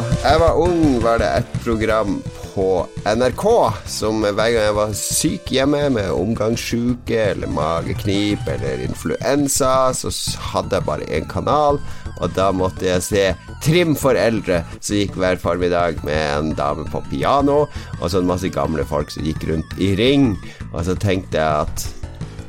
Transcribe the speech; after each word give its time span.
Jeg 0.00 0.40
var 0.40 0.58
ung, 0.60 1.00
var 1.02 1.20
det 1.20 1.28
et 1.40 1.56
program 1.64 2.18
på 2.50 2.66
NRK 3.06 3.44
som 3.88 4.22
hver 4.24 4.50
gang 4.52 4.64
jeg 4.66 4.76
var 4.76 4.94
syk 4.96 5.52
hjemme 5.54 5.82
med 5.94 6.10
omgangssjuke 6.14 7.20
eller 7.32 7.52
mageknip 7.54 8.48
eller 8.50 8.82
influensa, 8.84 9.92
så 9.96 10.10
hadde 10.52 10.78
jeg 10.78 10.88
bare 10.88 11.08
én 11.08 11.28
kanal, 11.30 11.80
og 12.18 12.34
da 12.36 12.50
måtte 12.54 12.88
jeg 12.88 13.06
se 13.06 13.24
Trim 13.64 13.94
for 13.98 14.16
eldre, 14.16 14.62
som 14.80 14.96
gikk 14.96 15.18
hver 15.20 15.40
formiddag 15.40 16.00
med 16.06 16.20
en 16.38 16.52
dame 16.56 16.86
på 16.90 17.02
piano, 17.10 17.66
og 18.00 18.06
så 18.08 18.20
en 18.20 18.30
masse 18.30 18.48
gamle 18.52 18.86
folk 18.88 19.12
som 19.12 19.26
gikk 19.26 19.48
rundt 19.50 19.80
i 19.80 19.92
ring, 20.00 20.32
og 20.72 20.84
så 20.88 20.96
tenkte 20.96 21.40
jeg 21.40 21.66
at 21.68 21.99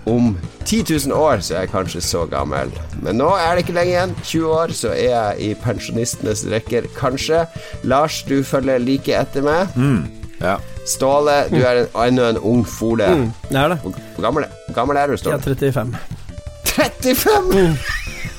om 0.10 0.38
10 0.66 0.84
000 1.08 1.14
år 1.18 1.42
så 1.46 1.56
er 1.56 1.66
jeg 1.66 1.72
kanskje 1.74 2.02
så 2.06 2.24
gammel. 2.30 2.72
Men 3.04 3.20
nå 3.22 3.30
er 3.38 3.56
det 3.56 3.66
ikke 3.66 3.76
lenge 3.78 3.94
igjen. 3.94 4.16
20 4.24 4.56
år, 4.56 4.74
så 4.78 4.94
er 4.96 5.12
jeg 5.12 5.46
i 5.46 5.52
pensjonistenes 5.62 6.46
rekker, 6.52 6.88
kanskje. 6.98 7.44
Lars, 7.84 8.22
du 8.28 8.40
følger 8.48 8.82
like 8.82 9.14
etter 9.18 9.46
meg. 9.46 9.76
Ja. 10.42 10.58
Ståle, 10.90 11.44
du 11.52 11.60
er 11.62 11.84
en, 11.84 11.92
ennå 12.08 12.30
en 12.32 12.42
ung 12.42 12.64
fole. 12.66 13.06
Mm, 13.06 13.28
det 13.52 13.60
er 13.62 13.76
det. 13.76 13.80
Hvor 13.84 14.26
gammel, 14.26 14.48
gammel 14.74 14.98
er 14.98 15.14
du, 15.14 15.18
Ståle? 15.22 15.38
Jeg 15.38 15.54
er 15.54 15.60
Ståle? 15.62 15.92
35. 15.92 16.18
35! 16.72 17.78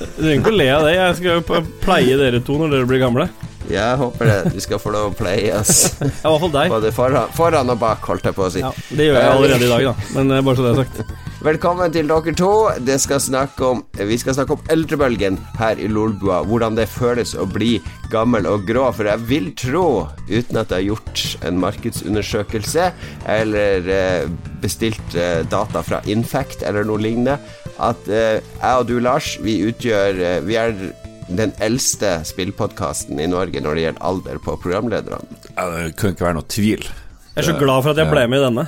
Du 0.03 0.19
trenger 0.19 0.39
ikke 0.41 0.51
å 0.51 0.57
le 0.57 0.67
av 0.73 0.83
det. 0.87 0.93
Jeg 0.97 1.17
skal 1.19 1.39
jo 1.39 1.63
pleie 1.83 2.19
dere 2.19 2.41
to 2.43 2.57
når 2.59 2.73
dere 2.75 2.89
blir 2.89 3.03
gamle. 3.03 3.29
Jeg 3.71 3.97
håper 3.99 4.29
det. 4.29 4.53
Du 4.55 4.59
skal 4.63 4.81
få 4.81 4.93
lov 4.93 5.11
å 5.11 5.17
playe 5.17 5.53
oss. 5.59 5.83
Ja. 6.23 6.31
Både 6.69 6.91
foran, 6.95 7.31
foran 7.35 7.69
og 7.73 7.79
bak, 7.81 8.03
holdt 8.07 8.25
jeg 8.27 8.35
på 8.37 8.45
å 8.45 8.49
si. 8.51 8.61
Ja, 8.63 8.71
det 8.95 9.09
gjør 9.09 9.17
jeg 9.19 9.31
allerede 9.33 9.67
i 9.67 9.71
dag, 9.71 9.85
da. 9.89 10.09
Men 10.15 10.31
eh, 10.31 10.43
bare 10.45 10.59
så 10.59 10.65
det 10.65 10.73
er 10.73 10.81
sagt. 10.83 11.23
Velkommen 11.43 11.91
til 11.91 12.07
dere 12.07 12.33
to. 12.39 12.51
Det 12.87 12.95
skal 13.03 13.19
om, 13.67 13.81
vi 13.99 14.17
skal 14.21 14.37
snakke 14.37 14.55
om 14.55 14.69
eldrebølgen 14.71 15.39
her 15.59 15.79
i 15.81 15.89
Lolbua. 15.91 16.41
Hvordan 16.47 16.77
det 16.79 16.87
føles 16.91 17.33
å 17.35 17.43
bli 17.49 17.73
gammel 18.13 18.47
og 18.47 18.63
grå. 18.67 18.85
For 18.95 19.09
jeg 19.09 19.25
vil 19.27 19.49
tro, 19.59 19.87
uten 20.29 20.61
at 20.61 20.71
jeg 20.71 20.77
har 20.77 20.87
gjort 20.93 21.25
en 21.43 21.59
markedsundersøkelse 21.59 22.89
eller 23.35 23.91
eh, 23.91 24.31
bestilt 24.63 25.17
eh, 25.19 25.41
data 25.51 25.83
fra 25.83 25.99
Infact 26.07 26.63
eller 26.63 26.87
noe 26.87 27.01
lignende, 27.03 27.39
at 27.83 28.07
eh, 28.07 28.39
jeg 28.39 28.79
og 28.79 28.87
du, 28.87 28.97
Lars, 29.03 29.33
vi 29.43 29.57
utgjør 29.67 30.19
eh, 30.21 30.39
Vi 30.45 30.57
er 30.59 30.75
den 31.29 31.53
eldste 31.63 32.19
spillpodkasten 32.27 33.19
i 33.19 33.27
Norge 33.31 33.61
når 33.63 33.75
det 33.79 33.83
gjelder 33.87 34.03
alder 34.11 34.39
på 34.43 34.57
programlederne. 34.63 35.41
Ja, 35.55 35.69
Det 35.69 35.95
kunne 35.99 36.15
ikke 36.15 36.25
være 36.27 36.39
noe 36.41 36.49
tvil. 36.51 36.83
Jeg 37.33 37.41
er 37.43 37.47
så 37.51 37.57
glad 37.59 37.83
for 37.83 37.91
at 37.95 37.97
jeg 38.03 38.11
ble 38.11 38.27
med 38.29 38.39
i 38.41 38.47
denne. 38.47 38.65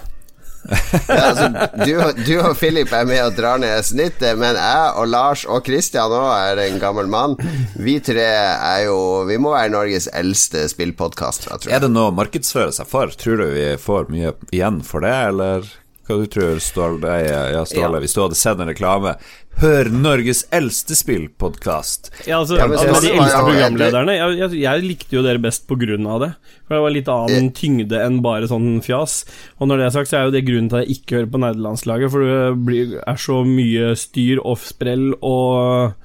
Ja, 0.66 1.28
altså, 1.30 1.46
du, 1.86 1.92
du 2.26 2.32
og 2.42 2.56
Philip 2.58 2.90
er 2.98 3.06
med 3.06 3.20
og 3.22 3.36
drar 3.38 3.60
ned 3.62 3.84
snittet, 3.86 4.34
men 4.42 4.58
jeg 4.58 4.96
og 4.98 5.06
Lars 5.14 5.44
og 5.46 5.62
Christian 5.68 6.10
òg 6.10 6.32
er 6.34 6.62
en 6.64 6.80
gammel 6.82 7.06
mann. 7.12 7.36
Vi 7.78 8.00
tre 8.02 8.26
er 8.26 8.88
jo 8.88 8.98
Vi 9.30 9.38
må 9.38 9.54
være 9.54 9.70
Norges 9.76 10.08
eldste 10.18 10.64
spillpodkast. 10.72 11.52
Er 11.70 11.86
det 11.86 11.92
noe 11.94 12.10
å 12.10 12.16
markedsføre 12.18 12.74
seg 12.74 12.90
for? 12.90 13.14
Tror 13.14 13.44
du 13.44 13.48
vi 13.54 13.68
får 13.78 14.10
mye 14.10 14.34
igjen 14.50 14.82
for 14.88 15.06
det, 15.06 15.14
eller 15.30 15.70
hva 16.06 16.18
du 16.22 16.26
tror 16.34 16.58
Ståle? 16.62 17.14
Ja, 17.30 17.62
Ståle, 17.66 18.00
Ja. 18.00 18.02
hvis 18.02 18.14
du 18.18 18.24
hadde 18.26 18.38
sett 18.42 18.60
en 18.62 18.70
reklame 18.74 19.16
Hør 19.62 19.88
Norges 19.88 20.42
eldste 20.56 20.98
spillpodkast. 21.00 22.10
Ja, 22.28 22.42
altså, 22.42 22.58
Ja, 22.60 22.66
altså, 22.68 23.00
de 23.06 23.14
eldste 23.14 23.44
programlederne 23.46 24.16
jeg, 24.18 24.34
jeg, 24.42 24.58
jeg 24.66 24.84
likte 24.84 25.16
jo 25.16 25.24
dere 25.24 25.40
best 25.44 25.64
på 25.70 25.78
grunn 25.80 26.10
av 26.12 26.26
det. 26.26 26.32
For 26.66 26.76
det 26.76 26.82
var 26.84 26.96
litt 26.96 27.12
annen 27.14 27.48
tyngde 27.56 28.02
enn 28.04 28.20
bare 28.26 28.50
sånn 28.52 28.82
fjas. 28.84 29.22
Og 29.60 29.70
når 29.72 29.80
det 29.80 29.88
er 29.88 29.96
sagt, 29.96 30.12
så 30.12 30.20
er 30.20 30.28
jo 30.28 30.36
det 30.36 30.44
grunnen 30.48 30.68
til 30.72 30.82
at 30.82 30.86
jeg 30.86 31.00
ikke 31.00 31.20
hører 31.20 31.32
på 31.32 31.42
nerdelandslaget, 31.46 32.12
for 32.12 32.28
det 32.28 32.42
blir, 32.68 32.98
er 33.00 33.22
så 33.22 33.40
mye 33.48 33.94
styr 34.00 34.44
og 34.44 34.60
sprell 34.60 35.14
og 35.22 35.96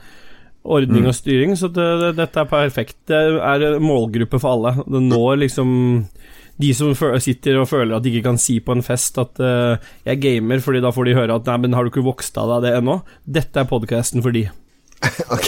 ordning 0.71 1.09
og 1.09 1.17
styring, 1.17 1.55
så 1.57 1.71
det, 1.73 1.87
det, 2.03 2.11
dette 2.21 2.43
er 2.43 2.51
perfekt. 2.51 2.99
Det 3.09 3.19
er 3.19 3.79
målgruppe 3.83 4.39
for 4.39 4.59
alle. 4.59 4.75
Det 4.85 5.03
når 5.09 5.43
liksom 5.47 5.71
de 6.61 6.71
som 6.77 6.95
sitter 6.95 7.59
og 7.61 7.69
føler 7.71 7.97
at 7.97 8.05
de 8.05 8.13
ikke 8.13 8.29
kan 8.29 8.41
si 8.41 8.59
på 8.65 8.75
en 8.77 8.85
fest 8.85 9.19
at 9.21 9.41
uh, 9.43 9.81
jeg 10.07 10.21
gamer, 10.23 10.63
fordi 10.65 10.83
da 10.85 10.93
får 10.95 11.09
de 11.09 11.19
høre 11.19 11.37
at 11.41 11.51
nei, 11.51 11.59
men 11.65 11.77
har 11.77 11.87
du 11.87 11.93
ikke 11.93 12.07
vokst 12.07 12.39
av 12.41 12.55
deg 12.55 12.69
det 12.69 12.75
ennå? 12.81 13.01
Dette 13.25 13.63
er 13.63 13.71
podkasten 13.71 14.25
for 14.25 14.37
de. 14.37 14.47
Ok, 15.33 15.47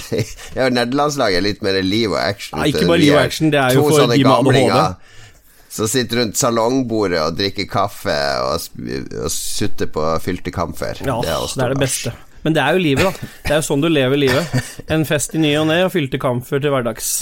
ja, 0.56 0.68
Nederlandslaget 0.72 1.42
er 1.42 1.44
litt 1.44 1.64
mer 1.64 1.76
liv 1.84 2.12
og 2.12 2.20
action. 2.20 2.56
Nei, 2.58 2.70
ikke 2.72 2.86
bare 2.88 3.02
liv 3.02 3.16
og 3.16 3.20
action, 3.20 3.52
det 3.52 3.60
er 3.60 3.76
jo 3.76 3.84
for 3.88 4.08
de 4.08 4.22
med 4.24 4.54
ADHD. 4.56 5.10
Som 5.72 5.88
sitter 5.88 6.20
rundt 6.20 6.36
salongbordet 6.36 7.20
og 7.22 7.36
drikker 7.38 7.64
kaffe 7.68 8.16
og, 8.44 8.66
og 9.22 9.30
sutter 9.32 9.88
på 9.92 10.04
fylte 10.20 10.52
kamfer. 10.52 11.00
Ja, 11.00 11.16
det 11.24 11.32
er, 11.32 11.38
oss, 11.40 11.56
det 11.56 11.80
beste. 11.80 12.12
Men 12.44 12.56
det 12.56 12.60
er 12.60 12.76
jo 12.76 12.82
livet, 12.82 13.06
da. 13.06 13.30
Det 13.46 13.54
er 13.54 13.60
jo 13.62 13.68
sånn 13.70 13.84
du 13.84 13.88
lever 13.88 14.20
livet. 14.20 14.58
En 14.92 15.06
fest 15.08 15.32
i 15.38 15.40
ny 15.40 15.54
og 15.60 15.70
ne 15.70 15.78
og 15.86 15.94
fylte 15.94 16.20
kamfer 16.20 16.60
til 16.60 16.74
hverdags. 16.74 17.14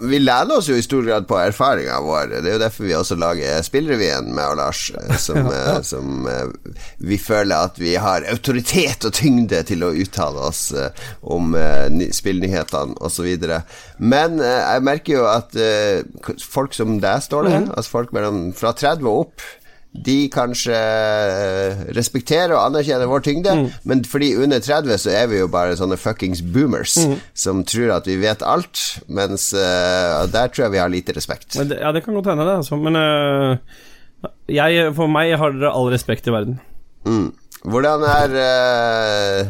Vi 0.00 0.18
lener 0.18 0.58
oss 0.58 0.68
jo 0.68 0.76
i 0.78 0.82
stor 0.84 1.02
grad 1.06 1.26
på 1.28 1.38
erfaringa 1.40 1.98
vår. 2.04 2.32
Det 2.42 2.50
er 2.50 2.56
jo 2.56 2.62
derfor 2.62 2.86
vi 2.88 2.94
også 2.96 3.16
lager 3.18 3.62
Spillrevyen 3.66 4.30
med 4.34 4.56
Lars, 4.58 4.84
eh, 4.94 5.16
som, 5.20 5.48
eh, 5.54 5.80
som 5.86 6.28
eh, 6.30 6.74
vi 6.98 7.18
føler 7.20 7.68
at 7.68 7.80
vi 7.80 7.94
har 8.00 8.26
autoritet 8.30 9.06
og 9.08 9.14
tyngde 9.16 9.62
til 9.68 9.84
å 9.86 9.92
uttale 9.94 10.48
oss 10.50 10.62
om 11.22 11.54
ny- 11.94 12.10
spillnyhetene 12.14 12.98
osv. 13.04 13.28
Men 13.98 14.38
jeg 14.42 14.84
merker 14.86 15.18
jo 15.18 15.26
at 15.30 15.54
folk 16.42 16.74
som 16.76 16.98
deg, 17.02 17.22
står 17.24 17.48
det, 17.48 17.56
altså 17.74 17.94
folk 17.94 18.14
mellom 18.16 18.48
fra 18.56 18.72
30 18.76 19.08
og 19.08 19.24
opp 19.26 19.46
de 19.92 20.16
kanskje 20.30 20.76
eh, 20.76 21.82
respekterer 21.96 22.52
og 22.54 22.60
anerkjenner 22.66 23.08
vår 23.08 23.24
tyngde, 23.24 23.54
men 23.88 24.04
fordi 24.06 24.34
under 24.36 24.60
30 24.62 25.00
så 25.00 25.14
er 25.16 25.30
vi 25.32 25.40
jo 25.40 25.48
bare 25.50 25.78
sånne 25.78 25.98
fuckings 25.98 26.42
boomers 26.44 26.96
som 27.32 27.64
tror 27.66 27.96
at 27.96 28.08
vi 28.08 28.18
vet 28.20 28.44
alt, 28.44 28.82
mens 29.08 29.50
uh, 29.56 30.26
der 30.30 30.52
tror 30.52 30.66
jeg 30.66 30.74
vi 30.76 30.82
har 30.82 30.92
lite 30.92 31.16
respekt. 31.16 31.56
Men 31.58 31.72
det, 31.72 31.80
ja, 31.80 31.92
det 31.96 32.04
kan 32.04 32.14
godt 32.18 32.30
hende, 32.30 32.46
det, 32.46 32.58
altså. 32.60 32.78
Men 32.78 33.00
uh, 33.00 34.28
jeg, 34.50 34.92
for 34.96 35.10
meg 35.10 35.34
har 35.40 35.56
dere 35.56 35.72
all 35.72 35.90
respekt 35.92 36.28
i 36.28 36.34
verden. 36.34 36.60
Mm. 37.08 37.30
Hvordan 37.66 38.04
er 38.06 38.34
eh, 38.38 39.48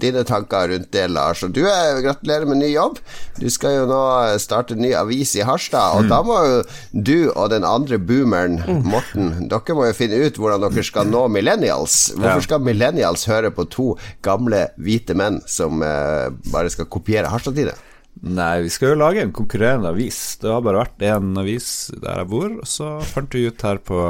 dine 0.00 0.24
tanker 0.26 0.70
rundt 0.72 0.90
det, 0.94 1.06
Lars? 1.12 1.42
Og 1.46 1.54
du 1.54 1.62
er, 1.66 2.00
gratulerer 2.04 2.48
med 2.48 2.60
ny 2.62 2.70
jobb. 2.72 3.00
Du 3.38 3.48
skal 3.52 3.80
jo 3.80 3.88
nå 3.90 4.02
starte 4.42 4.76
en 4.76 4.82
ny 4.84 4.92
avis 4.98 5.34
i 5.38 5.44
Harstad, 5.46 5.98
og 5.98 6.10
da 6.10 6.20
må 6.26 6.38
jo 6.46 6.60
du 6.92 7.16
og 7.32 7.50
den 7.52 7.66
andre 7.68 7.98
boomeren, 7.98 8.60
Morten, 8.88 9.48
dere 9.50 9.76
må 9.76 9.88
jo 9.88 9.96
finne 9.96 10.20
ut 10.22 10.38
hvordan 10.38 10.64
dere 10.66 10.86
skal 10.86 11.10
nå 11.10 11.26
millennials. 11.32 11.98
Hvorfor 12.16 12.46
skal 12.46 12.64
millennials 12.64 13.26
høre 13.30 13.52
på 13.54 13.66
to 13.72 13.90
gamle 14.24 14.68
hvite 14.78 15.16
menn 15.18 15.42
som 15.48 15.82
eh, 15.84 16.28
bare 16.52 16.72
skal 16.72 16.90
kopiere 16.90 17.30
Harstad-tiden? 17.32 17.86
Nei, 18.18 18.64
vi 18.64 18.70
skal 18.74 18.92
jo 18.92 18.98
lage 18.98 19.22
en 19.22 19.34
konkurrerende 19.34 19.92
avis. 19.92 20.38
Det 20.42 20.50
har 20.50 20.64
bare 20.66 20.82
vært 20.82 21.04
én 21.06 21.36
avis 21.38 21.68
der 21.94 22.24
jeg 22.24 22.30
bor, 22.32 22.48
og 22.50 22.66
så 22.66 22.96
fant 23.06 23.34
vi 23.34 23.46
ut 23.46 23.62
her 23.66 23.78
på 23.78 24.00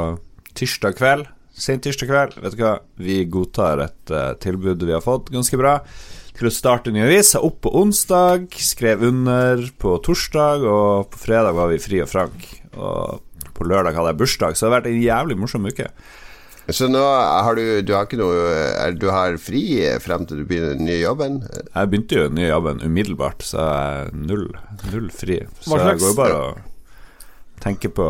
tirsdag 0.57 0.97
kveld 0.97 1.27
Sent 1.59 1.83
tirsdag 1.83 2.07
kveld, 2.07 2.37
vet 2.39 2.55
du 2.55 2.63
hva, 2.63 2.77
vi 2.95 3.19
godtar 3.27 3.83
et 3.83 4.13
uh, 4.15 4.31
tilbud 4.39 4.85
vi 4.87 4.95
har 4.95 5.03
fått, 5.03 5.31
ganske 5.33 5.59
bra, 5.59 5.79
til 6.37 6.47
å 6.47 6.53
starte 6.55 6.93
ny 6.95 7.03
avis. 7.03 7.33
Opp 7.35 7.59
på 7.65 7.73
onsdag, 7.81 8.47
skrev 8.63 9.03
under 9.09 9.65
på 9.81 9.97
torsdag, 10.05 10.63
og 10.63 11.11
på 11.11 11.19
fredag 11.25 11.57
var 11.57 11.73
vi 11.73 11.81
fri 11.83 11.99
og 12.05 12.07
frank. 12.11 12.47
Og 12.79 13.43
på 13.59 13.67
lørdag 13.67 13.97
hadde 13.97 14.13
jeg 14.13 14.21
bursdag, 14.21 14.55
så 14.55 14.65
det 14.65 14.69
har 14.69 14.77
vært 14.77 14.89
en 14.93 15.03
jævlig 15.03 15.39
morsom 15.41 15.67
uke. 15.67 15.89
Så 16.69 16.85
nå 16.85 17.01
har 17.01 17.57
du 17.57 17.81
Du 17.81 17.95
har 17.95 18.05
ikke 18.05 18.19
noe 18.19 18.89
Du 18.93 19.07
har 19.09 19.37
fri 19.41 19.63
frem 20.03 20.27
til 20.29 20.43
du 20.43 20.45
begynner 20.45 20.75
den 20.77 20.85
nye 20.85 20.99
jobben? 21.01 21.39
Jeg 21.49 21.89
begynte 21.89 22.19
jo 22.19 22.27
den 22.27 22.37
nye 22.37 22.51
jobben 22.51 22.83
umiddelbart, 22.85 23.41
så 23.41 23.63
jeg 23.63 24.03
er 24.03 24.11
null, 24.13 24.45
null 24.93 25.09
fri. 25.09 25.39
Så 25.65 25.79
jeg 25.81 25.97
går 26.03 26.13
jo 26.13 26.19
bare 26.19 26.43
og 26.43 26.61
tenker 27.63 27.91
på 27.91 28.05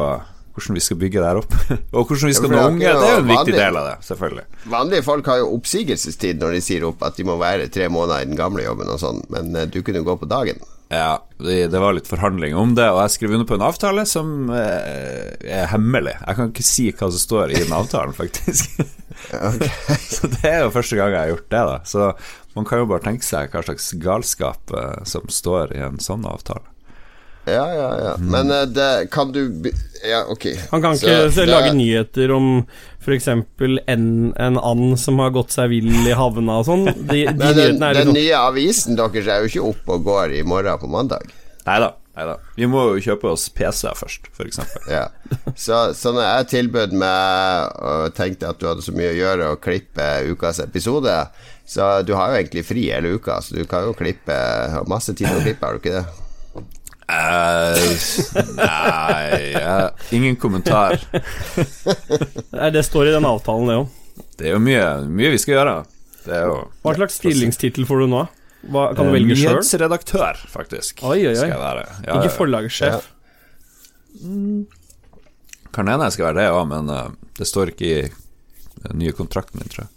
hvordan 0.59 0.77
vi 0.77 0.83
skal 0.85 0.99
bygge 1.01 1.21
det 1.21 1.29
her 1.29 1.41
opp. 1.41 1.55
og 1.95 2.01
hvordan 2.03 2.29
vi 2.29 2.35
skal 2.37 2.53
nå 2.53 2.63
unge. 2.73 2.83
Det 2.85 3.07
er 3.09 3.15
jo 3.15 3.21
en 3.23 3.29
viktig 3.29 3.37
vanlige, 3.39 3.61
del 3.63 3.79
av 3.79 3.87
det, 3.89 3.95
selvfølgelig. 4.09 4.47
Vanlige 4.75 5.05
folk 5.07 5.31
har 5.31 5.39
jo 5.41 5.53
oppsigelsestid 5.57 6.43
når 6.43 6.57
de 6.57 6.65
sier 6.65 6.89
opp 6.89 7.07
at 7.07 7.19
de 7.19 7.27
må 7.27 7.39
være 7.41 7.71
tre 7.73 7.87
måneder 7.91 8.25
i 8.25 8.29
den 8.29 8.39
gamle 8.39 8.67
jobben 8.67 8.91
og 8.91 9.01
sånn, 9.01 9.23
men 9.33 9.55
eh, 9.55 9.69
du 9.71 9.81
kunne 9.85 10.03
gå 10.05 10.19
på 10.19 10.29
dagen. 10.29 10.61
Ja, 10.89 11.19
det, 11.37 11.67
det 11.69 11.79
var 11.79 11.93
litt 11.93 12.09
forhandling 12.09 12.55
om 12.57 12.71
det, 12.77 12.87
og 12.89 13.03
jeg 13.03 13.13
skrev 13.13 13.35
under 13.37 13.45
på 13.49 13.59
en 13.59 13.65
avtale 13.67 14.07
som 14.09 14.49
eh, 14.49 15.35
er 15.45 15.67
hemmelig. 15.69 16.15
Jeg 16.17 16.39
kan 16.39 16.49
ikke 16.49 16.65
si 16.65 16.87
hva 16.89 17.11
som 17.13 17.21
står 17.21 17.53
i 17.53 17.61
den 17.61 17.75
avtalen, 17.77 18.15
faktisk. 18.17 18.79
så 20.15 20.29
det 20.31 20.47
er 20.47 20.63
jo 20.63 20.73
første 20.73 20.97
gang 20.97 21.13
jeg 21.13 21.21
har 21.21 21.31
gjort 21.33 21.49
det, 21.51 21.63
da. 21.69 21.77
Så 21.85 22.09
man 22.55 22.65
kan 22.65 22.81
jo 22.81 22.89
bare 22.89 23.05
tenke 23.05 23.27
seg 23.27 23.53
hva 23.53 23.63
slags 23.67 23.91
galskap 24.01 24.73
eh, 24.73 25.05
som 25.09 25.29
står 25.29 25.75
i 25.77 25.83
en 25.85 26.01
sånn 26.03 26.25
avtale. 26.29 26.65
Ja, 27.53 27.65
ja, 27.75 27.89
ja. 28.05 28.13
Men 28.19 28.51
eh, 28.55 28.65
det 28.69 28.89
kan 29.11 29.31
du 29.35 29.41
Ja, 30.03 30.21
ok. 30.31 30.45
Han 30.71 30.81
kan 30.81 30.97
Så 30.97 31.07
ikke 31.09 31.29
det- 31.35 31.47
lage 31.51 31.73
nyheter 31.75 32.31
om 32.31 32.65
f.eks. 33.03 33.27
en, 33.27 33.43
en 34.37 34.57
and 34.57 34.99
som 34.99 35.19
har 35.19 35.33
gått 35.35 35.51
seg 35.55 35.69
vill 35.73 35.89
i 36.07 36.15
havna 36.15 36.59
og 36.61 36.67
sånn. 36.69 36.85
De, 36.87 37.25
de 37.25 37.25
Men 37.39 37.55
den, 37.57 37.83
er 37.83 37.97
den 37.97 38.11
liksom 38.11 38.15
nye 38.19 38.37
avisen 38.39 38.99
deres 38.99 39.27
er 39.27 39.43
jo 39.43 39.49
ikke 39.51 39.65
oppe 39.73 39.97
og 39.97 40.05
går 40.07 40.37
i 40.39 40.43
morgen 40.47 40.79
på 40.79 40.87
mandag. 40.91 41.25
Nei 41.65 41.79
da. 41.83 41.93
Neida. 42.19 42.35
Vi 42.57 42.67
må 42.67 42.81
jo 42.89 43.03
kjøpe 43.03 43.29
oss 43.31 43.45
PC-er 43.55 43.95
først, 43.95 44.25
f.eks. 44.35 44.57
Ja. 44.91 45.05
Så, 45.55 45.77
så 45.95 46.11
når 46.11 46.25
jeg 46.25 46.47
tilbød 46.51 46.95
meg 46.99 47.77
og 47.79 48.15
tenkte 48.17 48.49
at 48.49 48.59
du 48.59 48.65
hadde 48.67 48.83
så 48.83 48.91
mye 48.95 49.13
å 49.13 49.19
gjøre 49.19 49.51
å 49.53 49.59
klippe 49.61 50.07
ukas 50.27 50.59
episode, 50.63 51.13
så 51.69 52.01
du 52.03 52.11
har 52.17 52.33
jo 52.33 52.41
egentlig 52.41 52.65
fri 52.67 52.87
hele 52.91 53.13
uka, 53.15 53.37
så 53.45 53.55
du 53.55 53.63
kan 53.69 53.87
jo 53.87 53.93
klippe 53.95 54.35
masse 54.91 55.13
tid 55.15 55.29
å 55.31 55.39
klippe, 55.45 55.63
har 55.63 55.77
du 55.77 55.83
ikke 55.83 55.95
det? 56.01 56.05
Eh, 57.09 57.85
nei 58.59 59.53
jeg, 59.55 59.85
Ingen 60.19 60.35
kommentar. 60.37 60.99
Nei, 62.53 62.69
Det 62.75 62.83
står 62.85 63.09
i 63.09 63.13
den 63.15 63.25
avtalen, 63.25 63.69
det 63.69 63.77
òg. 63.81 63.95
Det 64.39 64.49
er 64.49 64.53
jo 64.55 64.59
mye, 64.63 64.83
mye 65.09 65.31
vi 65.33 65.39
skal 65.41 65.55
gjøre. 65.57 65.77
Jo 66.29 66.57
Hva 66.83 66.93
slags 66.97 67.17
stillingstittel 67.17 67.87
får 67.89 68.03
du 68.03 68.11
nå? 68.11 68.25
Hva, 68.69 68.89
kan 68.93 69.07
du 69.07 69.13
Eh, 69.13 69.15
velge 69.15 69.37
sjøl? 69.39 69.55
Nyhetsredaktør, 69.57 70.41
faktisk. 70.51 71.03
Oi, 71.07 71.21
oi, 71.29 71.33
oi. 71.33 71.47
Ja, 71.47 72.19
Ikke 72.19 72.33
ja. 72.83 72.99
Kan 75.71 75.87
hende 75.87 76.07
jeg 76.09 76.17
skal 76.17 76.29
være 76.29 76.41
det 76.41 76.49
òg, 76.51 76.65
men 76.67 76.89
uh, 76.91 77.07
det 77.37 77.47
står 77.47 77.71
ikke 77.73 77.87
i 77.87 78.01
den 78.83 78.99
nye 78.99 79.13
kontrakten 79.15 79.61
min, 79.61 79.69
tror 79.71 79.85
jeg. 79.85 79.93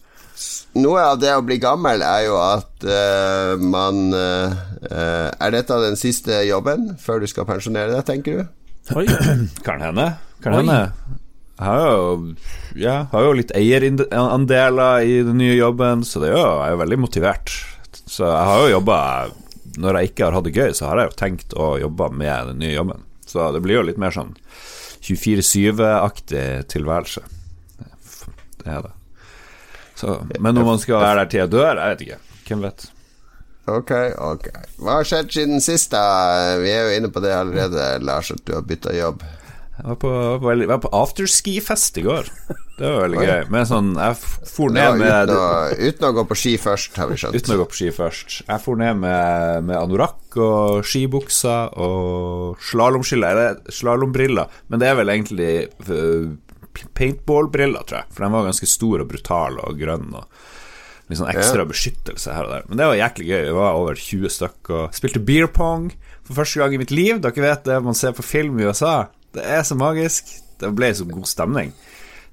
Noe 0.72 1.02
av 1.04 1.18
det 1.20 1.32
å 1.36 1.42
bli 1.44 1.58
gammel 1.60 2.00
er 2.04 2.26
jo 2.26 2.36
at 2.40 2.84
uh, 2.88 3.60
man 3.60 4.06
eh, 4.16 4.54
eh, 4.88 5.28
Er 5.28 5.52
dette 5.52 5.76
den 5.82 5.98
siste 6.00 6.38
jobben 6.48 6.94
før 7.00 7.20
du 7.20 7.28
skal 7.28 7.44
pensjonere 7.48 7.92
deg, 7.92 8.06
tenker 8.08 8.38
du? 8.38 8.54
Oi. 8.96 9.04
Kan 9.66 9.84
hende. 9.84 10.14
Kan 10.42 10.56
Oi. 10.56 10.62
hende. 10.62 11.18
Jeg 11.60 11.68
har 11.68 11.82
jo, 11.84 12.32
ja, 12.80 12.94
har 13.12 13.26
jo 13.26 13.34
litt 13.36 13.52
eierandeler 13.54 15.04
i 15.06 15.20
den 15.22 15.36
nye 15.38 15.54
jobben, 15.54 16.02
så 16.08 16.22
det 16.22 16.32
er 16.32 16.38
jo, 16.38 16.46
jeg 16.48 16.64
er 16.64 16.72
jo 16.72 16.80
veldig 16.80 16.98
motivert. 17.04 17.52
Så 18.08 18.24
jeg 18.24 18.48
har 18.48 18.62
jo 18.64 18.72
jobba 18.72 18.96
Når 19.78 19.98
jeg 19.98 20.10
ikke 20.10 20.24
har 20.24 20.34
hatt 20.36 20.48
det 20.48 20.56
gøy, 20.56 20.72
så 20.74 20.88
har 20.88 20.98
jeg 21.02 21.10
jo 21.10 21.18
tenkt 21.20 21.54
å 21.54 21.68
jobbe 21.80 22.08
med 22.16 22.50
den 22.50 22.64
nye 22.64 22.72
jobben. 22.72 23.04
Så 23.28 23.52
det 23.54 23.62
blir 23.64 23.78
jo 23.78 23.86
litt 23.90 24.00
mer 24.00 24.16
sånn 24.16 24.34
24-7-aktig 25.04 26.48
tilværelse. 26.72 27.22
Det 28.62 28.68
er 28.72 28.84
det. 28.88 28.96
Så, 30.02 30.18
men 30.42 30.58
om 30.58 30.66
man 30.66 30.82
skal 30.82 30.98
være 30.98 31.22
der 31.22 31.30
til 31.30 31.44
jeg 31.44 31.52
dør, 31.52 31.78
jeg 31.78 31.94
vet 31.94 32.04
ikke. 32.06 32.18
Hvem 32.48 32.66
vet? 32.66 32.88
Ok, 33.70 33.92
ok. 34.18 34.48
Hva 34.82 34.96
har 34.98 35.06
skjedd 35.06 35.30
siden 35.30 35.62
sist, 35.62 35.92
da? 35.94 36.58
Vi 36.58 36.72
er 36.72 36.88
jo 36.88 36.96
inne 36.98 37.12
på 37.14 37.22
det 37.22 37.30
allerede, 37.36 37.84
Lars, 38.02 38.32
at 38.34 38.42
du 38.42 38.56
har 38.56 38.66
bytta 38.66 38.90
jobb. 38.96 39.22
Jeg 39.72 39.86
var 39.86 39.98
på, 40.02 40.10
var 40.42 40.58
på, 40.66 40.78
på 40.84 40.90
afterski-fest 40.98 41.96
i 42.02 42.04
går. 42.04 42.26
Det 42.76 42.90
var 42.90 43.04
veldig 43.04 43.22
gøy. 43.22 43.44
Med 43.52 43.66
sånn 43.70 43.88
Jeg 43.94 44.16
for 44.18 44.74
Ja, 44.74 44.90
ned 44.90 45.00
med 45.04 45.30
uten, 45.30 45.38
å, 45.38 45.40
uten 45.78 46.06
å 46.08 46.12
gå 46.18 46.24
på 46.28 46.36
ski 46.42 46.52
først, 46.60 46.98
har 46.98 47.08
vi 47.10 47.16
skjønt. 47.22 47.38
Uten 47.38 47.54
å 47.54 47.58
gå 47.62 47.66
på 47.70 47.78
ski 47.78 47.90
først. 47.94 48.36
Jeg 48.48 48.62
for 48.64 48.80
ned 48.82 48.98
med, 49.00 49.68
med 49.70 49.78
anorakk 49.78 50.38
og 50.42 50.82
skibukser 50.86 51.72
og 51.78 52.58
slalåmbriller. 52.66 54.46
Men 54.68 54.82
det 54.82 54.90
er 54.90 54.98
vel 54.98 55.14
egentlig 55.14 55.52
uh, 55.86 56.34
paintballbriller, 56.96 57.84
tror 57.86 58.02
jeg. 58.02 58.12
For 58.14 58.24
de 58.24 58.32
var 58.34 58.48
ganske 58.48 58.68
store 58.70 59.04
og 59.04 59.10
brutale 59.12 59.64
og 59.68 59.78
grønne. 59.80 60.22
Og 60.22 61.10
litt 61.10 61.18
sånn 61.20 61.32
ekstra 61.32 61.66
beskyttelse 61.68 62.32
her 62.36 62.46
og 62.48 62.54
der. 62.54 62.66
Men 62.70 62.80
det 62.80 62.86
var 62.88 62.98
jæklig 63.00 63.26
gøy. 63.28 63.42
Vi 63.50 63.56
var 63.58 63.78
over 63.80 63.98
20 64.00 64.30
stykk 64.32 64.70
og 64.78 64.94
spilte 64.96 65.20
beer 65.28 65.50
pong 65.52 65.90
for 66.24 66.38
første 66.40 66.62
gang 66.62 66.74
i 66.74 66.80
mitt 66.82 66.94
liv. 66.94 67.20
Dere 67.20 67.44
vet 67.44 67.64
det 67.68 67.80
man 67.84 67.94
ser 67.98 68.14
på 68.16 68.24
film 68.24 68.60
i 68.62 68.64
USA. 68.70 69.08
Det 69.34 69.44
er 69.44 69.62
så 69.68 69.76
magisk. 69.76 70.30
Det 70.62 70.70
ble 70.78 70.92
så 70.94 71.04
god 71.10 71.26
stemning. 71.28 71.72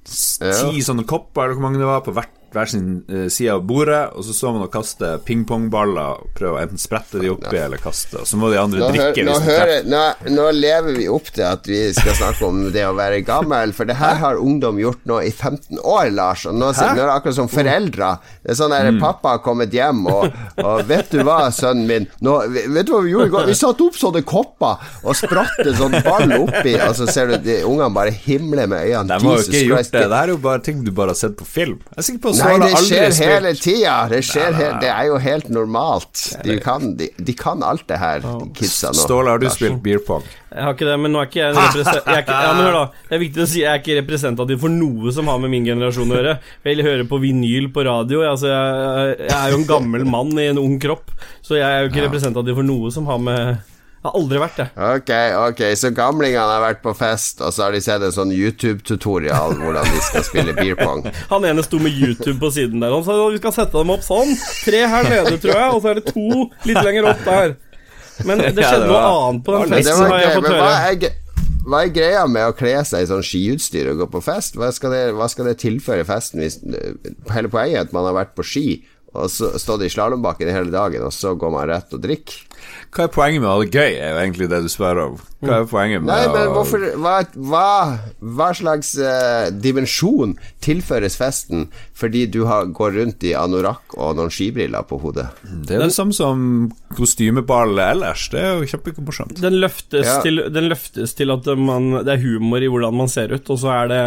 S- 0.07 0.39
Ja. 0.41 0.53
Ti 0.71 0.79
sånne 0.85 1.03
kopper, 1.05 1.43
eller 1.49 1.57
hvor 1.59 1.65
mange 1.67 1.79
det 1.81 1.89
var, 1.89 2.01
på 2.05 2.13
hvert, 2.15 2.31
hver 2.53 2.69
sin 2.71 2.87
uh, 3.09 3.27
side 3.31 3.53
av 3.53 3.63
bordet. 3.69 4.01
Og 4.15 4.25
så 4.27 4.33
så 4.35 4.51
man 4.55 4.65
å 4.65 4.71
kaste 4.71 5.15
pingpongballer 5.27 6.23
prøve 6.37 6.57
å 6.57 6.61
enten 6.63 6.79
sprette 6.81 7.19
de 7.21 7.31
oppi 7.33 7.57
eller 7.59 7.81
kaste. 7.81 8.21
Og 8.21 8.27
så 8.29 8.39
må 8.39 8.49
de 8.53 8.59
andre 8.61 8.79
Nå, 8.83 8.89
drikke 8.93 9.25
nå, 9.27 9.35
hører, 9.45 9.87
nå, 9.89 10.03
nå 10.35 10.47
lever 10.55 10.97
vi 10.97 11.07
opp 11.11 11.29
til 11.35 11.45
at 11.47 11.67
vi 11.69 11.81
skal 11.95 12.15
snakke 12.19 12.47
om 12.47 12.61
det 12.73 12.85
å 12.87 12.93
være 12.97 13.21
gammel, 13.27 13.73
for 13.75 13.89
det 13.89 13.97
her 13.99 14.17
har 14.21 14.39
ungdom 14.41 14.79
gjort 14.81 15.01
nå 15.09 15.19
i 15.25 15.31
15 15.31 15.79
år, 15.83 16.09
Lars. 16.15 16.45
Og 16.49 16.55
nå, 16.57 16.71
er 16.73 16.95
det 16.97 17.07
akkurat 17.09 17.37
som 17.39 17.49
foreldre. 17.51 18.11
Det 18.43 18.53
er 18.55 18.59
sånn 18.59 18.73
der 18.75 18.89
Mm. 18.89 18.97
pappa 19.03 19.35
har 19.35 19.41
kommet 19.45 19.73
hjem, 19.75 19.99
og, 20.09 20.31
og 20.63 20.79
vet 20.89 21.11
du 21.13 21.19
hva, 21.27 21.51
sønnen 21.53 21.85
min 21.85 22.07
nå, 22.25 22.31
Vet 22.49 22.87
du 22.87 22.93
hva 22.95 23.01
vi 23.05 23.11
gjorde 23.11 23.27
i 23.27 23.33
går? 23.35 23.45
Vi 23.51 23.55
satte 23.59 23.85
opp 23.85 23.97
sånne 23.99 24.23
kopper 24.25 24.79
og 25.03 25.15
spratt 25.19 25.59
en 25.61 25.75
sånn 25.77 25.97
ball 26.05 26.33
oppi, 26.39 26.73
og 26.81 26.95
så 26.97 27.05
ser 27.11 27.29
du 27.29 27.35
de 27.45 27.57
ungene 27.67 27.91
bare 27.93 28.13
himler 28.15 28.65
med 28.71 28.87
øynene. 28.87 29.19
De 29.19 29.27
har 29.29 29.37
jo 29.37 29.45
ikke 29.45 29.61
gjort 29.67 29.91
det. 29.93 30.03
Det 30.09 30.17
er 30.23 30.33
jo 30.33 30.37
bare 30.41 30.63
ting 30.65 30.81
du 30.87 30.89
bare 30.95 31.13
har 31.13 31.19
sett 31.19 31.35
på 31.37 31.45
film. 31.47 31.77
Jeg 31.91 32.01
er 32.01 32.07
sikker 32.09 32.23
på 32.25 32.33
Nei, 32.39 32.55
det, 32.59 32.69
det 32.73 32.81
skjer 32.87 33.05
spilt- 33.13 33.31
hele 33.33 33.53
tida. 33.59 33.93
Det, 34.11 34.19
skjer 34.25 34.51
Nei, 34.51 34.59
nei, 34.59 34.67
nei. 34.71 34.79
det 34.83 34.89
er 34.93 35.07
jo 35.09 35.17
helt 35.23 35.49
normalt. 35.53 36.23
De 36.45 36.57
kan, 36.63 36.85
de, 36.99 37.07
de 37.29 37.35
kan 37.37 37.63
alt 37.65 37.85
det 37.89 37.99
her, 38.01 38.25
kidsa 38.57 38.91
nå. 38.93 38.99
Ståle, 39.03 39.33
har 39.35 39.41
du 39.43 39.47
spilt 39.53 39.81
beer 39.85 40.01
pong? 40.07 40.25
Jeg 40.49 40.65
har 40.65 40.73
ikke 40.73 40.87
det, 40.89 40.95
men 41.03 41.13
nå 41.13 41.21
er 41.21 41.27
ikke 41.29 41.41
jeg 41.43 41.53
jeg 41.53 41.85
er 41.85 42.21
ikke, 42.23 42.37
Ja, 42.41 42.53
men 42.57 42.63
hør 42.65 42.73
da 42.73 42.83
Det 43.05 43.13
er 43.19 43.21
viktig 43.21 43.43
å 43.43 43.49
si 43.51 43.59
jeg 43.61 43.69
er 43.69 43.81
ikke 43.83 43.97
representativ 43.99 44.63
for 44.63 44.73
noe 44.73 45.11
som 45.13 45.27
har 45.29 45.37
med 45.43 45.53
min 45.53 45.67
generasjon 45.67 46.09
å 46.09 46.17
gjøre. 46.17 46.37
Jeg 46.65 46.85
hører 46.87 47.05
på 47.11 47.19
vinyl 47.21 47.67
på 47.75 47.85
radio. 47.85 48.23
Jeg, 48.25 48.31
altså, 48.33 48.49
jeg, 48.53 49.17
jeg 49.29 49.35
er 49.37 49.53
jo 49.53 49.59
en 49.61 49.67
gammel 49.69 50.07
mann 50.09 50.33
i 50.41 50.47
en 50.49 50.61
ung 50.61 50.79
kropp, 50.81 51.13
så 51.45 51.59
jeg 51.59 51.67
er 51.69 51.83
jo 51.85 51.91
ikke 51.91 52.07
representativ 52.07 52.57
for 52.57 52.65
noe 52.65 52.89
som 52.95 53.05
har 53.11 53.21
med 53.21 53.59
Jeg 53.99 54.07
har 54.07 54.15
aldri 54.15 54.39
vært 54.39 54.59
det. 54.61 54.65
Ok, 54.79 55.09
ok, 55.49 55.61
så 55.75 55.89
gamlingene 55.91 56.43
har 56.47 56.61
vært 56.63 56.77
på 56.85 56.93
fest, 56.95 57.41
og 57.43 57.51
så 57.51 57.65
har 57.65 57.73
de 57.75 57.81
sett 57.83 58.03
en 58.07 58.13
sånn 58.15 58.29
YouTube-tutorial 58.31 59.57
hvordan 59.59 59.89
de 59.91 60.03
skal 60.05 60.23
spille 60.23 60.53
beer 60.55 60.77
pong. 60.79 61.01
Han 61.33 61.47
ene 61.49 61.65
sto 61.65 61.81
med 61.83 61.91
YouTube 61.91 62.37
på 62.39 62.51
siden 62.55 62.79
der. 62.79 62.95
Han 62.95 63.03
sa 63.03 63.17
vi 63.25 63.41
skal 63.41 63.55
sette 63.57 63.75
dem 63.75 63.91
opp 63.91 64.05
sånn. 64.07 64.31
Tre 64.63 64.85
her 64.93 65.09
nede, 65.11 65.33
tror 65.43 65.51
jeg, 65.51 65.73
og 65.73 65.81
så 65.83 65.91
er 65.91 65.99
det 65.99 66.05
to 66.13 66.45
litt 66.69 66.79
lenger 66.79 67.09
opp 67.11 67.25
der. 67.27 67.57
Men 68.23 68.45
det 68.45 68.53
Ja, 68.63 68.69
skjedde 68.69 68.87
var... 68.87 68.93
noe 68.93 69.25
annet 69.25 69.43
på 69.43 69.57
den 69.57 69.75
festen, 69.75 70.05
har 70.13 70.23
jeg 70.23 70.37
fått 70.37 70.47
høre. 70.53 71.11
hva 71.67 71.81
er 71.83 71.91
greia 71.99 72.23
med 72.31 72.53
å 72.53 72.55
kle 72.55 72.77
seg 72.87 73.03
i 73.03 73.09
sånn 73.11 73.25
skiutstyr 73.33 73.91
og 73.91 74.05
gå 74.05 74.07
på 74.15 74.23
fest? 74.29 74.55
Hva 74.55 74.71
skal 74.75 74.95
det, 74.95 75.03
hva 75.19 75.27
skal 75.27 75.51
det 75.51 75.57
tilføre 75.65 76.07
festen? 76.07 76.39
Hvis, 76.45 76.61
hele 77.35 77.51
poenget 77.51 77.81
er 77.81 77.89
at 77.89 77.97
man 77.99 78.07
har 78.07 78.15
vært 78.21 78.31
på 78.39 78.47
ski 78.47 78.69
og 79.17 79.29
så 79.33 79.51
stått 79.57 79.83
i 79.87 79.89
slalåmbakken 79.89 80.51
hele 80.53 80.71
dagen, 80.73 81.03
og 81.07 81.13
så 81.13 81.33
går 81.39 81.53
man 81.53 81.67
rett 81.69 81.93
og 81.97 82.03
drikker. 82.03 82.43
Hva 82.95 83.03
er 83.05 83.11
poenget 83.13 83.41
med 83.41 83.49
å 83.49 83.57
ha 83.57 83.63
det 83.63 83.71
gøy, 83.75 83.97
er 83.99 84.13
jo 84.15 84.21
egentlig 84.23 84.49
det 84.49 84.61
du 84.65 84.69
spør 84.71 85.03
om. 85.07 85.17
Hva 85.39 85.61
er 85.61 85.67
poenget 85.71 86.01
med 86.03 86.09
Nei, 86.11 86.23
men 86.33 86.49
hvorfor 86.51 86.81
Hva, 86.99 87.13
hva, 87.47 87.67
hva 88.19 88.47
slags 88.57 88.89
eh, 88.99 89.51
dimensjon 89.55 90.33
tilføres 90.65 91.15
festen 91.15 91.69
fordi 91.95 92.25
du 92.31 92.41
har, 92.49 92.65
går 92.75 92.91
rundt 92.97 93.23
i 93.23 93.31
anorakk 93.39 93.95
og 93.95 94.17
noen 94.17 94.31
skibriller 94.33 94.83
på 94.89 94.99
hodet? 94.99 95.29
Det 95.43 95.77
er 95.77 95.79
jo 95.79 95.87
det 95.87 95.95
samme 95.95 96.15
som 96.15 96.41
kostymeball 96.97 97.77
ellers. 97.79 98.25
Det 98.33 98.39
er 98.41 98.57
jo 98.59 98.67
kjempemorsomt. 98.71 99.39
Den 99.39 99.59
Ja. 100.09 100.19
til, 100.23 100.41
den 100.51 100.67
løftes 100.71 101.13
til 101.15 101.31
at 101.31 101.45
man, 101.57 101.91
det 102.03 102.17
er 102.17 102.21
humor 102.23 102.57
i 102.63 102.67
hvordan 102.71 102.95
man 102.99 103.07
ser 103.11 103.31
ut, 103.31 103.49
og 103.49 103.59
så 103.59 103.71
er 103.83 103.87
det 103.87 104.01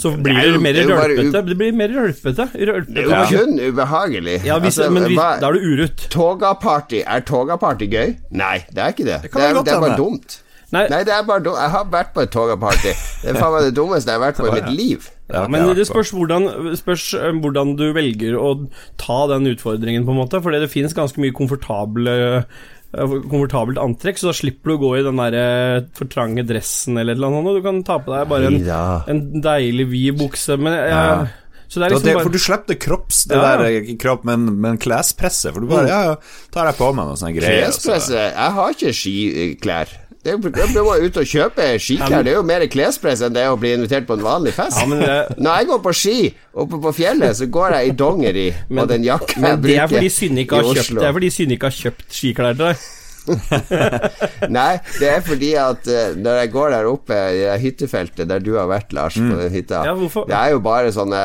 Så 0.00 0.14
blir 0.16 0.34
Det 0.34 0.42
er 0.42 0.46
det, 0.46 0.54
jo- 0.54 0.60
mer 0.60 0.72
det 0.72 0.82
er 0.82 0.88
rølpete. 0.96 1.44
Det 1.46 1.56
blir 1.58 1.72
mer 1.72 1.88
rølpete. 1.94 2.48
Det 2.56 3.04
er 3.04 3.30
jo 3.30 3.38
kun 3.38 3.58
ubehagelig. 3.60 4.44
Ja, 4.44 4.58
hvis, 4.58 4.78
Altså, 4.78 4.90
men 4.92 5.02
hvis, 5.04 5.18
hva- 5.18 5.40
da 5.40 5.48
er 5.48 5.52
du 5.52 5.60
urutt. 5.60 6.08
Toga-party 6.10 7.02
er 7.06 7.20
togaparty 7.20 7.75
gøy? 7.84 8.16
Nei, 8.30 8.64
det 8.72 8.78
er 8.82 8.88
ikke 8.94 9.04
det. 9.04 9.22
Det, 9.22 9.32
det, 9.34 9.42
er, 9.44 9.62
det 9.62 9.72
er 9.74 9.80
bare 9.80 9.96
dumt. 10.00 10.38
Nei, 10.72 10.88
Nei, 10.90 11.02
det 11.06 11.12
er 11.14 11.22
bare 11.28 11.44
dumt. 11.44 11.58
Jeg 11.60 11.70
har 11.70 11.84
vært 11.92 12.14
på 12.14 12.22
et 12.24 12.30
togaparty. 12.34 12.94
Det 13.22 13.30
er 13.30 13.36
faen 13.38 13.52
meg 13.54 13.68
det 13.68 13.74
dummeste 13.76 14.10
jeg 14.10 14.18
har 14.18 14.24
vært 14.24 14.40
på 14.40 14.48
i 14.48 14.54
mitt 14.56 14.72
liv. 14.74 15.10
Ja, 15.30 15.44
men 15.50 15.68
det 15.76 15.86
spørs 15.86 16.10
hvordan, 16.14 16.48
spørs 16.78 17.04
eh, 17.14 17.30
hvordan 17.42 17.76
du 17.78 17.92
velger 17.94 18.34
å 18.38 18.54
ta 18.98 19.26
den 19.30 19.46
utfordringen, 19.52 20.06
på 20.06 20.14
en 20.14 20.20
måte. 20.22 20.40
Fordi 20.42 20.58
det 20.62 20.70
finnes 20.72 20.94
ganske 20.96 21.20
mye 21.22 21.34
komfortable 21.36 22.16
eh, 22.40 22.66
komfortabelt 22.96 23.78
antrekk, 23.82 24.18
så 24.18 24.30
da 24.30 24.36
slipper 24.38 24.72
du 24.72 24.76
å 24.76 24.82
gå 24.84 24.92
i 24.98 25.04
den 25.06 25.18
der 25.20 25.34
eh, 25.38 25.80
for 25.98 26.08
trange 26.10 26.42
dressen 26.48 26.96
eller 26.98 27.14
et 27.14 27.20
eller 27.20 27.34
annet. 27.34 27.58
Du 27.58 27.66
kan 27.66 27.82
ta 27.86 27.98
på 28.02 28.14
deg 28.14 28.30
bare 28.30 28.50
en, 28.50 28.62
en 29.12 29.42
deilig 29.44 29.88
vid 29.92 30.22
bukse. 30.22 30.56
Men 30.58 30.78
jeg, 30.78 30.94
Ja. 30.94 31.26
Så 31.68 31.80
det 31.80 31.86
er 31.88 31.94
liksom 31.96 32.06
det, 32.06 32.22
for 32.22 32.30
du 32.30 32.38
slipper 32.38 32.66
det 32.72 32.78
kropps 32.80 33.24
Det 33.26 33.36
Ja. 33.36 33.56
der 33.56 33.80
ikke 33.82 33.98
kropp, 33.98 34.24
men, 34.24 34.60
men 34.60 34.78
klespresset. 34.78 35.52
For 35.52 35.60
du 35.60 35.66
bare 35.66 35.88
Ja, 35.88 36.02
ja, 36.12 36.16
tar 36.52 36.66
jeg 36.66 36.76
på 36.78 36.94
meg 36.94 37.06
noen 37.06 37.16
sånne 37.18 37.34
greier. 37.40 37.64
Klespresset? 37.66 38.06
så- 38.06 38.12
Klespresse 38.12 38.34
Jeg 38.34 38.52
har 38.52 38.70
ikke 38.70 38.92
skiklær. 39.02 39.88
Det 40.26 40.32
er 40.34 40.38
jo- 40.38 40.50
å 40.82 41.04
ut 41.06 41.16
og 41.16 41.24
kjøpe 41.24 41.66
skiklær. 41.78 42.24
Det 42.24 42.32
er 42.32 42.34
jo 42.34 42.42
mer 42.42 42.60
klespress 42.66 43.20
enn 43.22 43.32
det 43.32 43.42
er 43.44 43.50
å 43.54 43.58
bli 43.58 43.74
invitert 43.76 44.06
på 44.08 44.14
en 44.18 44.24
vanlig 44.24 44.52
fest. 44.54 44.76
Ja, 44.78 44.86
det- 44.86 45.38
Når 45.38 45.58
jeg 45.58 45.66
går 45.68 45.82
på 45.82 45.94
ski 45.94 46.34
oppe 46.54 46.80
på 46.82 46.92
fjellet, 46.94 47.30
så 47.36 47.46
går 47.50 47.70
jeg 47.72 47.88
i 47.88 47.92
dongeri 47.92 48.54
og 48.78 48.88
den 48.88 49.04
jakka 49.04 49.34
jeg 49.34 49.40
Men 49.40 49.60
det 49.62 49.76
er 49.78 49.86
bruker 49.86 49.96
fordi 50.00 50.10
Oslo. 50.64 50.74
kjøpt. 50.82 51.00
Det 51.00 51.04
er 51.08 51.12
fordi 51.12 51.30
Synne 51.30 51.52
ikke 51.58 51.70
har 51.70 51.70
kjøpt 51.70 52.08
skiklær 52.10 52.56
til 52.56 52.66
deg. 52.66 52.76
Nei, 54.56 54.78
det 55.00 55.10
er 55.10 55.24
fordi 55.26 55.52
at 55.60 55.88
eh, 55.90 56.14
når 56.18 56.40
jeg 56.42 56.52
går 56.54 56.72
der 56.76 56.88
oppe 56.90 57.18
i 57.34 57.44
hyttefeltet 57.62 58.30
der 58.30 58.42
du 58.44 58.54
har 58.58 58.70
vært, 58.70 58.94
Lars, 58.96 59.18
på 59.18 59.34
den 59.40 59.52
hytta 59.54 59.82
Ja. 59.86 59.94
Det 60.30 60.38
er 60.38 60.54
jo 60.54 60.62
bare 60.64 60.94
sånne 60.94 61.20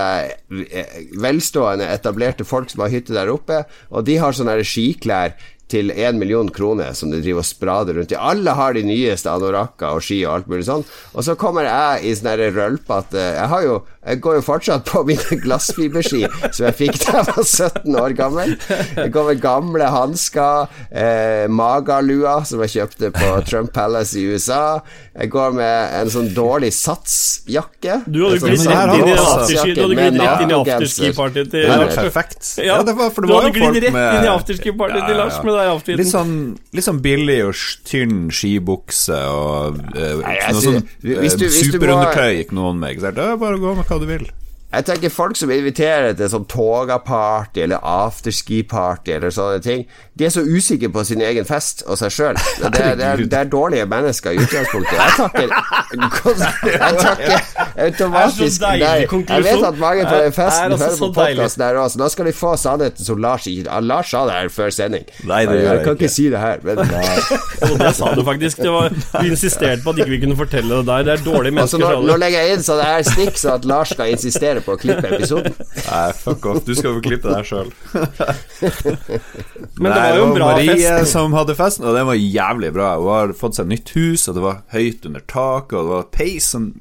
eh, 0.68 1.00
velstående, 1.22 1.88
etablerte 1.94 2.48
folk 2.48 2.72
som 2.74 2.86
har 2.86 2.94
hytte 2.94 3.16
der 3.16 3.32
oppe, 3.34 3.64
og 3.92 4.06
de 4.08 4.18
har 4.22 4.36
sånne 4.38 4.60
skiklær 4.66 5.36
til 5.72 5.92
én 5.96 6.18
million 6.20 6.50
kroner 6.52 6.92
som 6.98 7.12
de 7.14 7.22
driver 7.24 7.44
og 7.46 7.48
sprader 7.48 7.96
rundt 7.96 8.12
i. 8.12 8.20
Alle 8.20 8.52
har 8.58 8.76
de 8.76 8.84
nyeste 8.84 9.32
anorakker 9.32 9.96
og 9.96 10.04
ski 10.04 10.18
og 10.26 10.34
alt 10.34 10.50
mulig 10.52 10.66
sånn. 10.68 10.84
Og 11.16 11.24
så 11.24 11.38
kommer 11.40 11.64
jeg 11.68 12.10
i 12.10 12.16
sånne 12.18 12.50
rølpete 12.52 13.22
Jeg 13.38 13.48
har 13.54 13.64
jo 13.64 13.78
Jeg 14.02 14.18
går 14.26 14.40
jo 14.40 14.42
fortsatt 14.42 14.88
på 14.90 15.04
mine 15.06 15.36
glassfiberski 15.44 16.24
som 16.50 16.66
jeg 16.66 16.74
fikk 16.80 16.96
da 17.04 17.20
jeg 17.20 17.28
var 17.28 17.44
17 17.46 17.98
år 18.02 18.16
gammel. 18.18 18.56
Jeg 18.98 19.12
går 19.14 19.28
med 19.28 19.42
gamle 19.44 19.90
hansker, 19.94 20.72
eh, 20.90 21.46
magalua 21.52 22.40
som 22.50 22.64
jeg 22.66 22.74
kjøpte 22.80 23.12
på 23.14 23.30
Trump 23.46 23.70
Palace 23.76 24.18
i 24.18 24.24
USA. 24.32 24.82
Jeg 25.14 25.30
går 25.30 25.54
med 25.54 25.94
en 26.00 26.10
sånn 26.10 26.32
dårlig 26.34 26.72
satsjakke. 26.74 28.00
Du 28.08 28.24
hadde 28.26 28.40
sånn 28.42 28.56
glidd 28.56 28.66
rett 28.72 28.96
inn 28.98 29.12
i 29.12 29.14
har 29.14 29.22
afterski 29.22 29.76
Du 29.76 29.84
hadde 29.84 30.00
med 30.00 30.10
glidd 30.10 30.22
rett 30.24 30.42
inn 30.42 30.50
i 30.50 30.56
nakengenser. 30.56 30.88
afterski-partyet 30.88 31.52
til 31.52 31.62
Det 31.62 31.70
er 31.70 31.84
Lars. 31.84 32.02
perfekt. 32.02 32.52
Ja, 32.72 32.80
det 32.88 32.98
var, 32.98 33.14
for 33.14 33.22
det 33.22 33.30
du 33.30 33.34
var 33.36 33.46
hadde 33.46 33.54
glidd 33.60 33.84
rett 33.86 33.96
med 34.00 34.18
inn 34.18 34.26
i 34.26 34.34
afterski-partyet 34.34 35.08
til 35.12 35.22
Lars 35.22 35.40
med 35.46 35.60
deg 35.60 35.94
i. 35.94 36.00
Litt 36.02 36.12
sånn, 36.16 36.34
litt 36.74 36.88
sånn 36.90 37.04
billig 37.06 37.38
og 37.52 37.64
tynn 37.86 38.18
skibukse 38.34 39.22
og 39.30 39.78
uh, 39.94 40.26
noe 40.26 40.66
sånn 40.66 40.82
eh, 40.82 41.30
superundertøy 41.30 42.40
gikk 42.40 42.56
noen 42.58 42.82
med. 42.82 42.96
Ikke 42.96 43.06
sant? 43.06 43.20
Det 43.22 43.30
er 43.30 43.42
bare 43.46 43.60
å 43.60 43.64
gå 43.68 43.78
med 43.78 43.91
hva 43.92 44.00
du 44.00 44.08
vil. 44.08 44.41
Jeg 44.72 44.86
tenker 44.88 45.12
folk 45.12 45.36
som 45.36 45.52
inviterer 45.52 46.14
til 46.16 46.30
sånn 46.32 46.46
toga-party 46.48 47.66
eller 47.66 47.84
afterski-party 47.84 49.18
eller 49.18 49.34
sånne 49.36 49.60
ting, 49.64 49.84
de 50.16 50.28
er 50.28 50.32
så 50.32 50.44
usikre 50.48 50.88
på 50.94 51.04
sin 51.08 51.20
egen 51.26 51.48
fest 51.48 51.84
og 51.88 52.00
seg 52.00 52.14
sjøl. 52.16 52.40
Det, 52.72 52.86
det, 52.98 53.08
det 53.28 53.36
er 53.36 53.50
dårlige 53.52 53.86
mennesker 53.90 54.32
i 54.32 54.40
utgangspunktet. 54.40 54.96
Jeg 54.96 55.12
takker 55.18 55.50
Jeg 56.72 57.00
takker 57.02 57.48
automatisk 57.86 58.64
nei. 58.64 58.76
Jeg 58.80 59.44
vet 59.44 59.66
at 59.68 59.80
mange 59.82 60.06
på 60.08 60.20
den 60.22 60.36
festen 60.36 60.76
altså 60.76 60.88
hører 60.88 61.00
på 61.02 61.10
podkasten 61.18 61.64
her 61.66 61.80
også. 61.82 62.00
Nå 62.00 62.08
skal 62.14 62.30
de 62.30 62.34
få 62.38 62.54
sannheten 62.62 63.06
som 63.06 63.20
Lars 63.22 63.48
ikke 63.50 63.82
Lars 63.84 64.14
sa 64.14 64.24
det 64.30 64.38
her 64.38 64.52
før 64.54 64.72
sending. 64.76 65.04
Nei, 65.28 65.42
det 65.50 65.58
jeg, 65.66 65.82
kan 65.84 65.98
ikke. 66.00 66.12
si 66.16 66.30
det 66.32 66.40
her, 66.40 66.64
men 66.64 66.80
Og 67.72 67.76
det 67.82 67.92
sa 67.98 68.14
du 68.16 68.24
faktisk. 68.28 68.62
Det 68.64 68.72
var, 68.72 68.94
du 68.94 69.28
insisterte 69.28 69.84
på 69.84 69.94
at 69.96 70.02
ikke 70.04 70.16
vi 70.16 70.22
kunne 70.24 70.40
fortelle 70.40 70.80
det 70.80 70.88
der. 70.88 71.06
Det 71.10 71.16
er 71.18 71.26
dårlige 71.26 71.60
altså, 71.60 71.82
mennesker, 71.82 72.00
nå, 72.06 72.14
nå 72.14 72.20
legger 72.24 72.46
jeg 72.46 72.58
inn 72.58 72.66
så 72.66 72.80
det 72.80 72.88
er 72.88 73.08
snikk, 73.10 73.42
så 73.42 73.56
at 73.58 73.68
Lars 73.68 73.94
skal 73.96 74.16
insistere 74.16 74.61
på 74.66 74.76
å 74.76 74.80
klippe 74.82 75.10
episoden. 75.16 75.56
Nei, 75.92 76.06
fuck 76.18 76.46
off. 76.52 76.62
Du 76.68 76.74
skal 76.78 76.98
få 76.98 77.04
klippe 77.06 77.32
deg 77.32 77.48
sjøl. 77.48 77.72
Men 79.82 79.88
det 79.88 79.98
var 79.98 80.18
jo 80.18 80.26
en 80.28 80.36
bra 80.36 80.50
Marie 80.52 80.76
fest. 80.78 81.12
som 81.14 81.36
hadde 81.38 81.56
festen, 81.58 81.88
og 81.90 81.98
den 81.98 82.08
var 82.10 82.20
jævlig 82.20 82.72
bra. 82.76 82.94
Hun 83.02 83.12
har 83.14 83.34
fått 83.38 83.60
seg 83.60 83.70
nytt 83.72 83.94
hus, 83.98 84.28
og 84.30 84.38
det 84.38 84.46
var 84.46 84.62
høyt 84.76 85.08
under 85.10 85.26
taket, 85.26 85.78
og 85.78 85.88
det 85.90 85.96
var 85.96 86.10
peis 86.16 86.52
som 86.56 86.72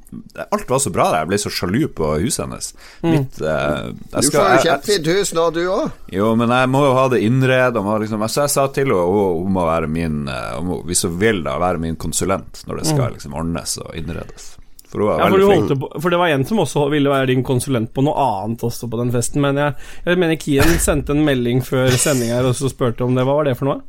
Alt 0.50 0.70
var 0.70 0.80
så 0.82 0.90
bra 0.94 1.08
der. 1.10 1.24
Jeg 1.24 1.30
ble 1.30 1.38
så 1.42 1.52
sjalu 1.54 1.82
på 1.94 2.12
huset 2.22 2.44
hennes. 2.44 2.70
Mm. 3.02 3.10
Mitt 3.14 3.40
eh, 3.42 3.90
jeg 3.90 4.26
Du 4.26 4.36
får 4.36 4.54
jo 4.54 4.62
kjempefint 4.66 5.10
hus 5.14 5.34
nå, 5.36 5.46
du 5.54 5.62
òg. 5.66 5.98
Jo, 6.14 6.32
men 6.38 6.54
jeg 6.54 6.70
må 6.72 6.84
jo 6.86 6.94
ha 6.96 7.06
det 7.12 7.22
innreda. 7.26 7.82
Liksom, 8.04 8.26
så 8.28 8.46
jeg 8.46 8.54
sa 8.54 8.66
til 8.74 8.90
henne 8.90 9.04
hun, 9.10 9.44
hun 9.44 9.54
må 9.56 9.66
være 9.68 9.90
min 9.90 10.22
eh, 10.30 10.48
hun 10.58 10.70
må, 10.70 10.80
Hvis 10.88 11.04
hun 11.06 11.18
vil, 11.20 11.42
da, 11.46 11.58
være 11.62 11.82
min 11.82 11.98
konsulent 12.00 12.64
når 12.66 12.82
det 12.82 12.88
skal 12.90 13.14
liksom 13.16 13.36
ordnes 13.38 13.76
og 13.82 13.94
innredes. 13.98 14.54
For. 14.90 15.06
Ja, 15.06 15.28
for, 15.30 15.38
du 15.38 15.46
holdt 15.46 15.74
på, 15.78 15.88
for 16.02 16.10
det 16.10 16.18
var 16.18 16.32
en 16.34 16.44
som 16.48 16.58
også 16.64 16.88
ville 16.90 17.12
være 17.12 17.30
din 17.30 17.44
konsulent 17.46 17.92
på 17.94 18.02
noe 18.02 18.18
annet 18.18 18.64
også 18.66 18.88
på 18.90 18.98
den 18.98 19.12
festen. 19.14 19.42
Men 19.44 19.60
jeg, 19.60 19.76
jeg 20.08 20.18
mener 20.18 20.40
Kien 20.42 20.76
sendte 20.82 21.14
en 21.14 21.22
melding 21.26 21.62
før 21.66 21.94
sending 21.94 22.34
her 22.34 22.48
og 22.48 22.58
så 22.58 22.70
spurte 22.72 23.06
om 23.06 23.14
det. 23.14 23.22
Hva 23.28 23.38
var 23.38 23.46
det 23.50 23.56
for 23.60 23.70
noe? 23.70 23.80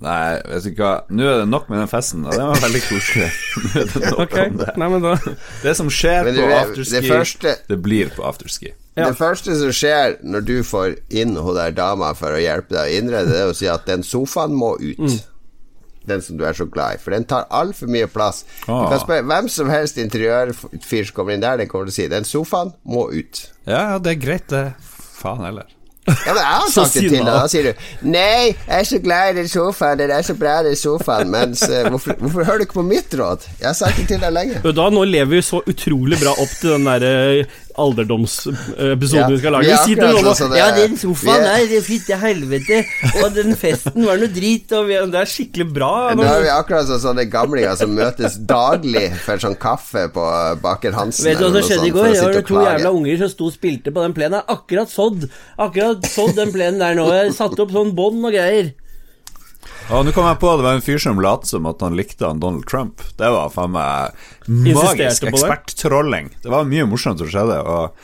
Nei, 0.00 0.38
vet 0.48 0.64
du 0.64 0.78
hva, 0.80 0.90
nå 1.12 1.26
er 1.28 1.42
det 1.42 1.48
nok 1.52 1.66
med 1.68 1.82
den 1.82 1.88
festen, 1.90 2.22
og 2.24 2.32
det 2.32 2.44
var 2.48 2.62
veldig 2.62 2.80
koselig. 2.86 3.26
Nå 3.66 3.72
er 3.82 3.90
det 3.90 4.00
nok 4.06 4.20
Ok, 4.22 4.36
om 4.46 4.54
det. 4.62 4.68
nei, 4.80 5.00
da 5.04 5.10
Det 5.60 5.74
som 5.76 5.90
skjer 5.92 6.30
du, 6.30 6.38
på 6.38 6.46
afterski, 6.56 6.94
det 6.94 7.02
første 7.10 7.52
det 7.68 7.78
blir 7.84 8.14
på 8.16 8.24
afterski. 8.24 8.70
Ja. 8.96 9.10
Det 9.10 9.18
første 9.18 9.56
som 9.60 9.74
skjer 9.76 10.16
når 10.24 10.46
du 10.48 10.54
får 10.64 10.96
inn 11.12 11.36
hun 11.36 11.52
der 11.58 11.76
dama 11.76 12.14
for 12.16 12.32
å 12.32 12.40
hjelpe 12.40 12.72
deg 12.78 12.80
å 12.88 12.96
innrede, 13.02 13.28
det 13.28 13.42
er 13.44 13.52
å 13.52 13.58
si 13.60 13.68
at 13.68 13.84
den 13.88 14.00
sofaen 14.06 14.56
må 14.56 14.72
ut. 14.80 15.04
Mm. 15.04 15.18
Den 16.10 16.22
som 16.26 16.36
du 16.40 16.44
er 16.48 16.52
så 16.58 16.66
glad 16.70 16.98
i. 16.98 17.02
For 17.02 17.14
den 17.14 17.24
tar 17.30 17.46
altfor 17.50 17.90
mye 17.90 18.06
plass. 18.10 18.44
Du 18.66 18.72
Ah. 18.74 18.88
kan 18.90 19.00
spørre 19.02 19.22
hvem 19.30 19.48
som 19.48 19.70
helst 19.72 19.98
interiørfyr 20.02 21.06
som 21.06 21.14
kommer 21.16 21.34
inn 21.38 21.42
der, 21.44 21.56
den 21.62 21.68
kommer 21.70 21.86
til 21.90 21.94
å 21.94 21.98
si 22.02 22.08
den 22.12 22.24
sofaen 22.28 22.72
må 22.84 23.08
ut. 23.14 23.44
Ja, 23.66 23.92
ja, 23.92 23.98
det 23.98 24.16
er 24.18 24.24
greit, 24.26 24.48
det. 24.52 24.66
Faen 25.20 25.44
heller. 25.44 25.68
Ja, 26.10 26.32
men 26.32 26.40
jeg 26.40 26.44
har 26.56 26.70
sagt 26.74 26.94
det 26.96 27.02
til 27.04 27.12
deg. 27.20 27.26
Da 27.28 27.46
sier 27.52 27.62
du 27.68 28.08
'Nei, 28.08 28.46
jeg 28.56 28.80
er 28.80 28.86
så 28.88 28.98
glad 29.04 29.30
i 29.30 29.34
den 29.42 29.48
sofaen. 29.52 29.98
Den 30.00 30.10
er 30.10 30.22
så 30.26 30.34
bra, 30.34 30.54
den 30.66 30.74
sofaen.' 30.76 31.30
Mens 31.30 31.62
eh, 31.68 31.86
hvorfor, 31.92 32.16
hvorfor 32.18 32.44
hører 32.48 32.58
du 32.58 32.64
ikke 32.64 32.78
på 32.80 32.86
mitt 32.88 33.14
råd? 33.14 33.44
Jeg 33.60 33.68
har 33.68 33.76
sagt 33.78 33.96
det 34.00 34.08
til 34.08 34.20
deg 34.24 34.32
lenge. 34.32 34.62
Da, 34.64 34.88
Nå 34.90 35.04
lever 35.06 35.30
vi 35.36 35.42
så 35.44 35.60
utrolig 35.70 36.18
bra 36.22 36.32
opp 36.32 36.54
til 36.60 36.70
den 36.74 36.88
der 36.88 37.46
alderdomsepisoden 37.78 39.20
Ja, 39.20 39.28
vi 39.28 39.38
skal 39.38 39.52
lage. 39.52 39.66
er 39.66 39.70
Vi 39.70 39.94
sitter 39.94 40.12
nå 40.12 40.20
og 40.30 40.36
sånn 40.38 40.50
det 40.54 40.58
Ja, 40.60 40.70
den 40.76 40.96
sofaen 40.96 41.26
Vi 41.26 41.30
er- 41.30 41.44
der, 41.46 41.66
det 41.70 41.82
fytte 41.86 42.18
helvete. 42.20 42.78
Og 43.24 43.34
den 43.34 43.54
festen 43.56 44.04
var 44.06 44.16
noe 44.18 44.28
drit. 44.28 44.72
og 44.72 44.86
vi, 44.88 44.94
Det 45.10 45.20
er 45.20 45.30
skikkelig 45.34 45.68
bra. 45.72 45.92
Nå 46.14 46.22
er 46.24 46.42
vi 46.42 46.48
akkurat 46.48 46.86
som 46.86 46.98
sånne 47.00 47.28
gamlinger 47.30 47.76
som 47.76 47.94
møtes 47.94 48.38
daglig 48.46 49.06
for 49.24 49.36
sånn 49.38 49.56
kaffe 49.58 50.08
på 50.12 50.26
Baker 50.62 50.92
Hansen. 50.92 51.24
Vet 51.24 51.38
du 51.38 51.44
hva 51.48 51.52
som 51.62 51.68
skjedde 51.70 51.86
i 51.86 51.90
går? 51.90 52.12
Det 52.12 52.22
var 52.22 52.38
og 52.40 52.46
to 52.46 52.54
jævla 52.66 52.94
unger 52.94 53.18
som 53.18 53.28
sto 53.28 53.46
og 53.46 53.52
spilte 53.54 53.92
på 53.92 54.02
den 54.02 54.14
plenen. 54.14 54.40
Jeg 54.40 54.44
har 54.46 54.56
Akkurat 54.60 54.88
sådd. 54.90 55.28
Akkurat 55.58 56.02
sådd 56.04 56.34
den 56.36 56.52
plenen 56.52 56.78
der 56.78 56.94
nå. 56.94 57.08
Jeg 57.12 57.32
satte 57.34 57.58
opp 57.64 57.70
sånn 57.72 57.94
bånd 57.94 58.24
og 58.24 58.32
greier. 58.32 58.72
Og 59.90 60.04
nå 60.06 60.12
kom 60.14 60.26
jeg 60.28 60.38
på 60.38 60.46
at 60.52 60.60
det 60.60 60.66
var 60.68 60.76
en 60.78 60.84
fyr 60.86 61.00
som 61.02 61.18
lot 61.18 61.48
som 61.48 61.66
at 61.66 61.80
han 61.82 61.96
likte 61.98 62.22
han 62.22 62.38
Donald 62.42 62.66
Trump. 62.70 63.02
Det 63.18 63.26
var 63.34 63.50
faen 63.50 63.72
meg 63.74 64.14
magisk 64.46 65.26
eksperttrolling. 65.26 66.30
Det 66.44 66.52
var 66.52 66.68
mye 66.68 66.86
morsomt 66.86 67.18
som 67.18 67.30
skjedde. 67.30 67.58
Og, 67.66 67.96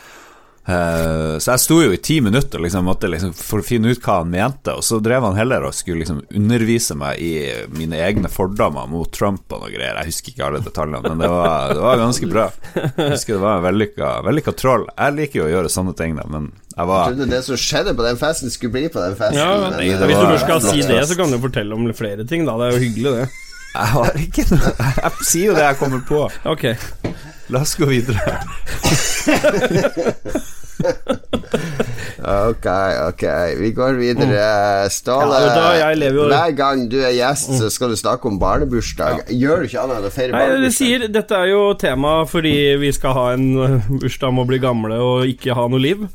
eh, 0.67 1.39
så 1.39 1.53
jeg 1.53 1.63
sto 1.63 1.79
jo 1.83 1.95
i 1.95 2.01
ti 2.03 2.19
minutter 2.25 2.63
liksom, 2.63 2.87
måtte 2.89 3.11
liksom, 3.11 3.33
for 3.37 3.63
å 3.63 3.67
finne 3.67 3.93
ut 3.93 4.03
hva 4.03 4.21
han 4.21 4.33
mente, 4.33 4.75
og 4.75 4.85
så 4.87 4.99
drev 5.03 5.25
han 5.29 5.39
heller 5.39 5.67
og 5.69 5.75
skulle 5.77 6.03
liksom 6.03 6.21
undervise 6.37 6.97
meg 6.99 7.23
i 7.23 7.33
mine 7.73 8.01
egne 8.03 8.31
fordommer 8.33 8.91
mot 8.91 9.11
Trump 9.15 9.47
og 9.53 9.65
noe 9.65 9.73
greier. 9.73 9.99
Jeg 10.03 10.13
husker 10.13 10.35
ikke 10.35 10.51
alle 10.51 10.63
detaljene, 10.65 11.03
men 11.07 11.25
det 11.25 11.33
var, 11.33 11.75
det 11.75 11.83
var 11.87 12.05
ganske 12.05 12.31
bra. 12.31 12.47
Jeg 12.77 13.11
husker 13.15 13.37
det 13.37 13.43
var 13.43 13.59
en 13.61 13.67
vellykka, 13.67 14.13
vellykka 14.27 14.57
troll. 14.59 14.87
Jeg 14.93 15.19
liker 15.21 15.43
jo 15.43 15.49
å 15.49 15.53
gjøre 15.55 15.73
sånne 15.73 15.97
ting, 15.99 16.19
da, 16.19 16.29
men 16.31 16.51
jeg 16.77 16.77
Jeg 16.77 16.89
var 16.93 17.07
trodde 17.09 17.27
det 17.31 17.43
som 17.47 17.57
skjedde 17.57 17.97
på 17.97 18.05
den 18.05 18.19
festen, 18.21 18.53
skulle 18.53 18.75
bli 18.75 18.89
på 18.93 19.01
den 19.01 19.17
festen. 19.17 19.39
Ja, 19.41 19.53
men, 19.63 19.79
men, 19.79 19.81
det 19.81 19.97
eh, 19.97 20.07
Hvis 20.11 20.21
du 20.21 20.27
først 20.29 20.45
skal 20.45 20.65
si 20.67 20.83
det, 20.85 21.03
så 21.09 21.17
kan 21.17 21.33
du 21.33 21.39
fortelle 21.41 21.79
om 21.79 21.89
flere 21.97 22.27
ting, 22.29 22.45
da. 22.45 22.59
Det 22.61 22.67
er 22.69 22.77
jo 22.77 22.83
hyggelig, 22.85 23.15
det. 23.17 23.29
Jeg 23.77 23.93
har 23.93 24.21
ikke 24.21 24.45
noe 24.53 24.71
Jeg 25.05 25.27
sier 25.29 25.51
jo 25.51 25.57
det 25.57 25.65
jeg 25.67 25.81
kommer 25.81 26.05
på. 26.09 26.21
Ok. 26.49 26.69
La 27.55 27.63
oss 27.63 27.77
gå 27.79 27.87
videre. 27.87 28.21
Ok, 32.27 32.67
ok. 33.09 33.25
Vi 33.61 33.71
går 33.77 33.99
videre. 34.01 34.91
Ståle, 34.91 35.39
Ja, 35.79 35.91
hver 36.33 36.55
gang 36.59 36.87
du 36.91 36.99
er 37.01 37.15
gjest, 37.15 37.53
så 37.61 37.71
skal 37.73 37.93
du 37.93 37.99
snakke 37.99 38.29
om 38.29 38.39
barnebursdag. 38.43 39.27
Gjør 39.31 39.63
du 39.63 39.69
ikke 39.69 39.83
annet 39.85 40.01
enn 40.01 40.09
å 40.09 40.15
feire 40.15 40.37
Nei, 40.37 40.61
det 40.65 40.73
sier, 40.75 41.07
Dette 41.13 41.39
er 41.39 41.53
jo 41.53 41.63
tema 41.81 42.19
fordi 42.29 42.57
vi 42.83 42.93
skal 42.97 43.17
ha 43.17 43.27
en 43.37 43.47
øh, 43.55 43.93
bursdag 44.03 44.35
med 44.35 44.47
å 44.47 44.51
bli 44.51 44.63
gamle 44.63 44.99
og 45.03 45.31
ikke 45.31 45.57
ha 45.57 45.69
noe 45.71 45.83
liv. 45.83 46.07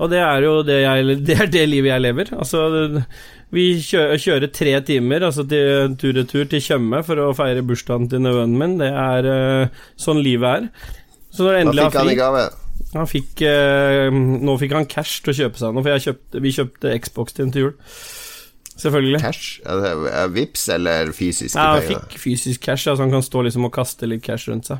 Og 0.00 0.08
det 0.08 0.22
er 0.24 0.46
jo 0.46 0.54
det, 0.64 0.80
jeg, 0.80 1.18
det, 1.28 1.36
er 1.44 1.52
det 1.52 1.66
livet 1.68 1.92
jeg 1.92 2.04
lever. 2.08 2.32
Altså, 2.36 2.64
vi 3.54 3.66
kjører, 3.82 4.20
kjører 4.22 4.52
tre 4.54 4.72
timer 4.86 5.26
altså 5.26 5.44
tur-retur 5.48 6.48
til 6.50 6.62
Tjøme 6.62 7.02
for 7.06 7.18
å 7.18 7.30
feire 7.34 7.64
bursdagen 7.66 8.06
til 8.10 8.22
nevøen 8.22 8.54
min. 8.58 8.76
Det 8.78 8.90
er 8.90 9.26
uh, 9.26 9.84
sånn 9.98 10.22
livet 10.22 10.70
er. 10.70 10.90
Så 11.34 11.46
når 11.46 11.60
endelig 11.64 11.88
fikk 11.88 12.00
han 12.00 12.12
i 12.12 12.18
gave? 12.18 12.44
han 12.90 13.06
fikk, 13.06 13.42
uh, 13.46 14.08
Nå 14.10 14.56
fikk 14.58 14.74
han 14.74 14.88
cash 14.90 15.20
til 15.24 15.34
å 15.34 15.38
kjøpe 15.42 15.62
seg 15.62 15.74
noe, 15.74 15.84
for 15.84 15.94
jeg 15.94 16.06
kjøpte, 16.08 16.42
vi 16.42 16.54
kjøpte 16.56 16.96
Xbox 17.06 17.36
til 17.36 17.46
en 17.46 17.54
til 17.54 17.66
jul. 17.66 17.74
Selvfølgelig. 18.80 19.20
Cash? 19.20 19.60
Er 19.68 19.82
det- 19.84 20.22
Vips 20.34 20.68
eller 20.72 21.12
fysiske 21.12 21.58
Ja, 21.58 21.74
han 21.76 21.82
fikk 21.84 22.16
fysisk 22.18 22.62
cash, 22.64 22.86
så 22.86 22.96
han 22.96 23.10
kan 23.12 23.22
stå 23.22 23.42
liksom 23.44 23.66
og 23.68 23.74
kaste 23.74 24.08
litt 24.08 24.22
cash 24.22 24.48
rundt 24.48 24.70
seg. 24.70 24.78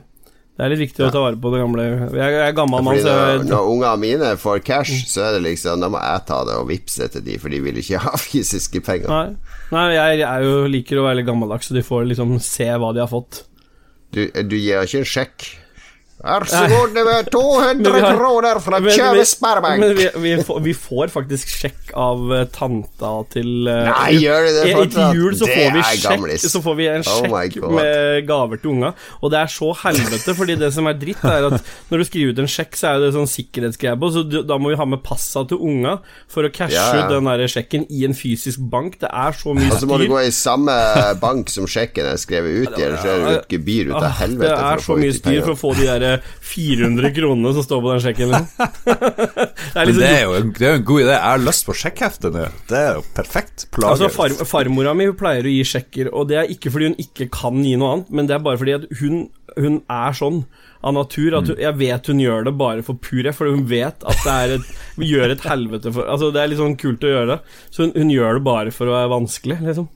Det 0.61 0.67
er 0.67 0.73
litt 0.75 0.81
viktig 0.83 1.05
å 1.07 1.09
ta 1.09 1.21
vare 1.23 1.39
på 1.41 1.51
det 1.55 1.59
gamle 1.63 1.85
Jeg, 1.89 2.17
jeg 2.21 2.41
er 2.45 2.51
gammel 2.53 2.83
mann, 2.85 2.99
så 3.01 3.09
når, 3.09 3.31
jeg, 3.31 3.45
når 3.49 3.69
ungene 3.71 3.93
mine 4.03 4.33
får 4.43 4.59
cash, 4.67 5.07
så 5.09 5.23
er 5.25 5.39
det 5.39 5.47
liksom 5.47 5.81
Da 5.81 5.89
må 5.89 6.03
jeg 6.05 6.27
ta 6.29 6.43
det 6.45 6.59
og 6.61 6.67
vippse 6.69 7.09
til 7.15 7.25
de, 7.25 7.39
for 7.41 7.55
de 7.55 7.63
vil 7.65 7.79
ikke 7.81 8.03
ha 8.05 8.13
fysiske 8.21 8.83
penger. 8.85 9.09
Nei, 9.09 9.55
nei 9.73 9.87
jeg 9.97 10.27
jo 10.45 10.67
liker 10.69 11.01
å 11.01 11.07
være 11.07 11.23
litt 11.23 11.31
gammeldags, 11.31 11.71
så 11.71 11.79
de 11.79 11.85
får 11.87 12.11
liksom 12.11 12.37
se 12.45 12.69
hva 12.77 12.93
de 12.93 13.01
har 13.01 13.09
fått. 13.09 13.47
Du, 14.13 14.21
du 14.29 14.57
gir 14.59 14.85
ikke 14.85 15.01
en 15.01 15.09
sjekk. 15.09 15.49
Vær 16.21 16.45
så 16.45 16.59
god, 16.69 16.91
det 16.93 17.03
er 17.09 17.29
200 17.33 18.01
har- 18.05 18.17
kroner 18.19 18.59
fra 18.61 18.79
Kjøve 18.85 19.23
Sparebank. 19.25 19.81
Men 19.81 19.95
vi, 19.97 20.09
vi, 20.21 20.33
får, 20.45 20.59
vi 20.67 20.75
får 20.77 21.09
faktisk 21.15 21.49
sjekk 21.49 21.93
av 21.97 22.27
eh, 22.37 22.43
tanta 22.53 23.13
til 23.33 23.69
eh, 23.73 23.89
Nei, 23.89 24.19
gjør 24.21 24.45
de 24.45 24.51
det 24.59 24.65
i- 24.69 24.75
fortsatt? 24.77 24.99
Til 25.15 25.23
jul 25.23 25.39
så 25.41 25.49
får 25.49 25.71
vi 25.79 25.85
sjekk. 25.89 26.45
Så 26.53 26.61
får 26.67 26.77
vi 26.77 26.89
en 26.93 27.07
Oh 27.09 27.23
sjekk 27.25 27.57
oh 27.65 27.73
med 27.79 28.27
gaver 28.29 28.61
til 28.61 28.73
unga. 28.75 28.91
Og 29.23 29.33
det 29.33 29.41
er 29.41 29.53
så 29.55 29.71
helvete, 29.85 30.35
fordi 30.37 30.59
det 30.61 30.71
som 30.77 30.91
er 30.93 30.99
dritt, 31.01 31.25
er 31.25 31.49
at 31.49 31.73
når 31.89 32.03
du 32.05 32.05
skriver 32.11 32.35
ut 32.37 32.43
en 32.45 32.51
sjekk, 32.53 32.77
så 32.77 32.91
er 32.93 33.01
det 33.07 33.13
sånn 33.17 33.31
sikkerhetsgreie 33.31 33.97
på, 34.05 34.13
så 34.13 34.27
da 34.45 34.59
må 34.61 34.75
vi 34.75 34.79
ha 34.83 34.89
med 34.93 35.01
passa 35.07 35.47
til 35.49 35.57
unga 35.71 35.97
for 36.29 36.45
å 36.45 36.53
cashe 36.53 36.77
Ja, 36.77 36.85
ja. 37.01 37.09
den 37.15 37.25
der 37.33 37.47
sjekken 37.49 37.89
i 37.89 38.05
en 38.05 38.13
fysisk 38.19 38.61
bank. 38.61 38.99
Det 39.01 39.09
er 39.09 39.33
så 39.41 39.57
mye 39.57 39.73
Og 39.73 39.81
så 39.81 39.89
må 39.89 39.97
du 40.03 40.07
gå 40.13 40.21
i 40.27 40.31
samme 40.37 40.77
bank 41.25 41.49
som 41.49 41.65
sjekken 41.71 42.13
er 42.13 42.21
skrevet 42.21 42.61
ut 42.69 42.77
i, 42.77 42.85
ellers 42.85 43.09
er 43.09 43.25
det 43.25 43.35
et 43.41 43.57
gebyr 43.57 43.95
ut 43.95 43.99
av 44.05 44.11
helvete. 44.21 44.53
Det 44.53 44.71
er 44.77 44.85
så 44.85 45.01
mye 45.01 45.17
styr 45.17 45.41
for 45.49 45.57
å 45.57 45.61
få 45.65 45.73
de 45.81 45.89
der 45.89 46.03
eh, 46.03 46.10
400 46.51 47.13
kronene 47.17 47.53
som 47.57 47.67
står 47.67 47.83
på 47.85 47.93
den 47.93 48.03
sjekken. 48.05 48.35
Liksom. 48.35 48.71
det 49.75 49.87
liksom 49.91 50.01
det 50.03 50.11
er 50.11 50.23
jo 50.25 50.37
en, 50.39 50.55
det 50.57 50.69
er 50.69 50.79
en 50.79 50.87
god 50.91 51.05
idé. 51.05 51.13
Jeg 51.15 51.27
har 51.27 51.45
lyst 51.45 51.67
på 51.69 51.77
sjekkhefte 51.83 52.33
nå. 52.35 52.47
Det 52.71 52.81
er 52.81 52.99
jo 52.99 53.05
perfekt. 53.17 53.67
Plager. 53.75 53.93
Altså 53.93 54.11
far, 54.15 54.35
Farmora 54.49 54.95
mi 54.97 55.11
pleier 55.17 55.47
å 55.47 55.53
gi 55.55 55.67
sjekker, 55.75 56.13
og 56.15 56.31
det 56.31 56.41
er 56.41 56.51
ikke 56.55 56.73
fordi 56.75 56.91
hun 56.91 56.99
ikke 57.03 57.31
kan 57.35 57.61
gi 57.65 57.77
noe 57.81 57.95
annet, 57.97 58.11
men 58.15 58.31
det 58.31 58.37
er 58.37 58.45
bare 58.45 58.61
fordi 58.61 58.99
hun, 59.03 59.23
hun 59.57 59.81
er 59.91 60.19
sånn 60.19 60.43
av 60.81 60.95
natur 60.97 61.37
at 61.37 61.51
hun, 61.51 61.59
jeg 61.61 61.77
vet 61.77 62.09
hun 62.09 62.21
gjør 62.23 62.47
det 62.49 62.55
bare 62.61 62.85
for 62.85 63.01
pure, 63.05 63.35
for 63.37 63.53
hun 63.53 63.67
vet 63.69 64.07
at 64.09 64.23
det 64.25 64.37
er 64.37 64.55
et, 64.57 64.71
gjør 65.11 65.35
et 65.35 65.43
helvete 65.45 65.93
for 65.93 66.09
Altså 66.09 66.31
Det 66.33 66.41
er 66.41 66.49
litt 66.49 66.61
sånn 66.61 66.79
kult 66.81 67.05
å 67.05 67.11
gjøre 67.11 67.35
det, 67.35 67.39
så 67.69 67.85
hun, 67.85 67.93
hun 67.99 68.13
gjør 68.15 68.39
det 68.39 68.45
bare 68.47 68.73
for 68.75 68.89
å 68.89 68.97
være 68.97 69.13
vanskelig, 69.13 69.61
liksom. 69.67 69.91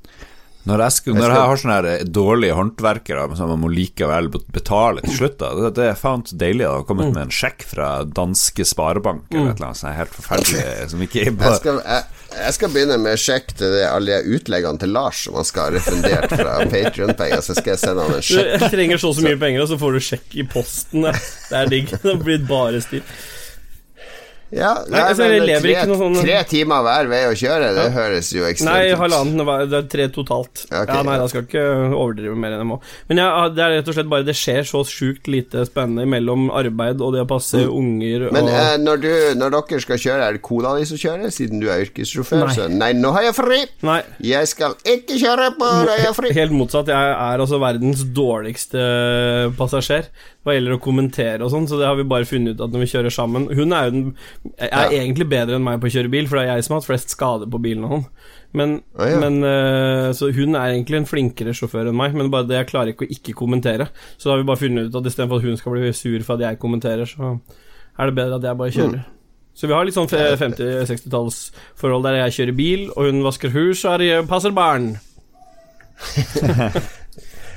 Når 0.64 0.80
jeg, 0.80 0.92
skal, 0.96 1.16
når 1.18 1.28
jeg 1.28 1.44
har 1.44 1.58
sånne 1.60 1.74
her 1.76 1.86
eh, 1.90 2.04
dårlige 2.08 2.54
håndverkere 2.56 3.26
som 3.36 3.50
man 3.52 3.60
må 3.60 3.68
likevel 3.68 4.30
betale 4.32 5.02
til 5.04 5.18
slutt, 5.18 5.36
da, 5.42 5.50
det, 5.58 5.70
det 5.76 5.88
er 5.90 5.98
faen 6.00 6.24
så 6.24 6.38
deilig 6.40 6.64
å 6.70 6.78
kommet 6.88 7.10
med 7.12 7.26
en 7.26 7.34
sjekk 7.34 7.66
fra 7.68 7.88
danske 8.08 8.64
sparebank 8.64 9.26
eller 9.28 9.52
et 9.52 9.58
eller 9.58 9.68
annet 9.68 9.80
sånt 9.82 9.98
helt 9.98 10.16
forferdelig 10.16 10.64
som 10.94 11.04
ikke 11.04 11.26
Jeg 11.26 11.58
skal, 11.60 11.82
jeg, 11.84 12.24
jeg 12.38 12.56
skal 12.56 12.72
begynne 12.72 12.98
med 13.04 13.20
sjekk 13.20 13.52
til 13.60 13.76
det, 13.76 13.84
alle 13.90 14.16
de 14.24 14.38
utleggene 14.38 14.80
til 14.80 14.94
Lars 14.96 15.20
som 15.26 15.36
han 15.36 15.48
skal 15.50 15.68
ha 15.68 15.76
refundert 15.76 16.32
fra 16.32 16.56
Patrion-penger. 16.72 17.44
Så 17.44 17.58
skal 17.58 17.74
jeg 17.74 17.82
sende 17.84 18.08
han 18.08 18.16
en 18.16 18.24
sjekk. 18.24 18.50
jeg 18.56 18.72
trenger 18.78 19.04
så 19.04 19.12
og 19.12 19.18
så 19.18 19.28
mye 19.28 19.40
penger, 19.44 19.66
og 19.66 19.70
så 19.70 19.80
får 19.84 19.98
du 19.98 20.04
sjekk 20.08 20.36
i 20.40 20.48
posten. 20.48 21.04
Det 21.04 21.60
er 21.60 21.70
digg. 21.70 21.92
Det 22.02 22.16
blir 22.24 22.48
bare 22.48 22.80
styr. 22.84 23.04
Ja, 24.54 24.74
Nei, 24.86 25.00
altså, 25.00 25.24
jeg 25.26 25.40
lever 25.42 25.64
tre, 25.64 25.70
ikke 25.72 25.88
noe 25.88 25.98
sånn- 25.98 26.18
tre 26.22 26.36
timer 26.46 26.82
hver 26.84 27.08
vei 27.10 27.20
å 27.26 27.32
kjøre, 27.34 27.70
det 27.74 27.86
høres 27.94 28.28
jo 28.34 28.44
ekstremt 28.46 28.70
Nei, 28.70 28.92
ut. 28.92 28.98
halvannen. 29.00 29.40
Det 29.40 29.70
det 29.70 29.78
er 29.78 29.88
tre 29.90 30.08
totalt. 30.14 30.66
Ja, 30.70 30.84
ja, 30.86 31.02
nei, 31.02 31.16
jeg 31.18 31.28
skal 31.32 31.42
ikke 31.48 31.64
overdrive 31.96 32.36
mer 32.36 32.52
enn 32.54 32.62
jeg 32.62 32.68
må. 32.68 32.80
Men 33.08 33.18
ja, 33.18 33.48
det 33.48 33.64
er 33.64 33.72
rett 33.78 33.88
og 33.88 33.94
slett 33.96 34.10
bare 34.12 34.24
Det 34.28 34.34
skjer 34.38 34.62
så 34.68 34.84
sjukt 34.86 35.26
lite 35.26 35.64
spennende 35.66 36.06
mellom 36.06 36.50
arbeid 36.54 37.00
og 37.02 37.14
det 37.16 37.24
å 37.24 37.28
passe 37.28 37.54
unger 37.66 38.28
og 38.28 38.32
Men 38.36 38.48
eh, 38.48 38.76
når, 38.78 39.00
du, 39.02 39.10
når 39.40 39.50
dere 39.56 39.80
skal 39.80 39.98
kjøre, 39.98 40.28
er 40.28 40.32
det 40.38 40.42
kona 40.42 40.76
di 40.78 40.84
som 40.86 41.00
kjører, 41.02 41.32
siden 41.34 41.60
du 41.60 41.68
er 41.72 41.82
yrkessjåfør? 41.86 42.44
Nei. 42.46 42.54
Så 42.54 42.68
nei, 42.70 42.92
nå 42.92 43.10
har 43.16 43.22
jeg 43.30 43.34
fri! 43.34 43.60
Nei. 43.82 44.02
Jeg 44.22 44.48
skal 44.52 44.76
ikke 44.84 45.18
kjøre 45.18 45.50
på 45.58 45.72
jeg 45.88 46.06
har 46.06 46.14
fri! 46.14 46.32
Helt 46.36 46.54
motsatt. 46.54 46.86
Jeg 46.94 47.16
er 47.16 47.42
altså 47.42 47.58
verdens 47.62 48.04
dårligste 48.14 48.86
passasjer 49.58 50.06
hva 50.44 50.52
gjelder 50.54 50.74
å 50.76 50.80
kommentere 50.84 51.40
og 51.46 51.50
sånn, 51.54 51.66
så 51.70 51.78
det 51.80 51.86
har 51.88 51.96
vi 51.96 52.04
bare 52.04 52.26
funnet 52.28 52.54
ut 52.58 52.60
at 52.66 52.72
når 52.74 52.82
vi 52.84 52.88
kjører 52.92 53.12
sammen 53.14 53.46
Hun 53.56 53.72
er 53.72 53.86
jo 53.86 53.90
den 53.96 54.14
er 54.58 54.68
Ja. 54.68 54.82
egentlig 55.00 55.26
bedre 55.30 55.56
enn 55.56 55.64
meg 55.64 55.80
på 55.80 55.88
å 55.88 55.94
kjøre 55.94 56.10
bil, 56.12 56.26
for 56.28 56.36
det 56.36 56.44
er 56.48 56.56
jeg 56.58 56.64
som 56.66 56.74
har 56.74 56.82
hatt 56.82 56.88
flest 56.90 57.14
skader 57.16 57.48
på 57.48 57.60
bilen 57.64 57.84
og 57.88 57.90
sånn. 57.94 58.04
Men, 58.54 58.74
Å, 58.94 59.06
ja. 59.10 59.18
men 59.18 59.38
eh, 59.42 60.12
Så 60.14 60.28
hun 60.36 60.54
er 60.54 60.74
egentlig 60.76 61.00
en 61.00 61.08
flinkere 61.10 61.54
sjåfør 61.56 61.88
enn 61.90 61.96
meg, 61.98 62.14
men 62.14 62.30
bare 62.30 62.46
det 62.46 62.60
jeg 62.60 62.68
klarer 62.70 62.92
ikke 62.92 63.08
å 63.08 63.10
ikke 63.16 63.34
kommentere. 63.40 63.88
Så 64.16 64.28
da 64.28 64.36
har 64.36 64.42
vi 64.44 64.46
bare 64.52 64.60
funnet 64.62 64.86
ut 64.92 64.94
at 65.00 65.08
istedenfor 65.10 65.40
at 65.42 65.48
hun 65.48 65.56
skal 65.58 65.72
bli 65.74 65.90
sur 65.96 66.20
for 66.22 66.34
at 66.36 66.44
jeg 66.46 66.60
kommenterer, 66.62 67.08
så 67.08 67.40
er 67.98 68.06
det 68.06 68.14
bedre 68.20 68.36
at 68.38 68.46
jeg 68.46 68.60
bare 68.60 68.70
kjører. 68.76 69.02
Så 69.54 69.66
vi 69.70 69.74
har 69.74 69.84
litt 69.86 69.94
sånn 69.94 70.08
50-60-tallsforhold 70.10 72.02
der 72.06 72.16
jeg 72.24 72.32
kjører 72.38 72.56
bil, 72.58 72.86
og 72.96 73.06
hun 73.10 73.20
vasker 73.26 73.50
hus, 73.54 73.84
og 73.86 74.02
passer 74.30 74.50
barn. 74.54 74.92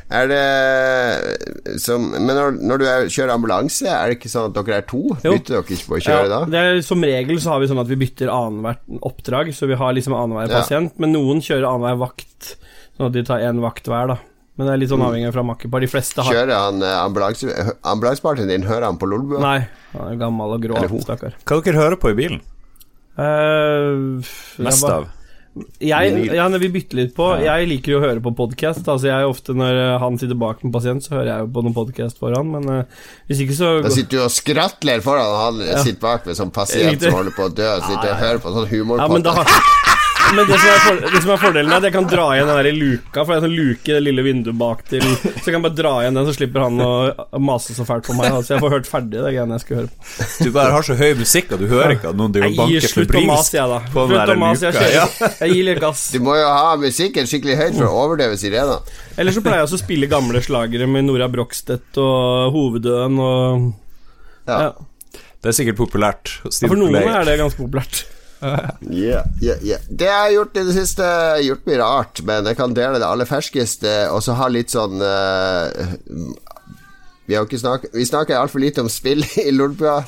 Er 0.08 0.28
det 0.32 1.80
som 1.84 2.06
Men 2.14 2.30
når, 2.32 2.54
når 2.64 2.80
du 2.80 2.86
er, 2.88 3.10
kjører 3.12 3.34
ambulanse, 3.34 3.90
er 3.92 4.08
det 4.14 4.16
ikke 4.22 4.30
sånn 4.32 4.48
at 4.48 4.56
dere 4.56 4.78
er 4.80 4.86
to? 4.88 5.02
Jo. 5.26 5.34
Bytter 5.36 5.58
dere 5.58 5.66
ikke 5.68 5.90
på 5.90 5.98
å 5.98 6.04
kjøre 6.06 6.30
da? 6.32 6.40
det 6.54 6.62
er, 6.64 6.80
som 6.88 7.04
regel 7.04 7.42
så 7.44 7.52
har 7.52 7.60
vi 7.60 7.68
sånn 7.68 7.82
at 7.84 7.90
vi 7.92 7.98
bytter 8.00 8.32
annethvert 8.32 9.04
oppdrag, 9.10 9.52
så 9.58 9.68
vi 9.68 9.76
har 9.82 9.92
liksom 9.98 10.16
annenhver 10.16 10.48
Ja. 10.54 10.62
pasient, 10.64 10.96
men 11.04 11.12
noen 11.12 11.44
kjører 11.44 11.68
annenhver 11.74 12.00
vakt, 12.08 12.54
sånn 12.96 13.10
at 13.10 13.18
de 13.18 13.24
tar 13.28 13.44
én 13.50 13.60
vakt 13.60 13.84
hver, 13.92 14.08
da. 14.16 14.18
Men 14.58 14.66
det 14.66 14.74
er 14.74 14.78
litt 14.82 14.90
sånn 14.90 15.04
Mm. 15.04 15.10
avhengig 15.12 15.34
fra 15.36 15.44
makkepar. 15.46 15.82
De 15.84 15.88
fleste 15.92 16.24
har 16.24 16.34
Kjører 16.34 16.56
han 16.58 16.82
eh, 16.82 16.96
ambulanse... 17.04 17.76
Ambulansepartneren 17.84 18.48
din, 18.50 18.64
hører 18.66 18.86
han 18.88 18.98
på 18.98 19.06
Lolbua? 19.12 19.40
Nei, 19.44 19.68
han 19.94 20.08
er 20.14 20.16
gammel 20.24 20.56
og 20.56 20.64
grå, 20.64 20.80
stakkar. 21.04 21.36
Hva 21.46 21.60
dere 21.62 21.78
hører 21.84 22.00
på 22.02 22.10
i 22.10 22.18
bilen? 22.18 22.40
Uh, 23.18 24.24
Mest 24.62 24.84
av? 24.88 25.08
Jeg, 25.82 26.22
ja, 26.36 26.48
vi 26.62 26.70
bytter 26.74 27.00
litt 27.00 27.14
på. 27.18 27.28
Jeg 27.44 27.68
liker 27.70 27.94
jo 27.94 28.00
å 28.00 28.04
høre 28.04 28.24
på 28.24 28.34
podkast. 28.38 28.86
Altså 28.88 29.10
jeg 29.10 29.30
ofte 29.30 29.56
Når 29.58 29.82
eh, 29.82 29.96
han 30.02 30.20
sitter 30.22 30.40
bak 30.40 30.64
med 30.66 30.74
pasient, 30.76 31.06
så 31.06 31.18
hører 31.18 31.32
jeg 31.32 31.46
jo 31.46 31.52
på 31.58 31.66
noen 31.66 31.78
podkast 31.78 32.22
foran, 32.22 32.50
men 32.56 32.70
uh, 32.72 33.06
hvis 33.30 33.44
ikke 33.46 33.58
så 33.58 33.74
Da 33.86 33.94
sitter 33.94 34.18
du 34.18 34.24
og 34.26 34.34
skratler 34.34 35.04
foran, 35.06 35.34
og 35.34 35.40
han 35.44 35.84
sitter 35.86 36.02
bak 36.04 36.28
med 36.28 36.40
sånn 36.40 36.54
pasient 36.56 37.04
som 37.04 37.20
holder 37.20 37.38
på 37.38 37.48
å 37.50 37.54
dø, 37.54 37.70
og 37.78 37.86
sitter 37.88 38.14
og 38.14 38.22
hører 38.24 38.44
på 38.44 38.56
sånn 38.58 38.68
Ja, 38.98 39.88
men, 40.36 40.48
det, 40.48 40.58
som 40.60 40.70
er 40.70 40.80
for, 40.84 41.00
det 41.14 41.22
som 41.24 41.32
er 41.34 41.40
fordelen, 41.42 41.72
er 41.72 41.80
at 41.82 41.88
jeg 41.88 41.94
kan 41.96 42.08
dra 42.10 42.26
igjen 42.36 42.50
den 42.50 42.60
der 42.60 42.70
i 42.70 42.74
luka. 42.76 43.24
For 43.24 43.34
jeg 43.36 43.44
sånn 43.46 43.56
luke 43.58 43.96
det 43.98 44.02
lille 44.04 44.26
vinduet 44.26 44.58
bak 44.60 44.84
til 44.90 45.06
Så 45.06 45.48
jeg 45.48 45.56
kan 45.56 45.64
bare 45.66 45.78
dra 45.78 45.94
igjen 46.04 46.20
den, 46.20 46.28
så 46.30 46.36
slipper 46.36 46.66
han 46.66 46.82
å 46.84 47.42
mase 47.44 47.76
så 47.78 47.86
fælt 47.88 48.08
på 48.10 48.16
meg. 48.18 48.32
da. 48.34 48.42
Så 48.46 48.56
jeg 48.56 48.64
får 48.64 48.76
hørt 48.76 48.90
ferdig 48.90 49.22
det 49.22 49.34
greiene 49.36 49.58
jeg 49.58 49.66
skulle 49.66 49.84
høre 49.84 49.92
på. 49.94 50.28
Du 50.48 50.52
bare 50.56 50.74
har 50.76 50.88
så 50.88 50.98
høy 51.00 51.14
musikk 51.22 51.54
at 51.56 51.64
du 51.64 51.68
hører 51.72 51.96
ikke 51.98 52.12
at 52.12 52.20
noen 52.20 52.36
driver 52.36 52.52
og 52.52 52.60
banker 52.64 52.96
febrilsk 52.98 53.62
på 53.94 54.08
den 54.12 54.26
der 54.32 54.42
mase, 54.44 54.68
jeg 54.68 54.78
luka. 54.78 54.92
Ja. 54.98 55.32
Jeg 55.44 55.56
gir 55.56 55.70
litt 55.70 55.82
gass. 55.84 56.04
Du 56.16 56.20
må 56.26 56.36
jo 56.40 56.50
ha 56.50 56.76
musikken 56.82 57.30
skikkelig 57.30 57.58
høyt 57.62 57.80
for 57.80 57.88
å 57.88 57.94
overdøve 58.06 58.38
sirena. 58.40 58.82
Eller 59.18 59.36
så 59.36 59.44
pleier 59.46 59.62
jeg 59.64 59.70
også 59.70 59.80
å 59.80 59.86
spille 59.86 60.12
gamle 60.12 60.44
slagere 60.46 60.90
med 60.90 61.08
Nora 61.08 61.30
Brogstedt 61.32 61.98
og 62.04 62.54
Hovedøen 62.58 63.18
og 63.22 63.74
Ja. 64.48 64.60
ja. 64.70 64.70
Det 65.44 65.52
er 65.52 65.56
sikkert 65.56 65.78
populært. 65.80 66.32
Ja, 66.44 66.68
For 66.68 66.80
noen 66.80 66.96
er 66.98 67.26
det 67.28 67.38
ganske 67.40 67.60
populært. 67.62 68.06
Yeah, 68.42 69.26
yeah, 69.42 69.62
yeah. 69.66 69.82
Det 69.90 70.08
jeg 70.08 70.18
har 70.18 70.34
gjort 70.36 70.58
i 70.60 70.66
det 70.68 70.76
siste, 70.78 71.08
gjort 71.46 71.66
mye 71.70 71.80
rart, 71.82 72.22
men 72.28 72.50
jeg 72.52 72.60
kan 72.60 72.76
dele 72.78 73.02
det 73.02 73.08
aller 73.08 73.30
ferskeste, 73.30 73.94
og 74.14 74.22
så 74.26 74.38
ha 74.38 74.50
litt 74.52 74.74
sånn 74.74 75.02
eh, 75.02 75.96
Vi 77.28 77.36
har 77.36 77.44
ikke 77.44 77.60
snak 77.60 77.86
Vi 77.92 78.06
snakker 78.08 78.38
altfor 78.40 78.62
lite 78.64 78.84
om 78.84 78.90
spill 78.92 79.26
i 79.48 79.52
Lolbua, 79.52 80.00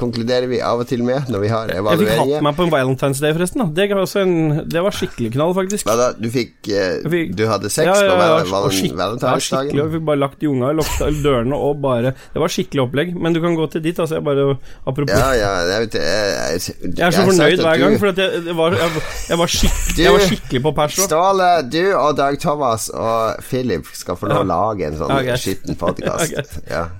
konkluderer 0.00 0.48
vi 0.48 0.62
av 0.64 0.80
og 0.80 0.88
til 0.88 1.04
med 1.04 1.28
når 1.32 1.42
vi 1.42 1.50
har 1.52 1.72
Jeg 1.72 1.84
fikk 2.00 2.12
hatt 2.22 2.46
meg 2.46 2.56
på 2.56 2.66
en 2.66 2.72
Valentine's 2.72 3.20
Day, 3.20 3.34
forresten. 3.36 3.64
Det, 3.76 3.88
en, 4.22 4.34
det 4.70 4.82
var 4.84 4.96
skikkelig 4.96 5.32
knall, 5.36 5.52
faktisk. 5.56 5.86
Hva 5.88 5.96
da? 5.98 6.08
Du 6.16 6.28
fikk 6.32 6.70
eh, 6.72 7.04
Du 7.36 7.44
hadde 7.50 7.68
sex 7.72 7.84
Ja, 7.86 7.96
ja, 8.00 8.06
ja, 8.06 8.14
på 8.14 8.20
val 8.20 8.32
og 8.38 8.52
val 8.52 8.70
ja, 8.72 9.84
vi 9.86 9.98
fikk 9.98 10.06
bare 10.08 10.20
lagt 10.22 10.40
de 10.40 10.48
unga, 10.48 10.72
lukta 10.76 11.10
dørene 11.22 11.58
og 11.58 11.82
bare 11.82 12.14
Det 12.32 12.40
var 12.40 12.52
skikkelig 12.52 12.84
opplegg. 12.86 13.12
Men 13.18 13.36
du 13.36 13.42
kan 13.44 13.56
gå 13.58 13.68
til 13.74 13.84
dit, 13.84 13.98
altså. 13.98 14.18
Jeg 14.18 14.24
bare 14.26 14.56
Apropos 14.88 15.12
Ja, 15.12 15.28
ja, 15.36 15.52
jeg 15.68 15.84
vet 15.86 15.98
jeg, 16.00 16.32
jeg, 16.32 16.76
Jeg 16.96 17.06
er 17.06 17.16
så 17.16 17.26
fornøyd 17.28 17.64
hver 17.66 17.82
gang, 17.84 17.98
for 18.00 18.12
jeg, 18.12 18.42
jeg, 18.48 18.56
var, 18.56 18.78
jeg, 18.78 19.04
jeg, 19.28 19.40
var 19.42 19.54
skikkelig, 19.56 20.04
jeg 20.06 20.16
var 20.16 20.26
skikkelig 20.30 20.64
på 20.64 20.74
pers. 20.80 20.98
Ståle, 21.06 21.50
du 21.68 21.82
og 21.98 22.16
Dag 22.18 22.40
Thomas 22.40 22.88
og 22.88 23.44
Philip 23.48 23.88
skal 23.96 24.18
få 24.18 24.32
lov 24.32 24.44
å 24.46 24.48
lage 24.48 24.88
en 24.88 24.98
sånn 25.00 25.14
greit. 25.18 25.42
skitten 25.42 25.78
podkast. 25.80 26.21
Ja. 26.70 26.84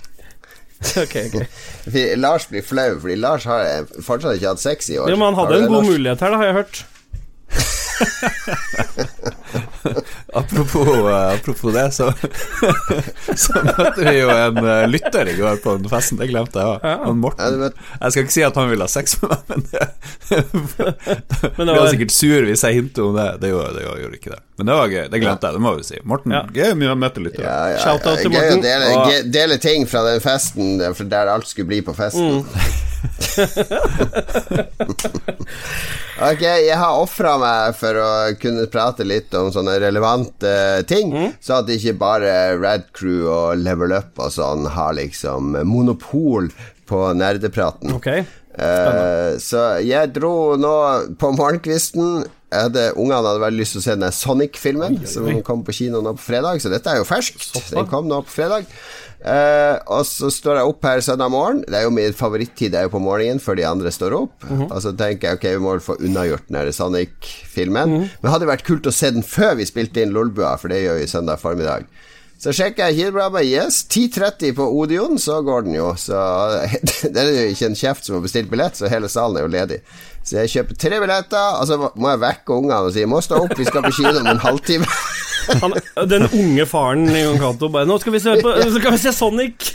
Okay, 0.99 1.29
okay. 1.31 2.17
Lars 2.19 2.49
blir 2.51 2.63
flau, 2.67 2.97
fordi 2.99 3.15
Lars 3.15 3.45
har 3.47 3.85
fortsatt 4.03 4.35
ikke 4.35 4.49
hatt 4.51 4.59
sex 4.63 4.89
i 4.91 4.97
år. 4.99 5.13
Ja, 5.13 5.15
men 5.15 5.29
han 5.31 5.37
hadde 5.39 5.55
en 5.61 5.63
det, 5.63 5.69
god 5.71 5.77
Lars? 5.77 5.91
mulighet 5.93 6.25
her, 6.25 6.33
da, 6.35 6.41
har 6.41 6.49
jeg 6.49 6.57
hørt. 6.57 6.81
Apropos, 10.35 11.11
eh, 11.11 11.33
apropos 11.35 11.73
det, 11.73 11.93
så 11.93 12.13
Så 13.37 13.53
møtte 13.67 14.05
vi 14.07 14.15
jo 14.21 14.29
en 14.33 14.57
eh, 14.63 14.85
lytter 14.89 15.29
i 15.29 15.35
går 15.37 15.57
på 15.65 15.75
den 15.77 15.89
festen. 15.93 16.19
Det 16.21 16.29
glemte 16.31 16.59
jeg 16.63 16.69
òg. 16.71 16.79
Ja. 16.87 16.93
Han 17.05 17.19
Morten. 17.23 17.65
Jeg 17.67 18.09
skal 18.15 18.23
ikke 18.25 18.35
si 18.35 18.45
at 18.47 18.57
han 18.59 18.71
ville 18.71 18.85
ha 18.87 18.91
sex 18.93 19.05
med 19.21 19.29
meg, 19.35 19.43
men 19.51 19.61
det 19.69 19.83
han 21.59 21.73
var, 21.75 21.91
sikkert 21.93 22.15
sur 22.15 22.41
hvis 22.49 22.63
jeg 22.65 22.73
hinter 22.81 23.03
om 23.11 23.15
det. 23.19 23.29
Det 23.43 23.49
gjorde, 23.53 23.71
det 23.77 23.83
gjorde 23.87 24.17
ikke 24.21 24.33
det. 24.33 24.41
Men 24.59 24.65
det 24.71 24.75
var 24.79 24.87
gøy. 24.95 25.05
Det 25.13 25.19
glemte 25.23 25.45
jeg, 25.51 25.55
det 25.59 25.63
må 25.67 25.71
vi 25.77 25.83
si. 25.91 25.97
Morten, 26.09 26.31
Ja. 26.37 26.43
gøy 26.55 26.71
mye 26.81 26.93
å 26.95 26.97
møte 26.99 27.19
lyttere. 27.25 27.45
ja, 27.49 27.61
ja, 27.75 27.79
Shout-out 27.85 28.19
til 28.23 28.31
Morten. 28.33 28.57
Gøy 28.57 28.57
å 28.57 28.59
dele, 28.65 28.87
dele 29.35 29.57
ting 29.63 29.81
fra 29.91 30.01
den 30.09 30.21
festen 30.25 30.67
for 30.97 31.05
der 31.13 31.27
alt 31.35 31.47
skulle 31.51 31.69
bli 31.75 31.81
på 31.85 31.93
festen. 31.99 32.29
Mm. 32.41 32.45
ok, 36.23 36.43
jeg 36.43 36.77
har 36.79 36.99
ofra 37.01 37.37
meg 37.41 37.75
for 37.79 37.99
å 37.99 38.11
kunne 38.41 38.67
prate 38.73 39.05
litt 39.07 39.35
om 39.39 39.51
sånne 39.55 39.79
relevante 39.83 40.53
ting, 40.91 41.13
Mm. 41.13 41.33
så 41.41 41.59
at 41.61 41.69
ikke 41.73 41.97
bare 41.99 42.59
Rad 42.61 42.85
Crew 42.93 43.27
og 43.29 43.57
Level 43.59 43.93
Up 43.93 44.19
og 44.19 44.31
sånn 44.33 44.67
har 44.71 44.93
liksom 44.95 45.57
monopol 45.67 46.51
på 46.87 47.13
nerdepraten. 47.17 47.93
Okay. 47.97 48.25
Uh, 48.53 49.39
så 49.41 49.81
jeg 49.81 50.13
dro 50.13 50.57
nå 50.61 50.75
på 51.19 51.31
morgenkvisten. 51.37 52.25
Hadde, 52.53 52.91
Ungene 53.01 53.23
hadde 53.25 53.41
veldig 53.41 53.59
lyst 53.63 53.73
til 53.73 53.81
å 53.81 53.85
se 53.87 53.95
den 53.97 54.13
Sonic-filmen 54.13 54.99
som 55.09 55.25
kom 55.43 55.63
på 55.65 55.73
kino 55.73 56.03
nå 56.05 56.13
på 56.19 56.27
fredag, 56.27 56.61
så 56.61 56.69
dette 56.69 56.91
er 56.93 56.99
jo 57.01 57.07
ferskt. 57.09 57.49
Den 57.73 57.87
kom 57.89 58.05
nå 58.11 58.19
på 58.27 58.35
fredag. 58.35 58.67
Eh, 59.23 59.77
og 59.87 60.03
så 60.09 60.31
står 60.35 60.59
jeg 60.59 60.71
opp 60.73 60.87
her 60.89 61.03
søndag 61.05 61.31
morgen. 61.31 61.61
Det 61.69 61.79
er 61.79 61.87
jo 61.87 61.95
min 61.95 62.17
favorittid, 62.17 62.73
det 62.75 62.81
er 62.81 62.89
jo 62.89 62.95
på 62.97 63.03
morgenen 63.03 63.43
før 63.43 63.59
de 63.59 63.67
andre 63.69 63.93
står 63.95 64.17
opp. 64.19 64.49
Og 64.51 64.79
så 64.83 64.95
tenker 64.99 65.31
jeg 65.31 65.39
ok, 65.39 65.49
vi 65.55 65.63
må 65.63 65.77
vel 65.77 65.85
få 65.85 65.99
unnagjort 66.03 66.51
den 66.51 66.73
Sonic-filmen. 66.75 67.99
Men 67.99 68.25
det 68.25 68.35
hadde 68.35 68.51
vært 68.51 68.67
kult 68.67 68.89
å 68.89 68.95
se 68.95 69.13
den 69.15 69.27
før 69.27 69.55
vi 69.61 69.69
spilte 69.69 70.03
inn 70.03 70.15
Lolbua, 70.15 70.57
for 70.59 70.73
det 70.73 70.83
gjør 70.83 70.99
vi 71.03 71.11
søndag 71.11 71.43
formiddag. 71.43 71.87
Så 72.43 72.51
sjekker 72.51 72.91
jeg 72.91 72.97
kiloprogrammet. 72.97 73.47
Yes, 73.47 73.85
10.30 73.87 74.57
på 74.59 74.65
Odeon, 74.81 75.15
så 75.23 75.39
går 75.47 75.69
den 75.69 75.77
jo. 75.77 75.93
Så 75.95 76.19
det 77.15 77.23
er 77.23 77.31
jo 77.31 77.53
ikke 77.53 77.69
en 77.71 77.79
kjeft 77.79 78.09
som 78.09 78.19
har 78.19 78.25
bestilt 78.25 78.51
billett, 78.51 78.75
så 78.75 78.91
hele 78.91 79.11
salen 79.13 79.39
er 79.39 79.47
jo 79.47 79.53
ledig. 79.53 79.79
Så 80.27 80.41
jeg 80.41 80.51
kjøper 80.57 80.81
tre 80.83 80.99
billetter, 81.03 81.61
og 81.61 81.69
så 81.71 81.79
må 81.79 82.11
jeg 82.11 82.23
vekke 82.25 82.57
ungene 82.59 82.81
og 82.83 82.95
si 82.95 83.07
'må 83.07 83.23
stå 83.23 83.45
opp, 83.45 83.55
vi 83.59 83.67
skal 83.67 83.87
på 83.87 83.95
kino 84.01 84.19
om 84.19 84.33
en 84.35 84.43
halvtime'. 84.43 84.91
Han, 85.63 85.75
den 86.09 86.27
unge 86.29 86.67
faren 86.69 87.09
i 87.11 87.25
Jon 87.25 87.41
bare 87.73 87.87
'Nå 87.89 87.99
skal 88.01 88.15
vi 88.15 88.21
se, 88.23 88.37
på, 88.43 88.55
så 88.63 88.79
skal 88.79 88.95
vi 88.95 89.01
se 89.03 89.15
Sonic'. 89.17 89.73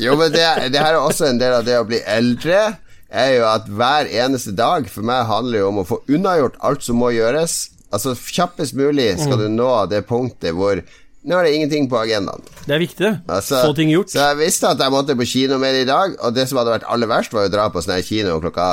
Jo, 0.00 0.16
men 0.16 0.32
det, 0.32 0.46
det 0.72 0.80
her 0.80 0.94
er 0.96 1.02
også 1.02 1.28
en 1.28 1.40
del 1.40 1.58
av 1.58 1.66
det 1.68 1.76
å 1.78 1.84
bli 1.88 2.00
eldre. 2.08 2.78
Er 3.12 3.34
jo 3.36 3.44
at 3.44 3.66
hver 3.68 4.08
eneste 4.08 4.54
dag 4.56 4.86
for 4.88 5.04
meg 5.04 5.26
handler 5.28 5.60
jo 5.60 5.68
om 5.68 5.82
å 5.82 5.88
få 5.88 6.00
unnagjort 6.08 6.56
alt 6.64 6.84
som 6.86 6.96
må 7.02 7.10
gjøres. 7.12 7.68
Altså 7.92 8.14
kjappest 8.16 8.72
mulig 8.72 9.10
skal 9.20 9.36
du 9.36 9.50
nå 9.52 9.68
det 9.92 10.06
punktet 10.08 10.56
hvor 10.56 10.80
nå 11.22 11.36
er 11.38 11.46
det 11.46 11.52
ingenting 11.54 11.84
på 11.90 12.00
agendaen. 12.00 12.42
Det 12.64 12.74
er 12.74 12.80
viktig. 12.82 13.10
Altså, 13.30 13.60
Få 13.68 13.74
ting 13.78 13.92
gjort. 13.92 14.10
Så 14.10 14.18
jeg 14.18 14.38
visste 14.40 14.72
at 14.72 14.80
jeg 14.82 14.90
måtte 14.90 15.14
på 15.14 15.26
kino 15.28 15.58
med 15.62 15.76
det 15.76 15.84
i 15.84 15.90
dag, 15.90 16.16
og 16.18 16.34
det 16.34 16.48
som 16.50 16.58
hadde 16.58 16.72
vært 16.74 16.88
aller 16.90 17.10
verst, 17.10 17.36
var 17.36 17.46
å 17.46 17.52
dra 17.52 17.68
på 17.70 17.82
sånn 17.84 17.94
her 17.94 18.06
kino 18.06 18.40
klokka 18.42 18.70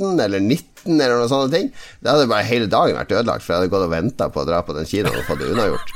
18 0.00 0.10
18 0.10 0.20
eller 0.20 0.40
19 0.40 1.00
eller 1.00 1.18
noen 1.18 1.30
sånne 1.30 1.52
ting. 1.52 1.70
Da 2.00 2.14
hadde 2.14 2.30
bare 2.30 2.48
hele 2.48 2.68
dagen 2.70 2.96
vært 2.96 3.12
ødelagt, 3.12 3.44
for 3.44 3.54
jeg 3.54 3.62
hadde 3.62 3.72
gått 3.74 3.86
og 3.86 3.94
venta 3.94 4.30
på 4.32 4.42
å 4.42 4.48
dra 4.48 4.62
på 4.64 4.76
den 4.76 4.88
kinoen 4.88 5.20
og 5.20 5.28
fått 5.28 5.42
det 5.42 5.52
unnagjort. 5.52 5.94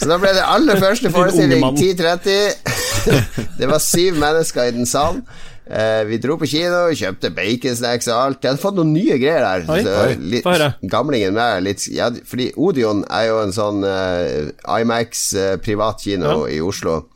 Så 0.00 0.10
da 0.10 0.20
ble 0.20 0.34
det 0.34 0.44
aller 0.56 0.82
første 0.82 1.12
forestilling 1.14 1.64
10.30. 1.64 2.78
det 3.60 3.70
var 3.70 3.82
syv 3.82 4.22
mennesker 4.22 4.70
i 4.70 4.78
den 4.78 4.88
salen. 4.90 5.24
Eh, 5.64 6.02
vi 6.04 6.18
dro 6.20 6.34
på 6.36 6.44
kino, 6.50 6.90
kjøpte 6.92 7.30
baconsnacks 7.32 8.10
og 8.10 8.18
alt. 8.18 8.42
Jeg 8.42 8.52
hadde 8.52 8.60
fått 8.60 8.76
noen 8.76 8.92
nye 8.92 9.16
greier 9.20 9.46
der. 9.46 9.64
Oi, 9.72 9.80
oi, 9.88 10.16
litt, 10.34 10.48
gamlingen 10.92 11.32
med 11.38 11.64
litt 11.64 11.86
ja, 11.88 12.10
Fordi 12.28 12.50
Odeon 12.60 13.00
er 13.08 13.30
jo 13.30 13.38
en 13.46 13.54
sånn 13.56 13.80
uh, 13.80 14.50
Imax 14.76 15.30
uh, 15.38 15.54
privatkino 15.64 16.34
Ja. 16.34 16.50
i 16.52 16.60
Oslo. 16.60 17.06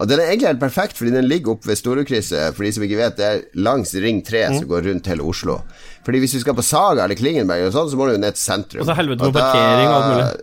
Og 0.00 0.08
den 0.08 0.20
er 0.22 0.30
egentlig 0.30 0.48
helt 0.48 0.60
perfekt, 0.62 0.96
fordi 0.96 1.10
den 1.12 1.26
ligger 1.28 1.52
oppe 1.52 1.68
ved 1.68 1.76
Storekrysset. 1.76 2.54
For 2.56 2.64
de 2.64 2.70
som 2.72 2.84
ikke 2.86 2.96
vet, 2.96 3.16
det 3.18 3.26
er 3.28 3.42
langs 3.60 3.92
Ring 4.00 4.22
3 4.24 4.46
Mm. 4.48 4.58
som 4.58 4.68
går 4.70 4.86
rundt 4.88 5.06
hele 5.12 5.22
Oslo. 5.28 5.58
Fordi 6.06 6.18
hvis 6.22 6.32
du 6.32 6.40
skal 6.40 6.54
på 6.56 6.64
Saga 6.64 7.04
eller 7.04 7.14
Klingenberg, 7.18 7.66
og 7.66 7.72
sånn, 7.74 7.90
så 7.92 7.96
må 8.00 8.06
du 8.08 8.14
jo 8.16 8.22
ned 8.22 8.34
til 8.34 8.42
sentrum. 8.42 8.80
Og 8.80 8.88
så 8.88 8.96
helvete 8.96 9.28
med 9.28 9.36
parkering 9.36 9.88
og 9.88 9.96
alt 9.98 10.10
mulig. 10.12 10.42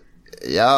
Ja, 0.54 0.70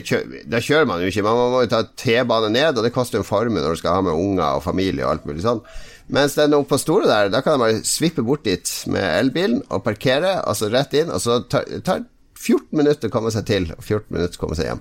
kjører, 0.00 0.44
da 0.48 0.60
kjører 0.64 0.86
man 0.88 1.02
jo 1.02 1.10
ikke. 1.10 1.22
Man 1.26 1.36
må 1.52 1.60
jo 1.66 1.68
ta 1.74 1.82
T-bane 1.84 2.48
ned, 2.54 2.78
og 2.78 2.84
det 2.86 2.92
koster 2.94 3.18
en 3.20 3.26
formue 3.28 3.60
når 3.60 3.74
du 3.74 3.80
skal 3.82 3.98
ha 3.98 4.00
med 4.06 4.14
unger 4.16 4.56
og 4.56 4.62
familie 4.64 5.04
og 5.04 5.10
alt 5.10 5.26
mulig 5.28 5.42
sånn. 5.44 5.60
Mens 6.08 6.34
den 6.38 6.54
oppe 6.56 6.72
på 6.72 6.78
Store 6.80 7.06
der, 7.06 7.28
da 7.30 7.42
kan 7.44 7.58
bare 7.60 7.82
svippe 7.84 8.22
bort 8.26 8.44
dit 8.46 8.66
med 8.90 9.02
elbilen 9.02 9.60
og 9.70 9.84
parkere, 9.84 10.38
altså 10.46 10.70
rett 10.72 10.94
inn, 10.94 11.10
og 11.12 11.20
så 11.20 11.42
tar 11.50 11.66
det 11.68 12.06
14 12.40 12.72
minutter 12.80 13.10
å 13.10 13.12
komme 13.12 13.30
seg 13.30 13.44
til, 13.46 13.68
og 13.76 13.82
14 13.84 14.08
minutter 14.16 14.38
å 14.38 14.40
komme 14.46 14.56
seg 14.56 14.70
hjem. 14.70 14.80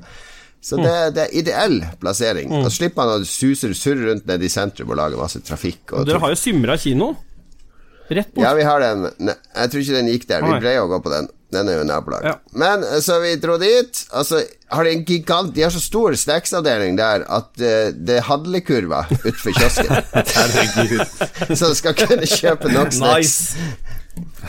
Så 0.61 0.75
det, 0.75 0.93
det 1.15 1.23
er 1.23 1.35
ideell 1.39 1.79
plassering. 2.01 2.51
Da 2.51 2.69
slipper 2.73 3.05
man 3.07 3.23
å 3.23 3.27
suse 3.27 3.71
surre 3.77 4.09
rundt 4.09 4.27
nede 4.27 4.43
i 4.43 4.51
sentrum 4.51 4.91
og 4.91 4.99
lage 4.99 5.19
masse 5.19 5.39
trafikk. 5.47 5.95
Dere 6.07 6.19
har 6.19 6.33
jo 6.35 6.39
Symra 6.39 6.75
kino. 6.79 7.13
Rett 8.09 8.31
bort. 8.33 8.43
ja, 8.43 8.53
vi 8.57 8.63
har 8.65 8.81
den. 8.81 9.05
Ne, 9.21 9.35
Jeg 9.55 9.69
tror 9.71 9.83
ikke 9.83 9.99
den 9.99 10.07
gikk 10.09 10.25
der. 10.31 10.41
Vi 10.43 10.55
pleier 10.63 10.81
å 10.83 10.89
gå 10.89 10.99
på 11.05 11.11
den. 11.13 11.29
Den 11.53 11.69
er 11.69 11.79
jo 11.79 11.85
nabolag. 11.87 12.25
Ja. 12.25 12.35
Men 12.61 12.83
eh, 12.85 12.99
så 13.01 13.19
vi 13.23 13.35
dro 13.41 13.55
dit. 13.61 14.01
Altså, 14.13 14.41
har 14.69 14.85
de 14.85 14.91
en 14.93 15.05
gigant 15.05 15.53
De 15.55 15.63
har 15.65 15.71
så 15.73 15.81
stor 15.81 16.13
snacksavdeling 16.13 16.97
der 16.99 17.23
at 17.25 17.49
uh, 17.57 17.89
det 17.93 18.19
er 18.19 18.27
handlekurver 18.27 19.09
utenfor 19.23 19.55
kiosken. 19.57 19.95
Så 21.57 21.71
du 21.71 21.77
skal 21.77 21.95
kunne 21.97 22.27
kjøpe 22.29 22.69
nok 22.73 22.93
snacks. 22.93 23.33
Nice. 23.55 23.97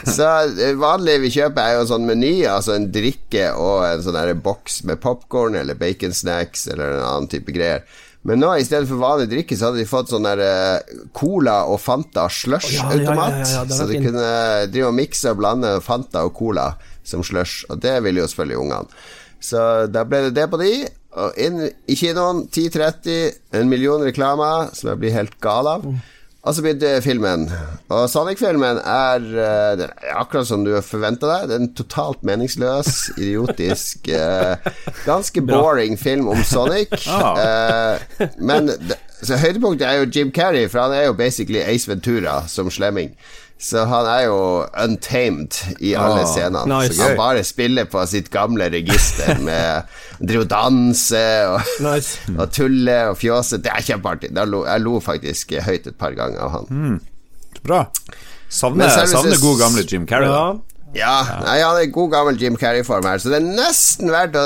Så 0.04 0.28
det 0.56 0.74
vanlige 0.80 1.22
vi 1.24 1.32
kjøper, 1.34 1.62
er 1.62 1.76
jo 1.76 1.84
en 1.84 1.90
sånn 1.90 2.06
meny, 2.08 2.34
altså 2.50 2.76
en 2.76 2.90
drikke 2.92 3.50
og 3.58 3.86
en 3.88 4.04
sånn 4.04 4.18
der 4.18 4.36
boks 4.38 4.82
med 4.88 5.00
popkorn 5.02 5.58
eller 5.60 5.78
baconsnacks 5.78 6.68
eller 6.72 6.98
en 6.98 7.08
annen 7.08 7.30
type 7.32 7.54
greier. 7.56 7.84
Men 8.28 8.42
nå 8.42 8.50
i 8.60 8.64
stedet 8.66 8.84
for 8.88 9.00
vanlig 9.00 9.30
drikke, 9.30 9.56
så 9.56 9.70
hadde 9.70 9.80
de 9.80 9.88
fått 9.88 10.10
sånn 10.12 10.26
der 10.28 10.42
eh, 10.44 10.98
Cola 11.16 11.62
og 11.72 11.80
Fanta 11.80 12.26
slush-automat. 12.28 13.38
Ja, 13.38 13.46
ja, 13.46 13.62
ja, 13.64 13.76
så 13.78 13.86
de 13.88 14.02
kunne 14.04 14.26
drive 14.68 14.90
og 14.90 14.96
mikse 14.98 15.32
og 15.32 15.40
blande 15.40 15.72
Fanta 15.84 16.26
og 16.28 16.34
Cola 16.36 16.74
som 17.06 17.24
slush, 17.24 17.64
og 17.72 17.80
det 17.80 17.96
ville 18.04 18.20
jo 18.20 18.28
selvfølgelig 18.28 18.60
ungene. 18.60 19.00
Så 19.40 19.60
da 19.88 20.04
ble 20.04 20.26
det 20.26 20.34
det 20.36 20.46
på 20.52 20.60
de. 20.60 20.72
Og 21.20 21.38
inn 21.40 21.62
i 21.64 21.96
kinoen 21.98 22.44
10.30, 22.52 23.38
en 23.56 23.70
million 23.72 24.04
reklamer 24.04 24.68
som 24.76 24.92
jeg 24.92 25.00
blir 25.00 25.16
helt 25.16 25.40
gal 25.42 25.66
av. 25.66 25.88
Og 26.40 26.54
så 26.56 26.62
begynte 26.64 27.02
filmen. 27.04 27.42
Og 27.92 28.06
Sonic-filmen 28.08 28.78
er, 28.80 29.24
eh, 29.28 29.82
er 29.84 30.16
akkurat 30.16 30.48
som 30.48 30.64
du 30.64 30.72
forventa 30.80 31.28
deg. 31.28 31.48
Det 31.48 31.56
er 31.56 31.60
en 31.66 31.74
totalt 31.76 32.22
meningsløs, 32.24 33.10
idiotisk, 33.20 34.08
eh, 34.08 34.56
ganske 35.04 35.42
boring 35.44 35.98
film 36.00 36.30
om 36.32 36.40
Sonic. 36.44 36.96
Eh, 37.04 38.30
men 38.38 38.72
høydepunktet 39.20 39.84
er 39.84 40.00
jo 40.00 40.08
Jim 40.08 40.32
Carrey, 40.32 40.68
for 40.68 40.80
han 40.86 40.96
er 40.96 41.10
jo 41.10 41.18
basically 41.18 41.60
Ace 41.60 41.90
Ventura 41.90 42.40
som 42.48 42.70
slemming. 42.72 43.12
Så 43.60 43.82
han 43.84 44.06
er 44.08 44.22
jo 44.24 44.36
untamed 44.84 45.58
i 45.84 45.90
alle 45.92 46.22
Ah, 46.24 46.28
scenene. 46.32 46.62
nice. 46.70 46.94
Så 46.96 47.02
han 47.10 47.16
bare 47.18 47.42
spiller 47.44 47.84
på 47.92 48.00
sitt 48.08 48.30
gamle 48.32 48.70
register 48.72 49.36
med 49.48 49.82
Driver 50.20 50.46
og 50.46 50.50
danser 50.54 51.50
og 51.52 51.60
Nice. 51.84 52.18
og 52.40 52.46
tulle 52.56 52.96
og 53.10 53.18
fjåse. 53.20 53.58
Det 53.60 53.68
er 53.74 53.84
kjempeartig. 53.84 54.32
Jeg 54.32 54.48
lo, 54.48 54.62
jeg 54.64 54.80
lo 54.80 54.96
faktisk 55.04 55.52
høyt 55.66 55.86
et 55.92 55.98
par 56.00 56.16
ganger 56.16 56.40
av 56.46 56.50
han. 56.56 57.00
Bra. 57.62 57.82
Savner, 58.48 58.88
savner 59.06 59.36
god 59.44 59.58
gamle 59.60 59.84
Jim 59.86 60.06
Carrey. 60.08 60.26
Ja. 60.32 60.56
Ja, 60.90 61.20
nei, 61.44 61.60
han 61.62 61.76
er 61.78 61.90
god 61.94 62.08
gammel 62.10 62.38
Jim 62.40 62.56
Carrey-form 62.58 63.04
her, 63.06 63.20
så 63.22 63.30
det 63.30 63.36
er 63.38 63.44
nesten 63.46 64.08
verdt 64.10 64.34
å 64.34 64.42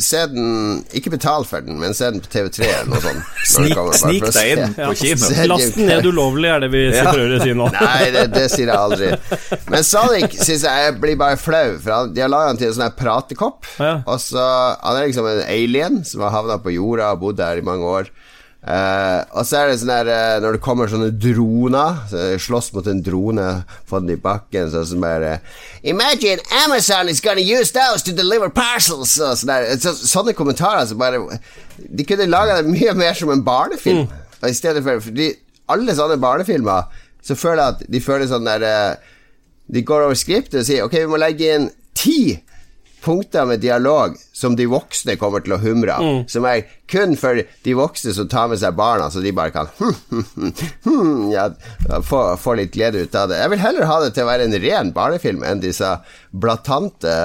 se 0.00 0.22
den 0.32 0.78
Ikke 0.96 1.10
betale 1.12 1.44
for 1.44 1.60
den, 1.66 1.76
men 1.82 1.92
se 1.92 2.08
den 2.14 2.22
på 2.24 2.30
TV3 2.32 2.64
eller 2.68 2.88
noe 2.94 3.02
sånt. 3.04 3.26
Snik, 3.50 3.76
snik 4.00 4.24
deg 4.32 4.52
inn 4.54 4.72
på 4.78 4.94
kino. 5.02 5.28
Last 5.52 5.76
den 5.76 5.90
ned 5.90 6.08
ulovlig, 6.08 6.48
er 6.48 6.64
det 6.64 6.70
vi 6.72 6.82
Ja. 6.94 7.04
prøver 7.12 7.36
å 7.36 7.42
si 7.44 7.52
nå. 7.58 7.68
Nei, 7.76 8.08
det, 8.16 8.24
det 8.32 8.46
sier 8.54 8.72
jeg 8.72 8.78
aldri. 8.78 9.10
Men 9.68 9.84
Sonic 9.84 10.38
syns 10.40 10.64
jeg 10.64 10.96
blir 11.04 11.20
bare 11.20 11.36
flau, 11.40 11.76
for 11.84 11.92
han, 11.98 12.16
de 12.16 12.24
har 12.24 12.32
laga 12.32 12.54
han 12.54 12.62
til 12.62 12.70
en 12.72 12.78
sånn 12.80 12.96
pratekopp. 12.96 13.68
Ja. 13.76 13.98
Og 14.06 14.16
så 14.24 14.40
Han 14.80 14.96
er 14.96 15.10
liksom 15.10 15.28
en 15.28 15.44
alien 15.44 16.00
som 16.08 16.24
har 16.24 16.32
havna 16.38 16.56
på 16.64 16.72
jorda 16.72 17.12
og 17.12 17.20
bodd 17.26 17.36
der 17.44 17.60
i 17.60 17.66
mange 17.68 17.84
år. 18.00 18.08
Eh, 18.62 19.20
og 19.34 19.42
så 19.42 19.58
er 19.58 19.72
det 19.72 19.78
sånn 19.80 19.90
der 19.90 20.06
uh, 20.06 20.36
Når 20.38 20.54
det 20.54 20.62
kommer 20.62 20.86
sånne 20.86 21.08
droner 21.18 21.96
så 22.06 22.20
Slåss 22.38 22.68
mot 22.76 22.86
en 22.86 23.00
drone, 23.02 23.46
få 23.90 23.98
den 24.04 24.12
i 24.14 24.20
bakken, 24.22 24.68
så 24.70 24.84
sånn 24.86 25.02
bare 25.02 25.32
Imagine 25.82 26.38
Amazon 26.60 27.10
is 27.10 27.18
gonna 27.24 27.42
use 27.42 27.74
those 27.74 28.06
to 28.06 28.14
deliver 28.14 28.52
parcels! 28.54 29.16
Og 29.18 29.34
sånn 29.40 29.50
der. 29.50 29.66
så, 29.82 29.96
sånne 29.98 30.36
kommentarer 30.38 30.86
som 30.86 31.02
bare 31.02 31.18
De 31.74 32.06
kunne 32.06 32.30
laga 32.30 32.60
det 32.60 32.70
mye 32.70 32.94
mer 32.94 33.18
som 33.18 33.34
en 33.34 33.42
barnefilm. 33.42 34.06
Og 34.38 34.46
I 34.46 34.54
stedet 34.54 34.84
for 34.86 35.02
Fordi 35.08 35.32
alle 35.74 35.98
sånne 35.98 36.20
barnefilmer 36.22 36.86
Så 37.18 37.34
føler 37.34 37.64
jeg 37.64 37.74
at 37.74 37.84
de 37.96 38.04
føler 38.06 38.30
sånn 38.30 38.46
der 38.46 38.62
uh, 38.62 39.18
De 39.74 39.82
går 39.82 40.06
over 40.06 40.22
skriptet 40.22 40.60
og 40.62 40.70
sier 40.70 40.86
Ok, 40.86 41.00
vi 41.02 41.10
må 41.10 41.18
legge 41.18 41.50
inn 41.50 41.66
ti 41.98 42.38
punkter 43.02 43.46
med 43.48 43.60
dialog 43.62 44.14
som 44.32 44.54
de 44.56 44.66
voksne 44.70 45.16
kommer 45.20 45.42
til 45.44 45.56
å 45.56 45.60
humre 45.62 45.94
av. 45.94 46.22
Som 46.30 46.46
er 46.48 46.64
kun 46.90 47.16
for 47.18 47.40
de 47.42 47.74
voksne 47.76 48.14
som 48.16 48.28
tar 48.30 48.50
med 48.52 48.60
seg 48.62 48.76
barna, 48.78 49.08
så 49.10 49.22
de 49.24 49.32
bare 49.34 49.52
kan 49.54 49.70
hmm, 49.78 51.32
ja, 51.32 51.48
få, 52.06 52.22
få 52.40 52.56
litt 52.60 52.74
glede 52.76 53.04
ut 53.04 53.18
av 53.18 53.30
det. 53.32 53.40
Jeg 53.42 53.52
vil 53.54 53.64
heller 53.64 53.88
ha 53.90 53.98
det 54.02 54.12
til 54.16 54.26
å 54.26 54.30
være 54.30 54.48
en 54.48 54.58
ren 54.64 54.94
barnefilm 54.96 55.44
enn 55.46 55.62
disse 55.64 55.90
blatante 56.30 57.16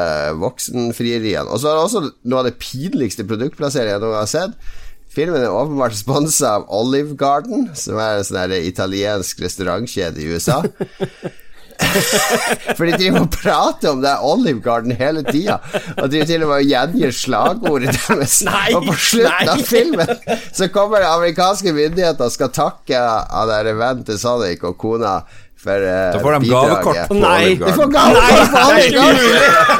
voksenfrieriene. 0.41 1.47
Og 1.47 1.61
så 1.61 1.71
er 1.71 1.79
det 1.79 1.87
også 1.87 2.03
noe 2.27 2.43
av 2.43 2.49
det 2.49 2.57
pinligste 2.61 3.27
produktplasseringen 3.27 3.97
jeg 3.97 4.05
noen 4.05 4.21
har 4.21 4.29
sett. 4.31 4.75
Filmen 5.17 5.41
er 5.41 5.49
åpenbart 5.49 5.95
sponsa 5.97 6.57
av 6.59 6.67
Olive 6.77 7.15
Garden, 7.17 7.69
som 7.79 7.97
er 7.97 8.19
en 8.19 8.27
sånn 8.27 8.53
italiensk 8.59 9.39
restaurantkjede 9.41 10.21
i 10.21 10.31
USA. 10.35 10.61
For 12.77 12.85
de 12.87 12.97
driver 12.97 13.23
og 13.23 13.31
prater 13.33 13.91
om 13.91 14.01
det 14.03 14.13
Olive 14.25 14.61
Garden 14.63 14.93
hele 14.97 15.23
tida. 15.27 15.59
Og 15.97 16.09
driver 16.11 16.29
til 16.29 16.45
og 16.45 16.51
med 16.51 16.67
gjengir 16.67 17.15
slagordet 17.15 17.95
deres. 17.95 18.39
Nei, 18.47 18.69
og 18.77 18.87
på 18.89 18.95
slutten 19.09 19.51
av 19.53 19.63
filmen 19.67 20.13
så 20.55 20.69
kommer 20.73 21.03
det 21.03 21.11
amerikanske 21.11 21.73
myndigheter 21.75 22.27
og 22.27 22.33
skal 22.33 22.53
takke 22.55 23.01
han 23.01 23.51
der 23.51 23.73
vennen 23.77 24.07
til 24.07 24.19
Sonic 24.21 24.65
og 24.67 24.77
kona 24.81 25.19
for 25.67 25.85
uh, 25.87 25.95
Da 26.13 26.21
får 26.23 26.37
de 26.37 26.49
gavekort 26.51 27.01
på 27.09 27.17
Nei, 27.19 27.55
De 27.61 27.73
får 27.75 27.91
gavekort 27.95 28.53
på 28.53 28.63
Olive 28.67 28.89
Garden! 28.97 29.75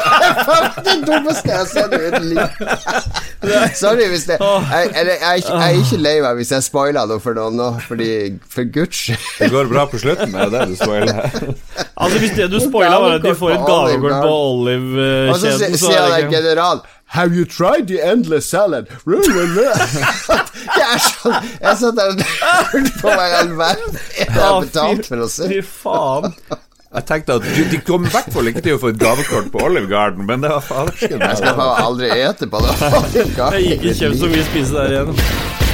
Det 0.87 0.95
dummeste 1.07 1.51
jeg 1.51 1.57
har 1.57 1.69
sett 1.69 1.93
i 1.95 1.99
mitt 2.03 2.25
liv. 2.31 2.41
Sorry 3.81 4.07
hvis 4.11 4.25
det 4.29 4.37
jeg, 4.37 4.91
eller, 4.93 5.13
jeg, 5.13 5.43
jeg 5.47 5.57
er 5.57 5.79
ikke 5.81 5.99
lei 6.01 6.15
meg 6.23 6.39
hvis 6.39 6.51
jeg 6.55 6.65
spoiler 6.65 7.09
noe 7.09 7.21
for 7.23 7.37
noen 7.37 7.57
nå, 7.59 7.69
fordi 7.87 8.09
for 8.51 8.67
guds 8.73 9.03
skyld. 9.07 9.25
Det 9.39 9.49
går 9.53 9.71
bra 9.71 9.85
på 9.89 10.01
slutten, 10.01 10.35
er 10.35 10.51
det 10.51 10.59
det 10.59 10.67
du 10.73 10.77
spoiler? 10.79 11.23
Altså 11.97 12.21
Hvis 12.21 12.35
det 12.37 12.49
du 12.51 12.59
spoiler, 12.61 12.97
var 13.01 13.17
at 13.17 13.25
de 13.25 13.33
får 13.37 13.55
et 13.55 13.65
gavekort 13.67 14.19
på 14.21 14.35
Olive-kjeden, 14.51 15.57
sier 15.63 15.81
så 15.81 15.93
er 15.93 15.99
der 16.03 16.15
det 16.15 16.21
ikke 16.27 16.37
general 16.41 16.85
Have 17.09 17.33
you 17.33 17.45
tried 17.45 17.87
the 17.87 18.01
endless 18.01 18.49
salad? 18.49 18.87
jeg 19.07 20.83
er 20.83 20.99
sånn 20.99 21.35
Jeg 21.61 21.77
satt 21.79 21.95
der 21.95 22.11
og 22.11 22.17
lurte 22.19 22.93
på 22.99 23.13
meg 23.13 23.27
i 23.31 23.37
all 23.41 23.53
verden. 23.59 23.99
Jeg 24.17 24.31
har 24.35 24.57
betalt 24.65 25.07
for 25.07 25.23
å 25.23 25.29
se. 25.31 25.47
Fy 25.51 25.61
faen. 25.63 26.35
Jeg 26.97 27.05
tenkte 27.07 27.37
at 27.39 27.45
du, 27.47 27.61
De 27.71 27.79
kommer 27.87 28.11
i 28.11 28.15
hvert 28.15 28.33
fall 28.33 28.51
ikke 28.51 28.63
til 28.65 28.75
å 28.77 28.81
få 28.81 28.91
et 28.93 28.99
gavekort 29.01 29.51
på 29.53 29.63
Olive 29.69 29.89
Garden, 29.91 30.27
men 30.27 30.43
det 30.43 30.51
var 30.51 30.63
fadersken. 30.67 31.23
Jeg 31.23 31.39
skal 31.39 31.55
faen 31.61 31.85
aldri 31.85 32.11
ete 32.15 32.51
på 32.51 32.63
det. 32.65 32.75
Jeg 33.55 33.63
gikk 33.69 33.87
ikke 33.87 33.97
kjøpt 34.01 34.21
så 34.23 34.33
mye 34.35 34.49
spise 34.51 34.77
der 34.77 34.97
igjen. 34.97 35.65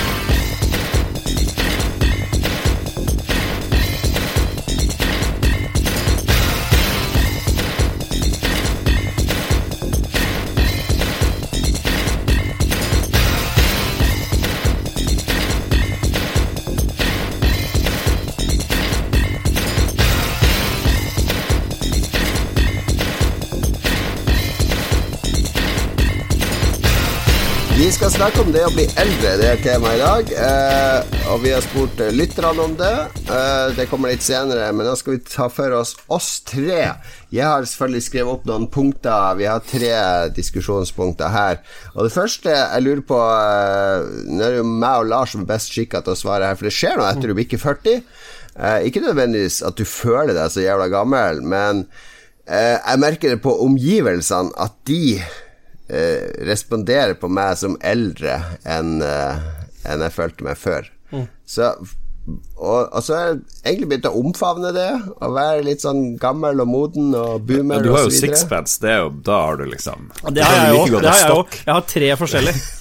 Snakke 28.23 28.43
om 28.45 28.53
det 28.55 28.62
å 28.63 28.69
bli 28.71 28.83
eldre, 29.01 29.31
det 29.36 29.47
er 29.51 29.57
temaet 29.59 29.97
i 29.97 29.99
dag. 29.99 30.29
Eh, 30.45 31.15
og 31.33 31.41
vi 31.43 31.49
har 31.51 31.59
spurt 31.59 31.99
eh, 31.99 32.13
lytterne 32.15 32.63
om 32.69 32.77
det. 32.79 32.91
Eh, 33.19 33.73
det 33.75 33.89
kommer 33.91 34.13
litt 34.13 34.23
senere, 34.23 34.69
men 34.71 34.88
nå 34.88 34.93
skal 34.95 35.17
vi 35.17 35.25
ta 35.27 35.49
for 35.51 35.75
oss 35.75 35.91
oss 36.07 36.29
tre. 36.47 36.86
Jeg 37.36 37.43
har 37.43 37.67
selvfølgelig 37.67 38.05
skrevet 38.05 38.31
opp 38.31 38.47
noen 38.47 38.69
punkter. 38.71 39.36
Vi 39.41 39.49
har 39.51 39.59
tre 39.67 39.91
diskusjonspunkter 40.39 41.36
her. 41.36 41.59
Og 41.97 42.07
det 42.07 42.15
første 42.15 42.55
jeg 42.55 42.88
lurer 42.88 43.03
på 43.12 43.19
eh, 43.19 44.07
Nå 44.31 44.39
er 44.39 44.55
det 44.55 44.63
jo 44.63 44.71
meg 44.71 45.03
og 45.03 45.12
Lars 45.12 45.36
som 45.36 45.43
er 45.43 45.51
best 45.51 45.75
skikka 45.75 46.05
til 46.07 46.15
å 46.15 46.21
svare 46.23 46.47
her, 46.47 46.55
for 46.55 46.71
det 46.71 46.75
skjer 46.79 46.95
noe 47.01 47.12
etter 47.12 47.27
du 47.27 47.36
bikker 47.43 47.59
40. 47.59 48.01
Eh, 48.55 48.81
ikke 48.88 49.03
nødvendigvis 49.03 49.59
at 49.67 49.75
du 49.75 49.83
føler 49.83 50.31
deg 50.31 50.47
så 50.55 50.63
jævla 50.63 50.88
gammel, 50.95 51.43
men 51.43 51.89
eh, 52.47 52.77
jeg 52.79 53.03
merker 53.03 53.36
det 53.36 53.43
på 53.43 53.59
omgivelsene 53.67 54.55
at 54.63 54.79
de 54.88 55.19
responderer 56.48 57.17
på 57.19 57.28
meg 57.32 57.58
som 57.60 57.76
eldre 57.84 58.39
enn 58.63 59.02
eh, 59.04 59.36
enn 59.84 60.00
jeg 60.06 60.15
følte 60.15 60.46
meg 60.48 60.56
før. 60.58 60.88
Så 61.46 61.74
og, 62.24 62.88
og 62.88 63.02
så 63.04 63.15
har 63.17 63.26
jeg 63.28 63.39
egentlig 63.65 63.88
begynt 63.91 64.06
å 64.08 64.13
omfavne 64.15 64.69
det, 64.72 64.91
å 65.19 65.28
være 65.36 65.65
litt 65.67 65.84
sånn 65.84 66.15
gammel 66.22 66.63
og 66.63 66.69
moden 66.72 67.10
og 67.19 67.43
boomer 67.43 67.82
Men 67.82 67.84
du 67.84 67.91
har 67.91 68.06
jo 68.06 68.13
sixpence, 68.15 68.78
det 68.80 68.93
er 68.93 69.02
jo 69.02 69.10
Da 69.28 69.41
har 69.41 69.60
du 69.60 69.65
liksom 69.67 70.06
Og 70.22 70.32
det 70.32 70.46
har 70.48 70.56
jeg 70.69 70.78
òg. 70.80 70.93
Like 70.93 71.17
jeg. 71.19 71.60
Jeg 71.65 71.74
har 71.74 71.84
tre 71.91 72.10
forskjellige. 72.22 72.60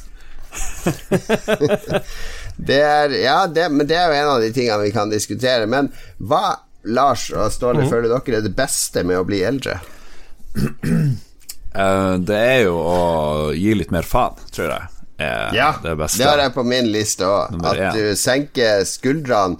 Det 2.62 2.78
er, 2.84 3.10
ja, 3.16 3.46
det, 3.48 3.64
men 3.72 3.86
det 3.88 3.96
er 3.96 4.10
jo 4.10 4.16
en 4.20 4.30
av 4.34 4.42
de 4.42 4.50
tingene 4.54 4.84
vi 4.84 4.92
kan 4.94 5.10
diskutere. 5.10 5.64
Men 5.66 5.88
hva, 6.20 6.60
Lars 6.94 7.30
og 7.32 7.48
Ståle, 7.50 7.86
føler 7.88 8.12
dere 8.12 8.38
er 8.38 8.44
det 8.44 8.52
beste 8.54 9.02
med 9.08 9.18
å 9.18 9.24
bli 9.26 9.40
eldre? 9.48 9.78
Eh, 11.74 12.16
Det 12.18 12.36
er 12.38 12.64
jo 12.66 12.76
å 12.78 13.52
gi 13.56 13.74
litt 13.78 13.90
mer 13.94 14.02
faen, 14.02 14.34
tror 14.52 14.74
jeg. 14.74 14.88
Er 15.22 15.52
det 15.82 15.92
beste. 16.00 16.18
det 16.18 16.26
har 16.26 16.38
jeg 16.38 16.54
på 16.56 16.64
min 16.66 16.88
liste 16.90 17.22
òg. 17.28 17.54
At 17.64 17.94
du 17.94 18.14
senker 18.18 18.82
skuldrene 18.88 19.56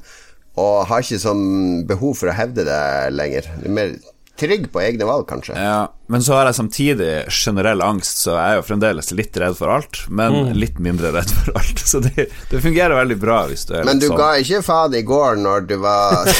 og 0.58 0.86
har 0.88 1.00
ikke 1.04 1.20
sånn 1.22 1.86
behov 1.86 2.16
for 2.18 2.28
å 2.28 2.34
hevde 2.36 2.64
det 2.66 2.80
lenger. 3.14 3.46
Du 3.62 3.68
er 3.70 3.76
mer 3.76 3.92
trygg 4.40 4.64
på 4.72 4.80
egne 4.80 5.04
valg, 5.06 5.26
kanskje. 5.28 5.52
Ja, 5.60 5.82
men 6.10 6.22
så 6.24 6.32
har 6.38 6.48
jeg 6.48 6.56
samtidig 6.56 7.10
generell 7.30 7.82
angst, 7.84 8.22
så 8.24 8.32
jeg 8.34 8.54
er 8.54 8.56
jo 8.58 8.64
fremdeles 8.66 9.12
litt 9.14 9.36
redd 9.38 9.54
for 9.58 9.70
alt, 9.74 10.00
men 10.08 10.32
Mm. 10.32 10.54
litt 10.58 10.78
mindre 10.82 11.10
redd 11.14 11.30
for 11.30 11.52
alt. 11.60 11.78
Så 11.92 12.00
det, 12.00 12.24
det 12.50 12.60
fungerer 12.64 12.96
veldig 12.96 13.18
bra 13.20 13.42
hvis 13.50 13.66
du 13.68 13.74
er 13.76 13.84
Men 13.84 13.98
du 14.00 14.06
sånn. 14.08 14.16
ga 14.16 14.30
ikke 14.40 14.62
faen 14.64 14.94
i 14.96 15.02
går 15.04 15.36
når 15.42 15.66
du 15.68 15.74
var 15.82 16.24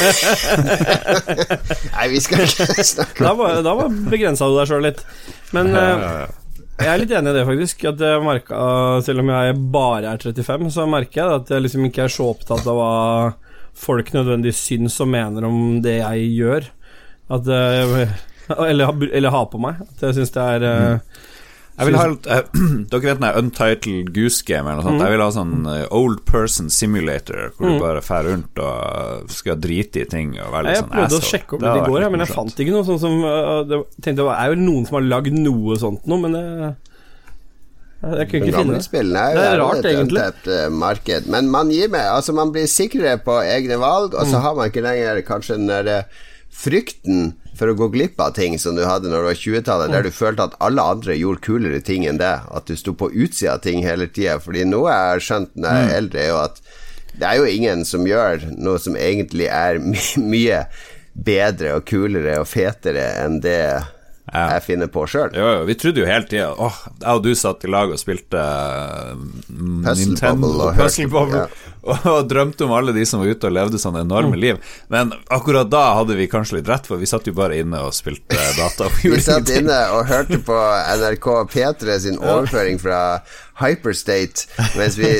Nei, 1.93 2.07
vi 2.11 2.21
skal 2.23 2.45
ikke 2.47 2.85
snakke 2.93 3.27
om 3.29 3.43
det. 3.45 3.59
da 3.65 3.73
da 3.77 3.87
begrensa 4.11 4.47
du 4.49 4.57
deg 4.57 4.69
sjøl 4.71 4.85
litt. 4.87 5.03
Men 5.53 5.69
eh, 5.77 6.25
jeg 6.81 6.89
er 6.89 7.01
litt 7.03 7.13
enig 7.13 7.33
i 7.33 7.37
det, 7.37 7.45
faktisk. 7.49 7.85
At 7.93 8.01
jeg 8.03 8.23
merket, 8.25 9.05
Selv 9.07 9.23
om 9.23 9.31
jeg 9.33 9.57
bare 9.73 10.13
er 10.15 10.23
35, 10.25 10.69
så 10.73 10.87
merker 10.89 11.21
jeg 11.21 11.41
at 11.41 11.53
jeg 11.53 11.65
liksom 11.67 11.87
ikke 11.89 12.07
er 12.07 12.13
så 12.13 12.29
opptatt 12.33 12.65
av 12.67 12.79
hva 12.79 12.93
folk 13.73 14.11
nødvendigvis 14.13 14.63
syns 14.69 14.99
og 15.01 15.09
mener 15.13 15.45
om 15.47 15.79
det 15.85 15.99
jeg 16.01 16.27
gjør. 16.39 16.67
At 17.29 17.47
eh, 17.47 18.07
eller, 18.69 19.07
eller 19.13 19.29
ha 19.31 19.45
på 19.45 19.61
meg. 19.61 19.79
At 19.81 20.01
jeg 20.09 20.17
syns 20.19 20.33
det 20.35 20.43
er 20.43 20.65
mm. 20.67 20.99
Jeg 21.73 21.87
vil 21.89 21.95
ha 21.97 22.03
litt, 22.11 22.27
eh, 22.29 22.41
Dere 22.91 23.01
vet 23.01 23.17
den 23.17 23.23
der 23.25 23.37
Untitled 23.39 24.11
Goose 24.13 24.43
Game 24.45 24.69
eller 24.69 24.83
noe 24.85 24.93
Mm. 24.93 24.99
Jeg 25.01 25.13
vil 25.15 25.23
ha 25.23 25.29
sånn 25.33 25.53
eh, 25.71 25.85
Old 25.95 26.19
Person 26.29 26.69
Simulator, 26.69 27.47
hvor 27.57 27.71
du 27.71 27.79
bare 27.81 28.03
fer 28.05 28.27
rundt 28.29 28.59
og 28.61 29.31
skal 29.33 29.57
drite 29.63 30.03
i 30.03 30.05
ting 30.11 30.35
og 30.37 30.51
være 30.53 30.67
litt 30.67 30.75
Jeg 30.75 30.83
sånn 30.83 30.91
prøvde 30.93 31.17
å 31.17 31.29
sjekke 31.31 31.57
opp 31.57 31.63
Det 31.63 31.71
i 31.73 31.85
går, 31.89 32.05
men 32.13 32.25
jeg 32.25 32.33
fant 32.35 32.61
ikke 32.61 32.75
noe 32.75 32.85
sånt 32.85 33.01
som 33.01 33.15
uh, 33.25 33.63
det, 33.65 33.79
tenkte, 34.05 34.27
er 34.35 34.53
jo 34.53 34.59
noen 34.61 34.85
som 34.89 34.99
har 34.99 35.07
lagd 35.15 35.33
noe 35.33 35.79
sånt 35.81 36.05
noe, 36.05 36.21
men 36.21 36.37
det, 36.37 36.43
jeg 38.03 38.27
kunne 38.29 38.47
ikke 38.51 38.59
finne 38.59 38.75
det. 38.75 39.01
Er, 39.15 39.35
Det 39.39 39.43
er 39.47 39.57
rart, 39.61 39.85
egentlig. 39.87 40.23
eh, 40.51 40.65
marked. 40.69 41.27
Men 41.31 41.47
man 41.49 41.69
gir 41.71 41.87
med. 41.87 42.03
Altså, 42.03 42.33
man 42.35 42.51
blir 42.51 42.67
sikrere 42.67 43.15
på 43.23 43.37
egne 43.47 43.77
valg, 43.79 44.11
og 44.13 44.27
så 44.27 44.35
Mm. 44.35 44.41
har 44.43 44.55
man 44.57 44.69
ikke 44.69 44.83
lenger 44.83 45.21
kanskje 45.23 45.55
den 45.55 45.69
derre 45.71 46.03
frykten 46.53 47.33
for 47.57 47.69
å 47.69 47.75
gå 47.77 47.87
glipp 47.93 48.19
av 48.23 48.31
ting 48.37 48.55
som 48.61 48.75
du 48.77 48.83
hadde 48.85 49.09
når 49.11 49.23
du 49.23 49.27
var 49.29 49.39
20-tallet, 49.41 49.89
Mm. 49.89 49.93
der 49.93 50.03
du 50.07 50.11
følte 50.11 50.43
at 50.47 50.55
alle 50.59 50.81
andre 50.81 51.15
gjorde 51.17 51.41
kulere 51.45 51.81
ting 51.85 52.05
enn 52.09 52.17
det. 52.21 52.33
At 52.51 52.65
du 52.65 52.75
sto 52.75 52.93
på 52.97 53.11
utsida 53.13 53.53
av 53.57 53.61
ting 53.61 53.83
hele 53.85 54.07
tida. 54.07 54.39
Fordi 54.41 54.65
noe 54.65 54.89
jeg 54.89 55.11
har 55.11 55.19
skjønt 55.27 55.51
når 55.55 55.69
jeg 55.69 55.83
er 55.83 55.89
Mm. 55.91 55.97
eldre, 55.97 56.19
er 56.23 56.27
jo 56.29 56.37
at 56.43 56.61
det 57.19 57.27
er 57.29 57.35
jo 57.37 57.43
ingen 57.45 57.85
som 57.85 58.05
gjør 58.05 58.57
noe 58.57 58.79
som 58.79 58.95
egentlig 58.95 59.47
er 59.51 59.77
my 59.91 59.99
mye 60.17 60.65
bedre 61.13 61.75
og 61.75 61.85
kulere 61.85 62.39
og 62.39 62.47
fetere 62.47 63.03
enn 63.23 63.39
det 63.41 63.83
Ja. 64.33 64.47
jeg 64.55 64.63
finner 64.63 64.87
på 64.87 65.03
sjøl. 65.05 65.29
Jo, 65.35 65.59
jo, 65.59 65.65
vi 65.65 65.75
trodde 65.75 65.99
jo 65.99 66.05
hele 66.07 66.25
tida 66.25 66.55
Åh, 66.57 66.77
jeg 67.01 67.09
og 67.11 67.23
du 67.23 67.35
satt 67.35 67.65
i 67.65 67.67
lag 67.69 67.91
og 67.91 67.99
spilte 67.99 68.39
uh, 68.39 69.13
Puzzle 69.13 70.07
Nintendo 70.07 70.47
Bubble 70.47 70.63
og 70.71 70.75
Puzzle 70.79 71.07
Bubble. 71.11 71.43
Ja. 71.43 71.72
Og, 71.83 72.07
og 72.07 72.27
drømte 72.31 72.65
om 72.65 72.73
alle 72.75 72.93
de 72.95 73.05
som 73.07 73.21
var 73.21 73.33
ute 73.33 73.49
og 73.49 73.55
levde 73.55 73.79
sånne 73.81 74.03
enorme 74.05 74.39
liv. 74.39 74.59
Men 74.93 75.13
akkurat 75.33 75.69
da 75.71 75.83
hadde 75.99 76.17
vi 76.19 76.29
kanskje 76.31 76.59
litt 76.59 76.69
rett, 76.71 76.87
for 76.89 77.01
vi 77.01 77.09
satt 77.09 77.27
jo 77.27 77.35
bare 77.37 77.59
inne 77.61 77.81
og 77.83 77.95
spilte 77.95 78.39
data. 78.59 78.89
Vi 79.03 79.19
satt 79.23 79.51
inne 79.53 79.79
og 79.95 80.05
hørte 80.11 80.39
på 80.43 80.59
NRK 80.99 81.29
P3 81.53 81.97
sin 82.05 82.19
overføring 82.21 82.79
fra 82.81 83.01
Hyperstate, 83.59 84.47
mens 84.79 84.95
vi 84.97 85.11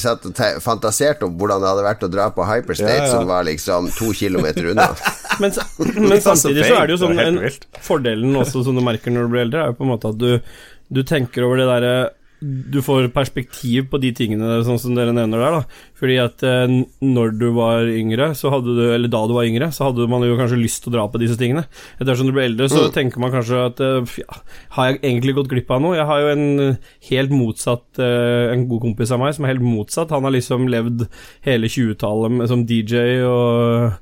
satt 0.00 0.24
og 0.26 0.40
fantaserte 0.64 1.28
om 1.28 1.36
hvordan 1.38 1.62
det 1.62 1.68
hadde 1.70 1.84
vært 1.86 2.06
å 2.08 2.10
dra 2.10 2.26
på 2.34 2.46
Hyperstate, 2.48 2.96
Ja, 2.96 3.04
ja. 3.06 3.12
som 3.12 3.28
var 3.30 3.46
liksom 3.46 3.92
to 3.94 4.10
kilometer 4.16 4.72
unna. 4.72 4.90
Men, 5.40 5.54
men 5.96 6.20
samtidig 6.20 6.66
så 6.66 6.74
er 6.82 6.88
det 6.90 6.92
jo 6.92 6.98
sånn 7.00 7.20
en. 7.22 7.38
Fordelen 7.80 8.34
også 8.36 8.60
som 8.66 8.76
du 8.76 8.82
merker 8.84 9.14
når 9.14 9.24
du 9.24 9.32
blir 9.32 9.46
eldre, 9.46 9.62
er 9.62 9.70
jo 9.70 9.76
på 9.78 9.86
en 9.86 9.92
måte 9.94 10.10
at 10.10 10.18
du, 10.20 10.58
du 10.92 11.00
tenker 11.06 11.46
over 11.46 11.62
det 11.62 11.68
derre 11.70 11.94
Du 12.40 12.78
får 12.80 13.10
perspektiv 13.12 13.90
på 13.92 13.98
de 14.00 14.10
tingene 14.16 14.62
sånn 14.64 14.78
som 14.80 14.94
dere 14.96 15.12
nevner 15.12 15.42
der, 15.42 15.56
da. 15.58 15.80
Fordi 16.00 16.16
at 16.22 16.44
eh, 16.46 16.72
når 17.04 17.34
du 17.36 17.46
var 17.56 17.84
yngre, 17.84 18.30
så 18.38 18.52
hadde 18.54 18.76
du 18.78 18.82
Eller 18.94 19.12
da 19.12 19.20
du 19.28 19.34
var 19.36 19.48
yngre, 19.48 19.68
så 19.76 19.90
hadde 19.90 20.08
man 20.08 20.24
jo 20.24 20.38
kanskje 20.38 20.60
lyst 20.60 20.84
til 20.84 20.92
å 20.92 20.94
dra 20.96 21.04
på 21.12 21.20
disse 21.20 21.36
tingene. 21.40 21.66
Etter 22.00 22.16
som 22.16 22.30
du 22.30 22.32
blir 22.32 22.48
eldre, 22.48 22.70
så 22.72 22.86
tenker 22.94 23.20
man 23.20 23.34
kanskje 23.34 23.60
at 23.68 23.84
eh, 23.84 24.16
ja, 24.22 24.40
Har 24.76 24.88
jeg 24.88 25.02
egentlig 25.02 25.36
gått 25.36 25.52
glipp 25.52 25.74
av 25.76 25.84
noe? 25.84 25.98
Jeg 25.98 26.08
har 26.08 26.24
jo 26.24 26.32
en 26.32 26.64
eh, 26.64 26.88
helt 27.10 27.34
motsatt 27.34 28.00
eh, 28.00 28.54
En 28.54 28.64
god 28.70 28.86
kompis 28.88 29.12
av 29.12 29.20
meg 29.20 29.36
som 29.36 29.44
er 29.44 29.54
helt 29.54 29.66
motsatt. 29.66 30.16
Han 30.16 30.24
har 30.24 30.36
liksom 30.38 30.64
levd 30.72 31.06
hele 31.44 31.68
20-tallet 31.68 32.48
som 32.48 32.64
DJ 32.64 33.20
og 33.28 34.00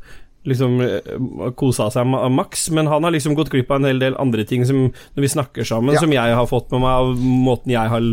liksom 0.51 0.79
eh, 0.85 1.11
kosa 1.59 1.87
seg 1.95 2.07
ma- 2.11 2.25
maks, 2.33 2.69
men 2.77 2.89
han 2.91 3.05
har 3.07 3.15
liksom 3.15 3.37
gått 3.39 3.51
glipp 3.53 3.71
av 3.71 3.81
en 3.83 3.89
hel 3.91 4.01
del 4.03 4.17
andre 4.21 4.45
ting 4.49 4.65
som 4.69 4.87
når 4.89 5.25
vi 5.25 5.31
snakker 5.33 5.69
sammen, 5.69 5.95
Ja. 5.95 6.01
som 6.03 6.13
jeg 6.13 6.35
har 6.41 6.49
fått 6.51 6.71
med 6.75 6.81
meg 6.85 6.91
av 6.91 7.15
måten 7.21 7.73
jeg 7.75 7.93
har 7.93 8.09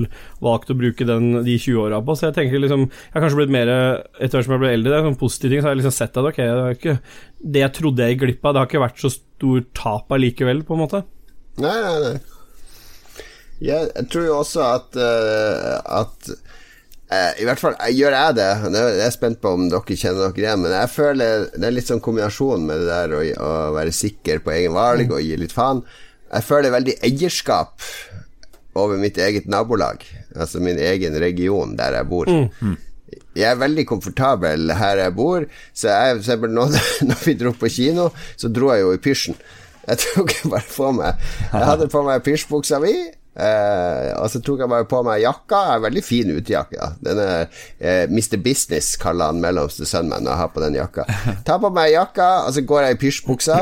valgt 0.46 0.70
å 0.74 0.78
bruke 0.78 1.08
den, 1.08 1.32
de 1.48 1.58
20 1.58 1.82
åra 1.88 2.02
på. 2.06 2.16
Så 2.20 2.28
jeg 2.30 2.36
tenker 2.38 2.60
liksom 2.62 2.86
Jeg 2.90 3.14
har 3.16 3.26
kanskje 3.26 3.42
blitt 3.42 3.56
mer 3.56 3.72
Etter 4.20 4.38
hvert 4.38 4.46
som 4.50 4.56
jeg 4.58 4.64
ble 4.66 4.74
eldre, 4.76 4.92
det 4.92 5.00
er 5.00 5.08
sånn 5.10 5.20
positive 5.20 5.52
ting, 5.56 5.62
så 5.64 5.70
har 5.70 5.76
jeg 5.76 5.82
liksom 5.84 5.98
sett 5.98 6.18
at 6.22 6.30
ok, 6.32 6.38
det, 6.44 6.78
ikke, 6.78 6.98
det 7.56 7.66
jeg 7.66 7.76
trodde 7.80 8.04
jeg 8.06 8.16
gikk 8.16 8.24
glipp 8.28 8.46
av, 8.46 8.54
det 8.54 8.62
har 8.64 8.70
ikke 8.72 8.86
vært 8.86 9.04
så 9.04 9.12
stor 9.16 9.66
tap 9.74 10.16
allikevel, 10.16 10.64
på 10.68 10.76
en 10.78 10.84
måte. 10.86 11.04
Nei, 11.60 11.76
nei, 11.82 12.00
nei. 12.06 12.16
Jeg, 13.64 13.88
jeg 13.96 14.08
tror 14.12 14.26
jo 14.28 14.34
også 14.42 14.64
at 14.68 14.98
uh, 15.00 16.02
At 16.02 16.28
eh, 17.16 17.42
I 17.42 17.48
hvert 17.48 17.62
fall 17.62 17.78
jeg, 17.80 17.98
gjør 18.02 18.16
jeg 18.18 18.36
det. 18.40 18.50
Jeg 18.76 19.06
er 19.06 19.14
spent 19.16 19.40
på 19.44 19.54
om 19.58 19.70
dere 19.72 19.98
kjenner 20.00 20.28
dere 20.28 20.44
igjen, 20.44 20.66
men 20.66 20.76
jeg 20.76 20.92
føler 20.94 21.48
det 21.56 21.70
er 21.70 21.76
litt 21.76 21.90
sånn 21.92 22.04
kombinasjon 22.04 22.68
med 22.68 22.84
det 22.84 22.90
der 22.92 23.16
å, 23.16 23.24
å 23.46 23.54
være 23.78 23.96
sikker 23.96 24.44
på 24.46 24.54
egen 24.56 24.76
valg 24.76 25.12
og 25.12 25.24
gi 25.24 25.40
litt 25.40 25.56
faen. 25.56 25.84
Jeg 26.30 26.48
føler 26.48 26.74
veldig 26.74 26.98
eierskap 27.06 27.86
over 28.76 29.00
mitt 29.00 29.18
eget 29.22 29.48
nabolag, 29.48 30.04
altså 30.36 30.60
min 30.64 30.80
egen 30.82 31.16
region 31.22 31.78
der 31.80 31.96
jeg 31.96 32.10
bor. 32.12 32.32
Jeg 33.36 33.52
er 33.52 33.60
veldig 33.60 33.86
komfortabel 33.88 34.72
her 34.76 35.00
jeg 35.04 35.14
bor, 35.16 35.46
så 35.76 35.92
jeg, 35.92 36.16
for 36.16 36.24
eksempel 36.24 36.56
nå 36.56 36.66
når 37.10 37.22
vi 37.24 37.36
dro 37.40 37.54
på 37.56 37.72
kino, 37.72 38.10
så 38.36 38.52
dro 38.52 38.72
jeg 38.74 38.84
jo 38.84 38.96
i 38.96 39.02
pysjen. 39.04 39.40
Jeg 39.86 40.02
tok 40.02 40.32
bare 40.50 40.66
på 40.66 40.88
meg 40.98 41.20
Jeg 41.52 41.68
hadde 41.70 41.86
på 41.94 42.02
meg 42.08 42.24
pysjbuksa 42.26 42.80
mi, 42.82 42.94
eh, 43.36 44.12
og 44.20 44.30
så 44.32 44.40
tok 44.44 44.64
jeg 44.64 44.72
bare 44.72 44.88
på 44.90 45.02
meg 45.06 45.22
jakka. 45.24 45.62
Jeg 45.70 45.80
er 45.80 45.84
veldig 45.88 46.04
fin 46.06 46.32
utejakke. 46.36 46.78
Da. 46.80 46.92
Den 47.10 47.22
er 47.24 47.42
eh, 47.80 48.06
Mr. 48.12 48.38
Business, 48.46 48.96
kaller 49.02 49.32
han 49.34 49.42
mellomste 49.44 49.88
sønnen 49.90 50.14
min 50.16 50.26
når 50.28 50.32
jeg 50.36 50.42
har 50.44 50.54
på 50.56 50.64
den 50.66 50.80
jakka. 50.80 51.06
Ta 51.48 51.60
på 51.62 51.72
meg 51.76 51.92
jakka, 51.96 52.30
og 52.48 52.56
så 52.56 52.64
går 52.66 52.88
jeg 52.88 52.98
i 52.98 53.02
pysjbuksa. 53.06 53.60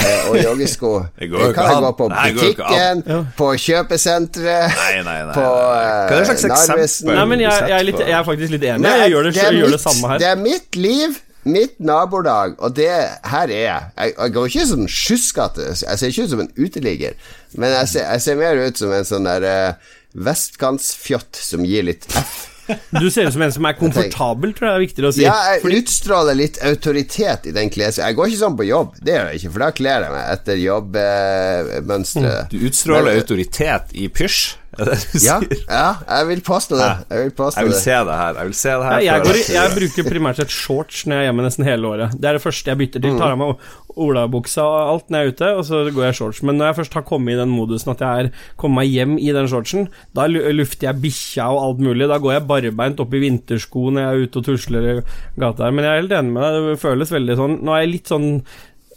eh, 0.00 0.30
og 0.30 0.38
joggesko. 0.42 0.92
Det 1.20 1.28
går 1.32 1.44
jo 1.48 1.52
kan 1.56 1.70
jeg 1.70 1.82
gå 1.84 1.92
på 2.00 2.08
Nei, 2.12 2.24
det 2.34 2.40
butikken, 2.40 3.04
på 3.38 3.50
kjøpesenteret, 3.66 4.74
Nei, 4.80 4.94
nei, 5.06 5.18
nei, 5.28 5.34
på 5.36 5.44
nei. 5.44 5.52
Hva 5.52 5.84
er 5.84 6.16
det 6.16 6.22
eh, 6.22 6.32
slags 6.32 6.48
eksempel? 6.48 7.14
Nei, 7.20 7.28
men 7.34 7.44
jeg, 7.44 7.52
jeg, 7.68 7.76
er 7.78 7.86
litt, 7.90 8.02
jeg 8.02 8.18
er 8.18 8.26
faktisk 8.26 8.56
litt 8.56 8.66
enig. 8.72 8.84
Nei, 8.88 8.96
Jeg 9.04 9.14
gjør 9.14 9.28
det, 9.30 9.36
er 9.38 9.52
mitt, 9.54 9.62
gjør 9.62 9.76
det 9.78 9.84
samme 9.84 10.10
her. 10.14 10.18
Det 10.24 10.28
er 10.32 10.42
mitt 10.42 10.78
liv, 10.80 11.20
mitt 11.44 11.74
nabolag, 11.84 12.54
og 12.64 12.72
det 12.76 12.88
her 12.88 13.52
er 13.52 13.64
jeg. 13.66 13.88
Jeg, 13.98 14.14
jeg 14.18 14.32
går 14.36 14.46
ikke 14.50 14.66
som 14.72 14.84
sjuskete. 14.88 15.66
Jeg 15.84 16.00
ser 16.00 16.12
ikke 16.12 16.24
ut 16.26 16.32
som 16.34 16.42
en 16.44 16.52
uteligger, 16.56 17.18
men 17.58 17.74
jeg 17.80 17.92
ser, 17.92 18.08
jeg 18.12 18.24
ser 18.24 18.40
mer 18.40 18.58
ut 18.66 18.80
som 18.80 18.92
en 18.94 19.06
sånn 19.08 19.28
der 19.28 19.46
uh, 19.46 19.94
vestkantsfjott 20.14 21.38
som 21.38 21.64
gir 21.66 21.86
litt 21.90 22.06
F. 22.10 22.34
Du 22.96 23.10
ser 23.12 23.26
ut 23.28 23.34
som 23.34 23.42
en 23.44 23.52
som 23.52 23.66
er 23.68 23.74
komfortabel, 23.76 24.54
tror 24.56 24.70
jeg 24.70 24.74
er 24.78 24.82
viktigere 24.86 25.08
å 25.10 25.12
si. 25.12 25.24
Ja, 25.26 25.34
jeg 25.52 25.82
utstråler 25.82 26.38
litt 26.38 26.56
autoritet 26.64 27.44
i 27.50 27.52
den 27.52 27.68
klesen 27.68 28.06
Jeg 28.06 28.16
går 28.16 28.30
ikke 28.30 28.40
sånn 28.40 28.56
på 28.56 28.64
jobb, 28.64 28.94
det 29.04 29.18
gjør 29.18 29.28
jeg 29.28 29.40
ikke, 29.42 29.50
for 29.52 29.64
da 29.66 29.68
kler 29.76 30.06
jeg 30.06 30.14
meg 30.14 30.30
etter 30.32 30.62
jobbmønsteret. 30.62 32.54
Du 32.54 32.64
utstråler 32.64 33.10
Men- 33.10 33.20
autoritet 33.20 33.92
i 33.92 34.08
pysj. 34.08 34.38
Er 34.78 34.90
det 34.90 34.98
du 35.12 35.18
Ja, 35.24 35.38
sier? 35.40 35.60
ja, 35.68 35.86
jeg 36.08 36.26
vil 36.32 36.40
påstå 36.46 36.78
det. 36.80 36.90
Jeg 37.10 37.24
vil 37.28 37.34
påstå 37.38 37.60
Jeg 37.62 37.68
vil 37.70 37.78
se 37.78 37.96
det 38.08 38.18
her. 38.20 38.34
Jeg 38.40 38.50
vil 38.50 38.56
se 38.58 38.68
det 38.74 38.84
her 38.88 38.98
Ja, 38.98 39.14
jeg, 39.14 39.24
går, 39.28 39.40
jeg 39.54 39.74
bruker 39.78 40.08
primært 40.10 40.40
sett 40.42 40.54
shorts 40.54 41.04
når 41.06 41.14
jeg 41.16 41.22
er 41.24 41.28
hjemme 41.30 41.46
nesten 41.46 41.64
hele 41.68 41.90
året. 41.94 42.14
Det 42.18 42.30
er 42.30 42.38
det 42.38 42.42
første 42.44 42.70
jeg 42.72 42.80
bytter 42.82 43.04
til. 43.04 43.18
Tar 43.20 43.34
av 43.36 43.40
meg 43.42 43.70
olabuksa 43.94 44.64
og 44.66 44.88
alt 44.90 45.10
når 45.14 45.20
jeg 45.20 45.28
er 45.30 45.34
ute, 45.36 45.48
og 45.54 45.64
så 45.68 45.82
går 45.94 46.06
jeg 46.08 46.14
i 46.16 46.18
shorts. 46.18 46.42
Men 46.42 46.58
når 46.58 46.70
jeg 46.72 46.78
først 46.80 46.96
har 46.98 47.04
kommet 47.06 47.36
i 47.36 47.38
den 47.38 47.52
modusen 47.54 47.92
at 47.94 48.02
jeg 48.02 48.24
er 48.24 48.30
kommet 48.58 48.80
meg 48.82 48.90
hjem 48.90 49.14
i 49.22 49.30
den 49.36 49.46
shortsen, 49.52 49.86
da 50.18 50.26
lufter 50.30 50.88
jeg 50.90 51.00
bikkja 51.04 51.46
og 51.54 51.60
alt 51.68 51.84
mulig. 51.86 52.08
Da 52.10 52.18
går 52.22 52.36
jeg 52.38 52.46
barbeint 52.50 53.02
opp 53.04 53.14
i 53.14 53.22
vintersko 53.22 53.86
når 53.94 54.02
jeg 54.02 54.10
er 54.10 54.26
ute 54.28 54.42
og 54.42 54.48
tusler 54.50 54.90
i 54.90 54.96
gata 55.38 55.68
her. 55.68 55.76
Men 55.78 55.86
jeg 55.86 55.92
er 55.94 56.02
helt 56.02 56.16
enig 56.18 56.34
med 56.34 56.46
deg, 56.48 56.70
det 56.72 56.80
føles 56.82 57.14
veldig 57.14 57.38
sånn 57.38 57.58
Nå 57.64 57.74
er 57.76 57.84
jeg 57.84 57.92
litt 57.94 58.10
sånn 58.10 58.28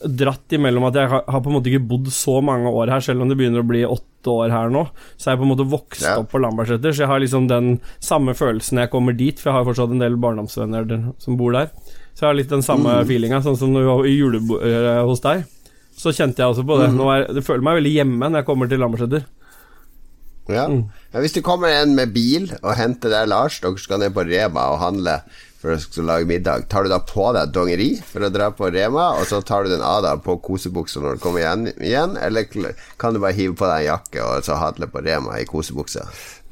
dratt 0.06 0.54
imellom 0.54 0.86
at 0.90 0.98
jeg 1.00 1.10
har, 1.10 1.24
har 1.28 1.42
på 1.42 1.50
en 1.50 1.56
måte 1.58 1.72
ikke 1.72 1.88
bodd 1.90 2.10
så 2.14 2.38
mange 2.46 2.70
år 2.70 2.92
her, 2.94 3.00
selv 3.02 3.22
om 3.24 3.30
det 3.32 3.38
begynner 3.40 3.64
å 3.64 3.68
bli 3.68 3.82
åtte 3.88 4.30
år 4.34 4.52
her 4.54 4.70
nå. 4.74 4.84
Så 5.18 5.30
er 5.30 5.34
jeg 5.36 5.42
på 5.42 5.48
en 5.48 5.52
måte 5.54 5.66
vokst 5.72 6.04
Ja. 6.06 6.18
opp 6.22 6.30
på 6.32 6.42
Lambertseter, 6.44 6.94
så 6.94 7.06
jeg 7.06 7.12
har 7.12 7.20
liksom 7.24 7.48
den 7.50 7.80
samme 8.04 8.36
følelsen 8.38 8.78
når 8.78 8.86
jeg 8.88 8.94
kommer 8.94 9.18
dit, 9.18 9.40
for 9.40 9.50
jeg 9.50 9.58
har 9.58 9.66
fortsatt 9.70 9.96
en 9.96 10.04
del 10.04 10.18
barndomsvenner 10.22 11.14
som 11.24 11.38
bor 11.40 11.56
der. 11.58 11.72
Så 12.14 12.26
jeg 12.26 12.30
har 12.30 12.38
litt 12.40 12.50
den 12.54 12.66
samme 12.66 13.00
feelinga, 13.10 13.42
sånn 13.46 13.58
som 13.58 13.74
når 13.74 13.82
vi 13.86 13.90
var 13.94 14.06
i 14.10 14.18
julebordet 14.18 15.02
hos 15.06 15.22
deg. 15.26 15.46
Så 15.98 16.14
kjente 16.14 16.44
jeg 16.44 16.52
også 16.54 16.66
på 16.68 16.78
det. 16.82 16.92
Nå 16.94 17.10
er, 17.14 17.26
det 17.34 17.42
føler 17.46 17.66
meg 17.66 17.80
veldig 17.80 17.94
hjemme 17.96 18.30
når 18.30 18.42
jeg 18.44 18.46
kommer 18.52 18.70
til 18.70 18.82
Lambertseter. 18.84 19.26
Ja. 20.48 20.68
Ja, 21.12 21.20
hvis 21.20 21.34
det 21.36 21.44
kommer 21.44 21.68
en 21.74 21.96
med 21.98 22.14
bil 22.16 22.46
og 22.62 22.76
henter 22.80 23.12
deg 23.12 23.28
Lars, 23.32 23.58
dere 23.64 23.80
skal 23.82 24.00
ned 24.00 24.14
på 24.16 24.24
Rema 24.30 24.70
og 24.76 24.80
handle 24.80 25.18
for 25.67 26.01
å 26.01 26.08
lage 26.08 26.30
middag, 26.30 26.67
tar 26.71 26.86
du 26.86 26.91
da 26.91 26.99
på 27.03 27.27
deg 27.36 27.51
dongeri 27.56 27.89
for 27.99 28.25
å 28.25 28.32
dra 28.34 28.49
på 28.56 28.71
Rema, 28.73 29.10
og 29.19 29.27
så 29.30 29.41
tar 29.45 29.65
du 29.65 29.73
den 29.73 29.86
av 29.86 30.01
deg 30.06 30.23
på 30.25 30.38
kosebuksa 30.47 31.03
når 31.03 31.17
du 31.17 31.23
kommer 31.23 31.43
igjen, 31.43 31.69
igjen, 31.77 32.17
eller 32.21 32.47
kan 32.97 33.13
du 33.13 33.21
bare 33.23 33.38
hive 33.38 33.58
på 33.58 33.67
deg 33.69 33.86
en 33.86 33.91
jakke 33.91 34.25
og 34.25 34.47
så 34.47 34.60
handle 34.62 34.89
på 34.91 35.03
Rema 35.06 35.39
i 35.41 35.47
kosebuksa? 35.49 36.08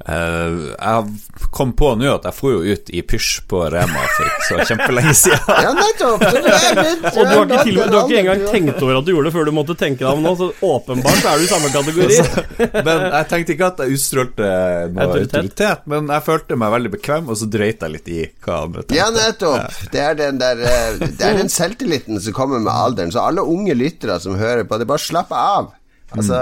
Eh, 0.06 0.58
jeg 0.78 1.48
kom 1.50 1.72
på 1.74 1.88
nå 1.98 2.06
at 2.14 2.26
jeg 2.28 2.36
for 2.36 2.52
jo 2.54 2.74
ut 2.76 2.90
i 2.94 3.00
pysj 3.02 3.30
på 3.50 3.62
Rema 3.74 4.04
for 4.14 4.28
ikke 4.28 4.44
så 4.46 4.66
kjempelenge 4.70 5.14
siden. 5.18 5.48
Ja, 5.66 5.72
nettopp! 5.74 6.22
Og 7.16 7.22
du 7.26 7.32
har 7.32 7.42
ikke, 7.46 7.62
til, 7.66 7.78
du 7.80 7.96
har 7.96 8.04
ikke 8.06 8.20
engang 8.20 8.42
tenkt 8.52 8.82
over 8.84 9.00
at 9.00 9.06
du 9.06 9.10
gjorde 9.10 9.30
det 9.30 9.34
før 9.34 9.48
du 9.48 9.52
måtte 9.56 9.74
tenke 9.80 10.04
deg 10.04 10.10
om 10.12 10.22
nå, 10.22 10.34
så 10.38 10.48
åpenbart 10.68 11.18
så 11.24 11.32
er 11.32 11.40
du 11.42 11.46
i 11.46 11.50
samme 11.50 11.70
kategori. 11.74 12.18
Men 12.86 13.02
jeg 13.08 13.28
tenkte 13.32 13.56
ikke 13.56 13.70
at 13.72 13.82
jeg 13.82 13.96
utstrålte 13.96 14.50
noe 14.50 15.06
Autoritet. 15.06 15.34
autoritet. 15.40 15.82
men 15.90 16.12
jeg 16.14 16.24
følte 16.28 16.58
meg 16.60 16.74
veldig 16.76 16.92
bekvem, 16.94 17.30
og 17.32 17.40
så 17.40 17.48
dreit 17.56 17.82
jeg 17.82 17.94
litt 17.96 18.10
i 18.12 18.20
hva 18.46 18.60
andre 18.66 18.84
tenkte. 18.84 18.98
Ja, 19.00 19.08
nettopp. 19.16 19.80
Det 19.96 20.02
er 20.04 20.18
den 20.18 20.38
der 20.42 20.62
eh, 20.70 21.00
Det 21.02 21.26
er 21.32 21.40
den 21.40 21.50
selvtilliten 21.52 22.22
som 22.22 22.36
kommer 22.36 22.62
med 22.62 22.70
alderen. 22.72 23.10
Så 23.14 23.24
alle 23.26 23.42
unge 23.42 23.74
lyttere 23.74 24.20
som 24.22 24.38
hører 24.38 24.62
på, 24.68 24.78
det 24.78 24.86
er 24.86 24.92
bare 24.94 25.02
slapp 25.08 25.34
av. 25.34 25.72
Altså, 26.14 26.38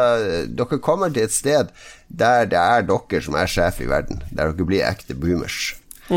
dere 0.52 0.78
kommer 0.84 1.12
til 1.12 1.24
et 1.24 1.32
sted 1.32 1.70
der 2.08 2.44
det 2.50 2.60
er 2.60 2.84
dere 2.86 3.20
som 3.24 3.36
er 3.38 3.50
sjef 3.50 3.80
i 3.80 3.90
verden. 3.90 4.22
Der 4.30 4.52
dere 4.52 4.68
blir 4.68 4.86
ekte 4.86 5.16
boomers. 5.16 5.74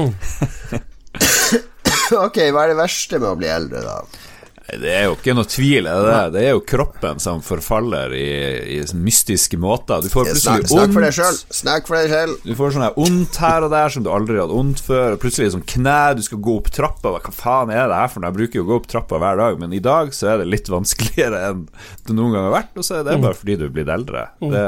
ok, 2.28 2.38
hva 2.52 2.66
er 2.66 2.74
det 2.74 2.80
verste 2.80 3.22
med 3.22 3.30
å 3.30 3.38
bli 3.40 3.50
eldre, 3.52 3.84
da? 3.86 4.02
Det 4.68 4.90
er 4.92 5.06
jo 5.08 5.14
ikke 5.16 5.34
noe 5.38 5.48
tvil, 5.48 5.86
er 5.88 6.02
det 6.04 6.08
det? 6.12 6.24
Det 6.34 6.42
er 6.44 6.56
jo 6.58 6.64
kroppen 6.68 7.22
som 7.24 7.40
forfaller 7.46 8.12
i, 8.18 8.26
i 8.76 8.80
mystiske 9.00 9.56
måter. 9.64 10.04
Du 10.04 10.12
får 10.12 10.28
plutselig 10.28 10.68
snakk 10.68 10.68
deg 10.68 11.16
Snakk 11.56 11.88
for 11.88 11.96
deg 11.96 12.12
selv. 12.12 12.42
Du 12.44 12.52
får 12.60 12.76
sånn 12.76 12.84
her 12.84 12.98
ondt 13.00 13.40
her 13.40 13.68
og 13.68 13.72
der 13.72 13.94
som 13.94 14.04
du 14.04 14.10
aldri 14.12 14.42
hadde 14.42 14.58
ondt 14.60 14.84
før. 14.84 15.16
Og 15.16 15.22
plutselig 15.24 15.54
sånn 15.56 15.64
kne, 15.72 15.96
du 16.20 16.26
skal 16.26 16.42
gå 16.44 16.58
opp 16.60 16.68
trappa. 16.76 17.14
Hva 17.16 17.36
faen 17.38 17.72
er 17.72 17.88
det 17.88 18.02
her 18.02 18.12
for 18.12 18.20
noe? 18.24 18.34
Jeg 18.34 18.40
bruker 18.42 18.60
jo 18.60 18.66
å 18.66 18.70
gå 18.74 18.80
opp 18.82 18.90
trappa 18.92 19.22
hver 19.24 19.40
dag, 19.40 19.62
men 19.64 19.78
i 19.78 19.84
dag 19.84 20.12
så 20.18 20.34
er 20.34 20.44
det 20.44 20.50
litt 20.52 20.68
vanskeligere 20.74 21.46
enn 21.48 21.64
det 22.04 22.18
noen 22.18 22.36
gang 22.36 22.50
har 22.50 22.58
vært. 22.60 22.76
Og 22.76 22.88
så 22.90 23.00
er 23.00 23.08
det 23.08 23.22
bare 23.24 23.40
fordi 23.40 23.56
du 23.62 23.70
er 23.70 23.74
blitt 23.80 23.94
eldre. 23.94 24.28
Det 24.44 24.68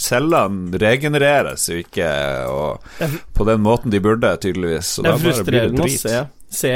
Cellene 0.00 0.78
regenereres 0.80 1.68
jo 1.70 1.76
ikke 1.78 2.06
og 2.50 3.04
på 3.36 3.46
den 3.46 3.62
måten 3.62 3.92
de 3.94 4.00
burde, 4.02 4.32
tydeligvis. 4.42 4.96
Så 4.96 5.04
Det 5.04 5.12
er 5.12 5.20
bare 5.20 5.20
blir 5.22 5.30
det 5.30 5.44
frustrerende 5.44 5.86
å 5.86 6.00
se. 6.00 6.24
Se 6.54 6.72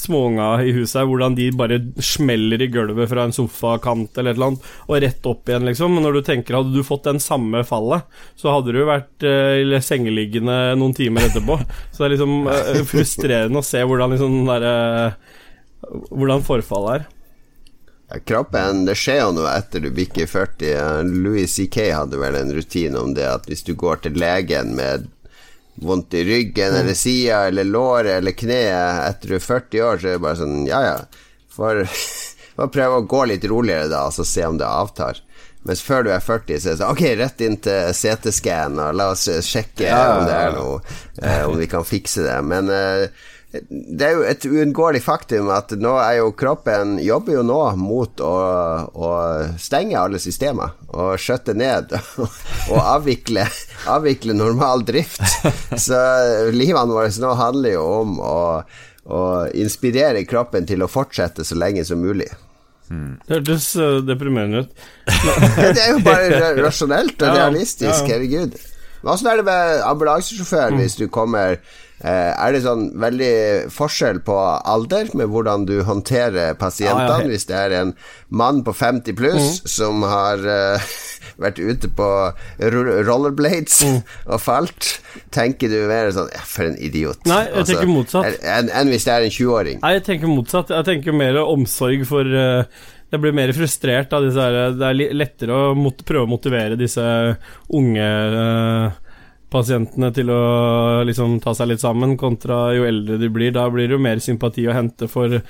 småunga 0.00 0.48
i 0.64 0.72
huset 0.76 1.06
hvordan 1.08 1.36
de 1.38 1.50
bare 1.56 1.78
smeller 2.02 2.62
i 2.64 2.70
gulvet 2.72 3.10
fra 3.10 3.26
en 3.26 3.34
sofakant 3.34 4.16
eller 4.18 4.32
et 4.32 4.40
eller 4.40 4.52
annet, 4.52 4.70
og 4.88 5.00
rett 5.04 5.30
opp 5.30 5.50
igjen, 5.50 5.68
liksom. 5.68 5.94
Men 5.94 6.06
når 6.06 6.18
du 6.18 6.22
tenker 6.26 6.58
hadde 6.58 6.74
du 6.74 6.86
fått 6.86 7.08
den 7.08 7.22
samme 7.22 7.62
fallet, 7.68 8.08
så 8.40 8.56
hadde 8.56 8.74
du 8.76 8.82
vært 8.88 9.26
eh, 9.26 9.78
sengeliggende 9.84 10.58
noen 10.80 10.96
timer 10.96 11.28
etterpå. 11.28 11.60
Så 11.92 12.02
det 12.02 12.08
er 12.08 12.16
liksom 12.16 12.36
eh, 12.50 12.82
frustrerende 12.88 13.62
å 13.62 13.66
se 13.66 13.84
hvordan 13.84 14.16
liksom 14.16 14.40
den 14.40 14.50
derre 14.50 14.76
Hvordan 15.90 16.42
forfallet 16.44 17.00
er. 17.00 17.06
Ja, 18.10 18.18
kroppen 18.28 18.84
Det 18.84 18.96
skjer 18.98 19.22
jo 19.22 19.30
noe 19.38 19.52
etter 19.54 19.80
du 19.80 19.88
bikker 19.94 20.28
40. 20.28 20.66
Eh, 20.74 21.00
Louis 21.24 21.50
C.K. 21.50 21.88
hadde 21.94 22.20
vel 22.20 22.36
en 22.36 22.52
rutine 22.56 23.00
om 23.00 23.14
det 23.16 23.26
at 23.28 23.48
hvis 23.48 23.64
du 23.66 23.72
går 23.78 24.04
til 24.04 24.18
legen 24.20 24.74
med 24.78 25.08
vondt 25.80 26.14
i 26.14 26.24
ryggen 26.24 26.74
eller 26.76 26.94
sida 26.94 27.46
eller 27.48 27.64
låret 27.64 28.18
eller 28.18 28.36
kneet 28.36 29.06
etter 29.08 29.32
du 29.32 29.38
er 29.38 29.46
40 29.46 29.82
år, 29.86 30.00
så 30.00 30.10
er 30.10 30.18
det 30.18 30.24
bare 30.26 30.40
sånn 30.40 30.60
Ja, 30.68 30.80
ja. 30.84 31.24
For 31.50 31.82
Bare 32.56 32.72
prøve 32.76 33.00
å 33.00 33.08
gå 33.08 33.24
litt 33.30 33.44
roligere 33.48 33.88
da, 33.92 34.04
og 34.08 34.14
så 34.14 34.26
se 34.28 34.44
om 34.46 34.58
det 34.60 34.68
avtar. 34.68 35.22
Mens 35.68 35.82
før 35.84 36.06
du 36.06 36.10
er 36.12 36.22
40, 36.24 36.60
så 36.60 36.70
er 36.70 36.72
det 36.72 36.80
sånn 36.80 36.94
Ok, 36.94 37.02
rett 37.20 37.42
inn 37.44 37.58
til 37.64 37.90
CT-scan, 37.96 38.78
og 38.80 38.96
la 38.96 39.10
oss 39.12 39.26
sjekke 39.28 39.44
sjekke 39.44 39.90
om 40.14 40.22
det 40.28 40.36
er 40.38 40.54
noe 40.56 40.78
eh, 41.20 41.42
Om 41.44 41.58
vi 41.60 41.68
kan 41.68 41.84
fikse 41.84 42.24
det. 42.24 42.38
Men 42.48 42.72
eh, 42.72 43.26
det 43.50 44.06
er 44.06 44.12
jo 44.14 44.26
et 44.30 44.44
uunngåelig 44.46 45.00
faktum 45.02 45.48
at 45.50 45.72
nå 45.74 45.96
er 45.98 46.20
jo 46.20 46.28
kroppen 46.38 47.00
jobber 47.02 47.34
jo 47.34 47.42
nå 47.46 47.58
mot 47.80 48.22
å, 48.22 48.34
å 48.94 49.08
stenge 49.58 49.98
alle 49.98 50.20
systemer 50.22 50.76
og 50.94 51.18
skjøtte 51.18 51.56
ned 51.58 51.90
og 52.72 52.78
avvikle, 52.78 53.48
avvikle 53.90 54.36
normal 54.38 54.84
drift. 54.86 55.24
Så 55.74 55.98
livene 56.54 56.94
våre 56.94 57.10
nå 57.18 57.32
handler 57.40 57.74
jo 57.74 57.88
om 58.04 58.20
å, 58.22 58.38
å 59.10 59.24
inspirere 59.58 60.22
kroppen 60.30 60.70
til 60.70 60.86
å 60.86 60.90
fortsette 60.90 61.46
så 61.46 61.58
lenge 61.58 61.82
som 61.88 61.98
mulig. 62.02 62.30
Det 62.90 63.36
hørtes 63.36 63.68
eh, 63.78 64.00
deprimerende 64.02 64.64
ut. 64.64 64.70
Det 65.74 65.78
er 65.78 65.92
jo 65.92 66.00
bare 66.06 66.54
rasjonelt 66.66 67.22
og 67.22 67.36
realistisk, 67.36 68.06
herregud. 68.10 68.56
Men 69.02 69.14
Åssen 69.14 69.30
er 69.30 69.40
det 69.40 69.46
med 69.48 69.84
ambulansesjåfør 69.88 70.76
hvis 70.76 70.98
du 71.00 71.06
kommer 71.12 71.56
eh, 71.56 72.32
Er 72.32 72.52
det 72.52 72.62
sånn 72.66 72.90
veldig 73.00 73.70
forskjell 73.72 74.20
på 74.26 74.36
alder 74.38 75.12
med 75.16 75.30
hvordan 75.32 75.64
du 75.68 75.78
håndterer 75.88 76.56
pasientene? 76.60 77.06
Ja, 77.08 77.20
ja, 77.22 77.30
Hvis 77.30 77.48
det 77.48 77.56
er 77.56 77.76
en 77.80 77.94
mann 78.28 78.62
på 78.66 78.74
50 78.76 79.16
pluss 79.16 79.62
som 79.70 80.04
har 80.04 80.44
eh, 80.44 80.92
vært 81.44 81.60
ute 81.60 81.88
på 81.96 82.08
rollerblades 82.60 83.08
rollerblades 83.08 83.80
og 84.32 84.40
falt, 84.42 84.92
tenker 85.34 85.72
du 85.72 85.78
mer 85.88 86.10
sånn 86.14 86.30
For 86.44 86.68
en 86.68 86.78
idiot. 86.80 87.24
Nei, 87.30 87.42
jeg 87.48 87.70
tenker 87.72 87.90
motsatt. 87.90 88.40
Enn 88.44 88.70
en 88.76 88.92
hvis 88.92 89.06
det 89.08 89.14
er 89.14 89.26
en 89.26 89.34
20-åring. 89.34 89.82
Nei, 89.84 89.92
jeg 89.98 90.06
tenker 90.08 90.32
motsatt. 90.32 90.72
Jeg 90.74 90.88
tenker 90.88 91.16
mer 91.16 91.40
omsorg 91.42 92.04
for 92.08 92.28
eh, 92.28 92.88
Jeg 93.10 93.22
blir 93.22 93.34
mer 93.34 93.50
frustrert 93.56 94.12
av 94.14 94.22
disse 94.22 94.42
her 94.42 94.76
Det 94.78 94.86
er 94.86 95.14
lettere 95.18 95.54
å 95.54 95.74
mot, 95.74 96.04
prøve 96.06 96.28
å 96.28 96.30
motivere 96.30 96.78
disse 96.78 97.04
unge 97.74 98.08
uh, 98.34 99.10
pasientene 99.50 100.12
til 100.14 100.30
å 100.30 100.40
liksom 101.08 101.40
ta 101.42 101.54
seg 101.58 101.72
litt 101.72 101.82
sammen, 101.82 102.16
kontra 102.20 102.68
jo 102.76 102.86
eldre 102.86 103.18
de 103.18 103.30
blir. 103.32 103.50
Da 103.56 103.66
blir 103.72 103.88
det 103.88 103.96
jo 103.96 104.02
mer 104.02 104.22
sympati 104.22 104.68
å 104.70 104.76
hente 104.76 105.10
for 105.10 105.40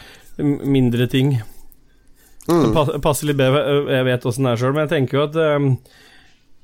mindre 0.41 1.09
ting. 1.13 1.35
Det 2.49 3.01
passer 3.05 3.29
litt 3.29 3.39
bedre, 3.39 3.61
øh, 3.69 3.91
jeg 3.93 4.07
vet 4.09 4.25
åssen 4.27 4.47
det 4.49 4.55
er 4.55 4.61
sjøl, 4.63 4.73
men 4.75 4.87
jeg 4.87 4.93
tenker 4.95 5.19
jo 5.19 5.25
at 5.29 5.37
um, 5.61 5.67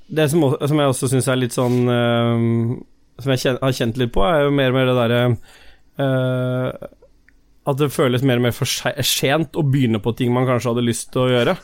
Det 0.09 0.25
som, 0.33 0.45
som 0.57 0.81
jeg 0.81 0.93
også 0.93 1.11
syns 1.13 1.29
er 1.29 1.39
litt 1.39 1.55
sånn 1.55 1.77
um, 1.85 2.73
Som 3.21 3.35
jeg 3.35 3.43
kjen, 3.43 3.59
har 3.61 3.75
kjent 3.77 4.01
litt 4.01 4.15
på, 4.15 4.25
er 4.25 4.47
jo 4.47 4.55
mer 4.57 4.73
og 4.73 4.79
mer 4.79 4.89
det 4.89 4.97
derre 4.97 5.21
øh, 6.01 6.89
At 7.67 7.77
det 7.81 7.91
føles 7.93 8.23
mer 8.23 8.39
og 8.39 8.47
mer 8.47 8.55
for 8.55 8.65
sent 8.67 9.57
å 9.59 9.65
begynne 9.67 9.99
på 10.03 10.15
ting 10.17 10.33
man 10.33 10.47
kanskje 10.47 10.71
hadde 10.75 10.87
lyst 10.87 11.11
til 11.13 11.27
å 11.27 11.31
gjøre. 11.33 11.57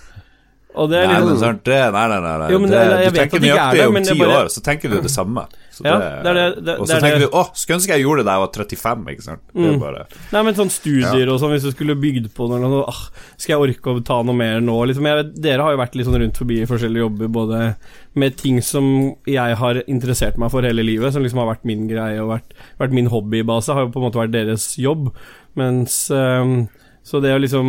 Det 0.72 0.88
Nei, 1.04 1.18
litt 1.18 1.26
men 1.28 1.36
sant, 1.36 1.64
det, 1.68 1.78
nei, 1.92 2.02
nei, 2.08 2.18
nei, 2.24 2.36
nei. 2.40 2.46
Jo, 2.48 2.58
det, 2.64 2.68
det- 2.72 3.12
Du 3.12 3.18
tenker 3.18 3.36
er 3.36 3.42
nøyaktig 3.44 3.76
det, 3.76 3.86
om 3.88 3.96
ti 4.02 4.18
bare- 4.18 4.36
år, 4.40 4.46
så 4.48 4.62
tenker 4.64 4.88
du 4.88 5.00
det 5.02 5.10
samme. 5.12 5.44
Så 5.70 5.84
Ja, 5.84 5.96
og 5.96 6.86
så 6.88 6.96
er 6.96 7.00
tenker 7.00 7.18
du 7.20 7.28
'Å, 7.28 7.54
skulle 7.54 7.76
ønske 7.78 7.92
jeg 7.92 8.04
gjorde 8.04 8.18
det 8.18 8.24
da 8.26 8.32
jeg 8.32 8.40
var 8.40 8.52
35', 8.52 9.08
ikke 9.12 9.22
sant. 9.22 9.40
Mm. 9.54 9.80
bare 9.80 10.06
Nei, 10.32 10.42
men 10.42 10.54
sånn 10.54 10.70
studier 10.70 11.28
og 11.28 11.40
sånn, 11.40 11.52
hvis 11.52 11.62
du 11.62 11.70
skulle 11.72 11.94
bygd 11.94 12.32
på 12.34 12.48
noe, 12.48 12.58
noe 12.60 12.84
ah, 12.88 13.08
Skal 13.36 13.56
jeg 13.60 13.76
orke 13.76 14.00
å 14.00 14.04
ta 14.04 14.22
noe 14.22 14.34
mer 14.34 14.60
nå? 14.60 14.86
Liksom, 14.86 15.02
vet, 15.02 15.34
dere 15.40 15.60
har 15.62 15.72
jo 15.72 15.78
vært 15.78 15.94
litt 15.94 16.06
sånn 16.06 16.20
rundt 16.20 16.36
forbi 16.36 16.62
i 16.62 16.66
forskjellige 16.66 17.04
jobber, 17.04 17.28
både 17.28 17.76
med 18.14 18.36
ting 18.36 18.60
som 18.62 19.14
jeg 19.26 19.56
har 19.56 19.74
interessert 19.88 20.36
meg 20.38 20.50
for 20.50 20.62
hele 20.62 20.82
livet, 20.82 21.12
som 21.12 21.22
liksom 21.22 21.38
har 21.38 21.54
vært 21.54 21.64
min 21.64 21.86
greie 21.88 22.20
og 22.20 22.28
vært, 22.30 22.52
vært 22.78 22.92
min 22.92 23.08
hobbybase, 23.08 23.72
har 23.74 23.84
jo 23.86 23.92
på 23.92 23.96
en 24.00 24.10
måte 24.10 24.20
vært 24.20 24.32
deres 24.32 24.76
jobb. 24.76 25.12
Mens 25.58 25.96
ehm, 26.14 26.66
Så 27.04 27.20
det 27.20 27.34
å 27.34 27.40
liksom 27.42 27.68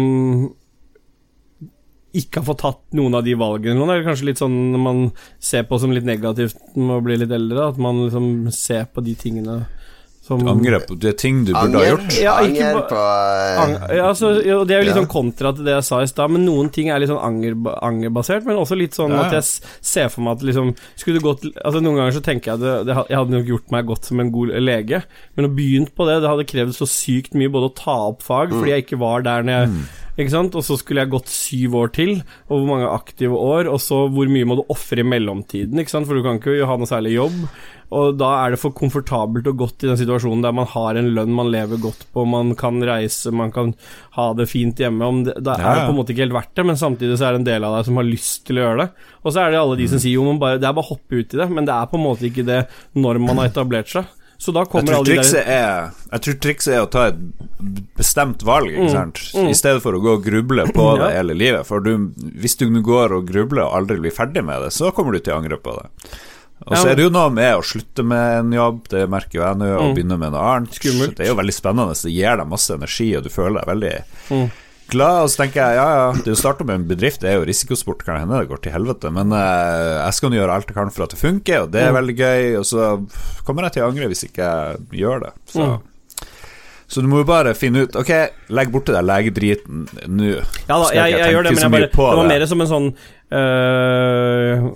ikke 2.13 2.43
ha 2.43 2.45
fått 2.45 2.61
tatt 2.61 2.81
noen 2.93 3.15
av 3.17 3.23
de 3.25 3.33
valgene 3.33 3.87
det 3.89 3.93
er 3.95 4.03
kanskje 4.05 4.27
litt 4.27 4.37
sånn 4.37 4.75
man 4.77 5.07
ser 5.41 5.63
på 5.65 5.79
som 5.81 5.89
litt 5.95 6.05
negativt 6.05 6.59
med 6.77 6.99
å 6.99 7.01
bli 7.01 7.15
litt 7.17 7.33
eldre, 7.33 7.71
at 7.71 7.79
man 7.81 8.03
liksom 8.03 8.27
ser 8.53 8.85
på 8.93 9.01
de 9.01 9.15
tingene 9.17 9.63
Som, 10.23 10.39
Du 10.39 10.47
angrer 10.47 10.79
på 10.87 10.95
det 10.95 11.17
ting 11.19 11.41
du 11.43 11.49
burde 11.51 11.81
ha 11.81 11.87
gjort. 11.89 12.13
Ja, 12.15 12.37
ikke 12.47 12.63
anger 12.69 12.85
på 12.87 12.99
eh, 13.03 13.57
Ang 13.59 13.73
ja, 13.91 14.05
altså, 14.07 14.29
ja, 14.39 14.59
det 14.63 14.71
er 14.77 14.79
jo 14.79 14.85
litt 14.87 14.93
Ja. 14.93 15.01
sånn 15.01 15.09
kontra 15.11 15.51
til 15.57 15.65
det 15.67 15.73
jeg 15.75 15.83
sa 15.89 15.99
i 15.99 16.07
stad, 16.07 16.31
men 16.31 16.45
noen 16.47 16.69
ting 16.71 16.87
er 16.93 17.01
litt 17.03 17.11
sånn 17.11 17.19
anger 17.19 17.57
angerbasert, 17.83 18.45
men 18.47 18.55
også 18.61 18.77
litt 18.79 18.95
sånn 18.95 19.11
at 19.19 19.35
jeg 19.35 19.43
ser 19.83 20.07
for 20.13 20.23
meg 20.23 20.37
at 20.37 20.45
liksom 20.47 20.71
Skulle 20.95 21.19
du 21.19 21.25
gått 21.27 21.43
Altså 21.59 21.81
Noen 21.83 21.99
ganger 21.99 22.15
så 22.15 22.23
tenker 22.23 22.53
jeg 22.53 22.55
at 22.55 22.63
det, 22.63 22.75
det, 22.87 22.95
jeg 23.11 23.19
hadde 23.19 23.35
nok 23.35 23.51
gjort 23.51 23.75
meg 23.75 23.85
godt 23.91 24.07
som 24.07 24.23
en 24.23 24.31
god 24.31 24.55
lege, 24.63 25.03
men 25.35 25.49
å 25.49 25.51
begynne 25.59 25.91
på 25.91 26.07
det, 26.07 26.21
det 26.23 26.31
hadde 26.31 26.47
krevd 26.53 26.77
så 26.79 26.87
sykt 26.87 27.35
mye 27.35 27.51
både 27.51 27.67
å 27.73 27.75
ta 27.83 27.97
opp 28.13 28.23
fag, 28.23 28.55
fordi 28.55 28.71
jeg 28.77 28.85
ikke 28.87 29.01
var 29.03 29.27
der 29.27 29.43
når 29.43 29.59
jeg 29.59 29.83
Ikke 30.13 30.29
sant? 30.29 30.53
Og 30.53 30.61
så 30.61 30.75
skulle 30.77 31.01
jeg 31.01 31.09
gått 31.09 31.29
syv 31.33 31.73
år 31.79 31.89
til, 31.95 32.11
og 32.45 32.51
hvor 32.59 32.67
mange 32.69 32.89
aktive 32.93 33.33
år, 33.33 33.65
og 33.71 33.79
så 33.81 34.03
hvor 34.13 34.29
mye 34.29 34.45
må 34.45 34.59
du 34.59 34.65
ofre 34.69 35.01
i 35.01 35.07
mellomtiden, 35.07 35.79
ikke 35.81 35.89
sant? 35.95 36.05
For 36.05 36.13
du 36.19 36.21
kan 36.25 36.37
ikke 36.37 36.67
ha 36.69 36.75
noe 36.77 36.89
særlig 36.89 37.15
jobb. 37.15 37.39
Og 37.93 38.15
da 38.17 38.29
er 38.43 38.53
det 38.53 38.59
for 38.61 38.73
komfortabelt 38.73 39.45
og 39.51 39.57
godt 39.59 39.83
i 39.85 39.89
den 39.91 39.97
situasjonen 39.99 40.41
der 40.45 40.53
man 40.57 40.65
har 40.69 40.97
en 40.97 41.11
lønn 41.13 41.33
man 41.37 41.51
lever 41.53 41.77
godt 41.81 42.07
på, 42.13 42.23
man 42.25 42.55
kan 42.57 42.77
reise, 42.85 43.29
man 43.33 43.51
kan 43.53 43.73
ha 44.15 44.27
det 44.37 44.47
fint 44.49 44.77
hjemme. 44.81 45.05
Om 45.05 45.19
det, 45.27 45.35
da 45.45 45.57
er 45.59 45.77
det 45.77 45.83
på 45.89 45.93
en 45.93 45.99
måte 45.99 46.13
ikke 46.15 46.25
helt 46.25 46.37
verdt 46.37 46.55
det, 46.57 46.65
men 46.71 46.79
samtidig 46.81 47.17
så 47.21 47.27
er 47.27 47.35
det 47.37 47.43
en 47.43 47.49
del 47.51 47.67
av 47.69 47.77
deg 47.77 47.85
som 47.89 47.99
har 48.01 48.09
lyst 48.09 48.45
til 48.49 48.57
å 48.61 48.65
gjøre 48.67 48.81
det. 48.85 48.89
Og 49.21 49.29
så 49.35 49.43
er 49.43 49.53
det 49.53 49.61
alle 49.61 49.77
de 49.81 49.87
som 49.89 49.97
Mm. 50.01 50.05
sier 50.05 50.13
jo, 50.17 50.25
man 50.29 50.41
bare, 50.41 50.57
det 50.61 50.67
er 50.69 50.73
bare 50.73 50.85
å 50.85 50.93
hoppe 50.93 51.21
ut 51.21 51.33
i 51.33 51.37
det, 51.41 51.49
men 51.53 51.65
det 51.69 51.73
er 51.73 51.89
på 51.89 51.97
en 52.01 52.05
måte 52.07 52.29
ikke 52.29 52.45
det 52.45 52.67
når 52.97 53.21
man 53.21 53.37
har 53.41 53.49
etablert 53.49 53.89
seg. 53.93 54.05
Så 54.43 54.51
da 54.51 54.65
kommer 54.67 54.97
alle 54.97 55.07
de 55.07 55.15
der 55.23 55.45
er, 55.47 55.91
jeg 56.11 56.23
tror 56.25 56.35
trikset 56.43 56.73
er 56.75 56.81
å 56.83 56.89
ta 56.91 57.05
et 57.13 57.19
bestemt 57.95 58.43
valg, 58.43 58.73
ikke 58.73 58.89
sant? 58.91 59.21
i 59.39 59.55
stedet 59.55 59.79
for 59.85 59.95
å 59.95 60.01
gå 60.03 60.17
og 60.17 60.25
gruble 60.25 60.65
på 60.75 60.87
det 60.97 60.99
Mm. 60.99 61.07
Ja. 61.07 61.09
hele 61.21 61.33
livet. 61.39 61.65
For 61.69 61.79
du, 61.79 61.93
hvis 62.43 62.57
du 62.59 62.65
går 62.83 63.15
og 63.15 63.27
grubler 63.29 63.63
og 63.69 63.77
aldri 63.79 64.01
blir 64.03 64.11
ferdig 64.11 64.43
med 64.43 64.61
det, 64.65 64.73
så 64.75 64.91
kommer 64.91 65.13
du 65.15 65.19
til 65.23 65.33
å 65.33 65.39
angre 65.39 65.55
på 65.63 65.77
det. 65.79 65.87
Og 66.67 66.75
så 66.77 66.91
er 66.91 66.95
det 66.95 67.03
jo 67.07 67.09
noe 67.11 67.29
med 67.33 67.55
å 67.57 67.63
slutte 67.63 68.03
med 68.07 68.37
en 68.39 68.51
jobb, 68.55 68.83
det 68.91 69.07
merker 69.11 69.39
jo 69.39 69.41
jeg 69.43 69.57
nå, 69.59 69.69
og 69.79 69.95
begynne 69.97 70.17
med 70.19 70.31
noe 70.35 70.43
annet. 70.57 70.75
Skummelt. 70.77 71.15
Det 71.17 71.25
er 71.25 71.31
jo 71.33 71.39
veldig 71.39 71.55
spennende, 71.55 71.95
det 72.03 72.11
gir 72.13 72.37
deg 72.39 72.47
masse 72.47 72.75
energi, 72.75 73.07
og 73.17 73.23
du 73.23 73.29
føler 73.29 73.59
deg 73.63 73.71
veldig 73.71 73.95
Mm. 74.29 74.51
Glad. 74.91 75.23
Og 75.23 75.29
så 75.31 75.43
tenker 75.43 75.61
jeg 75.61 75.77
ja, 75.79 75.85
ja, 75.99 76.09
det 76.25 76.33
å 76.33 76.39
starte 76.39 76.65
med 76.67 76.75
en 76.81 76.87
bedrift 76.89 77.21
det 77.23 77.29
er 77.31 77.37
jo 77.39 77.45
risikosport, 77.47 78.03
kan 78.05 78.19
hende 78.19 78.39
det 78.41 78.49
går 78.51 78.61
til 78.65 78.73
helvete, 78.75 79.11
men 79.13 79.31
eh, 79.37 80.01
jeg 80.03 80.13
skal 80.19 80.29
nå 80.33 80.37
gjøre 80.41 80.53
alt 80.57 80.67
jeg 80.71 80.75
kan 80.77 80.91
for 80.93 81.05
at 81.07 81.15
det 81.15 81.21
funker, 81.21 81.63
og 81.65 81.71
det 81.73 81.81
er 81.81 81.91
Mm. 81.93 81.97
veldig 82.01 82.15
gøy. 82.19 82.43
Og 82.59 82.65
så 82.65 82.91
kommer 83.47 83.63
jeg 83.67 83.73
til 83.77 83.83
å 83.83 83.89
angre 83.91 84.07
hvis 84.11 84.25
ikke 84.27 84.43
jeg 84.43 85.01
gjør 85.03 85.19
det. 85.27 85.33
Så 85.53 85.63
Mm. 85.63 85.79
så 86.93 87.01
du 87.01 87.07
må 87.07 87.17
jo 87.23 87.25
bare 87.25 87.53
finne 87.57 87.83
ut 87.87 87.95
Ok, 87.95 88.09
legg 88.53 88.69
borti 88.71 88.93
den 88.93 89.05
legedriten 89.07 89.87
nå. 90.07 90.33
Ja 90.69 90.77
da, 90.77 90.89
jeg, 90.93 91.13
ikke 91.13 91.19
jeg, 91.23 91.33
gjør 91.33 91.43
det, 91.43 91.53
men 91.55 91.63
jeg 91.63 91.71
bare, 91.71 91.87
det 91.89 92.17
var 92.19 92.27
mer 92.27 92.45
som 92.45 92.61
en 92.61 92.67
sånn 92.73 92.89
øh, 93.33 94.67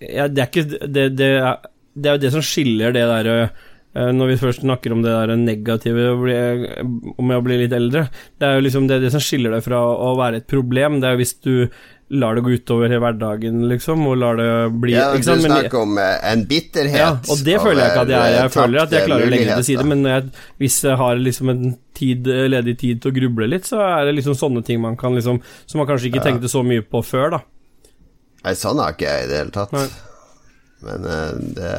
ja, 0.00 0.28
Det 0.28 0.40
er 0.40 0.48
ikke 0.48 0.64
det, 0.88 1.04
det, 1.18 1.28
er, 1.42 1.58
det 1.94 2.08
er 2.08 2.16
jo 2.16 2.22
det 2.22 2.32
som 2.32 2.44
skiller 2.46 2.94
det 2.96 3.02
derre 3.10 3.34
øh, 3.42 3.66
når 3.94 4.28
vi 4.30 4.36
først 4.38 4.60
snakker 4.62 4.92
om 4.94 5.00
det 5.02 5.10
der 5.10 5.32
negative 5.34 6.12
om 6.14 7.32
å 7.34 7.40
bli 7.42 7.56
litt 7.64 7.72
eldre, 7.74 8.04
det 8.38 8.46
er 8.46 8.58
jo 8.58 8.66
liksom 8.68 8.84
det, 8.86 9.00
det 9.02 9.10
som 9.10 9.22
skiller 9.24 9.56
deg 9.56 9.64
fra 9.66 9.80
å 9.82 10.12
være 10.18 10.38
et 10.42 10.46
problem. 10.50 11.00
Det 11.02 11.08
er 11.08 11.16
jo 11.16 11.22
hvis 11.24 11.34
du 11.42 11.54
lar 12.10 12.34
det 12.34 12.42
gå 12.42 12.50
utover 12.58 12.90
hverdagen, 12.90 13.60
liksom, 13.70 14.02
og 14.10 14.16
lar 14.18 14.38
det 14.38 14.48
bli 14.82 14.96
Ja, 14.96 15.12
du 15.14 15.22
snakker 15.22 15.78
om 15.84 15.98
eh, 16.02 16.16
en 16.32 16.42
bitterhet 16.50 16.98
ja, 16.98 17.10
og 17.30 17.44
det 17.46 17.54
føler 17.62 17.84
jeg 17.84 17.92
ikke 17.92 18.02
at 18.02 18.10
jeg 18.10 18.18
er. 18.18 18.34
Jeg 18.34 18.52
føler 18.56 18.82
at 18.82 18.94
jeg 18.96 19.06
klarer 19.06 19.28
å 19.28 19.30
legge 19.30 19.46
det 19.46 19.58
til 19.60 19.68
side, 19.68 19.86
men 19.92 20.02
jeg, 20.10 20.26
hvis 20.58 20.80
jeg 20.88 20.98
har 20.98 21.22
liksom 21.22 21.52
en 21.54 21.64
tid, 22.00 22.26
ledig 22.50 22.76
tid 22.82 23.02
til 23.02 23.12
å 23.12 23.16
gruble 23.20 23.50
litt, 23.52 23.70
så 23.70 23.78
er 23.86 24.10
det 24.10 24.16
liksom 24.18 24.34
sånne 24.38 24.64
ting 24.66 24.82
man 24.82 24.98
kan 24.98 25.14
liksom 25.14 25.38
Som 25.70 25.82
man 25.82 25.88
kanskje 25.90 26.10
ikke 26.10 26.24
tenkte 26.24 26.50
så 26.50 26.64
mye 26.66 26.82
på 26.82 27.02
før, 27.06 27.36
da. 27.36 27.42
Nei, 28.42 28.56
sånn 28.58 28.80
har 28.82 28.96
ikke 28.96 29.06
jeg 29.06 29.26
i 29.26 29.30
det 29.30 29.42
hele 29.44 29.54
tatt. 29.54 29.74
Nei. 29.76 29.86
Men 30.82 31.04
eh, 31.04 31.32
det, 31.56 31.70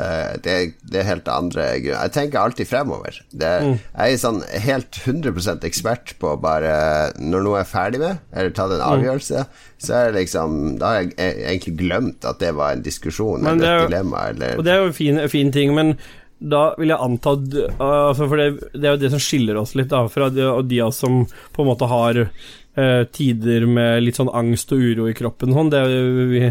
det, 0.45 0.55
det 0.91 0.99
er 1.01 1.07
helt 1.07 1.27
andre 1.33 1.63
grunner. 1.81 2.03
Jeg 2.05 2.13
tenker 2.17 2.39
alltid 2.43 2.67
fremover. 2.69 3.17
Det, 3.31 3.51
Mm. 3.61 3.75
Jeg 3.97 4.13
er 4.13 4.21
sånn 4.21 4.39
helt 4.63 4.97
100% 5.05 5.65
ekspert 5.67 6.13
på 6.21 6.31
bare 6.41 6.71
Når 7.19 7.43
noe 7.45 7.59
er 7.61 7.67
ferdig 7.69 7.99
med, 8.01 8.19
eller 8.33 8.53
tatt 8.55 8.71
Mm. 8.71 8.77
en 8.79 8.85
avgjørelse, 8.87 9.43
så 9.81 9.93
er 9.97 10.11
det 10.11 10.21
liksom 10.21 10.55
Da 10.79 10.85
har 10.93 11.01
jeg 11.01 11.11
egentlig 11.17 11.75
glemt 11.81 12.25
at 12.29 12.39
det 12.39 12.53
var 12.55 12.71
en 12.75 12.81
diskusjon 12.85 13.41
Men 13.43 13.57
eller 13.59 13.67
er 13.67 13.83
et 13.83 13.89
dilemma 13.91 14.23
eller 14.29 14.57
Og 14.57 14.63
det 14.65 14.73
er 14.73 14.81
jo 14.83 14.89
en 14.91 14.97
fin, 14.97 15.19
fin 15.29 15.51
ting, 15.51 15.73
men 15.75 15.95
da 16.41 16.71
vil 16.79 16.89
jeg 16.89 16.97
anta 17.05 17.35
altså 17.35 18.25
For 18.29 18.37
det, 18.39 18.47
det 18.73 18.87
er 18.87 18.95
jo 18.95 19.01
det 19.03 19.11
som 19.13 19.21
skiller 19.21 19.59
oss 19.61 19.75
litt 19.77 19.91
da, 19.93 20.07
fra 20.09 20.29
de, 20.33 20.47
de 20.71 20.79
av 20.81 20.89
oss 20.93 21.01
som 21.03 21.23
på 21.53 21.61
en 21.61 21.69
måte 21.69 21.89
har 21.91 22.21
eh, 22.25 23.03
tider 23.13 23.65
med 23.69 24.01
litt 24.05 24.17
sånn 24.17 24.31
angst 24.33 24.71
og 24.73 24.81
uro 24.81 25.05
i 25.11 25.13
kroppen 25.17 25.53
sånn. 25.53 25.69
Det 25.73 25.81
vi 26.31 26.45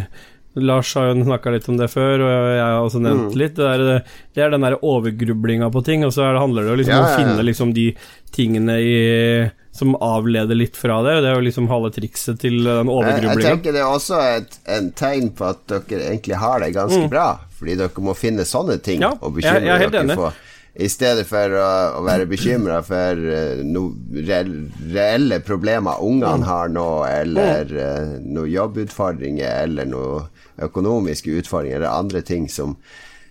Lars 0.57 0.95
har 0.95 1.13
jo 1.15 1.23
snakka 1.25 1.53
litt 1.55 1.69
om 1.71 1.77
det 1.79 1.87
før, 1.93 2.21
og 2.27 2.31
jeg 2.57 2.65
har 2.65 2.81
også 2.83 3.01
nevnt 3.01 3.31
Mm. 3.33 3.39
litt. 3.39 3.55
Det 3.55 3.67
er, 3.71 4.03
det 4.35 4.43
er 4.43 4.51
den 4.51 4.61
der 4.67 4.77
overgrublinga 4.83 5.71
på 5.71 5.85
ting, 5.85 6.05
og 6.05 6.11
så 6.13 6.27
det, 6.33 6.41
handler 6.43 6.63
det 6.67 6.71
jo 6.73 6.77
liksom 6.83 6.95
Ja, 6.95 6.99
om 6.99 7.05
å 7.05 7.09
ja, 7.11 7.15
ja. 7.19 7.21
finne 7.23 7.45
liksom 7.47 7.73
de 7.75 7.87
tingene 8.35 8.77
i, 8.83 9.51
som 9.71 9.95
avleder 10.03 10.59
litt 10.59 10.75
fra 10.77 11.03
det. 11.07 11.21
Det 11.23 11.31
er 11.31 11.39
jo 11.39 11.47
liksom 11.47 11.69
halve 11.71 11.93
trikset 11.95 12.41
til 12.43 12.65
den 12.65 12.87
jeg, 12.91 13.23
jeg 13.31 13.47
tenker 13.47 13.73
det 13.73 13.81
er 13.81 13.95
også 13.95 14.19
et 14.37 14.59
en 14.67 14.91
tegn 14.93 15.31
på 15.39 15.45
at 15.55 15.67
dere 15.71 16.11
egentlig 16.11 16.37
har 16.43 16.59
det 16.61 16.75
ganske 16.75 17.09
bra, 17.09 17.29
fordi 17.59 17.77
dere 17.79 18.03
må 18.11 18.17
finne 18.19 18.43
sånne 18.43 18.81
ting 18.83 18.99
Mm. 19.01 19.07
Ja, 19.07 19.13
å 19.23 19.31
jeg- 19.31 19.45
jeg 19.45 19.63
bekymre 19.63 19.79
helt 19.79 19.93
dere 19.93 20.17
for. 20.17 20.33
I 20.81 20.87
stedet 20.87 21.27
for 21.27 21.51
å, 21.51 21.99
å 21.99 22.03
være 22.07 22.27
bekymra 22.31 22.83
for 22.85 23.19
uh, 23.19 23.63
noen 23.67 23.97
reell- 24.15 24.71
reelle 24.95 25.41
problemer 25.41 25.99
Mm. 25.99 26.23
ungene 26.23 26.45
har 26.47 26.69
nå, 26.69 27.05
eller 27.11 27.65
uh, 27.75 28.19
noen 28.23 28.51
jobbutfordringer, 28.51 29.63
eller 29.65 29.85
noen 29.87 30.29
økonomiske 30.67 31.33
utfordringer, 31.41 31.77
eller 31.81 31.95
andre 31.99 32.21
ting 32.23 32.49
som, 32.53 32.77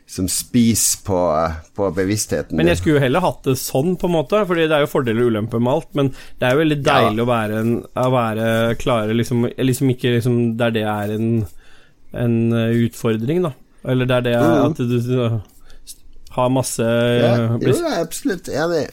som 0.09 0.25
spiser 0.31 1.03
på, 1.05 1.19
på 1.77 1.89
bevisstheten. 1.93 2.57
Men 2.57 2.67
jeg 2.71 2.79
skulle 2.81 2.97
jo 2.97 3.03
heller 3.03 3.21
hatt 3.21 3.43
det 3.45 3.57
sånn, 3.61 3.93
på 4.01 4.09
en 4.09 4.15
måte, 4.15 4.39
Fordi 4.49 4.65
det 4.67 4.75
er 4.79 4.85
jo 4.85 4.91
fordeler 4.95 5.21
og 5.27 5.31
ulemper 5.35 5.61
med 5.61 5.73
alt. 5.73 5.89
Men 5.99 6.09
det 6.39 6.47
er 6.49 6.55
jo 6.57 6.63
veldig 6.63 6.79
Ja. 6.81 6.95
deilig 6.95 7.23
å 7.25 7.29
være, 7.29 7.59
en, 7.61 7.75
å 7.93 8.09
være 8.15 8.47
klare 8.81 9.13
liksom, 9.17 9.45
liksom 9.57 9.89
ikke 9.93 10.15
liksom 10.17 10.39
der 10.57 10.71
det 10.73 10.85
er 10.89 11.13
en, 11.17 11.29
en 12.13 12.39
eh, 12.53 12.73
utfordring, 12.87 13.43
da. 13.45 13.53
Eller 13.85 14.05
der 14.09 14.21
det 14.25 14.33
er 14.35 14.49
Mm. 14.49 14.71
at 14.71 14.77
du, 14.77 14.97
du 14.99 15.41
har 16.35 16.49
masse 16.51 16.83
Ja, 16.83 17.29
eh, 17.35 17.53
jo, 17.61 17.71
jeg 17.77 17.85
er 17.93 18.01
absolutt 18.03 18.49
enig. 18.51 18.87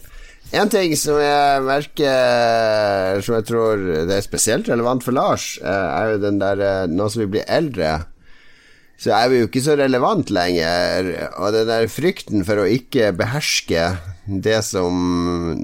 En 0.55 0.69
ting 0.71 0.93
som 0.95 1.17
jeg 1.19 1.63
merker 1.67 3.19
Som 3.27 3.35
jeg 3.35 3.47
tror 3.49 3.81
det 4.07 4.15
er 4.15 4.23
spesielt 4.23 4.69
relevant 4.71 5.03
for 5.03 5.17
Lars, 5.17 5.57
eh, 5.59 5.67
er 5.97 6.13
jo 6.13 6.21
den 6.23 6.39
der 6.39 6.61
eh, 6.63 6.87
Nå 6.87 7.09
som 7.11 7.25
vi 7.25 7.27
blir 7.35 7.49
eldre, 7.51 7.97
så 8.97 9.13
er 9.13 9.29
vi 9.29 9.41
jo 9.43 9.49
ikke 9.51 9.65
så 9.65 9.77
relevant 9.77 10.33
lenger. 10.33 11.11
Og 11.37 11.53
den 11.55 11.69
der 11.69 11.89
frykten 11.93 12.47
for 12.49 12.63
å 12.63 12.69
ikke 12.71 13.13
beherske 13.17 13.91
det 14.27 14.61
som 14.65 15.57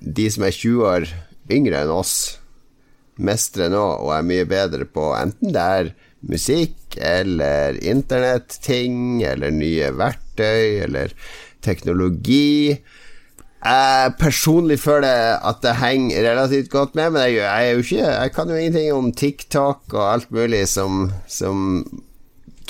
de 0.00 0.28
som 0.32 0.46
er 0.46 0.56
20 0.56 0.86
år 0.90 1.10
yngre 1.50 1.84
enn 1.84 1.94
oss, 1.94 2.14
mestrer 3.20 3.70
nå 3.72 3.82
og 4.00 4.14
er 4.16 4.26
mye 4.26 4.46
bedre 4.48 4.86
på, 4.88 5.10
enten 5.16 5.52
det 5.54 5.66
er 5.80 5.92
musikk 6.26 6.96
eller 7.00 7.78
internetting 7.80 9.22
eller 9.24 9.54
nye 9.54 9.92
verktøy 9.96 10.82
eller 10.86 11.14
teknologi. 11.64 12.76
Jeg 13.60 14.12
personlig 14.20 14.78
føler 14.80 15.36
at 15.36 15.60
det 15.64 15.76
henger 15.82 16.24
relativt 16.24 16.70
godt 16.72 16.94
med, 16.96 17.12
men 17.12 17.26
jeg, 17.28 17.40
jeg, 17.44 17.82
ikke, 17.84 18.04
jeg 18.08 18.34
kan 18.36 18.52
jo 18.52 18.60
ingenting 18.60 18.92
om 18.96 19.10
TikTok 19.12 19.96
og 19.96 20.06
alt 20.06 20.30
mulig 20.32 20.64
som, 20.72 21.10
som 21.28 21.84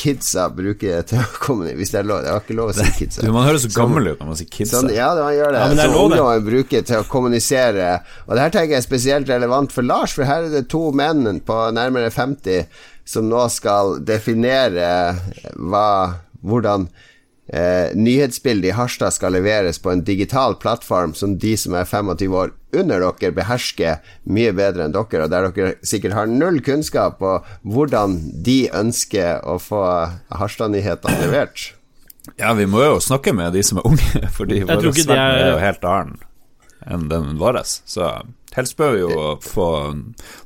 kidsa 0.01 0.47
bruker 0.55 1.05
til 1.09 1.21
å 1.21 1.27
kommunisere 1.43 1.81
Hvis 1.81 1.93
det 1.95 2.01
er 2.01 2.09
lov, 2.09 2.23
det 2.25 2.33
har 2.33 2.45
ikke 2.45 2.57
lov 2.59 2.73
å 2.73 2.77
si 2.77 2.87
kidsa. 2.97 3.25
Du, 3.25 3.33
man 3.35 3.47
høres 3.49 3.67
så 3.67 3.73
gammel 3.75 4.13
ut 4.13 4.23
når 4.23 4.31
man 4.31 4.39
sier 4.41 4.51
kidsa. 4.51 4.79
Sånn, 4.79 4.93
ja, 4.95 5.11
det, 5.17 5.27
man 5.27 5.37
gjør 5.37 5.53
det. 5.55 5.61
Ja, 5.61 5.75
det 5.75 5.89
som 5.89 5.99
ungdommen 6.05 6.47
bruker 6.47 6.87
til 6.89 7.03
å 7.03 7.09
kommunisere. 7.11 7.91
Og 8.27 8.33
det 8.35 8.47
her 8.47 8.55
tenker 8.57 8.77
jeg 8.77 8.83
er 8.83 8.87
spesielt 8.89 9.33
relevant 9.33 9.75
for 9.75 9.87
Lars, 9.87 10.15
for 10.17 10.29
her 10.29 10.49
er 10.49 10.55
det 10.55 10.65
to 10.73 10.89
menn 10.97 11.43
på 11.47 11.59
nærmere 11.77 12.13
50 12.15 12.67
som 13.11 13.27
nå 13.31 13.45
skal 13.51 13.99
definere 14.07 14.91
hva, 15.59 15.87
hvordan 16.47 16.89
eh, 17.53 17.91
nyhetsbildet 17.99 18.71
i 18.71 18.77
Harstad 18.79 19.11
skal 19.17 19.33
leveres 19.35 19.79
på 19.83 19.91
en 19.93 20.05
digital 20.07 20.55
plattform 20.63 21.15
som 21.19 21.37
de 21.43 21.57
som 21.59 21.75
er 21.75 21.85
25 21.89 22.35
år 22.35 22.53
under 22.73 23.03
dere, 23.03 23.33
behersker 23.35 23.99
mye 24.31 24.53
bedre 24.55 24.85
enn 24.87 24.93
dere, 24.95 25.25
og 25.25 25.31
der 25.33 25.49
dere 25.51 25.73
sikkert 25.83 26.15
har 26.15 26.27
null 26.31 26.61
kunnskap 26.63 27.19
på 27.19 27.33
hvordan 27.67 28.19
de 28.47 28.61
ønsker 28.71 29.43
å 29.43 29.59
få 29.59 29.83
Harstad-nyhetene 30.39 31.19
levert. 31.25 31.73
Ja, 32.39 32.53
vi 32.55 32.67
må 32.71 32.83
jo 32.85 32.99
snakke 33.03 33.33
med 33.35 33.53
de 33.57 33.63
som 33.67 33.81
er 33.81 33.87
unge, 33.91 34.29
fordi 34.39 34.61
vår 34.63 34.77
verden 34.93 35.17
er- 35.17 35.39
er 35.47 35.51
jo 35.57 35.63
helt 35.65 35.85
annen 35.85 36.19
enn 36.87 37.09
den 37.11 37.35
vår. 37.41 37.59
Så 37.65 38.07
helst 38.57 38.77
bør 38.79 38.95
vi 38.95 39.01
jo 39.03 39.25
få, 39.45 39.67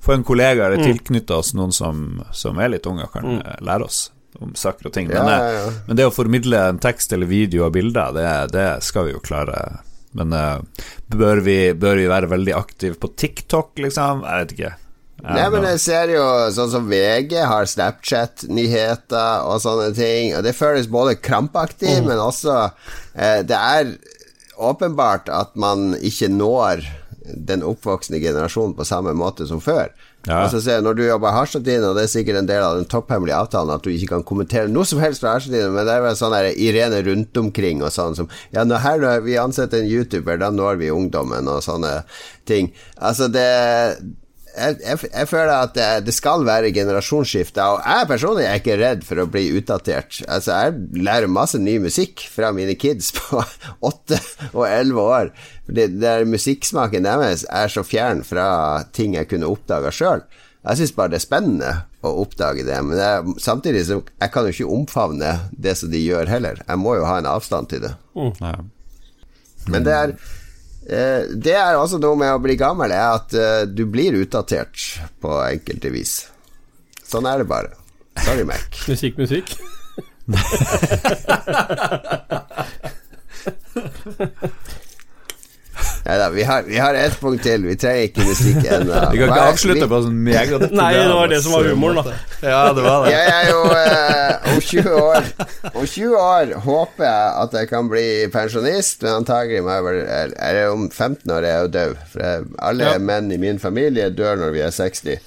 få 0.03 0.13
en 0.17 0.25
kollega 0.27 0.65
Mm. 0.65 0.73
eller 0.73 0.85
tilknytte 0.89 1.37
oss 1.37 1.53
noen 1.55 1.73
som, 1.73 2.23
som 2.33 2.59
er 2.59 2.69
litt 2.73 2.87
unge 2.91 3.05
og 3.07 3.13
kan 3.13 3.39
eh, 3.39 3.61
lære 3.63 3.85
oss 3.87 4.11
om 4.43 4.55
saker 4.59 4.91
og 4.91 4.95
ting. 4.95 5.09
Men, 5.09 5.17
Ja, 5.17 5.41
ja, 5.41 5.59
ja. 5.61 5.73
men 5.87 5.99
det 5.99 6.07
å 6.09 6.15
formidle 6.15 6.61
en 6.71 6.81
tekst 6.83 7.13
eller 7.15 7.31
video 7.31 7.67
og 7.69 7.75
bilder, 7.77 8.15
det, 8.17 8.31
det 8.55 8.69
skal 8.87 9.09
vi 9.09 9.15
jo 9.15 9.23
klare. 9.25 9.59
Men 10.15 10.33
uh, 10.33 10.87
bør, 11.11 11.43
vi, 11.43 11.59
bør 11.75 11.99
vi 11.99 12.09
være 12.11 12.31
veldig 12.31 12.55
aktive 12.57 12.99
på 13.01 13.11
TikTok, 13.19 13.79
liksom? 13.83 14.25
Jeg 14.27 14.43
vet 14.43 14.57
ikke. 14.57 14.73
Jeg 15.25 15.37
Nei, 15.39 15.47
men 15.55 15.65
jeg 15.71 15.81
ser 15.81 16.11
jo 16.13 16.25
sånn 16.53 16.73
som 16.73 16.89
VG 16.91 17.39
har 17.49 17.69
Snapchat-nyheter 17.71 19.47
og 19.49 19.63
sånne 19.63 19.93
ting, 19.97 20.35
og 20.37 20.45
det 20.45 20.53
føles 20.59 20.91
både 20.91 21.17
krampaktig, 21.17 21.95
men 22.05 22.21
også 22.21 22.57
eh, 23.15 23.41
Det 23.47 23.57
er 23.57 23.95
åpenbart 24.61 25.31
at 25.33 25.55
man 25.57 25.95
ikke 25.97 26.29
når 26.29 26.85
den 27.25 27.65
oppvoksende 27.65 28.21
generasjonen 28.21 28.77
på 28.77 28.85
samme 28.85 29.15
måte 29.17 29.47
som 29.49 29.63
før. 29.65 29.95
Ja. 30.25 30.41
Altså, 30.45 30.61
se, 30.65 30.79
når 30.81 30.97
du 30.97 31.03
jobber 31.05 31.29
i 31.29 31.37
Harstadtiden, 31.37 31.85
og 31.89 31.99
det 31.99 32.07
er 32.07 32.13
sikkert 32.15 32.41
en 32.41 32.49
del 32.49 32.65
av 32.65 32.79
den 32.79 32.89
topphemmelige 32.89 33.37
avtalen 33.37 33.75
at 33.75 33.85
du 33.85 33.91
ikke 33.93 34.15
kan 34.15 34.25
kommentere 34.27 34.73
noe 34.73 34.89
som 34.89 35.03
helst 35.03 35.25
fra 35.25 35.35
Harstadtiden, 35.37 35.75
men 35.77 35.85
det 35.85 35.97
er 35.99 36.05
vel 36.07 36.19
sånn 36.19 36.37
Irene 36.55 37.03
rundt 37.05 37.41
omkring 37.41 37.85
og 37.85 37.93
sånn 37.93 38.17
som 38.17 38.31
Ja, 38.55 38.65
når 38.65 38.85
her 38.85 39.01
når 39.05 39.25
vi 39.27 39.39
ansetter 39.41 39.83
en 39.83 39.91
YouTuber, 39.91 40.41
da 40.41 40.51
når 40.55 40.81
vi 40.81 40.93
ungdommen 40.95 41.49
og 41.51 41.63
sånne 41.67 41.99
ting. 42.49 42.73
Altså, 42.97 43.29
det 43.29 43.49
jeg, 44.55 44.77
jeg, 44.85 44.99
jeg 45.11 45.29
føler 45.31 45.53
at 45.53 45.75
det, 45.77 45.89
det 46.07 46.15
skal 46.15 46.45
være 46.47 46.73
generasjonsskifte, 46.75 47.65
og 47.75 47.81
jeg 47.83 48.09
personlig 48.11 48.47
er 48.47 48.61
ikke 48.61 48.79
redd 48.81 49.03
for 49.07 49.23
å 49.23 49.27
bli 49.31 49.49
utdatert. 49.59 50.21
Altså, 50.31 50.59
jeg 50.63 51.03
lærer 51.05 51.31
masse 51.31 51.59
ny 51.61 51.77
musikk 51.83 52.23
fra 52.31 52.53
mine 52.55 52.77
kids 52.79 53.11
på 53.17 53.43
åtte 53.91 54.21
og 54.53 54.65
elleve 54.69 55.07
år. 55.19 55.33
Fordi 55.67 55.89
der 55.97 56.27
Musikksmaken 56.29 57.07
deres 57.09 57.47
er 57.49 57.73
så 57.73 57.85
fjern 57.87 58.23
fra 58.27 58.47
ting 58.95 59.17
jeg 59.19 59.31
kunne 59.31 59.51
oppdaga 59.51 59.93
sjøl. 59.95 60.25
Jeg 60.65 60.81
syns 60.81 60.95
bare 60.97 61.13
det 61.13 61.19
er 61.19 61.25
spennende 61.27 61.73
å 62.05 62.15
oppdage 62.23 62.65
det, 62.65 62.77
men 62.85 62.97
jeg, 62.97 63.35
samtidig 63.45 63.83
så 63.89 63.99
jeg 64.01 64.33
kan 64.33 64.47
jo 64.47 64.55
ikke 64.55 64.77
omfavne 64.79 65.33
det 65.53 65.75
som 65.77 65.91
de 65.93 66.01
gjør 66.01 66.31
heller. 66.31 66.63
Jeg 66.65 66.81
må 66.81 66.95
jo 66.97 67.05
ha 67.09 67.19
en 67.21 67.29
avstand 67.29 67.69
til 67.73 67.85
det. 67.85 67.93
Mm. 68.17 68.71
Men 69.73 69.85
det 69.85 69.97
er 69.97 70.17
Det 70.85 71.55
er 71.57 71.79
også 71.79 71.97
noe 72.03 72.17
med 72.21 72.35
å 72.35 72.41
bli 72.45 72.57
gammel, 72.61 72.93
er 72.93 73.15
at 73.17 73.33
eh, 73.39 73.63
du 73.69 73.87
blir 73.89 74.13
utdatert 74.21 74.77
på 75.25 75.31
enkelte 75.47 75.89
vis. 75.95 76.13
Sånn 77.09 77.25
er 77.31 77.39
det 77.41 77.49
bare. 77.49 77.71
Sorry, 78.25 78.45
Mac. 78.49 78.69
Musikk, 78.91 79.15
musikk. 79.19 79.49
Neida, 86.05 86.27
vi 86.35 86.43
har, 86.45 86.63
vi 86.69 86.77
har 86.77 86.95
ett 87.01 87.15
punkt 87.21 87.41
til. 87.47 87.63
Vi 87.65 87.75
trenger 87.81 88.03
ikke 88.11 88.25
musikk 88.29 88.59
ennå. 88.69 88.99
Vi 89.15 89.21
kan 89.23 89.31
ikke 89.31 89.47
avslutte 89.55 89.87
på 89.89 90.01
sånn 90.05 90.19
meget 90.27 90.67
Nei, 90.77 90.91
det 90.99 91.15
var 91.17 91.31
det 91.33 91.39
som 91.47 91.55
var 91.57 91.69
humoren, 91.71 92.01
da. 92.05 92.17
Ja, 92.45 92.59
det 92.77 92.85
var 92.85 93.07
det. 93.07 93.15
Jeg 93.15 93.33
er 93.33 93.49
jo 93.49 93.63
eh, 93.79 94.51
om 94.53 94.61
20 94.61 94.99
år 95.01 95.31
Om 95.73 95.87
20 95.87 96.19
år 96.21 96.53
håper 96.67 97.07
jeg 97.09 97.33
at 97.47 97.57
jeg 97.61 97.71
kan 97.73 97.89
bli 97.89 98.05
pensjonist, 98.35 99.01
men 99.07 99.17
antagelig 99.23 99.63
må 99.65 99.73
jeg 99.79 99.87
vel 99.89 100.03
Eller 100.37 100.69
om 100.75 100.85
15 100.91 101.33
år 101.33 101.41
er 101.41 101.49
jeg 101.55 101.65
jo 101.65 101.73
død. 101.79 101.97
For 102.13 102.27
jeg, 102.29 102.47
alle 102.69 102.93
Ja. 102.93 103.01
menn 103.01 103.33
i 103.33 103.41
min 103.41 103.59
familie 103.63 104.11
dør 104.13 104.37
når 104.45 104.53
vi 104.59 104.65
er 104.67 104.77
60. 104.77 105.19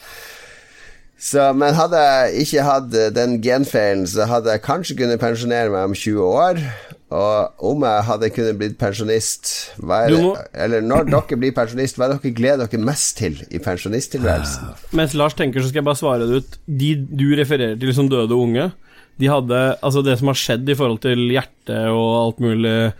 Så, 1.17 1.47
men 1.57 1.73
hadde 1.73 1.97
jeg 1.97 2.43
ikke 2.45 2.61
hatt 2.67 2.93
eh, 2.93 3.09
den 3.09 3.39
genfeilen, 3.41 4.05
så 4.05 4.28
hadde 4.30 4.53
jeg 4.53 4.61
kanskje 4.67 4.99
kunnet 4.99 5.17
pensjonere 5.23 5.71
meg 5.73 5.88
om 5.89 5.95
20 5.97 6.21
år. 6.21 6.59
Og 7.08 7.62
om 7.72 7.84
jeg 7.88 8.03
hadde 8.03 8.30
kunnet 8.36 8.58
blitt 8.60 8.74
pensjonist 8.82 9.51
hva 9.80 10.01
er 10.03 10.10
det, 10.12 10.18
må- 10.26 10.34
Eller 10.53 10.82
når 10.84 11.05
dere 11.08 11.38
blir 11.39 11.53
pensjonist, 11.55 11.95
hva 11.95 12.10
er 12.10 12.14
det 12.14 12.22
dere 12.26 12.36
gleder 12.36 12.68
dere 12.68 12.84
mest 12.84 13.18
til 13.22 13.38
i 13.47 13.62
pensjonisttilværelsen? 13.64 14.74
Mens 14.91 15.14
Lars 15.16 15.34
tenker, 15.39 15.62
så 15.64 15.70
skal 15.70 15.80
jeg 15.80 15.88
bare 15.88 16.01
svare 16.01 16.28
det 16.28 16.41
ut. 16.43 16.58
De 16.68 16.89
du 16.95 17.30
refererer 17.39 17.80
til 17.80 17.93
som 17.95 18.10
døde 18.12 18.36
unge, 18.36 18.74
de 19.18 19.26
hadde 19.32 19.78
Altså, 19.82 20.03
det 20.03 20.18
som 20.20 20.28
har 20.28 20.36
skjedd 20.36 20.68
i 20.70 20.76
forhold 20.76 20.99
til 21.01 21.24
hjerte 21.32 21.80
og 21.95 22.12
alt 22.26 22.39
mulig 22.43 22.93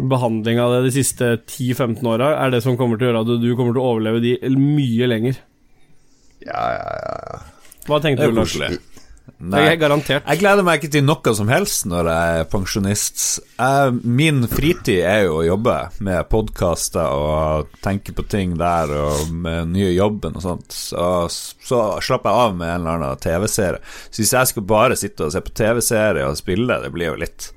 behandling 0.00 0.58
av 0.58 0.72
det 0.78 0.86
de 0.88 0.94
siste 0.96 1.36
10-15 1.44 2.00
åra, 2.08 2.30
er 2.46 2.50
det 2.54 2.62
som 2.64 2.78
kommer 2.80 2.96
til 2.96 3.10
å 3.10 3.12
gjøre 3.12 3.20
at 3.26 3.42
du 3.44 3.50
kommer 3.58 3.76
til 3.76 3.82
å 3.82 3.90
overleve 3.92 4.22
de 4.24 4.38
mye 4.56 5.06
lenger. 5.06 5.36
Ja, 6.40 6.64
ja, 6.72 6.94
ja. 6.96 7.16
ja. 7.28 7.40
Hva 7.90 7.98
tenkte 8.00 8.30
du, 8.30 8.36
Lars? 8.38 8.56
Koselig. 9.40 9.64
Jeg 9.64 9.72
er 9.72 9.80
garantert. 9.80 10.26
Jeg 10.28 10.40
gleder 10.42 10.66
meg 10.66 10.80
ikke 10.80 10.92
til 10.92 11.04
noe 11.06 11.34
som 11.36 11.48
helst 11.52 11.86
når 11.88 12.10
jeg 12.10 12.40
er 12.40 12.48
pensjonist. 12.52 13.22
Jeg, 13.56 13.94
min 14.04 14.42
fritid 14.50 15.00
er 15.06 15.22
jo 15.26 15.38
å 15.40 15.46
jobbe 15.46 15.76
med 16.04 16.28
podkaster 16.32 17.16
og 17.16 17.72
tenke 17.84 18.14
på 18.16 18.26
ting 18.28 18.56
der 18.60 18.92
og 18.96 19.32
med 19.32 19.72
nye 19.72 19.92
jobben 19.94 20.36
og 20.36 20.44
sånt. 20.44 20.76
Så, 20.76 21.06
så 21.64 21.80
slapper 22.04 22.30
jeg 22.30 22.50
av 22.50 22.58
med 22.60 22.68
en 22.68 22.76
eller 22.82 22.98
annen 22.98 23.24
TV-serie. 23.24 23.80
Så 24.10 24.22
hvis 24.22 24.36
jeg 24.36 24.52
skal 24.52 24.68
bare 24.76 24.98
sitte 25.00 25.26
og 25.28 25.34
se 25.34 25.44
på 25.44 25.56
TV-serie 25.62 26.28
og 26.28 26.38
spille, 26.40 26.80
det 26.84 26.92
blir 26.94 27.12
jo 27.12 27.18
litt 27.20 27.50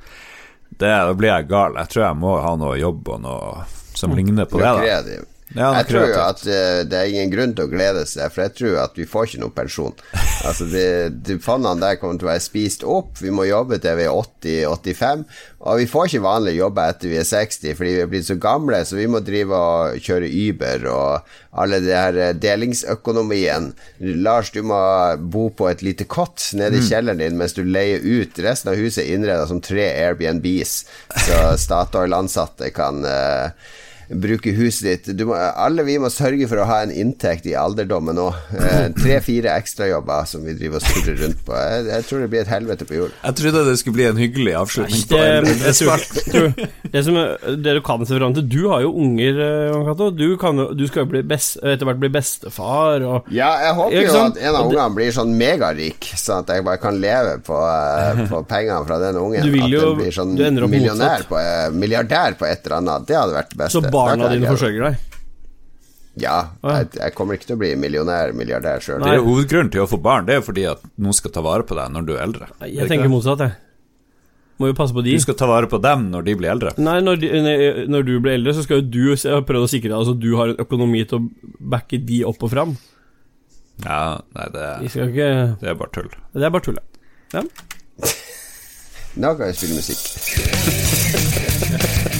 det, 0.73 0.89
Da 0.89 1.13
blir 1.13 1.29
jeg 1.29 1.51
gal. 1.51 1.77
Jeg 1.77 1.91
tror 1.93 2.07
jeg 2.07 2.17
må 2.23 2.37
ha 2.41 2.55
noe 2.57 2.79
jobb 2.79 3.13
og 3.13 3.21
noe 3.27 3.67
som 3.93 4.15
ligner 4.17 4.49
på 4.49 4.57
det. 4.57 4.71
da. 4.73 5.23
Ja, 5.53 5.69
jeg 5.77 5.89
tror 5.91 6.07
jo 6.09 6.19
at 6.23 6.43
uh, 6.47 6.81
det 6.87 6.97
er 6.97 7.11
ingen 7.11 7.33
grunn 7.33 7.53
til 7.53 7.67
å 7.67 7.71
glede 7.71 8.05
seg, 8.09 8.31
for 8.33 8.45
jeg 8.45 8.55
tror 8.57 8.79
at 8.87 8.95
vi 8.97 9.05
får 9.09 9.27
ikke 9.29 9.43
noe 9.45 9.57
pensjon. 9.61 9.97
Altså, 10.43 10.65
de, 10.67 11.07
de 11.23 11.37
fondene 11.39 11.79
der 11.79 11.95
kommer 12.01 12.17
til 12.19 12.27
å 12.27 12.33
være 12.33 12.43
spist 12.43 12.81
opp, 12.83 13.13
vi 13.23 13.31
må 13.31 13.45
jobbe 13.47 13.77
til 13.79 13.95
vi 13.95 14.03
er 14.09 14.17
80-85, 14.73 15.21
og 15.63 15.77
vi 15.79 15.85
får 15.87 16.09
ikke 16.09 16.23
vanlig 16.25 16.57
jobber 16.57 16.91
etter 16.91 17.13
vi 17.13 17.19
er 17.21 17.27
60, 17.29 17.77
fordi 17.79 17.93
vi 17.95 18.01
er 18.03 18.09
blitt 18.11 18.27
så 18.27 18.35
gamle, 18.43 18.81
så 18.83 18.97
vi 18.97 19.05
må 19.07 19.21
drive 19.23 19.55
og 19.55 20.03
kjøre 20.03 20.27
Uber 20.27 20.83
og 20.91 21.29
alle 21.63 21.79
det 21.85 21.93
her 21.95 22.19
eh, 22.19 22.33
delingsøkonomien. 22.35 23.69
Lars, 24.25 24.51
du 24.51 24.59
må 24.67 24.81
bo 25.31 25.45
på 25.55 25.69
et 25.71 25.85
lite 25.85 26.09
kott 26.11 26.49
nede 26.59 26.81
i 26.81 26.83
kjelleren 26.83 27.21
din 27.23 27.39
mens 27.39 27.55
du 27.55 27.63
leier 27.63 28.03
ut. 28.03 28.43
Resten 28.43 28.73
av 28.73 28.79
huset 28.79 29.05
er 29.05 29.13
innredet 29.15 29.47
som 29.47 29.63
tre 29.63 29.85
Airbnbs, 29.93 30.75
så 31.27 31.39
Statoil-ansatte 31.63 32.73
kan 32.75 32.99
eh, 33.07 33.71
bruke 34.13 34.51
huset 34.55 34.83
ditt. 35.05 35.17
Du 35.17 35.25
må, 35.29 35.35
alle 35.37 35.83
vi 35.87 35.97
må 36.01 36.09
sørge 36.13 36.47
for 36.49 36.61
å 36.61 36.67
ha 36.69 36.81
en 36.85 36.91
inntekt 36.93 37.47
i 37.49 37.55
alderdommen 37.57 38.19
òg. 38.21 38.37
Eh, 38.57 38.87
Tre-fire 38.97 39.53
ekstrajobber 39.57 40.27
som 40.29 40.43
vi 40.45 40.55
driver 40.57 40.81
og 40.81 40.85
surrer 40.87 41.19
rundt 41.23 41.43
på. 41.47 41.55
Jeg, 41.57 41.85
jeg 41.89 42.07
tror 42.09 42.23
det 42.23 42.29
blir 42.33 42.43
et 42.43 42.51
helvete 42.51 42.87
på 42.89 42.97
jord. 42.99 43.15
Jeg 43.23 43.37
trodde 43.39 43.63
det 43.69 43.75
skulle 43.81 43.97
bli 43.99 44.07
en 44.09 44.19
hyggelig 44.19 44.55
avslutning 44.59 45.03
Nei, 45.03 45.07
Det, 45.09 45.21
en 45.23 45.45
det, 45.63 45.73
tror, 45.77 46.53
det, 46.93 47.03
som, 47.05 47.19
det 47.63 47.75
du 47.77 47.81
kan 47.85 48.05
se 48.05 48.17
fram 48.17 48.35
til 48.37 48.45
Du 48.49 48.59
har 48.71 48.83
jo 48.85 48.93
unger, 49.03 49.39
eh, 49.43 49.67
Jon 49.71 49.85
Cato. 49.89 50.09
Du, 50.13 50.25
kan 50.41 50.59
du 50.77 50.85
skal 50.89 51.05
jo 51.05 51.11
bli 51.13 51.23
best, 51.33 51.57
etter 51.63 51.87
hvert 51.89 52.01
bli 52.01 52.11
bestefar 52.13 53.03
og 53.07 53.31
Ja, 53.33 53.51
jeg 53.67 53.77
håper 53.79 53.97
jo 53.99 54.13
at 54.23 54.39
en 54.41 54.55
av 54.55 54.59
det- 54.59 54.65
ungene 54.69 54.87
blir 54.97 55.13
sånn 55.15 55.33
megarik, 55.39 56.09
sånn 56.19 56.43
at 56.43 56.53
jeg 56.55 56.65
bare 56.65 56.81
kan 56.81 56.99
leve 57.01 57.37
på, 57.45 57.57
eh, 57.57 58.23
på 58.29 58.43
pengene 58.49 58.81
fra 58.87 58.99
den 59.01 59.19
ungen. 59.21 59.43
Du 59.45 59.51
vil 59.53 59.67
at 59.67 59.87
den 59.87 59.99
blir 60.01 60.15
sånn 60.15 60.35
du 60.37 60.67
millionær 60.67 61.25
på, 61.29 61.39
eh, 61.39 61.69
milliardær 61.73 62.37
på 62.39 62.47
et 62.49 62.65
eller 62.65 62.77
annet. 62.81 63.07
Det 63.07 63.17
hadde 63.17 63.37
vært 63.37 63.49
det 63.53 63.59
beste. 63.63 63.81
Så 63.81 63.91
barna 64.07 64.29
dine 64.35 64.47
forsørger 64.53 64.87
deg. 64.89 64.95
Ja. 66.21 66.35
Ja. 66.61 66.77
Jeg, 66.77 66.89
jeg 66.99 67.13
kommer 67.17 67.33
ikke 67.39 67.47
til 67.49 67.55
å 67.55 67.61
bli 67.63 67.71
millionær, 67.79 68.33
milliardær 68.37 68.83
sjøl. 68.85 69.01
Er 69.09 69.17
hovedgrunnen 69.25 69.71
til 69.73 69.81
å 69.81 69.87
få 69.89 69.97
barn, 70.03 70.27
det 70.27 70.35
er 70.35 70.41
jo 70.43 70.45
fordi 70.51 70.65
at 70.69 70.83
noen 71.01 71.15
skal 71.17 71.31
ta 71.33 71.41
vare 71.41 71.63
på 71.65 71.73
deg 71.79 71.89
når 71.95 72.03
du 72.05 72.11
er 72.13 72.21
eldre. 72.27 72.45
Er 72.59 72.67
Jeg 72.69 72.75
ikke 72.83 72.89
tenker 72.91 73.07
det? 73.09 73.13
motsatt, 73.15 73.39
jeg. 73.47 73.53
Må 74.61 74.67
jo 74.69 74.75
passe 74.77 74.93
på 74.93 75.01
de. 75.03 75.15
Du 75.17 75.23
skal 75.23 75.33
ta 75.39 75.47
vare 75.49 75.65
på 75.71 75.79
dem 75.81 76.03
når 76.13 76.21
de 76.27 76.35
blir 76.37 76.51
eldre. 76.53 76.75
Nei, 76.77 76.99
når, 77.01 77.15
de, 77.23 77.31
når- 77.41 77.87
når 77.89 78.01
du 78.05 78.11
blir 78.21 78.35
eldre, 78.37 78.53
så 78.53 78.61
skal 78.67 78.83
jo 78.83 78.85
du 78.93 79.15
se- 79.17 79.41
prøve 79.49 79.65
å 79.65 79.71
sikre 79.71 79.89
deg 79.89 79.97
altså 79.97 80.13
du 80.19 80.29
har 80.37 80.47
en 80.53 80.61
økonomi 80.61 81.01
til 81.09 81.17
å 81.17 81.29
backe 81.73 81.97
de 82.05 82.21
opp 82.29 82.43
og 82.45 82.51
fram. 82.53 82.75
Ja, 83.83 84.21
nei, 84.37 84.45
det, 84.53 84.67
De 84.85 84.89
skal 84.93 85.09
ikke 85.09 85.31
det 85.59 85.69
er 85.73 85.73
bare 85.81 85.89
tull. 85.97 86.11
Det 86.37 86.45
er 86.45 86.53
bare 86.53 86.61
tull. 86.69 86.77
Ja. 87.33 87.41
Nå 89.17 89.33
kan 89.37 89.49
jeg 89.49 89.55
spille 89.57 89.81
musikk. 89.81 90.01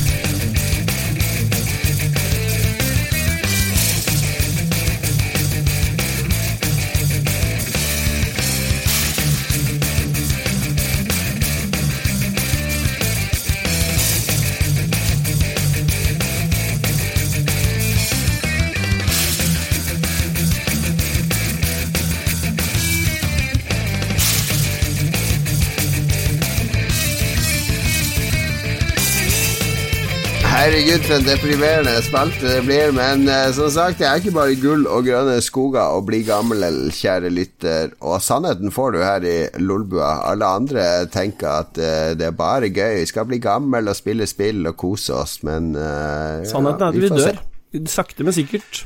Herregud, 30.94 31.08
for 31.10 31.16
en 31.18 31.26
deprimerende 31.26 31.94
spalte 32.06 32.42
det 32.46 32.60
blir. 32.68 32.92
Men 32.94 33.24
eh, 33.26 33.48
som 33.56 33.70
sagt, 33.74 33.98
det 33.98 34.06
er 34.06 34.20
ikke 34.20 34.34
bare 34.36 34.58
gull 34.62 34.84
og 34.86 35.08
grønne 35.08 35.40
skoger 35.42 35.90
å 35.90 36.04
bli 36.06 36.20
gammel, 36.28 36.62
kjære 36.94 37.32
lytter. 37.34 37.96
Og 38.06 38.20
sannheten 38.22 38.70
får 38.70 38.94
du 38.94 39.00
her 39.02 39.26
i 39.26 39.38
Lolbua. 39.58 40.12
Alle 40.30 40.52
andre 40.60 40.84
tenker 41.10 41.50
at 41.64 41.80
eh, 41.82 42.12
det 42.20 42.28
er 42.28 42.38
bare 42.38 42.70
gøy. 42.70 43.00
Vi 43.00 43.10
skal 43.10 43.26
bli 43.26 43.42
gammel 43.42 43.90
og 43.90 43.98
spille 43.98 44.28
spill 44.30 44.62
og 44.70 44.78
kose 44.84 45.18
oss, 45.18 45.40
men 45.42 45.74
eh, 45.74 46.46
Sannheten 46.52 46.86
er 46.86 46.94
at 46.94 47.02
vi 47.02 47.10
se. 47.10 47.26
dør. 47.26 47.90
Sakte, 47.90 48.30
men 48.30 48.38
sikkert. 48.38 48.84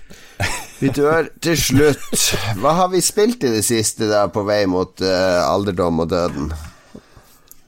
Vi 0.80 0.94
dør 0.96 1.28
til 1.44 1.60
slutt. 1.60 2.24
Hva 2.64 2.78
har 2.86 2.94
vi 2.96 3.04
spilt 3.04 3.44
i 3.44 3.52
det 3.58 3.68
siste, 3.68 4.08
da, 4.08 4.30
på 4.32 4.48
vei 4.48 4.62
mot 4.72 4.96
uh, 5.04 5.44
alderdom 5.44 6.06
og 6.06 6.12
døden? 6.16 6.54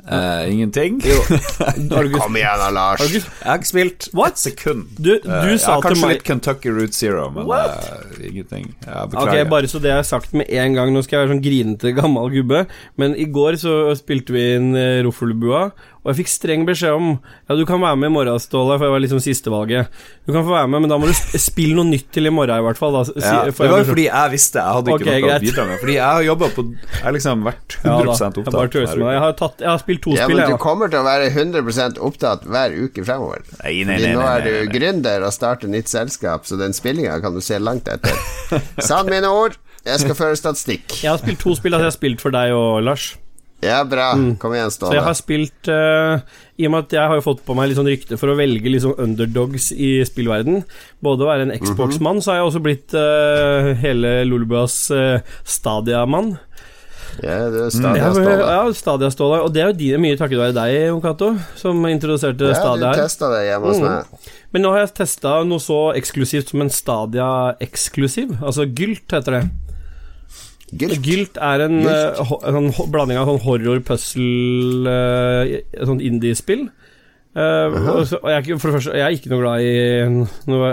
Eh, 0.08 0.52
ingenting. 0.54 1.02
Kom 2.20 2.38
igjen 2.38 2.62
da, 2.62 2.70
Lars. 2.70 3.02
har 3.02 3.08
du 3.08 3.18
Jeg 3.20 3.46
har 3.46 3.60
ikke 3.60 3.70
spilt 3.70 4.08
What? 4.14 4.32
et 4.32 4.40
sekund. 4.40 4.88
Du, 4.98 5.12
du 5.20 5.30
uh, 5.30 5.58
sa 5.60 5.76
ja, 5.76 5.82
kanskje 5.84 6.06
meg 6.06 6.14
litt 6.16 6.26
Kentucky 6.26 6.72
Route 6.74 6.96
Zero, 6.96 7.28
men 7.36 7.50
eh, 7.52 8.30
ingenting. 8.32 8.72
Ja, 8.86 9.04
beklager. 9.06 9.28
Okay, 9.28 9.50
bare 9.52 9.70
så 9.70 9.82
det 9.84 9.92
er 9.94 10.08
sagt 10.08 10.34
med 10.34 10.50
en 10.50 10.78
gang. 10.78 10.94
Nå 10.96 11.04
skal 11.06 11.20
jeg 11.20 11.28
være 11.28 11.36
sånn 11.36 11.44
grinete 11.44 11.94
gammel 11.98 12.32
gubbe. 12.34 12.64
Men 13.02 13.14
i 13.20 13.28
går 13.30 13.60
så 13.62 13.76
spilte 14.00 14.36
vi 14.36 14.46
inn 14.56 14.72
Roffelbua, 15.06 15.70
Og 16.00 16.14
jeg 16.14 16.22
fikk 16.22 16.30
streng 16.32 16.62
beskjed 16.64 16.96
om 16.96 17.08
Ja, 17.50 17.56
du 17.60 17.66
kan 17.68 17.82
være 17.84 17.98
med 18.00 18.08
i 18.08 18.14
morgen, 18.16 18.40
Ståle, 18.40 18.78
for 18.80 18.86
jeg 18.88 18.94
var 18.94 19.02
liksom 19.04 19.20
sistevalget. 19.20 19.90
Du 20.26 20.32
kan 20.32 20.46
få 20.48 20.54
være 20.56 20.70
med, 20.72 20.82
men 20.86 20.90
da 20.94 20.98
må 21.02 21.10
du 21.10 21.14
spille 21.38 21.76
noe 21.76 21.84
nytt 21.90 22.08
til 22.16 22.30
i 22.30 22.32
morgen, 22.32 22.56
i 22.56 22.64
hvert 22.64 22.80
fall. 22.80 22.94
Da. 22.96 23.02
Si- 23.10 23.20
Ja, 23.20 23.44
det 23.44 23.56
var 23.60 23.82
jo 23.84 23.88
fordi 23.90 24.06
jeg 24.08 24.32
visste 24.32 24.62
jeg 24.64 24.76
hadde 24.78 24.94
ikke 24.94 24.96
Ok, 24.96 25.10
noe 25.10 25.36
å 25.36 25.40
bidra 25.44 25.66
med. 25.68 25.80
Fordi 25.84 25.94
jeg 25.98 26.06
har 26.08 26.24
jobba 26.24 26.50
på 26.56 26.66
Jeg 26.72 27.04
har 27.04 27.12
liksom 27.18 27.44
vært 27.44 27.78
100 27.84 27.84
Ja 27.84 28.00
da, 28.00 28.12
opptatt. 28.30 28.74
jeg. 28.80 28.98
Jeg 29.10 29.20
har, 29.26 29.34
tatt, 29.44 29.60
jeg 29.60 29.70
har 29.70 29.78
spilt 29.84 30.02
to 30.08 30.16
Ja, 30.16 30.24
spill, 30.26 30.38
men 30.38 30.50
du 30.50 30.58
kommer 30.58 30.90
til 30.90 31.00
å 31.00 31.06
være 31.10 31.30
100 31.36 32.00
opptatt 32.00 32.44
hver 32.48 32.72
uke 32.88 33.04
fremover. 33.04 33.44
Nei, 33.64 33.84
nei, 33.84 33.98
Fordi 34.00 34.08
nei, 34.08 34.16
nå 34.16 34.20
nei, 34.24 34.36
er 34.38 34.42
du 34.48 34.52
nei, 34.52 34.66
nei. 34.66 34.74
gründer 34.80 35.26
og 35.28 35.34
starter 35.36 35.68
nytt 35.68 35.88
selskap, 35.92 36.46
så 36.48 36.58
den 36.58 36.72
spillinga 36.74 37.20
kan 37.22 37.34
du 37.36 37.42
se 37.42 37.60
langt 37.60 37.88
etter. 37.92 38.16
Sann 38.80 39.06
mine 39.12 39.28
ord, 39.28 39.58
jeg 39.86 40.00
skal 40.00 40.16
føre 40.16 40.36
statistikk. 40.40 41.02
Jeg 41.04 41.12
har 41.12 41.18
spilt 41.20 41.40
to 41.44 41.56
spill, 41.56 41.74
altså 41.76 41.90
jeg 41.90 41.92
har 41.92 42.00
spilt 42.00 42.22
for 42.24 42.32
deg 42.32 42.52
og 42.56 42.84
Lars. 42.88 43.18
Ja, 43.62 43.82
bra. 43.84 44.14
Kom 44.40 44.54
igjen, 44.56 44.72
Ståle. 44.72 44.94
Så 44.94 44.96
jeg 44.96 45.04
har 45.04 45.16
spilt 45.20 45.68
uh, 45.68 46.22
I 46.58 46.66
og 46.68 46.72
med 46.72 46.86
at 46.86 46.94
jeg 46.96 47.10
har 47.12 47.18
jo 47.20 47.26
fått 47.26 47.42
på 47.44 47.56
meg 47.58 47.68
litt 47.68 47.80
sånn 47.80 47.90
rykte 47.92 48.16
for 48.22 48.32
å 48.32 48.38
velge 48.40 48.80
sånn 48.80 48.96
underdogs 49.04 49.72
i 49.76 49.98
spillverden 50.08 50.62
Både 51.04 51.26
å 51.26 51.28
være 51.28 51.48
en 51.50 51.56
Xbox-mann, 51.60 52.22
så 52.24 52.32
har 52.32 52.40
jeg 52.40 52.48
også 52.54 52.62
blitt 52.64 52.96
uh, 52.96 53.74
hele 53.82 54.14
Lolbuas 54.30 54.78
uh, 54.96 55.20
Stadia-mann. 55.44 56.38
Ja, 57.20 57.50
du 57.52 57.58
er 57.58 57.66
Ja, 57.66 57.70
stadig 57.74 58.02
Ståle. 58.16 58.34
ja, 58.48 58.60
Stadia-Ståle. 58.80 59.38
Og 59.44 59.52
det 59.52 59.64
er 59.64 59.72
jo 59.74 59.78
de, 59.82 59.88
mye 60.00 60.16
takket 60.20 60.40
være 60.40 60.56
deg, 60.56 60.76
Jon 60.88 61.02
Cato, 61.04 61.32
som 61.60 61.84
introduserte 61.90 62.52
Ja, 62.54 62.60
Stadia 62.62 62.92
her. 62.94 63.02
testa 63.02 63.32
det 63.34 63.42
hjemme 63.50 63.74
hos 63.74 63.80
Mm. 63.82 63.88
meg. 63.90 64.28
Men 64.54 64.62
nå 64.64 64.72
har 64.72 64.86
jeg 64.86 64.94
testa 65.02 65.34
noe 65.44 65.60
så 65.60 65.80
eksklusivt 66.00 66.54
som 66.54 66.62
en 66.64 66.70
Stadia-eksklusiv. 66.72 68.38
Altså 68.40 68.64
Gylt 68.72 69.12
heter 69.18 69.36
det. 69.40 69.44
Gylt. 70.70 71.00
Gylt 71.06 71.38
er 71.42 71.64
en, 71.66 71.80
Gylt. 71.82 72.20
en, 72.20 72.26
ho- 72.30 72.42
en 72.46 72.58
sånn 72.72 72.92
blanding 72.94 73.18
av 73.22 73.30
sånn 73.32 73.42
horror, 73.46 73.80
puzzle 73.88 74.92
uh, 74.92 75.86
Sånn 75.90 76.02
indie-spill. 76.06 76.68
Eh, 77.40 77.78
og 77.94 78.02
og 78.20 78.30
jeg, 78.34 78.58
for 78.60 78.70
det 78.70 78.76
første, 78.80 78.94
jeg 78.98 79.06
er 79.06 79.16
ikke 79.16 79.30
noe 79.32 79.42
glad 79.44 79.62
i 79.62 79.74
noe 80.50 80.72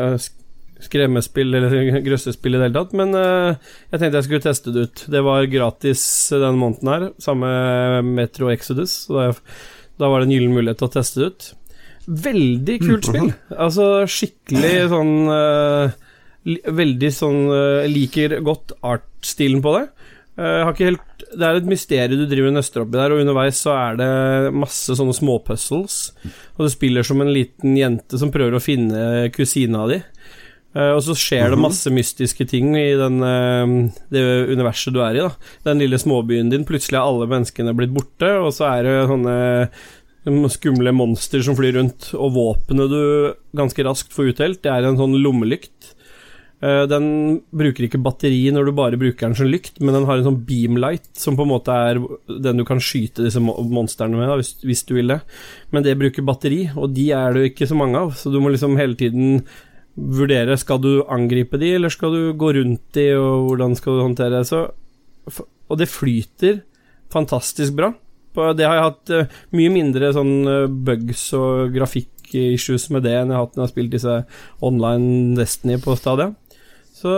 skremmespill 0.87 1.55
eller 1.57 2.01
grøssespill 2.07 2.57
i 2.57 2.59
det 2.61 2.67
hele 2.69 2.77
tatt, 2.81 2.95
men 2.99 3.13
uh, 3.17 3.55
jeg 3.93 4.01
tenkte 4.03 4.19
jeg 4.21 4.27
skulle 4.29 4.45
teste 4.45 4.73
det 4.75 4.87
ut. 4.89 5.05
Det 5.17 5.23
var 5.25 5.47
gratis 5.53 6.03
denne 6.35 6.57
måneden 6.61 6.93
her, 6.93 7.07
samme 7.23 7.51
Metro 8.09 8.51
Exodus, 8.53 8.99
så 9.07 9.17
da, 9.17 9.29
da 10.03 10.11
var 10.13 10.21
det 10.21 10.29
en 10.29 10.35
gyllen 10.37 10.57
mulighet 10.57 10.81
til 10.83 10.89
å 10.91 10.95
teste 10.99 11.23
det 11.23 11.31
ut. 11.33 11.49
Veldig 12.27 12.77
kult 12.85 13.09
spill. 13.09 13.31
Altså 13.57 13.87
skikkelig 14.07 14.75
sånn 14.93 15.15
eh, 15.35 15.87
li- 15.89 15.95
Veldig 16.47 17.09
sånn 17.11 17.41
eh, 17.51 17.89
liker 17.91 18.37
godt 18.47 18.77
artstilen 18.87 19.63
på 19.65 19.73
det. 19.75 19.85
Eh, 20.39 20.53
Jeg 20.61 20.65
har 20.67 20.75
ikke 20.77 20.91
helt 20.93 21.25
Det 21.37 21.43
er 21.49 21.59
et 21.59 21.71
mysterium 21.71 22.21
du 22.23 22.27
driver 22.31 22.53
og 22.53 22.59
nøster 22.61 22.85
oppi 22.85 22.99
der, 23.01 23.13
og 23.15 23.23
underveis 23.25 23.59
så 23.65 23.73
er 23.75 23.97
det 23.99 24.11
masse 24.55 24.95
sånne 24.99 25.17
småpuzzles. 25.17 25.97
Og 26.57 26.67
du 26.67 26.71
spiller 26.73 27.07
som 27.07 27.21
en 27.25 27.33
liten 27.35 27.75
jente 27.77 28.21
som 28.21 28.31
prøver 28.35 28.59
å 28.59 28.63
finne 28.63 29.27
kusina 29.35 29.89
di. 29.91 29.99
Eh, 30.77 30.93
og 30.93 31.03
så 31.03 31.17
skjer 31.19 31.51
det 31.51 31.59
masse 31.65 31.91
mystiske 31.91 32.47
ting 32.47 32.77
i 32.79 32.93
den, 33.01 33.19
det 34.13 34.23
universet 34.53 34.95
du 34.95 35.03
er 35.03 35.19
i. 35.19 35.25
da 35.27 35.33
Den 35.67 35.83
lille 35.83 35.99
småbyen 35.99 36.53
din. 36.53 36.69
Plutselig 36.69 37.01
er 37.01 37.09
alle 37.09 37.27
menneskene 37.33 37.75
blitt 37.75 37.97
borte, 37.97 38.31
og 38.39 38.53
så 38.55 38.71
er 38.71 38.87
det 38.87 38.97
sånne 39.11 39.37
skumle 40.51 40.93
monster 40.95 41.43
som 41.43 41.57
flyr 41.59 41.77
rundt, 41.79 42.13
og 42.15 42.33
våpenet 42.35 42.91
du 42.91 43.03
ganske 43.57 43.83
raskt 43.87 44.15
får 44.15 44.33
utdelt, 44.35 44.63
det 44.63 44.73
er 44.73 44.87
en 44.89 44.99
sånn 44.99 45.15
lommelykt. 45.23 45.96
Eh, 46.65 46.87
Den 46.89 47.07
bruker 47.53 47.85
ikke 47.85 48.01
batteri 48.01 48.47
når 48.55 48.65
du 48.71 48.73
bare 48.73 48.97
bruker 49.01 49.27
den 49.29 49.35
som 49.37 49.49
lykt, 49.51 49.77
men 49.85 49.93
den 49.95 50.07
har 50.09 50.17
en 50.17 50.25
sånn 50.31 50.39
beamlight, 50.49 51.11
som 51.21 51.37
på 51.37 51.45
en 51.45 51.51
måte 51.53 51.75
er 51.75 52.01
den 52.41 52.57
du 52.63 52.65
kan 52.65 52.81
skyte 52.81 53.27
disse 53.27 53.43
mo- 53.45 53.59
monstrene 53.69 54.17
med, 54.17 54.29
da, 54.31 54.39
hvis, 54.41 54.55
hvis 54.65 54.85
du 54.89 54.95
vil 54.97 55.13
det. 55.13 55.21
Men 55.75 55.85
det 55.85 55.99
bruker 56.01 56.25
batteri, 56.25 56.63
og 56.75 56.95
de 56.97 57.11
er 57.13 57.33
det 57.37 57.43
jo 57.43 57.51
ikke 57.53 57.69
så 57.69 57.77
mange 57.77 58.01
av, 58.01 58.15
så 58.17 58.33
du 58.33 58.41
må 58.41 58.53
liksom 58.55 58.77
hele 58.81 58.97
tiden 58.97 59.43
vurdere 59.97 60.59
Skal 60.61 60.77
du 60.85 60.91
angripe 61.09 61.57
de, 61.57 61.71
eller 61.79 61.89
skal 61.89 62.13
du 62.13 62.33
gå 62.37 62.51
rundt 62.53 62.83
de, 62.93 63.07
og 63.17 63.47
hvordan 63.51 63.77
skal 63.79 63.97
du 63.97 64.03
håndtere 64.05 64.35
det. 64.43 64.43
Så, 64.49 64.67
og 65.71 65.79
det 65.81 65.89
flyter 65.89 66.59
fantastisk 67.13 67.73
bra. 67.79 67.93
Det 68.37 68.67
har 68.69 68.77
jeg 68.77 68.85
hatt 68.85 69.13
eh, 69.17 69.31
mye 69.57 69.71
mindre 69.73 70.11
sånn 70.13 70.35
eh, 70.53 70.67
bugs 70.69 71.23
og 71.39 71.73
grafikk-issues 71.73 72.91
med 72.93 73.07
det 73.09 73.15
enn 73.17 73.33
jeg 73.33 73.39
har 73.39 73.47
hatt 73.47 73.55
når 73.57 73.63
jeg 73.63 73.69
har 73.71 73.73
spilt 73.73 73.95
disse 73.97 74.17
online 74.69 75.37
Destiny 75.39 75.79
på 75.81 75.97
Stadia. 75.97 76.35
Så 76.97 77.13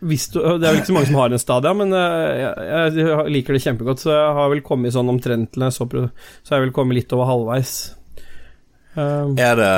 hvis 0.00 0.28
du, 0.32 0.40
Det 0.40 0.64
er 0.64 0.72
vel 0.72 0.80
ikke 0.80 0.90
så 0.90 0.96
mange 0.96 1.10
som 1.10 1.20
har 1.20 1.32
en 1.32 1.40
Stadia, 1.42 1.72
men 1.76 1.94
eh, 1.96 2.40
jeg, 2.40 2.92
jeg 2.96 3.32
liker 3.36 3.56
det 3.56 3.62
kjempegodt, 3.66 4.04
så 4.04 4.12
jeg 4.14 4.36
har 4.38 4.52
vel 4.52 4.62
kommet 4.64 4.94
sånn 4.96 5.12
omtrent 5.12 5.52
til 5.54 5.66
jeg 5.66 5.76
så, 5.76 5.88
så 5.88 6.52
har 6.54 6.60
jeg 6.60 6.68
vel 6.68 6.76
kommet 6.76 7.00
litt 7.00 7.12
over 7.16 7.28
halvveis. 7.28 7.74
Um, 8.96 9.36
Er 9.38 9.54
det, 9.60 9.68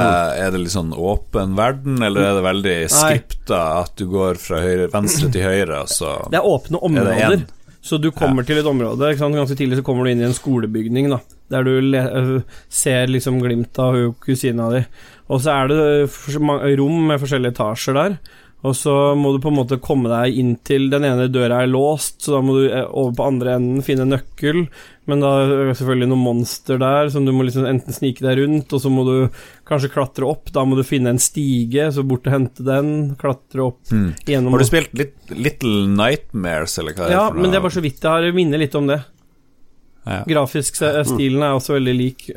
er 0.40 0.54
det 0.54 0.62
litt 0.62 0.72
sånn 0.72 0.94
åpen 0.96 1.56
verden, 1.58 1.98
eller 2.06 2.30
er 2.30 2.38
det 2.38 2.44
veldig 2.46 2.76
skripta 2.94 3.58
at 3.82 3.98
du 3.98 4.06
går 4.10 4.38
fra 4.40 4.62
høyre, 4.62 4.86
venstre 4.94 5.28
til 5.34 5.44
høyre, 5.44 5.82
og 5.82 5.90
så 5.92 6.14
Det 6.32 6.38
er 6.40 6.48
åpne 6.48 6.78
Er 6.78 6.88
områder. 6.88 7.42
Er 7.42 7.44
Så 7.82 7.98
du 7.98 8.12
kommer 8.14 8.46
til 8.46 8.60
et 8.62 8.66
område 8.70 9.10
ikke 9.10 9.24
sant? 9.24 9.34
Ganske 9.36 9.58
tidlig 9.58 9.80
så 9.80 9.84
kommer 9.84 10.06
du 10.06 10.12
inn 10.14 10.22
i 10.22 10.28
en 10.30 10.38
skolebygning, 10.38 11.10
da 11.10 11.18
der 11.52 11.66
du 11.66 11.72
le 11.84 12.02
øh, 12.16 12.40
ser 12.72 13.10
liksom 13.10 13.40
glimt 13.42 13.78
av 13.82 13.96
kusina 14.22 14.70
di. 14.72 14.84
Og 15.32 15.40
så 15.40 15.54
er 15.54 15.72
det 15.72 16.78
rom 16.80 17.06
med 17.08 17.20
forskjellige 17.22 17.56
etasjer 17.56 17.96
der. 17.96 18.16
Og 18.62 18.76
så 18.78 18.92
må 19.18 19.32
du 19.34 19.40
på 19.42 19.50
en 19.50 19.56
måte 19.58 19.80
komme 19.82 20.10
deg 20.10 20.36
inn 20.38 20.52
til 20.62 20.84
Den 20.92 21.02
ene 21.08 21.26
døra 21.32 21.64
er 21.64 21.70
låst, 21.70 22.20
så 22.22 22.36
da 22.36 22.42
må 22.46 22.54
du 22.60 22.66
eh, 22.68 22.84
over 22.86 23.14
på 23.18 23.24
andre 23.26 23.56
enden 23.58 23.82
finne 23.82 24.06
nøkkel. 24.06 24.60
Men 25.10 25.24
da 25.24 25.32
er 25.42 25.72
det 25.72 25.74
selvfølgelig 25.80 26.08
noen 26.12 26.22
monster 26.22 26.78
der 26.78 27.10
som 27.10 27.26
du 27.26 27.32
må 27.34 27.42
liksom 27.48 27.66
enten 27.66 27.96
snike 27.96 28.22
deg 28.22 28.38
rundt, 28.38 28.70
og 28.70 28.84
så 28.84 28.92
må 28.92 29.02
du 29.08 29.16
kanskje 29.66 29.90
klatre 29.96 30.28
opp. 30.30 30.52
Da 30.54 30.62
må 30.62 30.78
du 30.78 30.84
finne 30.86 31.10
en 31.10 31.18
stige, 31.22 31.88
så 31.90 32.06
bort 32.06 32.30
og 32.30 32.36
hente 32.36 32.66
den. 32.66 32.92
Klatre 33.18 33.66
opp 33.66 33.90
mm. 33.90 34.06
gjennom 34.30 34.54
Har 34.54 34.62
du 34.62 34.70
spilt 34.70 34.94
litt, 35.00 35.16
Little 35.34 35.90
Nightmares, 35.90 36.78
eller 36.78 36.94
hva 36.94 37.08
det 37.08 37.16
Ja, 37.16 37.26
er? 37.26 37.34
Ja, 37.34 37.40
men 37.40 37.50
det 37.50 37.58
er 37.58 37.66
bare 37.66 37.78
så 37.80 37.82
vidt 37.82 37.98
jeg 37.98 38.12
har 38.14 38.38
minner 38.38 38.62
litt 38.62 38.78
om 38.78 38.86
det. 38.92 39.00
Ja. 40.06 40.22
Grafisk 40.26 40.78
stilen 40.78 41.42
er 41.42 41.58
også 41.58 41.80
veldig 41.80 41.98
lik. 41.98 42.30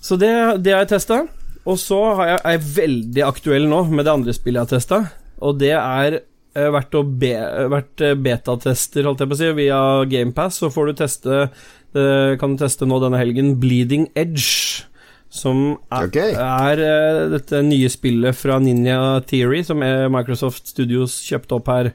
Så 0.00 0.14
det, 0.18 0.30
det 0.62 0.74
har 0.74 0.86
jeg 0.86 0.94
testa. 0.94 1.24
Og 1.68 1.76
så 1.80 2.00
har 2.18 2.26
jeg, 2.26 2.40
er 2.40 2.56
jeg 2.56 2.66
veldig 2.76 3.24
aktuell 3.26 3.68
nå 3.68 3.84
med 3.92 4.06
det 4.06 4.14
andre 4.14 4.34
spillet 4.36 4.60
jeg 4.60 4.68
har 4.68 4.74
testa, 4.78 5.00
og 5.40 5.58
det 5.60 5.74
er 5.76 6.20
verdt 6.54 6.74
vært, 6.74 6.96
å 6.98 7.02
be, 7.04 7.32
vært 7.70 8.04
eh, 8.04 8.16
betatester, 8.18 9.06
holdt 9.06 9.22
jeg 9.22 9.30
på 9.30 9.36
å 9.36 9.40
si, 9.40 9.50
via 9.54 9.80
GamePass. 10.10 10.60
Så 10.62 10.70
får 10.74 10.90
du 10.90 10.94
teste 10.98 11.36
eh, 11.46 12.36
Kan 12.40 12.56
du 12.56 12.64
teste 12.64 12.88
nå 12.88 12.98
denne 13.02 13.20
helgen 13.20 13.56
Bleeding 13.60 14.08
Edge. 14.14 14.86
Som 15.30 15.78
er, 15.94 16.08
okay. 16.08 16.34
er 16.34 16.80
eh, 16.82 17.20
dette 17.36 17.62
nye 17.62 17.90
spillet 17.92 18.34
fra 18.34 18.58
Ninja 18.58 19.20
Theory, 19.30 19.62
som 19.62 19.84
er 19.86 20.08
Microsoft 20.10 20.66
Studios 20.72 21.20
kjøpte 21.22 21.60
opp 21.60 21.70
her. 21.70 21.92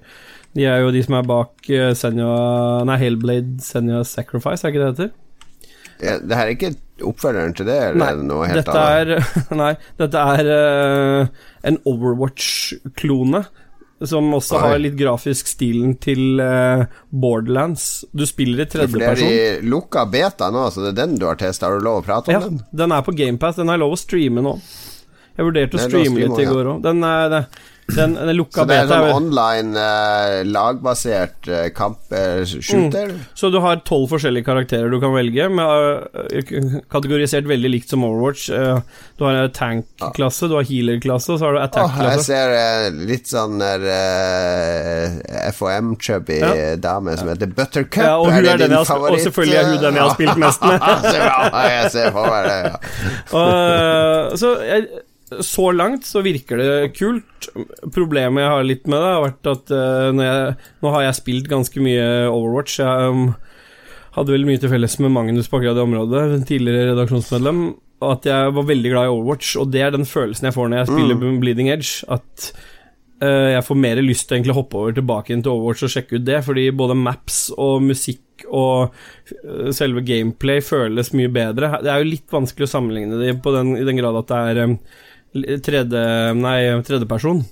De 0.55 0.63
er 0.71 0.85
jo 0.85 0.93
de 0.95 1.01
som 1.03 1.17
er 1.17 1.27
bak 1.27 1.67
Senja 1.99 2.31
Nei, 2.87 2.95
Hellblade 3.01 3.59
Senja 3.59 4.05
Sacrifice, 4.07 4.63
er 4.63 4.71
ikke 4.71 4.79
det 4.79 4.87
det 4.87 4.93
heter? 4.93 5.15
Ja, 6.03 6.17
det 6.19 6.35
her 6.35 6.45
er 6.49 6.55
ikke 6.55 6.73
oppfølgeren 7.05 7.53
til 7.55 7.65
det, 7.67 7.75
eller 7.89 7.99
Nei, 8.01 8.07
er 8.11 8.17
det 8.21 8.25
noe 8.29 8.47
helt 8.49 8.59
dette 8.65 8.79
annet? 8.79 9.11
er 9.51 9.55
Nei, 9.61 9.73
dette 9.99 10.23
er 10.35 10.49
uh, 10.55 11.27
en 11.71 11.77
Overwatch-klone. 11.85 13.45
Som 14.05 14.27
også 14.35 14.57
Oi. 14.57 14.61
har 14.61 14.79
litt 14.83 14.97
grafisk 14.99 15.47
stilen 15.47 15.93
til 16.03 16.41
uh, 16.43 16.83
Borderlands. 17.15 18.03
Du 18.11 18.25
spiller 18.27 18.65
i 18.65 18.65
Det 18.67 18.75
er 18.75 18.89
tredjeperson. 18.91 19.29
i 19.31 19.69
lukka 19.71 20.03
beta 20.11 20.49
nå, 20.51 20.65
så 20.75 20.83
det 20.83 20.89
er 20.91 20.97
den 21.05 21.15
du 21.21 21.23
har 21.29 21.39
testa. 21.39 21.69
Har 21.69 21.79
du 21.79 21.85
lov 21.87 22.01
å 22.01 22.05
prate 22.05 22.27
om 22.27 22.35
Ja, 22.35 22.41
den? 22.43 22.59
den 22.75 22.91
er 22.91 23.05
på 23.07 23.15
GamePass. 23.15 23.55
Den 23.61 23.71
har 23.71 23.79
jeg 23.79 23.85
lov 23.85 23.95
å 23.95 24.01
streame 24.01 24.43
nå. 24.43 24.57
Jeg 25.39 25.47
vurderte 25.47 25.79
er 25.79 25.79
å 25.79 25.87
streame 25.87 26.25
litt 26.25 26.43
i 26.43 26.49
går 26.51 26.73
òg. 26.73 26.83
Den 26.83 27.03
er 27.07 27.29
det- 27.31 27.45
den, 27.93 28.15
den 28.17 28.37
Så 28.49 28.63
det 28.65 28.75
er 28.79 28.87
beta. 28.87 28.95
sånn 28.97 29.05
er- 29.05 29.13
online 29.13 29.77
uh, 29.77 30.39
lagbasert 30.49 31.47
uh, 31.47 31.67
kamp-shooter? 31.69 33.11
Så 33.37 33.51
du 33.53 33.59
har 33.61 33.77
tolv 33.85 34.09
forskjellige 34.09 34.43
karakterer 34.47 34.89
du 34.89 34.97
kan 35.03 35.13
velge, 35.13 35.45
med, 35.53 36.07
uh, 36.17 36.79
kategorisert 36.91 37.45
veldig 37.45 37.69
likt 37.75 37.89
som 37.93 38.03
Overwatch. 38.07 38.49
Eh, 38.49 38.79
Du 39.17 39.23
har 39.23 39.37
en 39.45 39.51
tank-klasse, 39.53 40.49
du 40.49 40.55
har 40.57 40.65
healer-klasse, 40.67 41.31
og 41.31 41.39
så 41.39 41.45
har 41.45 41.53
du 41.53 41.59
attack-klasse. 41.61 42.09
attack-klasse. 42.09 42.25
ser 42.25 42.49
eh, 42.51 42.89
litt 43.07 43.29
sånn 43.31 43.61
FOM-chubby 45.55 46.39
Ja. 46.41 46.75
dame 46.75 47.15
som 47.17 47.29
heter 47.29 47.47
Buttercup. 47.47 48.03
Ja, 48.03 48.17
og, 48.17 48.27
er 48.27 48.43
jeg 48.57 48.69
har, 48.71 48.99
og 49.11 49.19
selvfølgelig 49.19 49.57
er 49.61 49.69
hun 49.69 49.81
den 49.85 49.93
jeg 49.95 50.03
har 50.03 50.13
spilt 50.17 50.37
mest 50.41 50.61
med. 50.65 50.79
Så 51.05 51.15
bra, 51.21 51.63
jeg 51.69 51.91
ser 51.91 52.11
for 52.11 52.27
meg 52.33 52.49
det, 52.49 52.57
ja. 52.65 52.77
Så 54.41 54.51
jeg, 54.65 54.87
så 55.25 55.71
langt 55.73 56.05
så 56.05 56.21
virker 56.25 56.59
det 56.61 56.91
kult. 56.97 57.47
Problemet 57.93 58.43
jeg 58.43 58.51
har 58.51 58.67
litt 58.67 58.85
med 58.85 59.01
det, 59.01 59.13
har 59.15 59.23
vært 59.23 59.49
at 59.49 59.73
uh, 59.73 60.09
når 60.13 60.27
jeg, 60.27 60.51
nå 60.85 60.91
har 60.93 61.07
jeg 61.07 61.19
spilt 61.21 61.49
ganske 61.49 61.81
mye 61.81 62.05
Overwatch. 62.29 62.77
Jeg 62.83 63.15
um, 63.15 63.25
hadde 64.19 64.35
vel 64.35 64.45
mye 64.47 64.61
til 64.61 64.71
felles 64.71 64.99
med 65.01 65.15
Magnus 65.15 65.49
på 65.49 65.59
akkurat 65.59 65.79
det 65.79 65.85
området, 65.85 66.27
tidligere 66.49 66.91
redaksjonsmedlem. 66.91 67.65
At 68.05 68.27
jeg 68.29 68.53
var 68.53 68.69
veldig 68.69 68.91
glad 68.93 69.09
i 69.09 69.15
Overwatch, 69.15 69.55
og 69.61 69.73
det 69.73 69.81
er 69.81 69.95
den 69.95 70.05
følelsen 70.07 70.49
jeg 70.49 70.55
får 70.55 70.69
når 70.69 70.83
jeg 70.83 70.91
spiller 70.93 71.39
Bleeding 71.41 71.71
Edge. 71.73 72.05
At 72.11 72.51
uh, 73.23 73.49
jeg 73.55 73.65
får 73.65 73.81
mer 73.81 74.03
lyst 74.05 74.29
til 74.29 74.53
å 74.53 74.59
hoppe 74.59 74.77
over 74.83 74.93
tilbake 74.99 75.33
inn 75.33 75.41
til 75.41 75.55
Overwatch 75.55 75.87
og 75.87 75.95
sjekke 75.95 76.19
ut 76.19 76.27
det, 76.27 76.43
fordi 76.45 76.69
både 76.75 76.99
maps 77.01 77.47
og 77.57 77.81
musikk 77.87 78.21
og 78.51 78.93
øh, 79.31 79.71
selve 79.73 80.03
gameplay 80.05 80.61
føles 80.61 81.13
mye 81.15 81.31
bedre. 81.31 81.71
Det 81.81 81.91
er 81.91 82.01
jo 82.01 82.09
litt 82.11 82.33
vanskelig 82.33 82.67
å 82.67 82.73
sammenligne 82.73 83.19
det 83.21 83.37
på 83.43 83.53
den, 83.55 83.75
i 83.79 83.85
den 83.87 83.99
grad 83.99 84.19
at 84.19 84.31
det 84.31 84.39
er 84.51 84.59
um, 84.67 84.75
tredje, 85.65 86.01
nei, 86.39 86.59
tredjeperson. 86.87 87.43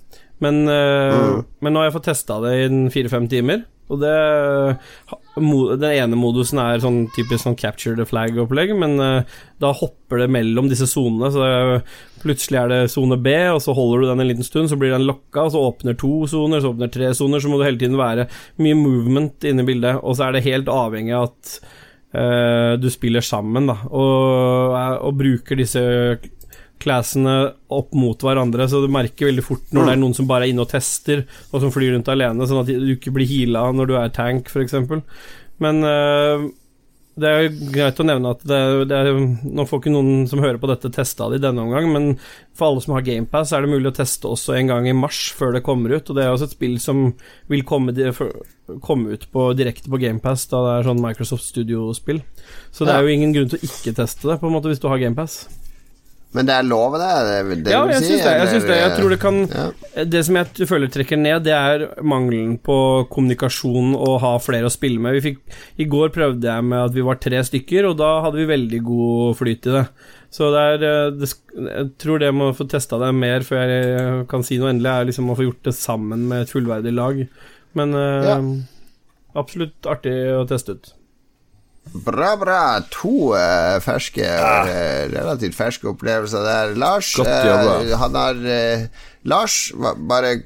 Men, 0.44 0.64
mm. 0.68 1.44
men 1.64 1.72
nå 1.72 1.80
har 1.80 1.88
jeg 1.88 1.96
fått 1.98 2.10
testa 2.10 2.40
det 2.44 2.56
i 2.66 2.68
fire-fem 2.92 3.30
timer, 3.32 3.64
og 3.92 4.00
det 4.02 4.16
Den 5.36 5.86
ene 5.90 6.18
modusen 6.20 6.60
er 6.62 6.82
sånn 6.82 7.08
typisk 7.16 7.44
sånn 7.44 7.58
capture 7.60 7.98
the 7.98 8.06
flag-opplegg, 8.06 8.74
men 8.78 9.00
øh, 9.02 9.38
da 9.62 9.72
hopper 9.74 10.22
det 10.22 10.28
mellom 10.30 10.68
disse 10.70 10.86
sonene. 10.90 11.32
Så 11.34 11.48
plutselig 12.22 12.60
er 12.60 12.70
det 12.70 12.82
sone 12.94 13.18
B, 13.18 13.34
og 13.50 13.58
så 13.66 13.74
holder 13.74 14.04
du 14.04 14.10
den 14.12 14.24
en 14.24 14.30
liten 14.30 14.46
stund, 14.46 14.70
så 14.70 14.78
blir 14.80 14.94
den 14.94 15.08
lokka, 15.08 15.48
og 15.48 15.56
så 15.56 15.64
åpner 15.72 15.98
to 16.00 16.28
soner, 16.30 16.62
så 16.62 16.74
åpner 16.74 16.92
tre 16.94 17.10
soner, 17.18 17.42
så 17.42 17.50
må 17.50 17.58
det 17.60 17.72
hele 17.72 17.82
tiden 17.82 17.98
være 18.00 18.28
mye 18.62 18.78
movement 18.78 19.50
inne 19.50 19.66
i 19.66 19.72
bildet, 19.72 19.98
og 20.04 20.20
så 20.20 20.28
er 20.28 20.38
det 20.38 20.46
helt 20.46 20.70
avhengig 20.72 21.18
av 21.18 21.32
at 21.32 21.56
uh, 22.14 22.72
du 22.78 22.88
spiller 22.94 23.26
sammen, 23.26 23.68
da, 23.74 23.80
og, 23.90 24.78
og 25.10 25.18
bruker 25.20 25.60
disse 25.60 25.82
classene 26.84 27.36
opp 27.74 27.94
mot 27.98 28.26
hverandre, 28.26 28.68
så 28.70 28.82
du 28.84 28.90
merker 28.92 29.32
veldig 29.32 29.46
fort 29.46 29.72
når 29.74 29.88
det 29.88 29.94
er 29.96 30.02
noen 30.02 30.18
som 30.18 30.28
bare 30.30 30.48
er 30.48 30.54
inne 30.54 30.66
og 30.66 30.74
tester, 30.74 31.24
og 31.52 31.64
som 31.64 31.72
flyr 31.74 31.96
rundt 31.96 32.12
alene, 32.12 32.50
sånn 32.50 32.64
at 32.64 32.74
du 32.74 32.92
ikke 32.96 33.14
blir 33.16 33.30
heala 33.30 33.70
når 33.74 33.90
du 33.90 33.96
er 34.00 34.14
tank, 34.14 34.52
f.eks. 34.52 34.76
Men 35.64 35.82
uh, 35.88 36.44
det 37.14 37.30
er 37.30 37.52
greit 37.70 38.00
å 38.02 38.06
nevne 38.08 38.32
at 38.34 38.42
det, 38.48 38.60
det 38.90 38.98
er, 38.98 39.12
Nå 39.46 39.66
får 39.70 39.84
ikke 39.84 39.94
noen 39.94 40.24
som 40.30 40.42
hører 40.42 40.58
på 40.62 40.70
dette, 40.72 40.90
testa 40.94 41.28
det 41.30 41.38
i 41.38 41.44
denne 41.44 41.62
omgang, 41.62 41.92
men 41.94 42.08
for 42.58 42.72
alle 42.72 42.82
som 42.86 42.96
har 42.98 43.06
GamePass, 43.06 43.54
er 43.54 43.66
det 43.66 43.74
mulig 43.74 43.92
å 43.92 43.96
teste 44.00 44.30
også 44.30 44.56
en 44.58 44.72
gang 44.72 44.90
i 44.90 44.96
mars, 44.98 45.28
før 45.38 45.54
det 45.54 45.64
kommer 45.66 45.94
ut. 45.94 46.10
Og 46.10 46.18
det 46.18 46.26
er 46.26 46.34
også 46.34 46.50
et 46.50 46.56
spill 46.58 46.80
som 46.82 47.04
vil 47.54 47.66
komme, 47.70 47.94
komme 48.82 49.14
ut 49.14 49.28
på, 49.34 49.48
direkte 49.58 49.94
på 49.94 50.02
GamePass, 50.02 50.48
da 50.50 50.64
det 50.66 50.76
er 50.76 50.90
sånn 50.90 51.04
Microsoft 51.06 51.46
Studio-spill. 51.52 52.24
Så 52.74 52.90
det 52.90 52.96
er 52.98 53.06
jo 53.06 53.14
ingen 53.14 53.36
grunn 53.36 53.52
til 53.54 53.62
å 53.62 53.70
ikke 53.70 53.98
teste 54.02 54.32
det, 54.32 54.40
på 54.42 54.50
en 54.50 54.58
måte, 54.58 54.74
hvis 54.74 54.82
du 54.82 54.90
har 54.90 55.02
GamePass. 55.02 55.44
Men 56.34 56.48
det 56.50 56.54
er 56.58 56.66
lov, 56.66 56.96
det? 56.98 57.10
det, 57.28 57.58
det 57.68 57.74
Ja, 57.76 57.84
jeg 57.92 58.02
syns 58.02 58.24
det. 58.26 58.32
Jeg, 58.40 58.48
synes 58.50 58.64
det. 58.66 58.78
jeg 58.80 58.94
tror 58.98 59.12
det 59.14 59.20
kan 59.22 59.36
ja. 59.52 59.66
Det 60.16 60.24
som 60.26 60.40
jeg 60.40 60.68
føler 60.70 60.90
trekker 60.90 61.20
ned, 61.22 61.44
det 61.46 61.54
er 61.54 61.84
mangelen 62.02 62.56
på 62.58 62.78
kommunikasjon 63.14 63.94
og 63.94 64.16
ha 64.24 64.32
flere 64.42 64.66
å 64.66 64.74
spille 64.74 64.98
med. 65.04 65.20
Vi 65.20 65.24
fikk, 65.28 65.44
I 65.78 65.88
går 65.94 66.10
prøvde 66.16 66.50
jeg 66.50 66.66
med 66.66 66.80
at 66.88 66.96
vi 66.98 67.06
var 67.06 67.22
tre 67.22 67.44
stykker, 67.46 67.86
og 67.92 68.00
da 68.02 68.10
hadde 68.26 68.42
vi 68.42 68.50
veldig 68.50 68.82
god 68.88 69.38
flyt 69.38 69.70
i 69.70 69.76
det. 69.78 69.86
Så 70.34 70.50
det 70.56 70.64
er 70.72 70.88
eh, 70.90 71.12
det, 71.22 71.30
Jeg 71.70 71.92
tror 72.02 72.24
det 72.24 72.32
med 72.34 72.50
å 72.50 72.58
få 72.58 72.66
testa 72.72 72.98
det 73.04 73.12
mer 73.14 73.46
før 73.46 73.70
jeg 73.70 74.26
kan 74.34 74.42
si 74.48 74.58
noe 74.58 74.74
endelig, 74.74 74.90
er 74.90 75.10
liksom 75.12 75.30
å 75.30 75.38
få 75.38 75.46
gjort 75.52 75.70
det 75.70 75.76
sammen 75.78 76.26
med 76.32 76.48
et 76.48 76.54
fullverdig 76.56 76.96
lag. 76.98 77.22
Men 77.78 77.94
eh, 77.94 78.32
Ja. 78.32 78.40
absolutt 79.38 79.86
artig 79.90 80.18
å 80.34 80.48
teste 80.50 80.80
ut. 80.80 80.94
Bra, 81.92 82.36
bra. 82.40 82.62
To 82.96 83.34
uh, 83.36 83.78
ferske, 83.84 84.24
eh, 84.24 85.04
relativt 85.12 85.56
ferske 85.58 85.92
opplevelser 85.92 86.46
der. 86.48 86.74
Lars, 86.80 87.12
Godt 87.20 87.30
jobba. 87.30 87.76
han 88.02 88.18
har 88.18 88.40
uh, 88.40 88.88
Lars 89.30 89.58
bare 90.10 90.40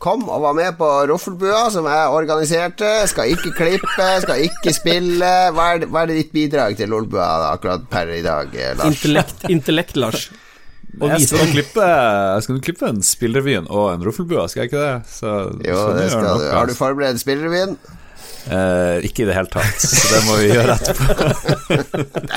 kom 0.00 0.24
og 0.32 0.40
var 0.40 0.54
med 0.56 0.78
på 0.78 0.88
Roffelbua, 1.10 1.66
som 1.70 1.86
jeg 1.86 2.12
organiserte. 2.16 2.88
Skal 3.12 3.34
ikke 3.36 3.52
klippe, 3.58 4.08
skal 4.24 4.46
ikke 4.48 4.72
spille. 4.74 5.32
Hva 5.54 5.66
er, 5.76 5.86
hva 5.86 6.06
er 6.06 6.14
ditt 6.16 6.32
bidrag 6.34 6.78
til 6.80 6.90
Lolbua 6.90 7.52
akkurat 7.52 7.84
per 7.92 8.10
i 8.16 8.22
dag, 8.24 8.54
Lars? 8.80 8.94
Intellekt, 8.96 9.44
intellekt 9.52 10.00
Lars. 10.00 10.30
Og 10.98 11.06
Jeg 11.12 11.28
skal, 11.28 11.46
klippe, 11.52 11.84
jeg 11.86 12.42
skal 12.44 12.60
klippe 12.64 12.88
en 12.88 12.98
Spillrevyen 13.06 13.68
og 13.70 13.92
en 13.92 14.02
Roffelbua, 14.04 14.48
skal 14.50 14.64
jeg 14.64 14.72
ikke 14.72 14.82
det? 14.82 15.12
Så, 15.12 15.34
Jo, 15.62 15.76
så 15.76 15.92
det 15.96 16.08
skal 16.10 16.26
du. 16.26 16.46
Har 16.50 16.66
du 16.66 16.74
forberedt 16.74 17.20
spillerevyen? 17.22 17.76
Eh, 18.48 19.04
ikke 19.04 19.24
i 19.24 19.28
det 19.28 19.34
hele 19.36 19.50
tatt, 19.52 19.82
så 19.84 20.14
det 20.14 20.20
må 20.24 20.36
vi 20.40 20.48
gjøre 20.48 20.76
etterpå. 20.78 21.06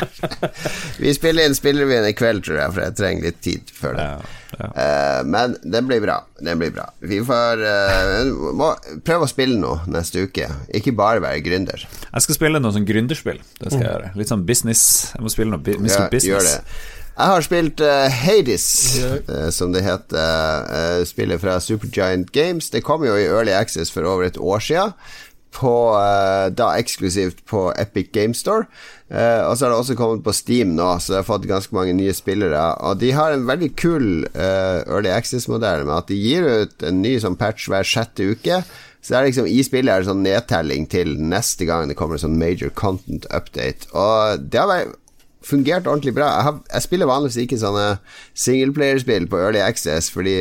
Vi 1.04 1.14
spiller 1.16 1.47
inn 1.47 1.56
spillerevyen 1.58 2.06
i 2.08 2.14
kveld, 2.18 2.43
tror 2.45 2.60
jeg, 2.60 2.74
for 2.76 2.84
jeg 2.84 2.95
trenger 2.99 3.28
litt 3.28 3.39
tid 3.43 3.72
før 3.76 3.95
det. 3.97 4.06
Ja, 4.06 4.18
ja. 4.60 4.68
Eh, 4.84 5.22
men 5.28 5.56
den 5.64 5.88
blir 5.89 6.01
bra. 6.04 6.18
Den 6.43 6.60
blir 6.62 6.74
bra. 6.76 6.86
Vi 7.04 7.20
får 7.26 7.64
eh, 7.68 8.32
må 8.56 8.70
prøve 9.06 9.28
å 9.28 9.32
spille 9.32 9.58
noe 9.60 9.84
neste 9.91 10.26
uke. 10.28 10.49
Ikke 10.76 10.93
bare 10.95 11.24
være 11.24 11.43
gründer. 11.45 11.86
Jeg 12.06 12.26
skal 12.28 12.39
spille 12.39 12.62
noe 12.62 12.76
sånn 12.76 12.88
gründerspill. 12.88 13.39
Det 13.60 13.72
skal 13.72 13.80
jeg 13.82 13.89
gjøre. 13.89 14.12
Litt 14.20 14.34
sånn 14.34 14.45
business. 14.47 14.84
Jeg 15.16 15.26
må 15.26 15.34
spille 15.34 15.56
noe 15.56 15.64
bi 15.64 15.78
Ja, 15.78 16.08
Business. 16.12 16.30
gjør 16.30 16.47
det. 16.49 16.60
Jeg 17.14 17.30
har 17.30 17.43
spilt 17.45 17.82
uh, 17.86 18.10
Hades, 18.10 18.68
eh, 19.06 19.49
som 19.54 19.74
det 19.74 19.84
heter. 19.86 20.64
Uh, 20.66 21.04
spillet 21.06 21.41
fra 21.41 21.60
Supergiant 21.62 22.32
Games. 22.34 22.72
Det 22.74 22.82
kom 22.86 23.06
jo 23.06 23.14
i 23.14 23.28
Early 23.28 23.54
Access 23.54 23.93
for 23.93 24.08
over 24.10 24.26
et 24.26 24.39
år 24.41 24.64
siden. 24.66 24.95
På, 25.54 25.93
eh, 25.99 26.47
da 26.49 26.72
eksklusivt 26.80 27.43
på 27.49 27.68
Epic 27.78 28.08
Game 28.16 28.34
Store. 28.34 28.66
Eh, 29.14 29.41
og 29.45 29.54
så 29.54 29.66
har 29.68 29.74
det 29.74 29.82
også 29.84 29.97
kommet 29.99 30.24
på 30.26 30.34
Steam 30.34 30.72
nå, 30.74 30.88
så 30.97 31.14
jeg 31.14 31.20
har 31.20 31.28
fått 31.28 31.45
ganske 31.49 31.76
mange 31.78 31.93
nye 31.93 32.16
spillere. 32.18 32.64
Og 32.82 32.97
de 33.04 33.12
har 33.14 33.36
en 33.36 33.45
veldig 33.45 33.70
kul 33.78 34.08
eh, 34.34 34.80
Early 34.88 35.12
Access-modell 35.14 35.86
med 35.86 35.99
at 35.99 36.10
de 36.10 36.18
gir 36.18 36.47
ut 36.47 36.88
en 36.88 37.04
ny 37.04 37.20
sånn 37.22 37.38
patch 37.38 37.70
hver 37.70 37.86
sjette 37.86 38.26
uke. 38.34 38.64
Så 39.04 39.12
det 39.12 39.20
er 39.20 39.28
liksom 39.28 39.47
i 39.51 39.60
spillet 39.68 39.91
er 39.91 40.01
det 40.01 40.10
sånn 40.10 40.26
nedtelling 40.26 40.89
til 40.89 41.18
neste 41.20 41.68
gang 41.70 41.89
det 41.91 41.97
kommer 41.99 42.18
en 42.18 42.26
sånn 42.26 42.39
major 42.39 42.72
content 42.74 43.28
update. 43.30 43.91
Og 43.91 44.45
det 44.49 44.62
har 44.64 44.72
vært 44.72 44.99
fungert 45.43 45.86
ordentlig 45.86 46.16
bra. 46.16 46.30
Jeg, 46.38 46.47
har, 46.47 46.60
jeg 46.72 46.86
spiller 46.88 47.10
vanligvis 47.10 47.41
ikke 47.43 47.60
sånne 47.60 47.88
singleplayerspill 48.45 49.28
på 49.30 49.41
Early 49.43 49.60
Access, 49.62 50.08
fordi 50.14 50.38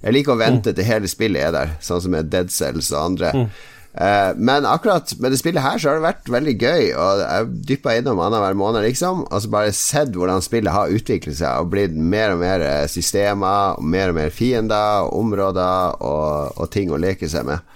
jeg 0.00 0.16
liker 0.16 0.34
å 0.34 0.40
vente 0.40 0.72
til 0.74 0.88
hele 0.88 1.08
spillet 1.10 1.44
er 1.46 1.54
der, 1.54 1.76
sånn 1.84 2.02
som 2.02 2.14
med 2.16 2.30
Dead 2.32 2.50
Cells 2.52 2.90
og 2.90 3.12
andre. 3.12 3.32
Eh, 3.46 3.60
men 3.90 4.66
akkurat 4.70 5.10
med 5.18 5.32
det 5.32 5.40
spillet 5.40 5.64
her 5.64 5.80
så 5.80 5.90
har 5.90 5.98
det 5.98 6.04
vært 6.04 6.28
veldig 6.30 6.52
gøy, 6.62 6.84
og 6.94 7.22
jeg 7.24 7.48
dyppa 7.72 7.96
innom 7.98 8.20
annenhver 8.22 8.54
måned, 8.54 8.84
liksom, 8.86 9.24
og 9.26 9.42
så 9.42 9.50
bare 9.50 9.72
sett 9.74 10.14
hvordan 10.14 10.44
spillet 10.44 10.70
har 10.70 10.94
utviklet 10.94 11.40
seg 11.40 11.58
og 11.58 11.72
blitt 11.72 11.96
mer 11.96 12.36
og 12.36 12.42
mer 12.44 12.62
eh, 12.62 12.86
systemer, 12.90 13.80
og 13.80 13.88
mer 13.90 14.12
og 14.12 14.20
mer 14.20 14.30
fiender, 14.30 15.08
og 15.08 15.18
områder 15.24 15.98
og, 16.06 16.54
og 16.54 16.70
ting 16.70 16.94
å 16.94 17.00
leke 17.02 17.28
seg 17.30 17.48
med. 17.50 17.66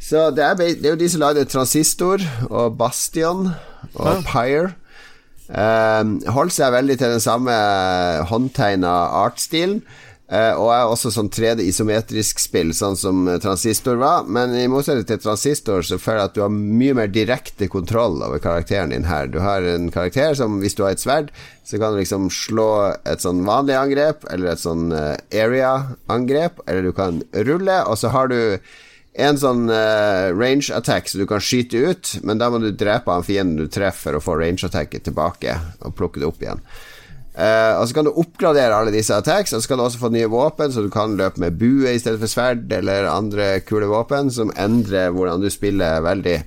Så 0.00 0.28
det 0.36 0.44
er, 0.44 0.60
det 0.60 0.84
er 0.84 0.94
jo 0.94 1.00
de 1.00 1.08
som 1.12 1.24
lagde 1.24 1.48
Transistor 1.48 2.22
og 2.48 2.76
Bastion 2.80 3.50
og 3.94 4.22
Pyre. 4.28 4.74
Um, 5.50 6.20
holdt 6.30 6.54
seg 6.54 6.70
veldig 6.70 6.94
til 7.00 7.16
den 7.16 7.22
samme 7.22 7.54
håndtegna 8.30 8.92
artstilen. 9.24 9.80
Eh, 10.30 10.52
og 10.54 10.70
er 10.72 10.88
også 10.88 11.12
sånn 11.14 11.30
3D 11.34 11.64
isometrisk 11.68 12.40
spill, 12.42 12.72
sånn 12.76 12.98
som 12.98 13.28
eh, 13.28 13.38
Transistor 13.42 14.00
var. 14.00 14.26
Men 14.30 14.54
i 14.56 14.66
motsetning 14.70 15.06
til 15.08 15.20
Transistor 15.22 15.86
så 15.86 15.98
føler 16.00 16.22
jeg 16.22 16.30
at 16.30 16.36
du 16.38 16.42
har 16.44 16.52
mye 16.54 16.96
mer 16.96 17.12
direkte 17.12 17.70
kontroll 17.72 18.20
over 18.26 18.42
karakteren 18.42 18.94
din 18.94 19.08
her. 19.10 19.30
Du 19.30 19.40
har 19.44 19.66
en 19.66 19.90
karakter 19.94 20.36
som, 20.38 20.60
hvis 20.62 20.78
du 20.78 20.84
har 20.86 20.96
et 20.96 21.02
sverd, 21.02 21.32
så 21.64 21.78
kan 21.78 21.94
du 21.94 22.02
liksom 22.02 22.30
slå 22.34 22.70
et 23.06 23.22
sånn 23.22 23.44
vanlig 23.46 23.78
angrep, 23.78 24.24
eller 24.32 24.54
et 24.54 24.62
sånn 24.62 24.90
eh, 24.96 25.16
area-angrep, 25.42 26.62
eller 26.66 26.88
du 26.88 26.94
kan 26.96 27.20
rulle, 27.34 27.82
og 27.86 28.00
så 28.00 28.14
har 28.14 28.32
du 28.32 28.40
en 29.18 29.38
sånn 29.38 29.66
uh, 29.70 30.30
range 30.30 30.70
attack 30.74 31.08
så 31.10 31.18
du 31.18 31.26
kan 31.28 31.42
skyte 31.42 31.80
ut, 31.90 32.12
men 32.22 32.38
da 32.38 32.50
må 32.50 32.60
du 32.62 32.70
drepe 32.70 33.10
han 33.10 33.26
fienden 33.26 33.58
du 33.58 33.70
treffer, 33.70 34.16
og 34.16 34.24
få 34.24 34.38
range 34.38 34.66
attacket 34.66 35.08
tilbake 35.08 35.56
og 35.80 35.96
plukke 35.98 36.22
det 36.22 36.28
opp 36.30 36.42
igjen. 36.44 36.62
Eh, 37.30 37.74
og 37.78 37.86
så 37.86 37.94
kan 37.94 38.08
du 38.08 38.10
oppgradere 38.18 38.74
alle 38.74 38.92
disse 38.94 39.14
attacks, 39.14 39.52
og 39.54 39.62
så 39.62 39.70
kan 39.70 39.78
du 39.78 39.84
også 39.84 40.00
få 40.02 40.10
nye 40.10 40.30
våpen, 40.30 40.72
så 40.74 40.82
du 40.82 40.90
kan 40.92 41.14
løpe 41.18 41.40
med 41.42 41.58
bue 41.60 41.92
i 41.92 42.00
stedet 42.02 42.18
for 42.18 42.30
sverd, 42.30 42.66
eller 42.74 43.06
andre 43.10 43.52
kule 43.62 43.86
våpen, 43.90 44.32
som 44.34 44.50
endrer 44.58 45.14
hvordan 45.14 45.44
du 45.44 45.50
spiller 45.52 46.02
veldig. 46.04 46.40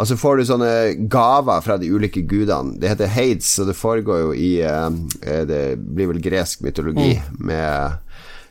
Og 0.00 0.08
så 0.08 0.16
får 0.16 0.38
du 0.38 0.46
sånne 0.48 0.72
gaver 1.12 1.64
fra 1.64 1.76
de 1.80 1.90
ulike 1.92 2.24
gudene. 2.24 2.78
Det 2.80 2.94
heter 2.94 3.12
Hades, 3.12 3.52
så 3.58 3.66
det 3.68 3.76
foregår 3.76 4.22
jo 4.24 4.30
i 4.32 4.52
eh, 4.64 5.42
Det 5.46 5.64
blir 5.76 6.14
vel 6.14 6.22
gresk 6.24 6.64
mytologi, 6.64 7.18
med 7.38 8.00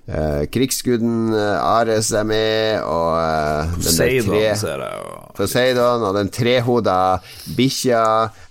eh, 0.09 0.43
krigsguden 0.51 1.33
eh, 1.37 1.63
Ares 1.63 2.09
er 2.17 2.25
med, 2.27 2.81
og 2.83 3.13
uh, 3.15 3.75
den 3.77 3.97
der 4.01 4.21
tre- 4.25 4.55
ser 4.57 4.83
jeg. 4.83 5.03
Og 5.05 5.35
Poseidon, 5.39 6.03
og 6.09 6.15
den 6.17 6.31
trehoda 6.35 6.97
bikkja 7.55 8.01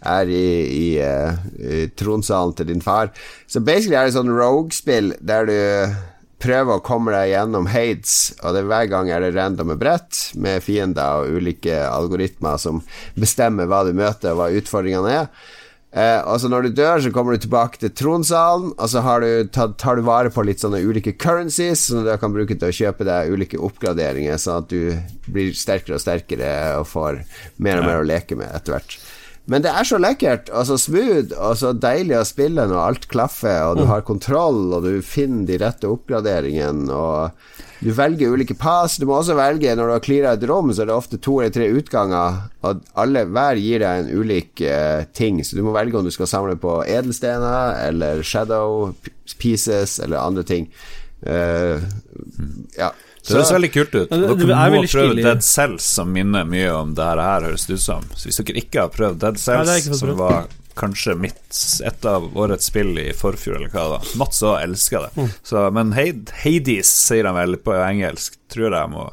er 0.08 0.30
i, 0.32 0.44
i, 0.78 0.86
uh, 1.02 1.34
i 1.58 1.88
tronsalen 1.98 2.54
til 2.56 2.70
din 2.70 2.80
far. 2.84 3.10
Så 3.46 3.60
basically 3.60 3.98
er 3.98 4.08
det 4.08 4.16
sånn 4.16 4.32
rogue-spill 4.32 5.12
der 5.20 5.50
du 5.50 5.58
prøver 6.38 6.78
å 6.78 6.82
komme 6.86 7.10
deg 7.10 7.32
gjennom 7.32 7.66
Hades, 7.66 8.16
og 8.46 8.54
det 8.54 8.60
hver 8.70 8.86
gang 8.92 9.08
er 9.10 9.24
det 9.24 9.32
randomme 9.34 9.74
brett 9.76 10.28
med 10.38 10.62
fiender 10.62 11.24
og 11.24 11.34
ulike 11.40 11.80
algoritmer 11.90 12.60
som 12.62 12.78
bestemmer 13.18 13.66
hva 13.66 13.80
du 13.88 13.90
møter, 13.98 14.30
og 14.32 14.38
hva 14.38 14.52
utfordringene 14.60 15.16
er. 15.24 15.32
Eh, 15.88 16.20
og 16.28 16.36
så 16.40 16.50
når 16.52 16.66
du 16.66 16.74
dør, 16.76 17.00
så 17.00 17.10
kommer 17.14 17.32
du 17.32 17.42
tilbake 17.42 17.80
til 17.80 17.92
tronsalen, 17.96 18.74
og 18.76 18.90
så 18.92 19.00
har 19.04 19.24
du, 19.24 19.48
tar, 19.52 19.72
tar 19.80 19.96
du 19.96 20.04
vare 20.04 20.32
på 20.32 20.44
litt 20.44 20.60
sånne 20.60 20.82
ulike 20.84 21.14
currencies, 21.16 21.86
som 21.88 22.04
du 22.04 22.12
kan 22.20 22.34
bruke 22.34 22.58
til 22.58 22.68
å 22.68 22.76
kjøpe 22.76 23.06
deg 23.08 23.32
ulike 23.32 23.60
oppgraderinger, 23.64 24.36
sånn 24.40 24.66
at 24.66 24.74
du 24.74 25.32
blir 25.32 25.56
sterkere 25.56 25.96
og 25.96 26.04
sterkere 26.04 26.50
og 26.76 26.90
får 26.90 27.22
mer 27.64 27.80
og 27.80 27.88
mer 27.88 28.02
å 28.02 28.08
leke 28.08 28.36
med 28.36 28.52
etter 28.52 28.76
hvert. 28.76 28.98
Men 29.48 29.64
det 29.64 29.70
er 29.72 29.86
så 29.88 29.96
lekkert 30.00 30.50
og 30.52 30.66
så 30.68 30.76
smooth 30.80 31.32
og 31.32 31.54
så 31.56 31.72
deilig 31.72 32.18
å 32.18 32.26
spille 32.28 32.66
når 32.68 32.82
alt 32.82 33.06
klaffer, 33.08 33.62
og 33.70 33.80
du 33.80 33.86
har 33.88 34.04
kontroll, 34.04 34.74
og 34.76 34.84
du 34.84 35.00
finner 35.04 35.46
de 35.48 35.56
rette 35.62 35.88
oppgraderingene, 35.88 36.92
og 36.92 37.80
du 37.80 37.88
velger 37.96 38.34
ulike 38.34 38.56
pass. 38.58 38.98
Du 39.00 39.06
må 39.08 39.16
også 39.16 39.38
velge, 39.38 39.72
når 39.72 39.88
du 39.88 39.94
har 39.94 40.04
cleara 40.04 40.34
et 40.36 40.44
rom, 40.50 40.68
så 40.74 40.84
er 40.84 40.90
det 40.90 40.98
ofte 40.98 41.20
to 41.24 41.38
eller 41.40 41.54
tre 41.54 41.70
utganger, 41.72 42.42
og 42.66 42.84
alle, 43.00 43.24
hver 43.32 43.62
gir 43.62 43.84
deg 43.84 44.04
en 44.04 44.12
ulik 44.20 44.64
uh, 44.68 45.08
ting, 45.16 45.40
så 45.40 45.56
du 45.56 45.64
må 45.64 45.72
velge 45.76 45.96
om 45.96 46.04
du 46.04 46.12
skal 46.12 46.28
samle 46.28 46.58
på 46.60 46.80
edelstener 46.84 47.78
eller 47.88 48.20
shadow 48.20 48.92
pieces 49.40 49.96
eller 50.04 50.20
andre 50.20 50.44
ting. 50.44 50.68
Uh, 51.24 51.80
ja. 52.76 52.92
Det 53.28 53.36
høres 53.38 53.52
veldig 53.54 53.70
kult 53.74 53.96
ut. 53.96 54.12
Dere 54.12 54.28
er 54.28 54.72
må 54.74 54.82
prøve 54.84 54.92
stilig. 54.92 55.24
Dead 55.26 55.44
Cells, 55.44 55.90
som 55.98 56.12
minner 56.14 56.48
mye 56.48 56.70
om 56.74 56.94
det 56.98 57.08
her, 57.10 57.22
høres 57.48 57.68
det 57.68 57.78
ut 57.78 57.84
som. 57.84 58.08
Så 58.14 58.30
hvis 58.30 58.40
dere 58.42 58.62
ikke 58.62 58.86
har 58.86 58.94
prøvd 58.94 59.20
Dead 59.24 59.40
Cells, 59.42 59.90
som 60.00 60.14
var 60.18 60.48
kanskje 60.78 61.14
mitt 61.18 61.60
et 61.84 62.04
av 62.06 62.28
årets 62.38 62.68
spill 62.70 62.92
i 63.02 63.08
forfjor, 63.16 63.56
eller 63.58 63.72
hva 63.72 63.82
det 63.82 63.94
var 63.96 64.12
Mats 64.20 64.42
òg 64.46 64.60
elsker 64.62 65.08
det. 65.08 65.10
Mm. 65.18 65.32
Så, 65.50 65.64
men 65.74 65.94
Hades 65.98 66.92
sier 67.08 67.26
han 67.26 67.38
vel 67.38 67.58
på 67.62 67.74
engelsk, 67.74 68.38
tror 68.52 68.76
jeg 68.76 68.92
må, 68.92 69.08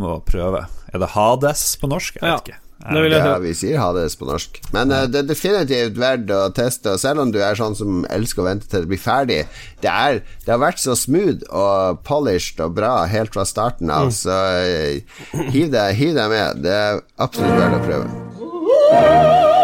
må 0.00 0.18
prøve. 0.28 0.66
Er 0.92 1.02
det 1.02 1.14
Hades 1.14 1.64
på 1.80 1.90
norsk? 1.90 2.20
Jeg 2.20 2.28
vet 2.28 2.52
ikke. 2.52 2.60
Det 2.82 3.16
Ja, 3.16 3.38
vi 3.40 3.54
sier 3.56 3.78
Hades 3.80 4.16
på 4.18 4.26
norsk. 4.28 4.60
Men 4.74 4.92
uh, 4.92 5.04
det 5.08 5.22
er 5.22 5.28
definitivt 5.30 5.98
verdt 6.00 6.32
å 6.34 6.42
teste. 6.54 6.96
Selv 7.00 7.22
om 7.24 7.32
du 7.32 7.40
er 7.40 7.56
sånn 7.58 7.76
som 7.78 8.04
elsker 8.12 8.44
å 8.44 8.48
vente 8.48 8.68
til 8.68 8.84
det 8.84 8.90
blir 8.90 9.00
ferdig, 9.00 9.40
det, 9.84 9.90
er, 9.90 10.20
det 10.44 10.52
har 10.52 10.62
vært 10.62 10.82
så 10.82 10.96
smooth 10.98 11.46
og 11.48 12.02
polished 12.04 12.60
og 12.64 12.76
bra 12.76 12.94
helt 13.10 13.34
fra 13.36 13.46
starten 13.48 13.92
av, 13.94 14.12
så 14.14 14.38
uh, 14.60 15.44
hiv 15.54 15.72
deg 15.72 16.06
med. 16.34 16.64
Det 16.64 16.78
er 16.78 17.04
absolutt 17.16 17.60
verdt 17.62 17.80
å 17.80 17.84
prøve. 17.88 19.62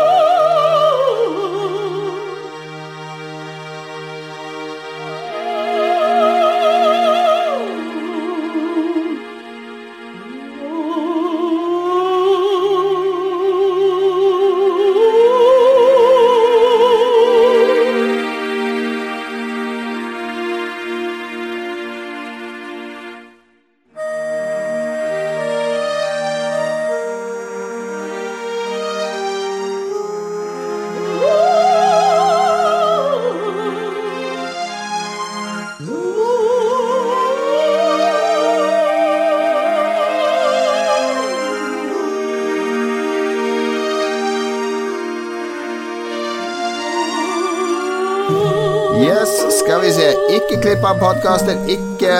Ikke 50.50 50.64
klippe 50.64 50.88
av 50.90 50.96
podkaster, 50.98 51.58
ikke 51.70 52.14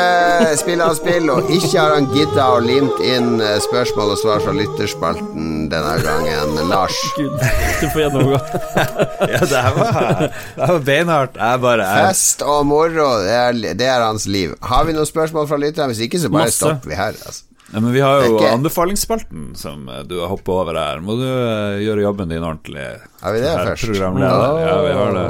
spille 0.60 0.84
av 0.86 0.92
spill, 0.94 1.24
og 1.34 1.48
ikke 1.50 1.72
har 1.82 1.96
han 1.96 2.04
gidda 2.14 2.44
og 2.54 2.62
limt 2.62 3.00
inn 3.02 3.40
eh, 3.42 3.56
spørsmål 3.64 4.12
og 4.14 4.20
svar 4.20 4.42
fra 4.44 4.52
lytterspalten 4.54 5.64
denne 5.72 5.96
gangen. 6.04 6.52
Lars. 6.70 6.94
Gud, 7.18 7.34
du 7.80 7.86
får 7.90 8.04
gjennomgå. 8.04 8.38
Ja, 9.30 9.40
det 9.44 9.60
her 9.64 9.74
var, 9.76 10.22
det 10.30 10.68
var 10.70 10.78
beinhardt. 10.86 11.34
Jeg 11.42 11.60
bare 11.62 11.84
jeg, 11.90 12.06
Fest 12.12 12.44
og 12.46 12.62
moro, 12.70 13.08
det 13.24 13.34
er, 13.36 13.58
det 13.82 13.88
er 13.90 14.04
hans 14.06 14.24
liv. 14.30 14.54
Har 14.64 14.86
vi 14.88 14.94
noen 14.96 15.08
spørsmål 15.10 15.48
fra 15.50 15.58
lytterne? 15.60 15.90
Hvis 15.92 16.00
ikke, 16.06 16.22
så 16.22 16.30
bare 16.32 16.46
Masse. 16.48 16.56
stopper 16.62 16.92
vi 16.94 16.96
her. 17.00 17.18
Altså. 17.18 17.44
ja, 17.74 17.82
Men 17.82 17.90
vi 17.98 18.00
har 18.04 18.22
jo 18.24 18.38
ikke- 18.38 18.54
anbefalingsspalten, 18.60 19.50
som 19.58 19.84
eh, 19.90 20.04
du 20.08 20.16
har 20.22 20.30
hoppa 20.32 20.54
over 20.62 20.78
her. 20.78 21.02
Må 21.04 21.18
du 21.20 21.26
eh, 21.26 21.82
gjøre 21.84 22.06
jobben 22.06 22.30
din 22.32 22.46
ordentlig? 22.46 22.86
Har 23.26 23.34
vi 23.36 23.42
det 23.44 23.52
først? 23.58 23.90
Programleder. 23.90 24.62
Ja, 24.70 24.78
vi 24.86 24.96
har 25.02 25.18
det. 25.18 25.28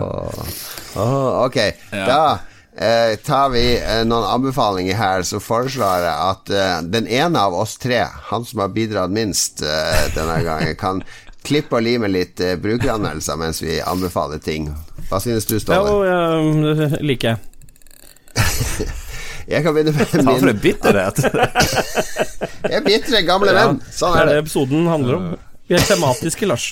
Oh, 1.00 1.44
ok, 1.48 1.58
Ja. 1.96 2.06
da 2.06 2.22
eh, 2.80 3.14
tar 3.26 3.50
vi 3.54 3.64
eh, 3.78 4.02
noen 4.08 4.24
anbefalinger 4.34 4.96
her. 4.98 5.22
Så 5.28 5.40
foreslår 5.44 6.06
jeg 6.06 6.14
at 6.26 6.52
eh, 6.56 6.76
den 6.96 7.06
ene 7.06 7.38
av 7.46 7.54
oss 7.60 7.76
tre, 7.82 8.02
han 8.30 8.44
som 8.48 8.64
har 8.64 8.72
bidratt 8.74 9.12
minst 9.14 9.62
eh, 9.62 10.06
denne 10.16 10.40
gangen, 10.46 10.74
kan 10.80 11.02
klippe 11.46 11.78
og 11.78 11.84
lime 11.86 12.08
litt 12.10 12.40
eh, 12.44 12.56
brukeranmeldelser 12.60 13.38
mens 13.40 13.62
vi 13.64 13.78
anbefaler 13.80 14.40
ting. 14.44 14.70
Hva 15.10 15.20
synes 15.22 15.46
du, 15.48 15.56
Ståle? 15.60 15.90
Jo, 15.90 16.02
ja, 16.08 16.74
det 16.80 16.90
liker 17.04 17.34
jeg. 17.34 17.38
Jeg 19.50 19.64
kan 19.64 19.74
begynne 19.74 19.90
med 19.96 20.06
Ta 20.06 20.20
for 20.20 20.22
min 20.28 20.48
en 20.52 20.58
bitterhet. 20.62 21.16
Jeg 22.70 22.76
er 22.76 22.84
bitre 22.86 23.22
gamle 23.26 23.54
venn. 23.56 23.80
Sånn 23.90 24.12
Det 24.14 24.20
er 24.20 24.22
er 24.22 24.28
det 24.28 24.34
det. 24.36 24.42
episoden 24.44 24.84
handler 24.86 25.16
om. 25.16 25.24
Vi 25.66 25.74
er 25.74 25.86
tematiske, 25.88 26.46
Lars. 26.46 26.66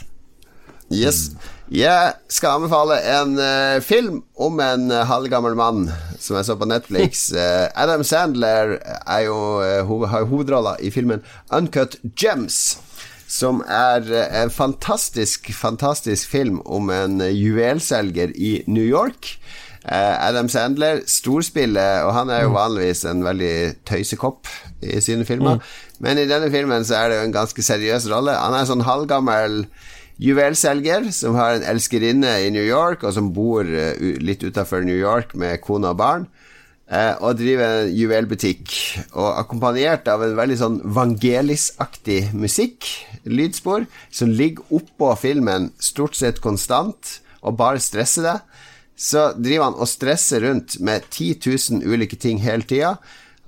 Yes. 0.95 1.25
Jeg 1.69 2.15
skal 2.33 2.57
anbefale 2.57 2.97
en 3.05 3.35
uh, 3.37 3.77
film 3.85 4.23
om 4.41 4.57
en 4.65 4.87
uh, 4.89 5.05
halvgammel 5.05 5.53
mann 5.59 5.91
som 6.17 6.39
jeg 6.39 6.47
så 6.49 6.55
på 6.57 6.69
Netflix. 6.69 7.27
Uh, 7.29 7.69
Adam 7.83 8.05
Sandler 8.09 8.79
er 8.81 9.25
jo, 9.27 9.37
ho 9.85 9.99
har 10.09 10.25
jo 10.25 10.31
hovedrolla 10.33 10.79
i 10.81 10.89
filmen 10.91 11.21
Uncut 11.53 11.99
Gems. 12.17 12.79
Som 13.29 13.61
er 13.69 14.09
en 14.41 14.49
fantastisk, 14.49 15.51
fantastisk 15.53 16.31
film 16.33 16.63
om 16.65 16.89
en 16.89 17.21
juvelselger 17.21 18.33
i 18.33 18.63
New 18.67 18.87
York. 18.87 19.35
Adam 19.85 20.49
Sandler 20.49 21.03
storspiller, 21.05 22.07
og 22.07 22.15
han 22.17 22.33
er 22.33 22.47
jo 22.47 22.55
vanligvis 22.57 23.05
en 23.09 23.21
veldig 23.25 23.85
tøysekopp 23.89 24.49
i 24.81 24.97
sine 25.05 25.29
filmer. 25.29 25.61
Men 26.01 26.17
i 26.17 26.25
denne 26.29 26.49
filmen 26.53 26.89
så 26.89 27.03
er 27.03 27.13
det 27.13 27.21
jo 27.21 27.29
en 27.29 27.37
ganske 27.37 27.67
seriøs 27.69 28.09
rolle. 28.09 28.33
Han 28.33 28.57
er 28.57 28.65
en 28.65 28.73
sånn 28.73 28.89
halvgammel 28.89 29.61
juvelselger 30.19 31.11
som 31.15 31.37
har 31.39 31.57
en 31.57 31.67
elskerinne 31.75 32.31
i 32.45 32.51
New 32.55 32.65
York, 32.67 33.05
og 33.07 33.15
som 33.15 33.33
bor 33.35 33.67
eh, 33.67 33.99
litt 34.23 34.43
utafor 34.43 34.83
New 34.87 34.99
York 34.99 35.35
med 35.39 35.61
kone 35.65 35.93
og 35.93 35.99
barn. 36.01 36.27
eh, 36.91 37.15
og 37.21 37.37
driver 37.39 37.85
en 37.85 37.93
juvelbutikk. 37.95 38.73
Og 39.13 39.39
akkompagnert 39.43 40.09
av 40.09 40.23
en 40.25 40.37
veldig 40.39 40.59
sånn 40.59 40.81
Vangelis-aktig 40.85 42.33
musikk, 42.33 42.89
lydspor, 43.29 43.87
som 44.11 44.33
ligger 44.33 44.65
oppå 44.73 45.13
filmen 45.21 45.71
stort 45.79 46.17
sett 46.17 46.41
konstant, 46.41 47.21
og 47.43 47.59
bare 47.61 47.79
stresser 47.83 48.25
det. 48.25 48.39
Så 48.99 49.29
driver 49.39 49.69
han 49.69 49.79
og 49.79 49.87
stresser 49.87 50.43
rundt 50.43 50.81
med 50.81 51.05
10 51.13 51.39
000 51.79 51.85
ulike 51.87 52.17
ting 52.19 52.41
hele 52.43 52.67
tida. 52.67 52.97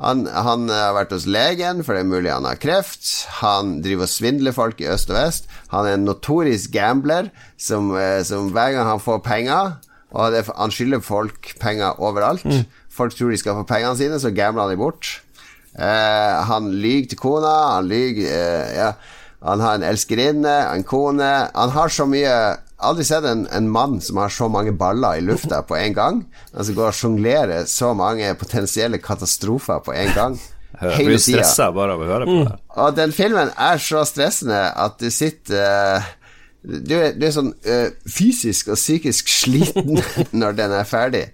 Han, 0.01 0.24
han 0.32 0.68
har 0.72 0.94
vært 0.96 1.12
hos 1.12 1.26
legen, 1.28 1.82
for 1.84 1.92
det 1.92 2.07
er 2.07 2.09
mulig 2.09 2.32
han 2.32 2.46
har 2.48 2.57
kreft. 2.61 3.05
Han 3.42 3.78
driver 3.84 4.07
og 4.07 4.12
svindler 4.12 4.55
folk 4.57 4.80
i 4.80 4.88
øst 4.88 5.12
og 5.12 5.18
vest. 5.18 5.48
Han 5.74 5.86
er 5.86 5.98
en 5.98 6.07
notorisk 6.09 6.72
gambler 6.72 7.28
som, 7.61 7.92
eh, 7.96 8.22
som 8.24 8.48
hver 8.55 8.72
gang 8.76 8.88
han 8.88 9.03
får 9.03 9.22
penger 9.26 9.78
Og 10.11 10.32
det, 10.34 10.40
han 10.59 10.72
skylder 10.74 10.98
folk 11.07 11.53
penger 11.61 12.01
overalt. 12.03 12.42
Folk 12.90 13.14
tror 13.14 13.30
de 13.30 13.36
skal 13.38 13.55
få 13.55 13.62
pengene 13.68 13.94
sine, 13.94 14.16
så 14.18 14.32
gambler 14.34 14.64
han 14.66 14.72
de 14.72 14.80
bort. 14.80 15.20
Eh, 15.78 16.40
han 16.48 16.72
lyver 16.72 17.12
til 17.12 17.20
kona, 17.20 17.53
han 17.76 17.86
lyver 17.86 18.26
eh, 18.26 18.76
Ja. 18.80 18.92
Han 19.40 19.61
har 19.61 19.78
en 19.78 19.86
elskerinne, 19.88 20.74
en 20.74 20.82
kone 20.84 21.48
Han 21.55 21.70
har 21.72 21.88
så 21.88 22.05
mye 22.05 22.57
Aldri 22.80 23.04
sett 23.04 23.26
en, 23.28 23.44
en 23.52 23.68
mann 23.68 23.98
som 24.00 24.20
har 24.22 24.32
så 24.32 24.48
mange 24.48 24.72
baller 24.76 25.18
i 25.18 25.24
lufta 25.24 25.60
på 25.66 25.76
en 25.76 25.96
gang. 25.96 26.22
Altså 26.54 26.76
går 26.76 26.92
og 26.92 26.96
sjonglerer 26.96 27.68
så 27.68 27.92
mange 27.96 28.32
potensielle 28.40 29.00
katastrofer 29.02 29.82
på 29.84 29.92
en 29.96 30.14
gang. 30.16 30.38
Jeg 30.80 31.04
blir 31.04 31.20
stressa 31.20 31.68
bare 31.76 31.96
av 31.96 32.00
å 32.00 32.08
høre 32.08 32.28
på 32.28 32.38
det. 32.46 32.56
Og 32.80 32.96
den 32.96 33.12
filmen 33.12 33.50
er 33.58 33.82
så 33.82 34.04
stressende 34.08 34.62
at 34.80 34.96
du 35.02 35.10
sitter 35.12 35.60
eh, 35.60 36.08
du, 36.62 36.94
er, 36.94 37.14
du 37.16 37.24
er 37.24 37.32
sånn 37.32 37.54
uh, 37.64 37.88
fysisk 38.08 38.68
og 38.72 38.76
psykisk 38.76 39.30
sliten 39.32 40.00
når 40.40 40.58
den 40.58 40.74
er 40.76 40.88
ferdig. 40.88 41.24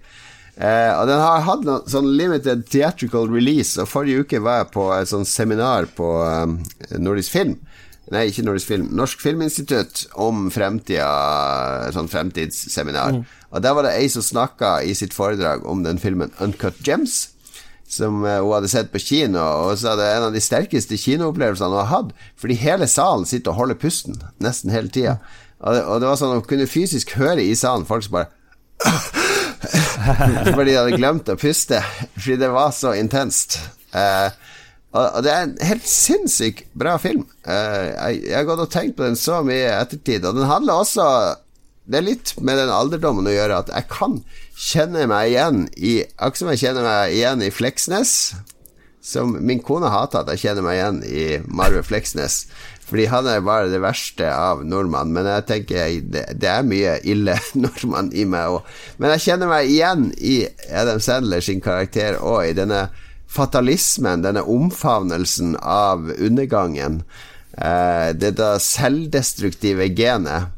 Uh, 0.57 0.93
og 0.97 1.03
den 1.09 1.21
har 1.21 1.43
hatt 1.45 1.65
noen 1.67 1.89
sånn 1.91 2.07
limited 2.17 2.63
theatrical 2.71 3.27
release, 3.29 3.75
og 3.79 3.89
forrige 3.91 4.23
uke 4.23 4.41
var 4.43 4.63
jeg 4.63 4.71
på 4.73 4.87
et 4.95 5.11
sånt 5.11 5.29
seminar 5.29 5.89
på 5.97 6.07
um, 6.23 6.57
Nordisk 7.03 7.35
Film. 7.35 7.57
Nei, 8.13 8.27
ikke 8.29 8.45
Nordisk 8.47 8.69
Film. 8.71 8.91
Norsk 8.95 9.19
Filminstitutt 9.19 10.05
om 10.15 10.45
fremtida, 10.53 11.07
sånn 11.95 12.07
fremtidsseminar. 12.07 13.17
fremtidsseminar. 13.17 13.47
Og 13.51 13.63
der 13.63 13.75
var 13.75 13.87
det 13.87 13.95
ei 13.97 14.07
som 14.11 14.23
snakka 14.23 14.77
i 14.83 14.93
sitt 14.95 15.15
foredrag 15.15 15.65
om 15.67 15.83
den 15.83 15.99
filmen 15.99 16.31
Uncut 16.43 16.79
Gems 16.87 17.27
som 17.87 18.25
eh, 18.25 18.41
hun 18.43 18.51
hadde 18.51 18.67
sett 18.67 18.91
på 18.91 18.99
kino, 18.99 19.39
og 19.39 19.77
så 19.79 19.93
hadde 19.93 20.07
en 20.11 20.25
av 20.27 20.33
de 20.35 20.43
sterkeste 20.43 20.97
kinoopplevelsene 20.99 21.69
hun 21.71 21.79
har 21.79 21.91
hatt, 21.91 22.09
fordi 22.39 22.57
hele 22.59 22.87
salen 22.91 23.23
sitter 23.27 23.53
og 23.53 23.61
holder 23.61 23.79
pusten 23.79 24.19
nesten 24.43 24.73
hele 24.73 24.91
tida. 24.91 25.17
Og, 25.61 25.77
og 25.77 26.01
det 26.03 26.09
var 26.09 26.19
sånn 26.19 26.35
hun 26.35 26.43
kunne 26.49 26.67
fysisk 26.69 27.15
høre 27.17 27.41
i 27.41 27.55
salen 27.57 27.87
folk 27.87 28.03
som 28.05 28.19
bare 28.19 28.33
fordi 30.53 30.69
de 30.69 30.75
hadde 30.77 30.99
glemt 30.99 31.31
å 31.31 31.37
puste, 31.39 31.79
fordi 32.19 32.37
det 32.43 32.51
var 32.53 32.75
så 32.75 32.91
intenst. 32.99 33.57
Eh, 33.95 34.27
det 35.23 35.31
er 35.31 35.43
en 35.43 35.55
helt 35.67 35.87
sinnssykt 35.89 36.67
bra 36.77 36.95
film. 37.01 37.25
Eh, 37.45 37.89
jeg, 37.91 38.33
har 38.33 38.47
gått 38.47 38.63
og 38.63 38.71
tenkt 38.73 38.97
på 38.97 39.05
den 39.05 39.19
så 39.19 39.41
mye 39.45 39.65
i 39.65 39.75
ettertid, 39.75 40.25
og 40.25 40.37
den 40.37 40.49
handler 40.49 40.83
også 40.83 41.07
Det 41.87 42.01
er 42.01 42.03
litt 42.03 42.33
med 42.43 42.59
den 42.59 42.71
alderdommen 42.73 43.29
å 43.29 43.31
gjøre 43.31 43.61
at 43.61 43.69
jeg 43.71 43.87
kan 43.87 44.17
kjenne 44.59 45.05
meg 45.07 45.29
igjen 45.31 45.61
i 45.79 46.01
Akkurat 46.17 46.41
som 46.41 46.49
jeg 46.51 46.63
kjenner 46.65 46.83
meg 46.83 47.13
igjen 47.15 47.43
i 47.45 47.53
Fleksnes. 47.53 48.11
Som 48.99 49.37
min 49.47 49.61
kone 49.63 49.87
hater 49.87 50.25
at 50.25 50.33
jeg 50.33 50.41
kjenner 50.41 50.65
meg 50.65 50.79
igjen 50.81 50.99
i 51.07 51.23
Marve 51.47 51.85
Fleksnes. 51.87 52.41
Fordi 52.87 53.05
han 53.11 53.27
er 53.27 53.43
bare 53.43 53.71
det 53.71 53.79
verste 53.83 54.27
av 54.31 54.65
nordmann. 54.67 55.13
Men 55.15 55.27
jeg 55.31 55.47
tenker 55.47 55.95
det 56.11 56.51
er 56.51 56.67
mye 56.67 56.97
ille 57.07 57.37
nordmann 57.63 58.11
i 58.11 58.27
meg 58.27 58.57
òg. 58.57 58.77
Men 58.99 59.15
jeg 59.15 59.29
kjenner 59.29 59.51
meg 59.51 59.71
igjen 59.71 60.09
i 60.19 60.41
Adam 60.67 60.99
Sandler 61.03 61.43
sin 61.43 61.63
karakter 61.63 62.19
og 62.19 62.43
i 62.47 62.55
denne 62.57 62.87
fatalismen, 63.27 64.23
denne 64.25 64.43
omfavnelsen 64.43 65.55
av 65.61 66.11
undergangen. 66.17 67.01
Eh, 67.57 68.13
det 68.15 68.37
selvdestruktive 68.63 69.89
genet 69.97 70.53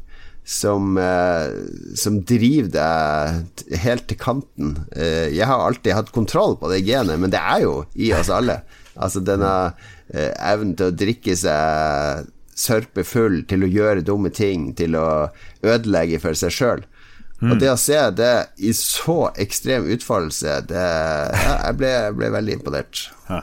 som, 0.50 0.98
eh, 0.98 1.52
som 1.94 2.20
driver 2.26 2.70
deg 2.74 3.78
helt 3.84 4.08
til 4.10 4.18
kanten. 4.18 4.74
Eh, 4.96 5.30
jeg 5.30 5.46
har 5.46 5.62
alltid 5.62 5.94
hatt 5.94 6.12
kontroll 6.12 6.56
på 6.58 6.70
det 6.72 6.82
genet, 6.86 7.20
men 7.20 7.30
det 7.30 7.38
er 7.38 7.62
jo 7.62 7.74
i 7.94 8.12
oss 8.16 8.32
alle. 8.34 8.60
Altså 8.96 9.22
denne 9.22 9.74
eh, 10.12 10.32
evnen 10.34 10.74
til 10.76 10.90
å 10.90 10.96
drikke 10.96 11.36
seg 11.38 12.26
sørpe 12.60 13.04
full, 13.06 13.44
til 13.48 13.64
å 13.64 13.70
gjøre 13.70 14.04
dumme 14.04 14.32
ting, 14.34 14.72
til 14.76 14.98
å 14.98 15.30
ødelegge 15.62 16.20
for 16.20 16.36
seg 16.36 16.52
sjøl. 16.52 16.82
Og 17.40 17.54
det 17.60 17.70
å 17.72 17.78
se 17.80 17.96
det 18.12 18.34
i 18.60 18.72
så 18.76 19.30
ekstrem 19.40 19.86
utfoldelse, 19.94 20.58
det 20.68 20.82
ja, 20.84 21.54
Jeg 21.70 21.78
ble, 21.80 21.92
ble 22.18 22.28
veldig 22.34 22.58
imponert. 22.58 23.06
Ja. 23.30 23.40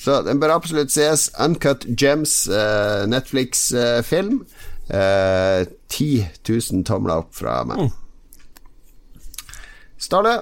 Så 0.00 0.20
den 0.24 0.40
bør 0.40 0.54
absolutt 0.54 0.92
ses. 0.94 1.28
Uncut 1.42 1.84
Gems, 2.00 2.46
eh, 2.48 3.04
Netflix-film. 3.10 4.40
Eh, 4.88 5.66
10 5.90 6.28
000 6.48 6.84
tomler 6.86 7.24
opp 7.24 7.34
fra 7.34 7.58
meg. 7.68 7.90
Ståle? 9.98 10.36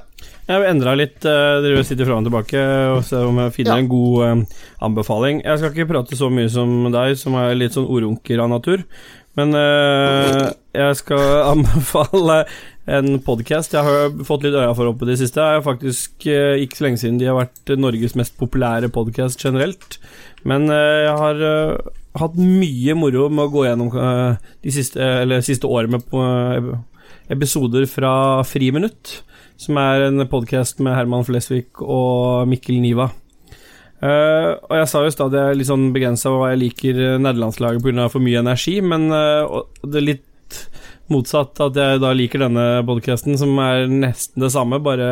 Jeg 0.44 0.58
har 0.58 0.66
endra 0.68 0.92
litt. 0.98 1.22
Uh, 1.24 1.62
dere 1.64 1.84
sitter 1.88 2.04
fram 2.04 2.20
og 2.20 2.26
tilbake 2.28 2.60
og 2.92 3.04
ser 3.08 3.24
om 3.24 3.38
jeg 3.40 3.54
finner 3.54 3.78
Ja. 3.78 3.80
en 3.80 3.88
god 3.88 4.24
eh, 4.26 4.62
anbefaling. 4.84 5.40
Jeg 5.46 5.60
skal 5.60 5.72
ikke 5.72 5.88
prate 5.94 6.18
så 6.18 6.28
mye 6.28 6.50
som 6.52 6.90
deg, 6.92 7.14
som 7.16 7.36
er 7.40 7.54
litt 7.56 7.72
sånn 7.72 7.88
ordrunker 7.88 8.42
av 8.44 8.50
natur. 8.52 8.84
Men 9.38 9.54
eh, 9.58 10.52
jeg 10.76 11.00
skal 11.00 11.24
anbefale 11.54 12.44
en 12.84 13.16
podkast 13.24 13.72
jeg 13.72 13.86
har 13.86 14.12
fått 14.28 14.44
litt 14.44 14.56
øya 14.58 14.74
for 14.76 14.90
oppe 14.90 15.06
i 15.06 15.12
det 15.12 15.18
siste. 15.22 15.40
Det 15.40 15.58
er 15.58 15.66
faktisk 15.66 16.26
eh, 16.30 16.62
ikke 16.62 16.78
så 16.78 16.86
lenge 16.86 17.02
siden 17.02 17.20
de 17.20 17.28
har 17.30 17.38
vært 17.38 17.74
Norges 17.80 18.16
mest 18.18 18.36
populære 18.40 18.92
podkast 18.94 19.42
generelt. 19.42 19.98
Men 20.46 20.68
eh, 20.70 21.04
jeg 21.08 21.18
har 21.22 21.44
hatt 22.20 22.38
mye 22.38 22.94
moro 22.98 23.28
med 23.32 23.46
å 23.48 23.52
gå 23.52 23.64
gjennom 23.66 23.90
de 24.62 24.74
siste, 24.74 25.02
eller 25.24 25.42
siste 25.42 25.66
året 25.66 25.90
med 25.90 26.76
episoder 27.32 27.88
fra 27.90 28.12
Friminutt, 28.46 29.16
som 29.58 29.80
er 29.80 30.06
en 30.12 30.22
podkast 30.30 30.78
med 30.84 30.94
Herman 30.94 31.26
Flesvig 31.26 31.82
og 31.82 32.46
Mikkel 32.50 32.78
Niva. 32.84 33.08
Eh, 34.04 34.50
og 34.52 34.74
jeg 34.76 34.88
sa 34.90 35.00
jo 35.00 35.10
i 35.10 35.14
stad 35.14 35.34
jeg 35.36 35.52
er 35.54 35.56
litt 35.56 35.70
sånn 35.70 35.88
begrensa 35.94 36.32
hva 36.34 36.50
jeg 36.52 36.60
liker 36.60 36.98
uh, 37.00 37.20
nederlandslaget 37.22 37.84
pga. 37.84 38.08
for 38.12 38.24
mye 38.24 38.42
energi, 38.42 38.76
men 38.84 39.08
uh, 39.08 39.62
det 39.80 40.00
er 40.00 40.08
litt 40.10 40.58
motsatt 41.12 41.60
at 41.64 41.78
jeg 41.78 42.02
da 42.02 42.12
liker 42.16 42.44
denne 42.44 42.66
podkasten, 42.86 43.38
som 43.40 43.56
er 43.64 43.88
nesten 43.88 44.44
det 44.44 44.52
samme, 44.52 44.80
bare 44.84 45.08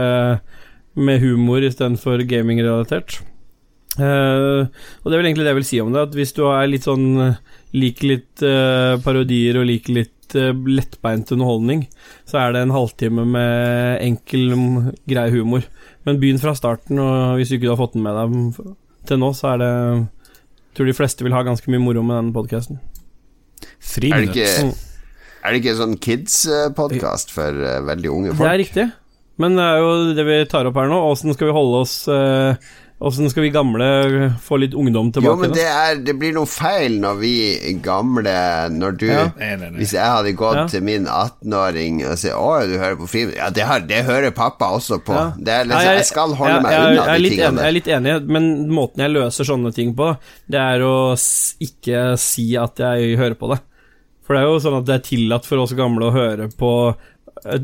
med 0.94 1.22
humor 1.24 1.64
istedenfor 1.64 2.24
gamingrelatert. 2.28 3.20
Uh, 4.00 4.72
og 5.02 5.08
det 5.08 5.14
er 5.14 5.20
vel 5.20 5.28
egentlig 5.28 5.44
det 5.44 5.52
jeg 5.52 5.60
vil 5.60 5.68
si 5.68 5.80
om 5.82 5.92
det, 5.92 6.06
at 6.06 6.16
hvis 6.16 6.32
du 6.36 6.46
er 6.48 6.68
litt 6.70 6.86
sånn 6.88 7.08
eh, 7.20 7.40
liker 7.76 8.08
litt 8.08 8.44
uh, 8.46 8.96
parodier 9.04 9.58
og 9.60 9.66
liker 9.68 9.98
litt 9.98 10.36
uh, 10.38 10.52
lettbeint 10.52 11.32
underholdning, 11.34 11.84
så 12.28 12.40
er 12.40 12.54
det 12.54 12.62
en 12.64 12.72
halvtime 12.72 13.26
med 13.34 14.00
enkel, 14.00 14.46
grei 15.08 15.28
humor. 15.34 15.66
Men 16.08 16.22
begynn 16.22 16.40
fra 16.40 16.56
starten, 16.56 17.00
og 17.02 17.36
hvis 17.38 17.52
du 17.52 17.58
ikke 17.58 17.74
har 17.74 17.82
fått 17.82 17.98
den 17.98 18.06
med 18.06 18.16
deg 18.16 18.72
til 19.08 19.20
nå, 19.22 19.32
så 19.36 19.54
er 19.54 19.62
det 19.62 19.70
jeg 20.72 20.78
tror 20.78 20.88
de 20.88 20.96
fleste 20.96 21.26
vil 21.26 21.34
ha 21.36 21.42
ganske 21.44 21.68
mye 21.68 21.82
moro 21.84 22.02
med 22.06 22.16
den 22.16 22.32
podkasten. 22.32 22.78
Er 24.08 24.22
det 24.24 24.30
ikke, 24.30 24.46
er 25.44 25.52
det 25.52 25.60
ikke 25.60 25.74
sånn 25.76 25.98
kids-podkast 26.00 27.34
for 27.34 27.58
eh, 27.60 27.82
veldig 27.84 28.08
unge 28.08 28.32
folk? 28.32 28.46
Det 28.46 28.52
er 28.52 28.62
riktig, 28.62 28.86
men 29.42 29.58
det 29.58 29.66
er 29.68 29.82
jo 29.82 29.90
det 30.16 30.24
vi 30.26 30.38
tar 30.48 30.70
opp 30.70 30.80
her 30.80 30.88
nå. 30.88 31.02
Åssen 31.12 31.36
skal 31.36 31.50
vi 31.50 31.56
holde 31.58 31.82
oss 31.84 31.96
eh, 32.08 32.72
Åssen 33.02 33.26
skal 33.32 33.42
vi 33.42 33.50
gamle 33.50 33.86
få 34.46 34.60
litt 34.62 34.74
ungdom 34.78 35.08
tilbake? 35.10 35.32
Jo, 35.32 35.40
men 35.40 35.54
det, 35.56 35.64
er, 35.66 35.96
det 36.06 36.12
blir 36.20 36.34
noe 36.36 36.46
feil 36.46 37.00
når 37.02 37.16
vi 37.18 37.32
gamle 37.82 38.34
Når 38.70 38.96
du 39.00 39.06
Ja. 39.08 39.24
Nei, 39.40 39.48
nei, 39.58 39.70
nei. 39.72 39.78
Hvis 39.80 39.94
jeg 39.96 40.06
hadde 40.06 40.34
gått 40.38 40.54
Ja. 40.60 40.66
til 40.70 40.84
min 40.86 41.08
18-åring 41.10 41.98
og 42.06 42.14
sagt 42.20 42.34
'Å, 42.38 42.52
du 42.70 42.76
hører 42.78 42.96
på 43.00 43.08
Friminutt', 43.10 43.36
ja, 43.40 43.50
det, 43.50 43.64
har, 43.66 43.80
det 43.80 44.04
hører 44.06 44.30
pappa 44.30 44.70
også 44.78 45.00
på. 45.02 45.12
Ja. 45.18 45.32
Det 45.36 45.48
er 45.56 45.64
liksom, 45.64 45.90
jeg 45.98 46.04
skal 46.06 46.34
holde 46.38 46.52
jeg- 46.54 46.62
meg 46.62 46.72
jeg, 46.72 46.80
unna 46.92 47.06
jeg, 47.12 47.22
de 47.22 47.30
tingene. 47.30 47.48
enig, 47.48 47.58
jeg 47.58 47.66
er 47.66 47.76
litt 47.78 47.90
enig, 47.98 48.28
men 48.28 48.68
måten 48.70 48.96
jeg 49.02 49.10
løser 49.10 49.44
sånne 49.50 49.74
ting 49.74 49.94
på, 49.98 50.16
det 50.48 50.60
er 50.60 50.78
å 50.86 50.94
ikke 51.60 52.18
si 52.18 52.56
at 52.56 52.76
jeg 52.78 53.16
hører 53.18 53.34
på 53.34 53.50
det. 53.54 53.60
For 54.22 54.34
det 54.36 54.42
er 54.44 54.46
jo 54.46 54.60
sånn 54.62 54.78
at 54.78 54.86
det 54.86 54.94
er 54.94 55.02
tillatt 55.10 55.44
for 55.44 55.58
oss 55.58 55.72
gamle 55.74 56.06
å 56.06 56.12
høre 56.14 56.46
på 56.56 56.94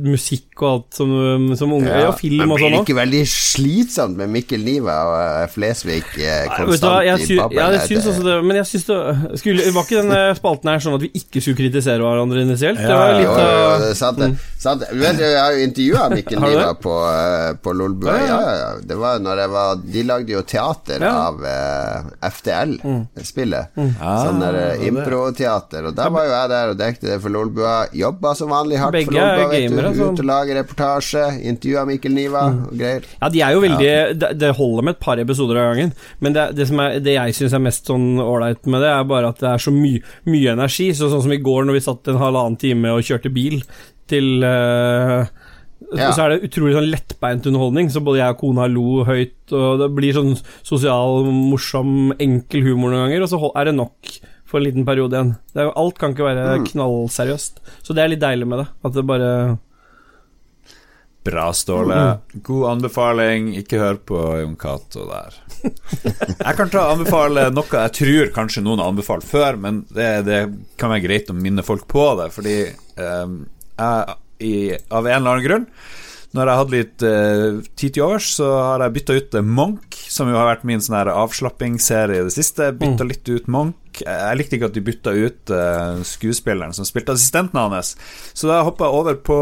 musikk 0.03 0.63
og 0.63 0.69
alt 0.73 0.97
som, 0.99 1.11
som 1.59 1.73
unge, 1.77 1.87
ja, 2.03 2.11
film 2.19 2.41
men 2.43 2.51
og 2.51 2.57
blir 2.59 2.65
sånn 2.67 2.73
det 2.75 2.79
òg. 2.81 2.87
ikke 2.89 2.97
veldig 2.99 3.21
slitsomt 3.31 4.17
med 4.19 4.33
Mikkel 4.35 4.65
Niva 4.67 4.97
og 5.07 5.17
eh, 5.21 5.45
Flesvig 5.53 6.03
eh, 6.19 6.49
konstant 6.51 7.07
i 7.07 7.15
sy 7.29 7.37
ja, 7.39 7.69
jeg 7.77 7.85
syns 7.93 8.09
også 8.11 8.25
det, 8.27 8.35
men 8.49 8.59
jeg 8.59 8.67
syns 8.73 8.89
det 8.89 8.99
skulle, 9.43 9.69
Var 9.77 9.87
ikke 9.87 10.01
denne 10.03 10.21
spalten 10.39 10.73
her 10.73 10.83
sånn 10.83 10.97
at 10.99 11.05
vi 11.07 11.11
ikke 11.21 11.43
skulle 11.45 11.61
kritisere 11.61 12.03
hverandre 12.03 12.43
initielt? 12.43 12.81
Det 12.83 12.97
var 12.99 13.15
litt 13.15 13.25
jo 13.29 13.31
Jo, 13.31 13.37
litt 13.39 13.55
jo, 13.55 13.79
det 13.85 13.93
sant, 14.01 14.19
det. 14.19 14.31
Sant. 14.59 14.83
Du 14.91 14.99
vet, 14.99 15.21
jeg 15.23 15.39
har 15.39 15.55
jo 15.55 15.63
intervjua 15.69 16.09
Mikkel 16.17 16.41
Har 16.43 16.51
Niva 16.57 16.75
på, 16.83 16.95
eh, 17.13 17.53
på 17.63 17.77
Lolbua. 17.79 18.17
Ja, 18.19 18.25
Ja, 18.27 18.27
ja. 18.27 18.41
ja, 18.43 18.59
ja. 18.59 18.71
Det 18.91 18.99
var 18.99 19.23
når 19.23 19.43
jeg 19.45 19.53
var 19.55 19.83
De 19.95 20.03
lagde 20.11 20.35
jo 20.35 20.43
teater 20.43 21.07
Ja. 21.07 21.13
av 21.29 21.39
uh, 21.47 22.29
FTL-spillet. 22.29 23.77
Mm. 23.79 23.93
sånn 23.99 24.41
der 24.43 24.55
eh, 24.59 24.59
det 24.59 24.83
er 24.83 24.89
improteater. 24.91 25.89
Og 25.91 25.97
da 25.97 26.09
var 26.13 26.27
jo 26.27 26.33
jeg 26.35 26.51
der 26.53 26.73
og 26.73 26.79
dekte 26.81 27.11
det 27.13 27.19
for 27.23 27.33
Lolbua. 27.35 27.75
Jobba 27.97 28.35
som 28.39 28.51
vanlig 28.53 28.81
hardt 28.83 28.97
Begge 28.99 29.11
for 29.13 29.19
Lolbua. 29.19 29.49
Er 29.73 29.77
vet 29.77 29.85
du. 29.85 29.89
gamere, 29.89 29.97
så- 29.99 30.13
Ut 30.13 30.21
og 30.21 30.29
lage 30.31 30.57
reportasje. 30.59 31.25
Intervjua 31.53 31.85
Mikkel 31.87 32.15
Niva 32.15 32.45
og 32.49 32.77
greier. 32.79 33.03
Ja, 33.21 33.29
de 33.29 33.41
er 33.41 33.53
jo 33.53 33.61
veldig 33.61 34.19
det, 34.19 34.31
det 34.39 34.57
holder 34.57 34.83
med 34.89 34.95
et 34.97 35.01
par 35.01 35.19
episoder 35.19 35.57
av 35.61 35.75
gangen, 35.75 35.93
men 36.21 36.33
det, 36.33 36.47
det, 36.57 36.69
som 36.69 36.81
er, 36.81 36.99
det 37.01 37.15
jeg 37.15 37.35
syns 37.35 37.53
er 37.55 37.65
mest 37.65 37.87
sånn 37.87 38.19
ålreit 38.23 38.67
med 38.67 38.81
det, 38.83 38.89
er 38.95 39.05
bare 39.05 39.29
at 39.29 39.39
det 39.43 39.49
er 39.51 39.59
så 39.59 39.73
my, 39.75 39.95
mye 40.27 40.55
energi. 40.57 40.91
Så, 40.95 41.11
sånn 41.13 41.23
som 41.23 41.33
i 41.33 41.43
går, 41.43 41.65
når 41.69 41.79
vi 41.79 41.85
satt 41.89 42.09
en 42.09 42.21
halvannen 42.23 42.59
time 42.59 42.95
og 42.97 43.03
kjørte 43.05 43.33
bil 43.33 43.61
til 44.09 44.43
uh, 44.45 45.27
Ja. 45.97 46.11
Så 46.13 46.21
er 46.25 46.35
det 46.35 46.51
utrolig 46.51 46.75
sånn 46.75 46.91
lettbeint 46.91 47.47
underholdning, 47.49 47.87
så 47.89 48.03
både 48.05 48.19
jeg 48.19 48.35
og 48.35 48.41
kona 48.43 48.67
lo 48.69 49.05
høyt, 49.09 49.53
og 49.57 49.79
det 49.81 49.87
blir 49.97 50.13
sånn 50.13 50.35
sosial, 50.67 51.23
morsom, 51.31 52.11
enkel 52.21 52.67
humor 52.67 52.91
noen 52.93 53.07
ganger, 53.07 53.23
og 53.25 53.31
så 53.31 53.39
er 53.57 53.71
det 53.71 53.75
nok 53.79 54.11
for 54.49 54.61
en 54.61 54.67
liten 54.69 54.87
periode 54.89 55.17
igjen. 55.17 55.33
Det 55.53 55.63
er, 55.63 55.69
jo- 55.69 55.79
alt 55.85 55.99
kan 56.01 56.15
ikke 56.15 56.29
være 56.29 56.61
knallseriøst, 56.71 57.63
så 57.85 57.97
det 57.97 58.05
er 58.05 58.13
litt 58.15 58.25
deilig 58.25 58.49
med 58.49 58.65
det. 58.65 58.69
At 58.85 58.97
det 58.97 59.07
bare 59.09 59.33
Bra, 61.29 61.51
Ståle. 61.53 61.97
God 62.47 62.71
anbefaling. 62.71 63.51
Ikke 63.59 63.81
hør 63.83 63.99
på 64.01 64.21
Jon 64.41 64.57
Cato 64.57 65.05
der. 65.11 65.35
Jeg 66.47 66.55
kan 66.57 66.71
ta 66.73 66.87
anbefale 66.95 67.49
noe 67.53 67.67
jeg 67.69 67.95
tror 67.99 68.31
kanskje 68.33 68.63
noen 68.65 68.81
har 68.81 68.93
anbefalt 68.93 69.27
før, 69.27 69.59
men 69.61 69.83
det, 69.93 70.09
det 70.29 70.39
kan 70.81 70.93
være 70.95 71.05
greit 71.05 71.33
å 71.33 71.37
minne 71.37 71.65
folk 71.67 71.89
på 71.91 72.05
det, 72.21 72.29
fordi 72.33 72.55
eh, 72.71 73.33
jeg, 73.83 74.15
i, 74.47 74.53
av 74.95 75.09
en 75.09 75.17
eller 75.19 75.33
annen 75.35 75.45
grunn 75.45 75.67
når 76.37 76.51
jeg 76.51 76.61
hadde 76.61 76.77
litt 76.77 77.05
uh, 77.09 77.69
tid 77.81 77.95
til 77.97 78.05
overs, 78.05 78.29
så 78.37 78.49
har 78.53 78.85
jeg 78.85 78.95
bytta 78.99 79.17
ut 79.17 79.37
eh, 79.41 79.47
Monk, 79.59 79.98
som 80.19 80.31
jo 80.31 80.39
har 80.39 80.49
vært 80.51 80.67
min 80.69 80.83
sånn 80.83 81.11
avslappingsserie 81.13 82.21
i 82.21 82.27
det 82.27 82.35
siste. 82.35 82.73
Bytta 82.77 83.07
litt 83.07 83.29
ut 83.31 83.47
Monk. 83.51 84.03
Jeg 84.03 84.39
likte 84.39 84.59
ikke 84.59 84.69
at 84.71 84.77
de 84.77 84.83
bytta 84.85 85.15
ut 85.15 85.53
uh, 85.55 86.03
skuespilleren 86.07 86.75
som 86.77 86.87
spilte 86.87 87.15
assistenten 87.15 87.59
hans. 87.59 87.95
Så 88.37 88.51
da 88.51 88.61
hoppa 88.67 88.87
jeg 88.89 89.01
over 89.01 89.19
på 89.31 89.39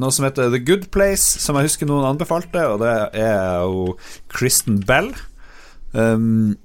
noe 0.00 0.16
som 0.16 0.26
heter 0.26 0.52
The 0.52 0.62
Good 0.64 0.88
Place, 0.94 1.40
som 1.40 1.56
jeg 1.56 1.70
husker 1.70 1.88
noen 1.88 2.08
anbefalte, 2.10 2.64
og 2.72 2.82
det 2.84 2.96
er 3.20 3.62
jo 3.64 3.94
Kristen 4.32 4.82
Bell. 4.88 5.12
Um, 5.92 6.58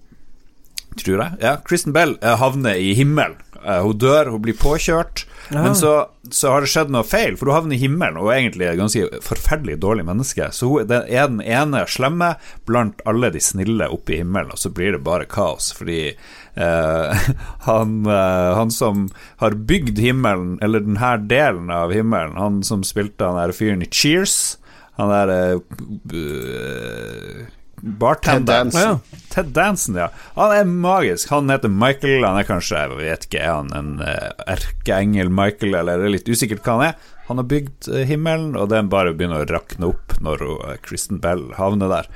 tror 1.02 1.24
jeg. 1.24 1.40
Ja, 1.44 1.58
Kristen 1.66 1.96
Bell 1.96 2.18
eh, 2.22 2.38
havner 2.42 2.80
i 2.80 2.94
himmelen. 2.98 3.40
Eh, 3.66 3.82
hun 3.82 3.98
dør, 3.98 4.30
hun 4.36 4.44
blir 4.46 4.58
påkjørt. 4.60 5.26
Men 5.54 5.76
så, 5.78 6.08
så 6.34 6.52
har 6.52 6.64
det 6.64 6.70
skjedd 6.72 6.92
noe 6.94 7.06
feil, 7.06 7.36
for 7.38 7.50
hun 7.50 7.56
havner 7.60 7.78
i 7.78 7.82
himmelen 7.84 8.18
og 8.18 8.32
er 8.32 8.40
egentlig 8.40 8.66
et 8.70 8.80
ganske 8.80 9.20
forferdelig 9.26 9.78
dårlig 9.84 10.06
menneske. 10.08 10.48
Så 10.56 10.70
hun 10.70 10.94
er 10.96 11.30
den 11.30 11.42
ene 11.42 11.84
slemme 11.90 12.32
blant 12.66 13.02
alle 13.10 13.30
de 13.34 13.42
snille 13.44 13.90
oppe 13.94 14.16
i 14.16 14.20
himmelen, 14.24 14.54
og 14.54 14.62
så 14.62 14.72
blir 14.74 14.96
det 14.96 15.04
bare 15.06 15.30
kaos, 15.30 15.72
fordi 15.78 16.02
eh, 16.10 17.30
han, 17.70 17.98
eh, 18.10 18.52
han 18.58 18.74
som 18.74 19.08
har 19.44 19.58
bygd 19.70 20.02
himmelen, 20.02 20.58
eller 20.66 20.86
denne 20.86 21.16
delen 21.30 21.74
av 21.74 21.94
himmelen, 21.94 22.40
han 22.42 22.64
som 22.66 22.86
spilte 22.86 23.30
han 23.30 23.38
der 23.42 23.56
fyren 23.56 23.86
i 23.86 23.90
Cheers, 23.92 24.58
han 24.98 25.12
der 25.12 25.28
eh, 25.36 25.58
bartenderen. 27.86 28.72
Ted 28.72 28.82
Dansen. 28.82 28.82
Ja, 28.82 29.26
Ted 29.34 29.52
Dansen, 29.56 30.00
ja. 30.00 30.10
Han 30.36 30.54
er 30.56 30.70
magisk. 30.70 31.30
Han 31.30 31.52
heter 31.54 31.72
Michael. 31.72 32.26
Han 32.26 32.40
er 32.42 32.48
kanskje, 32.48 32.82
jeg 32.82 32.98
vet 33.02 33.28
ikke, 33.28 33.44
er 33.44 33.60
han 33.60 33.74
en 33.78 33.92
uh, 34.02 34.32
erkeengel 34.50 35.30
Michael, 35.30 35.78
eller 35.82 36.02
det 36.02 36.10
er 36.10 36.16
litt 36.18 36.32
usikkert 36.32 36.66
hva 36.66 36.80
han 36.80 36.88
er. 36.90 37.12
Han 37.26 37.42
har 37.42 37.48
bygd 37.50 37.88
eh, 37.90 38.04
himmelen, 38.06 38.54
og 38.60 38.70
den 38.70 38.90
bare 38.92 39.16
begynner 39.18 39.42
å 39.42 39.50
rakne 39.50 39.90
opp 39.94 40.18
når 40.22 40.44
uh, 40.46 40.74
Kristen 40.86 41.22
Bell 41.24 41.48
havner 41.58 41.90
der. 41.90 42.12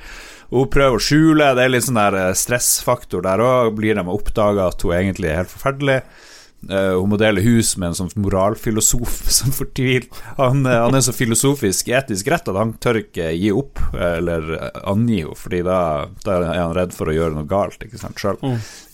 Hun 0.50 0.70
prøver 0.70 0.98
å 0.98 1.02
skjule, 1.02 1.52
det 1.54 1.64
er 1.64 1.72
litt 1.72 1.86
sånn 1.86 1.98
der 1.98 2.16
eh, 2.18 2.32
stressfaktor 2.38 3.22
der 3.26 3.42
òg. 3.42 3.74
Blir 3.78 3.98
de 3.98 4.06
oppdaga 4.10 4.68
at 4.70 4.82
hun 4.86 4.96
egentlig 4.96 5.30
er 5.30 5.42
helt 5.42 5.52
forferdelig. 5.52 6.00
Eh, 6.68 6.92
hun 6.92 7.08
må 7.08 7.16
dele 7.16 7.40
hus 7.40 7.72
med 7.80 7.90
en 7.90 7.96
sånn 7.96 8.10
moralfilosof 8.20 9.22
som 9.38 9.54
fortviler. 9.54 10.08
Han, 10.36 10.66
eh, 10.68 10.76
han 10.76 10.96
er 10.96 11.04
så 11.06 11.14
filosofisk 11.16 11.88
etisk 11.96 12.28
rett 12.32 12.50
at 12.52 12.58
han 12.58 12.74
tør 12.82 13.00
ikke 13.00 13.30
gi 13.32 13.52
opp 13.56 13.80
eller 13.96 14.52
eh, 14.58 14.82
angi 14.90 15.22
henne, 15.22 15.36
Fordi 15.40 15.62
da, 15.66 15.80
da 16.24 16.36
er 16.42 16.60
han 16.60 16.76
redd 16.76 16.94
for 16.96 17.10
å 17.10 17.16
gjøre 17.16 17.38
noe 17.38 17.48
galt 17.48 17.82
ikke 17.86 18.00
sant, 18.00 18.20
sjøl. 18.20 18.38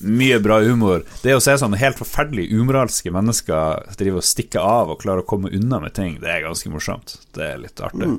Mye 0.07 0.39
bra 0.43 0.61
humor. 0.63 1.05
Det 1.25 1.35
å 1.35 1.43
se 1.43 1.57
sånne 1.59 1.81
helt 1.81 1.99
forferdelig 1.99 2.49
umoralske 2.55 3.13
mennesker 3.15 3.87
drive 3.99 4.23
og 4.23 4.27
stikke 4.27 4.63
av 4.63 4.95
og 4.95 5.01
klare 5.03 5.25
å 5.25 5.29
komme 5.29 5.53
unna 5.55 5.83
med 5.83 5.97
ting, 5.97 6.21
det 6.23 6.31
er 6.33 6.47
ganske 6.47 6.71
morsomt. 6.73 7.19
Det 7.37 7.51
er 7.55 7.63
litt 7.63 7.83
artig. 7.83 8.15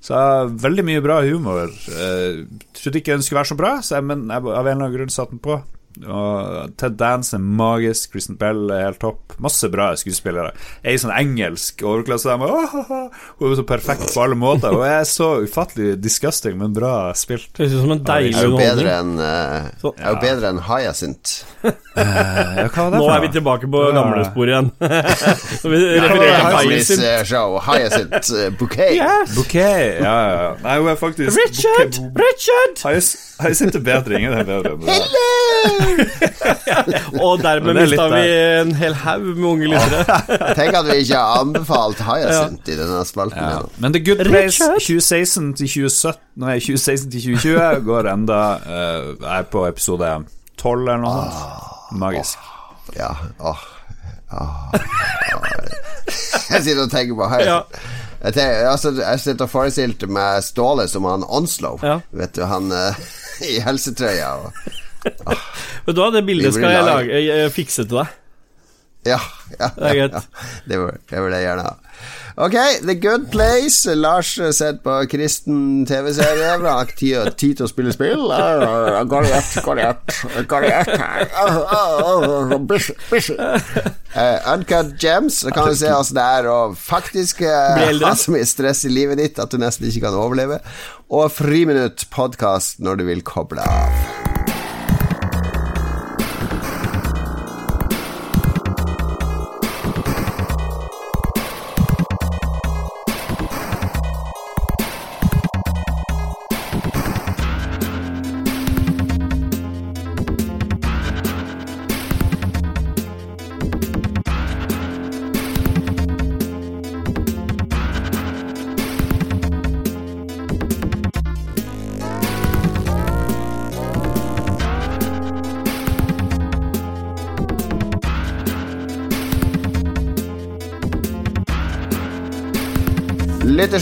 Så 0.00 0.16
veldig 0.60 0.84
mye 0.84 1.02
bra 1.04 1.20
humor. 1.24 1.68
Eh, 1.92 2.44
trodde 2.76 3.00
ikke 3.00 3.16
den 3.16 3.24
skulle 3.24 3.42
være 3.42 3.52
så 3.52 3.58
bra, 3.58 3.74
så 3.84 3.98
jeg, 3.98 4.06
men 4.08 4.28
jeg, 4.30 4.40
av 4.40 4.64
en 4.64 4.64
eller 4.64 4.78
annen 4.78 4.96
grunn 4.96 5.12
satte 5.12 5.36
den 5.36 5.44
på. 5.44 5.60
Og 6.06 6.70
Ted 6.78 6.94
Dance 7.00 7.34
er 7.36 7.42
magisk, 7.42 8.12
Kristen 8.14 8.38
Bell 8.40 8.70
er 8.72 8.86
helt 8.86 9.00
topp. 9.02 9.34
Masse 9.42 9.68
bra 9.72 9.90
skuespillere. 9.98 10.52
Ei 10.86 10.94
sånn 11.00 11.12
engelsk 11.12 11.82
overklassedame. 11.86 12.46
Hun 13.40 13.50
er 13.50 13.56
så 13.58 13.64
perfekt 13.66 14.06
på 14.14 14.22
alle 14.22 14.38
måter. 14.38 14.72
Hun 14.74 14.86
er 14.86 15.04
så 15.08 15.32
ufattelig 15.44 15.96
disgusting, 16.00 16.56
men 16.60 16.74
bra 16.76 17.10
spilt. 17.18 17.50
Det 17.58 17.66
er, 17.66 17.74
som 17.74 17.94
en 17.96 18.04
deilig 18.06 18.38
Er 18.38 18.48
jo 18.48 18.60
bedre 18.60 18.94
enn 19.00 19.12
uh, 19.18 19.90
Er 19.96 20.20
bedre 20.22 20.52
enn 20.54 20.62
Hyacinth. 20.68 21.40
Ja, 21.64 22.68
hva 22.70 22.86
det 22.92 23.00
Nå 23.00 23.08
er 23.10 23.24
vi 23.24 23.32
tilbake 23.34 23.68
på 23.70 23.82
Ja. 23.90 23.94
gamle 23.98 24.24
spor 24.28 24.50
igjen. 24.52 24.70
Når 25.64 25.74
vi 25.74 25.80
refererer 25.98 26.46
til 26.46 26.70
Hyacinth 26.70 27.66
Hyacinth. 27.66 28.32
eh, 28.32 28.46
eh, 28.46 28.52
Bouquet. 28.60 28.94
Yes! 29.00 29.34
Bouquet, 29.36 30.00
ja, 30.00 30.14
ja. 30.14 30.30
ja. 30.38 30.54
Nei, 30.64 30.78
hun 30.78 30.92
er 30.92 31.00
faktisk 31.00 31.36
Richard! 31.36 32.00
Richard! 32.16 32.80
Hyacinth 33.40 33.76
er 33.76 33.84
bedre? 33.84 34.20
Ingen 34.20 34.38
er 34.38 34.44
bedre 34.44 34.76
det. 34.78 35.79
Og 37.24 37.42
dermed 37.42 37.76
er 37.76 37.86
mista 37.86 38.06
vi 38.12 38.22
en 38.60 38.74
hel 38.78 38.94
haug 39.02 39.26
med 39.28 39.48
unge 39.50 39.70
lyttere. 39.72 40.16
Tenk 40.58 40.76
at 40.80 40.88
vi 40.88 40.96
ikke 41.04 41.18
har 41.18 41.40
anbefalt 41.42 42.02
Hyacinth 42.06 42.70
i 42.70 42.76
denne 42.78 43.04
spalten. 43.08 43.42
Ja. 43.42 43.60
Men 43.82 43.96
The 43.96 44.02
Good 44.04 44.24
Place 44.28 44.62
Richard? 44.62 44.80
2016 44.80 45.54
til 45.60 45.72
2017 45.74 46.20
Nei, 46.40 46.56
2016 46.62 47.10
til 47.12 47.20
2020 47.36 47.84
går 47.84 48.10
enda 48.14 48.40
uh, 48.64 49.30
er 49.36 49.48
på 49.52 49.66
episode 49.68 50.12
12 50.60 50.80
eller 50.80 51.02
noe 51.04 51.14
sånt. 51.16 51.96
Magisk. 52.00 52.50
Ja, 52.96 53.10
åh, 53.40 53.64
åh, 54.32 54.38
åh. 54.40 55.50
Jeg 56.50 56.62
sitter 56.64 56.84
og 56.86 56.90
tenker 56.90 57.18
på 57.18 57.28
Hyacinth. 57.30 57.88
Jeg, 58.20 58.34
tenker, 58.36 58.68
altså, 58.68 58.90
jeg 59.00 59.20
sitter 59.20 59.46
og 59.46 59.50
forestilte 59.50 60.08
meg 60.12 60.42
Ståle 60.44 60.84
som 60.92 61.06
han 61.08 61.24
Onslow. 61.24 61.78
Ja. 61.84 62.00
Vet 62.12 62.34
du, 62.36 62.42
han 62.48 62.68
eh, 62.74 62.98
i 63.48 63.58
helsetrøya. 63.64 64.30
Og, 64.40 64.52
Vet 65.86 65.96
du 65.96 66.00
hva, 66.02 66.10
det 66.12 66.24
bildet 66.28 66.52
skal 66.56 66.74
jeg 66.74 66.84
lage- 66.84 67.12
jeg, 67.14 67.28
jeg 67.44 67.52
fikse 67.54 67.84
til 67.88 68.00
deg. 68.02 68.16
ja, 69.08 69.20
ja, 69.58 69.68
Det 69.78 69.92
ja, 69.96 70.08
ja. 70.12 70.20
Det 70.68 70.78
vil 70.82 70.90
det 71.10 71.22
vil 71.24 71.32
jeg 71.38 71.46
gjerne 71.48 71.62
ha. 71.64 71.76
Ok, 72.40 72.54
The 72.86 72.94
Good 72.94 73.30
Place. 73.32 73.94
Lars 73.94 74.38
har 74.38 74.52
sett 74.56 74.82
på 74.84 74.94
kristen 75.10 75.86
TV-serie. 75.88 76.54
Ikke 76.86 77.24
tid, 77.34 77.56
til 77.58 77.66
å 77.66 77.70
spille 77.70 77.92
spill. 77.92 78.22
Busy, 82.70 82.94
busy. 83.10 83.36
Eh, 84.14 84.52
Uncut 84.54 84.94
Gems. 85.02 85.42
Så 85.44 85.52
kan 85.54 85.68
du 85.68 85.76
se 85.78 85.92
oss 85.94 86.14
det 86.16 86.24
er 86.38 86.48
å 86.50 86.58
faktisk 86.76 87.44
eh, 87.46 87.92
ha 88.02 88.14
så 88.16 88.34
mye 88.34 88.48
stress 88.48 88.86
i 88.88 88.94
livet 88.94 89.20
ditt 89.20 89.42
at 89.42 89.52
du 89.52 89.60
nesten 89.60 89.90
ikke 89.90 90.06
kan 90.08 90.18
overleve. 90.18 90.62
Og 91.10 91.30
Friminutt 91.34 92.08
podkast 92.14 92.80
når 92.80 93.02
du 93.02 93.08
vil 93.10 93.24
koble 93.26 93.66
av. 93.66 94.19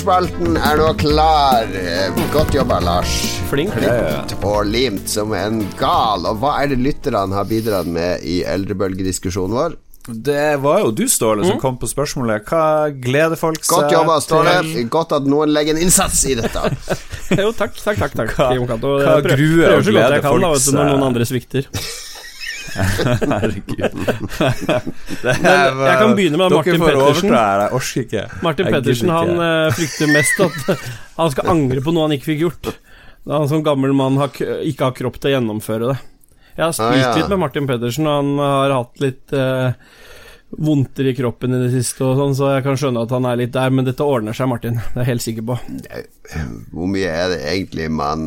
Lytterspalten 0.09 0.57
er 0.57 0.79
nå 0.81 0.87
klar. 0.97 1.67
Eh, 1.77 2.21
Godt 2.33 2.55
jobba, 2.57 2.79
Lars. 2.81 3.11
Flink. 3.51 3.75
Klippet 3.77 4.33
og 4.41 4.65
limt 4.65 5.09
som 5.13 5.35
en 5.37 5.59
gal. 5.77 6.25
Og 6.31 6.39
hva 6.41 6.55
er 6.63 6.71
det 6.73 6.79
lytterne 6.81 7.37
har 7.37 7.45
bidratt 7.45 7.91
med 7.93 8.25
i 8.25 8.39
eldrebølgediskusjonen 8.49 9.53
vår? 9.59 9.77
Det 10.09 10.57
var 10.65 10.81
jo 10.87 10.95
du, 10.97 11.05
Ståle, 11.13 11.45
som 11.45 11.61
kom 11.61 11.77
på 11.77 11.91
spørsmålet. 11.93 12.49
Hva 12.49 12.89
gleder 12.97 13.37
folk 13.37 13.61
seg 13.61 13.83
Godt 13.83 13.93
jobba, 13.99 14.17
Ståle. 14.25 14.57
til? 14.65 14.89
Godt 14.89 15.13
at 15.19 15.29
noen 15.29 15.53
legger 15.53 15.77
en 15.77 15.85
innsats 15.85 16.25
i 16.33 16.39
dette. 16.41 16.65
Jo, 17.43 17.51
takk, 17.53 17.77
takk, 17.77 17.99
takk. 18.01 18.15
takk. 18.17 18.31
Hva- 18.39 18.55
hva 18.81 19.21
gruer 19.21 19.75
og 19.77 19.83
gleder 19.85 20.23
da, 20.25 20.33
vet 20.33 20.73
når 20.73 20.95
noen 20.95 21.09
andre 21.13 21.29
svikter. 21.29 21.69
Herregud. 22.75 23.79
Jeg 25.23 25.97
kan 25.99 26.13
begynne 26.19 26.41
med 26.41 26.53
Martin 26.53 26.83
Pettersen. 26.83 27.33
Martin 28.45 28.71
Pettersen 28.73 29.13
han 29.13 29.33
eh, 29.47 29.71
frykter 29.77 30.13
mest 30.13 30.45
at 30.45 30.85
han 31.21 31.33
skal 31.35 31.51
angre 31.55 31.83
på 31.85 31.95
noe 31.95 32.09
han 32.09 32.17
ikke 32.19 32.33
fikk 32.33 32.45
gjort. 32.47 32.71
Da 33.29 33.41
Han 33.43 33.51
som 33.51 33.65
gammel 33.67 33.93
mann 33.97 34.17
har, 34.21 34.33
ikke 34.65 34.89
har 34.91 34.97
kropp 34.97 35.19
til 35.21 35.33
å 35.33 35.35
gjennomføre 35.37 35.93
det. 35.93 35.99
Jeg 36.59 36.65
har 36.65 36.75
spilt 36.75 37.07
Ah, 37.07 37.17
litt 37.19 37.31
med 37.31 37.39
Martin 37.45 37.67
Pettersen, 37.71 38.07
og 38.11 38.17
han 38.19 38.31
har 38.43 38.73
hatt 38.75 39.03
litt 39.05 39.35
eh, 39.37 39.69
vondter 40.59 41.07
i 41.07 41.15
kroppen 41.15 41.55
i 41.55 41.61
det 41.61 41.69
siste, 41.77 42.03
og 42.07 42.17
sånn, 42.19 42.35
så 42.35 42.49
jeg 42.57 42.65
kan 42.67 42.79
skjønne 42.81 43.05
at 43.05 43.13
han 43.15 43.29
er 43.31 43.39
litt 43.39 43.53
der, 43.55 43.71
men 43.71 43.87
dette 43.87 44.07
ordner 44.07 44.35
seg, 44.35 44.49
Martin. 44.51 44.81
Det 44.81 44.97
er 44.97 45.05
jeg 45.05 45.11
helt 45.13 45.27
sikker 45.27 45.47
på. 45.51 45.59
Hvor 46.73 46.91
mye 46.91 47.13
er 47.13 47.35
det 47.35 47.39
egentlig 47.53 47.87
man 47.95 48.25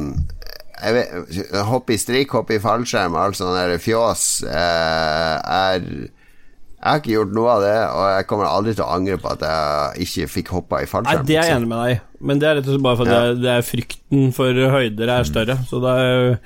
Hoppe 0.82 1.94
i 1.94 2.00
strikk, 2.02 2.32
hoppe 2.40 2.56
i 2.58 2.62
fallskjerm, 2.64 3.16
alt 3.20 3.38
sånn 3.38 3.78
fjås 3.84 4.24
eh, 4.50 5.36
er 5.46 5.84
Jeg 5.86 6.88
har 6.90 6.98
ikke 7.04 7.14
gjort 7.14 7.36
noe 7.38 7.52
av 7.54 7.62
det, 7.62 7.76
og 7.94 8.06
jeg 8.16 8.28
kommer 8.32 8.50
aldri 8.50 8.74
til 8.74 8.86
å 8.88 8.94
angre 8.96 9.20
på 9.22 9.30
at 9.36 9.44
jeg 9.46 10.08
ikke 10.08 10.32
fikk 10.40 10.48
hoppa 10.56 10.80
i 10.82 10.88
fallskjerm. 10.90 11.22
Nei, 11.22 11.28
det 11.30 11.38
er 11.38 11.52
jeg 11.52 11.60
enig 11.60 11.70
med 11.70 11.84
deg 11.86 12.08
men 12.22 12.38
det 12.42 12.48
er 12.50 12.58
rett 12.60 12.68
og 12.70 12.76
slett 12.76 12.84
bare 12.86 12.98
fordi 13.00 13.14
Ja. 13.14 13.22
det, 13.22 13.30
er, 13.32 13.40
det 13.42 13.54
er 13.56 13.64
frykten 13.66 14.28
for 14.38 14.54
høyder 14.76 15.10
er 15.10 15.24
større. 15.26 15.56
Så 15.70 15.80
det 15.82 15.94
er 16.02 16.38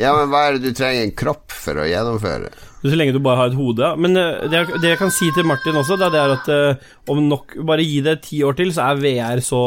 Ja, 0.00 0.10
men 0.16 0.28
hva 0.32 0.46
er 0.48 0.56
det 0.56 0.62
du 0.72 0.76
trenger 0.76 1.02
en 1.06 1.12
kropp 1.16 1.52
for 1.52 1.80
å 1.80 1.84
gjennomføre? 1.88 2.50
Så 2.82 2.96
lenge 2.98 3.12
du 3.14 3.20
bare 3.22 3.36
har 3.38 3.50
et 3.52 3.56
hode. 3.56 3.88
Men 4.00 4.16
eh, 4.16 4.48
det, 4.48 4.58
jeg- 4.58 4.80
det 4.82 4.88
jeg 4.90 4.98
kan 4.98 5.10
si 5.14 5.28
til 5.36 5.44
Martin 5.48 5.76
også, 5.78 5.96
det 6.00 6.08
er 6.08 6.12
det 6.16 6.20
er 6.22 6.32
at 6.36 6.48
eh, 6.48 6.88
om 7.12 7.20
nok 7.28 7.54
Bare 7.68 7.84
gi 7.84 8.00
det 8.04 8.22
ti 8.24 8.40
år 8.42 8.56
til, 8.56 8.72
så 8.72 8.88
er 8.90 9.00
VR 9.04 9.40
så 9.44 9.60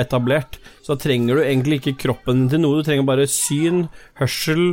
etablert. 0.00 0.56
Så 0.90 0.96
da 0.96 1.04
trenger 1.04 1.38
du 1.38 1.44
egentlig 1.44 1.76
ikke 1.78 2.00
kroppen 2.02 2.48
til 2.50 2.58
noe. 2.64 2.80
Du 2.80 2.82
trenger 2.82 3.04
bare 3.06 3.28
syn, 3.30 3.84
hørsel, 4.18 4.72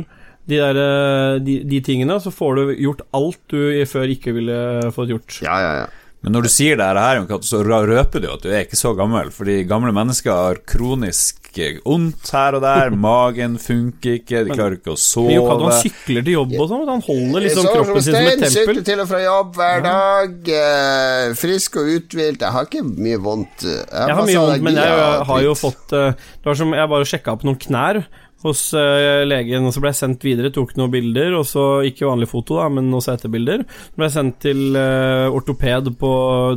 de, 0.50 0.56
der, 0.58 0.78
eh, 0.82 1.34
de, 1.46 1.60
de 1.62 1.78
tingene. 1.86 2.16
Så 2.18 2.32
får 2.34 2.58
du 2.58 2.72
gjort 2.82 3.04
alt 3.14 3.38
du 3.52 3.60
før 3.86 4.10
ikke 4.10 4.34
ville 4.34 4.56
fått 4.96 5.12
gjort. 5.12 5.36
Ja, 5.46 5.60
ja, 5.62 5.70
ja. 5.84 5.86
Men 6.26 6.34
når 6.34 6.48
du 6.48 6.50
sier 6.50 6.80
det 6.80 6.88
her, 6.90 7.22
så 7.46 7.62
røper 7.62 8.24
du 8.24 8.26
at 8.32 8.42
du 8.42 8.50
er 8.50 8.64
ikke 8.64 8.80
så 8.80 8.96
gammel. 8.98 9.30
Fordi 9.30 9.60
gamle 9.70 9.94
mennesker 9.94 10.34
har 10.34 10.58
kronisk 10.66 11.47
vondt 11.84 12.30
her 12.34 12.56
og 12.58 12.62
der. 12.64 12.90
Magen 13.08 13.56
funker 13.62 14.18
ikke, 14.18 14.44
de 14.46 14.54
klarer 14.54 14.76
ikke 14.78 14.94
å 14.94 14.98
Men 15.24 15.34
jo, 15.34 15.42
sove. 15.46 15.56
han 15.64 15.76
sykler 15.82 16.26
til 16.26 16.36
jobb 16.36 16.54
og 16.58 16.68
sånn? 16.72 16.84
Han 16.92 17.02
holder 17.08 17.44
liksom 17.46 17.66
Sover 17.66 17.82
kroppen 17.82 18.06
sin 18.06 18.14
som 18.14 18.20
et 18.28 18.32
tempel. 18.44 18.54
Sykler 18.56 18.86
til 18.90 19.02
og 19.04 19.10
fra 19.10 19.20
jobb 19.24 19.58
hver 19.58 19.82
dag. 19.88 20.52
eh, 20.60 21.34
frisk 21.38 21.76
og 21.82 21.90
uthvilt. 21.96 22.40
Jeg 22.46 22.56
har 22.58 22.70
ikke 22.70 22.84
mye 22.86 23.18
vondt. 23.24 23.66
Jeg 23.66 23.90
Jeg 23.92 24.16
har 24.20 24.24
mye 24.30 24.44
vondt, 24.46 24.62
men 24.68 24.74
jeg 24.78 24.94
allergier 24.94 25.28
har 25.32 25.42
jo 25.48 25.54
fått 25.58 25.92
eh, 25.98 26.12
Det 26.12 26.50
var 26.50 26.54
som 26.62 26.72
Jeg 26.78 26.88
bare 26.94 27.08
sjekka 27.12 27.34
opp 27.36 27.44
noen 27.48 27.58
knær 27.66 28.02
hos 28.44 28.60
eh, 28.78 29.24
legen, 29.26 29.64
og 29.66 29.72
så 29.74 29.80
ble 29.82 29.90
jeg 29.90 29.98
sendt 29.98 30.22
videre, 30.26 30.52
tok 30.54 30.76
noen 30.78 30.92
bilder, 30.92 31.34
og 31.40 31.46
så 31.48 31.64
ikke 31.88 32.06
vanlig 32.06 32.28
foto, 32.30 32.60
da, 32.60 32.68
men 32.70 32.92
også 32.94 33.16
etterbilder. 33.16 33.64
Så 33.66 33.98
ble 33.98 34.06
jeg 34.06 34.14
sendt 34.14 34.38
til 34.44 34.78
eh, 34.78 35.26
ortoped 35.34 35.90
på 35.98 36.12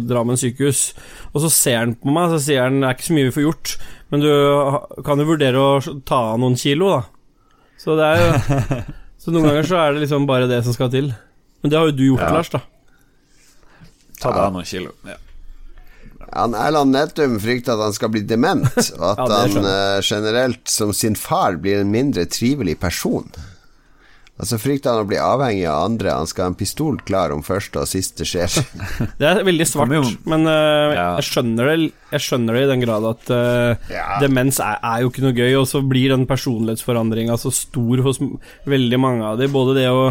Drammen 0.06 0.38
sykehus, 0.38 0.84
og 1.32 1.42
så 1.46 1.50
ser 1.56 1.80
han 1.82 1.96
på 1.98 2.14
meg, 2.14 2.30
så 2.36 2.42
sier 2.46 2.68
han 2.68 2.82
det 2.84 2.90
er 2.92 2.98
ikke 3.00 3.08
så 3.10 3.18
mye 3.18 3.30
vi 3.30 3.36
får 3.40 3.48
gjort, 3.48 3.74
men 4.14 4.26
du 4.26 4.30
kan 5.08 5.24
jo 5.24 5.30
vurdere 5.32 5.66
å 5.66 5.98
ta 6.06 6.22
av 6.36 6.42
noen 6.44 6.60
kilo, 6.62 6.92
da. 6.94 7.02
Så 7.82 7.98
det 7.98 8.12
er 8.12 8.22
jo 8.28 8.82
Så 9.22 9.30
noen 9.30 9.46
ganger 9.46 9.68
så 9.70 9.76
er 9.78 9.92
det 9.94 10.02
liksom 10.02 10.24
bare 10.26 10.48
det 10.50 10.64
som 10.66 10.74
skal 10.74 10.90
til. 10.90 11.12
Men 11.62 11.70
det 11.70 11.78
har 11.78 11.90
jo 11.92 11.94
du 11.94 12.04
gjort, 12.08 12.24
Ja. 12.26 12.32
Lars, 12.34 12.50
da. 12.50 12.62
Ta 14.18 14.32
av 14.34 14.54
noen 14.56 14.66
kilo. 14.66 14.96
Ja. 15.06 15.14
Han 16.34 16.54
Erland 16.56 16.96
Nettum 16.96 17.38
frykter 17.44 17.76
at 17.76 17.86
han 17.90 17.96
skal 17.96 18.12
bli 18.14 18.22
dement, 18.28 18.68
og 19.00 19.08
at 19.14 19.24
Ja, 19.26 19.40
han 19.46 19.66
eh, 19.72 20.02
generelt, 20.06 20.64
som 20.72 20.94
sin 20.96 21.16
far, 21.20 21.58
blir 21.62 21.82
en 21.82 21.92
mindre 21.94 22.26
trivelig 22.32 22.78
person. 22.80 23.28
Og 24.42 24.48
så 24.50 24.58
frykter 24.58 24.90
han 24.96 25.04
å 25.04 25.06
bli 25.10 25.20
avhengig 25.22 25.68
av 25.70 25.84
andre. 25.86 26.16
Han 26.18 26.26
skal 26.26 26.48
ha 26.48 26.50
en 26.50 26.56
pistol 26.58 26.96
klar 27.06 27.30
om 27.36 27.44
første 27.46 27.84
og 27.84 27.90
siste 27.92 28.26
skjer. 28.26 28.50
Det 29.20 29.28
er 29.28 29.44
veldig 29.46 29.68
svart, 29.70 29.92
men 30.26 30.48
uh, 30.50 30.96
Ja. 30.96 31.04
jeg, 31.20 31.28
skjønner 31.28 31.70
det, 31.70 31.76
jeg 32.16 32.26
skjønner 32.26 32.58
det 32.58 32.64
i 32.66 32.72
den 32.72 32.82
grad 32.88 33.06
at 33.12 33.30
uh, 33.30 33.92
Ja. 33.94 34.08
demens 34.24 34.58
er, 34.64 34.80
er 34.82 35.04
jo 35.04 35.12
ikke 35.12 35.26
noe 35.28 35.38
gøy, 35.38 35.52
og 35.60 35.68
så 35.70 35.84
blir 35.86 36.16
den 36.16 36.26
personlighetsforandringa 36.32 37.38
så 37.38 37.54
stor 37.54 38.02
hos 38.08 38.18
veldig 38.66 39.02
mange 39.04 39.30
av 39.30 39.38
dem. 39.44 39.54
Både 39.54 39.78
det 39.78 39.86
å 39.94 40.08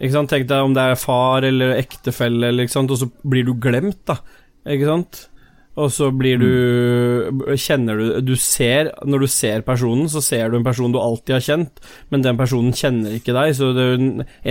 ikke 0.00 0.14
sant, 0.16 0.32
Tenk 0.32 0.48
deg 0.48 0.64
om 0.66 0.74
det 0.74 0.88
er 0.90 0.98
far 0.98 1.44
eller 1.46 1.76
ektefelle, 1.76 2.48
eller, 2.48 2.64
ikke 2.66 2.78
sant, 2.78 2.90
og 2.90 2.98
så 3.04 3.10
blir 3.22 3.44
du 3.46 3.52
glemt, 3.60 4.00
da. 4.08 4.16
Ikke 4.66 4.88
sant? 4.88 5.26
Og 5.78 5.86
så 5.94 6.08
blir 6.10 6.40
du 6.40 7.54
Kjenner 7.54 7.96
du 8.00 8.06
Du 8.26 8.32
ser 8.36 8.88
Når 9.06 9.22
du 9.22 9.26
ser 9.30 9.62
personen, 9.62 10.08
så 10.10 10.18
ser 10.24 10.50
du 10.50 10.56
en 10.58 10.64
person 10.66 10.90
du 10.92 10.98
alltid 10.98 11.36
har 11.36 11.44
kjent, 11.46 11.78
men 12.10 12.24
den 12.24 12.36
personen 12.40 12.72
kjenner 12.76 13.14
ikke 13.16 13.32
deg, 13.36 13.52
så 13.54 13.70
det, 13.76 13.84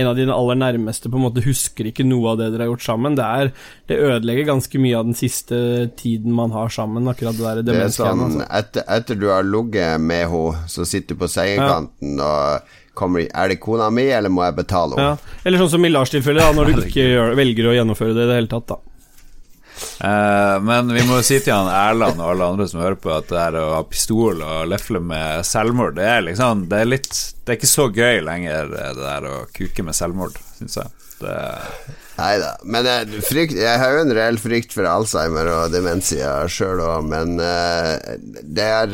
en 0.00 0.08
av 0.08 0.16
dine 0.16 0.32
aller 0.34 0.56
nærmeste 0.56 1.10
på 1.12 1.20
en 1.20 1.26
måte 1.26 1.44
husker 1.44 1.90
ikke 1.90 2.06
noe 2.08 2.32
av 2.32 2.40
det 2.40 2.48
dere 2.54 2.64
har 2.64 2.70
gjort 2.72 2.86
sammen. 2.86 3.18
Det, 3.18 3.26
er, 3.26 3.52
det 3.90 3.98
ødelegger 4.00 4.48
ganske 4.48 4.80
mye 4.80 4.96
av 4.98 5.04
den 5.10 5.18
siste 5.18 5.60
tiden 6.00 6.32
man 6.36 6.54
har 6.56 6.72
sammen, 6.72 7.08
akkurat 7.12 7.36
det 7.36 7.44
der 7.44 7.60
Det 7.62 7.66
er 7.68 7.80
demensgreiene. 7.82 8.28
sånn, 8.30 8.40
Altså. 8.40 8.50
etter, 8.62 8.86
etter 8.96 9.20
du 9.20 9.26
har 9.28 9.44
ligget 9.46 10.00
med 10.00 10.24
henne, 10.32 10.64
så 10.72 10.86
sitter 10.88 11.14
du 11.14 11.20
på 11.26 11.28
sengekanten 11.30 12.20
og 12.24 12.76
kommer 13.00 13.28
Er 13.32 13.48
det 13.52 13.60
kona 13.62 13.86
mi, 13.94 14.08
eller 14.12 14.28
må 14.32 14.42
jeg 14.48 14.56
betale 14.64 14.96
Ja. 14.98 15.10
henne? 15.14 15.40
Eller 15.46 15.58
sånn 15.62 15.70
som 15.76 15.84
i 15.84 15.88
Lars 15.92 16.10
tilfelle, 16.10 16.40
da, 16.42 16.52
når 16.56 16.72
du 16.72 16.80
ikke 16.88 17.06
gjør, 17.12 17.36
velger 17.38 17.70
å 17.70 17.76
gjennomføre 17.76 18.16
det 18.16 18.24
i 18.24 18.30
det 18.32 18.40
hele 18.40 18.50
tatt, 18.56 18.66
da. 18.72 18.76
Eh, 20.00 20.56
men 20.64 20.92
vi 20.94 21.04
må 21.08 21.18
jo 21.18 21.26
si 21.26 21.38
til 21.40 21.54
han 21.54 21.70
Erland 21.72 22.20
og 22.20 22.32
alle 22.32 22.50
andre 22.54 22.68
som 22.70 22.82
hører 22.82 22.98
på, 23.00 23.12
at 23.14 23.28
det 23.30 23.40
her 23.40 23.58
å 23.60 23.66
ha 23.76 23.80
pistol 23.88 24.42
og 24.44 24.68
lefle 24.70 25.02
med 25.04 25.44
selvmord, 25.46 25.96
det 25.98 26.06
er 26.08 26.26
liksom 26.28 26.66
Det 26.70 26.78
er 26.80 26.88
litt 26.88 27.10
Det 27.12 27.52
er 27.52 27.58
ikke 27.58 27.70
så 27.70 27.88
gøy 27.92 28.22
lenger, 28.26 28.72
det 28.72 28.92
der 29.00 29.28
å 29.28 29.34
kuke 29.56 29.84
med 29.86 29.96
selvmord, 29.96 30.38
syns 30.58 30.80
jeg. 30.80 30.94
Det 31.20 31.38
Nei 32.20 32.34
da. 32.36 32.50
Men 32.68 32.84
jeg, 32.84 33.22
frykt, 33.24 33.56
jeg 33.56 33.80
har 33.80 33.94
jo 33.94 34.04
en 34.04 34.14
reell 34.16 34.38
frykt 34.40 34.74
for 34.76 34.84
Alzheimer 34.88 35.48
og 35.54 35.72
demensia 35.72 36.34
sjøl 36.52 36.82
òg, 36.84 37.06
men 37.08 37.38
uh, 37.40 37.96
det 38.44 38.66
er 38.66 38.92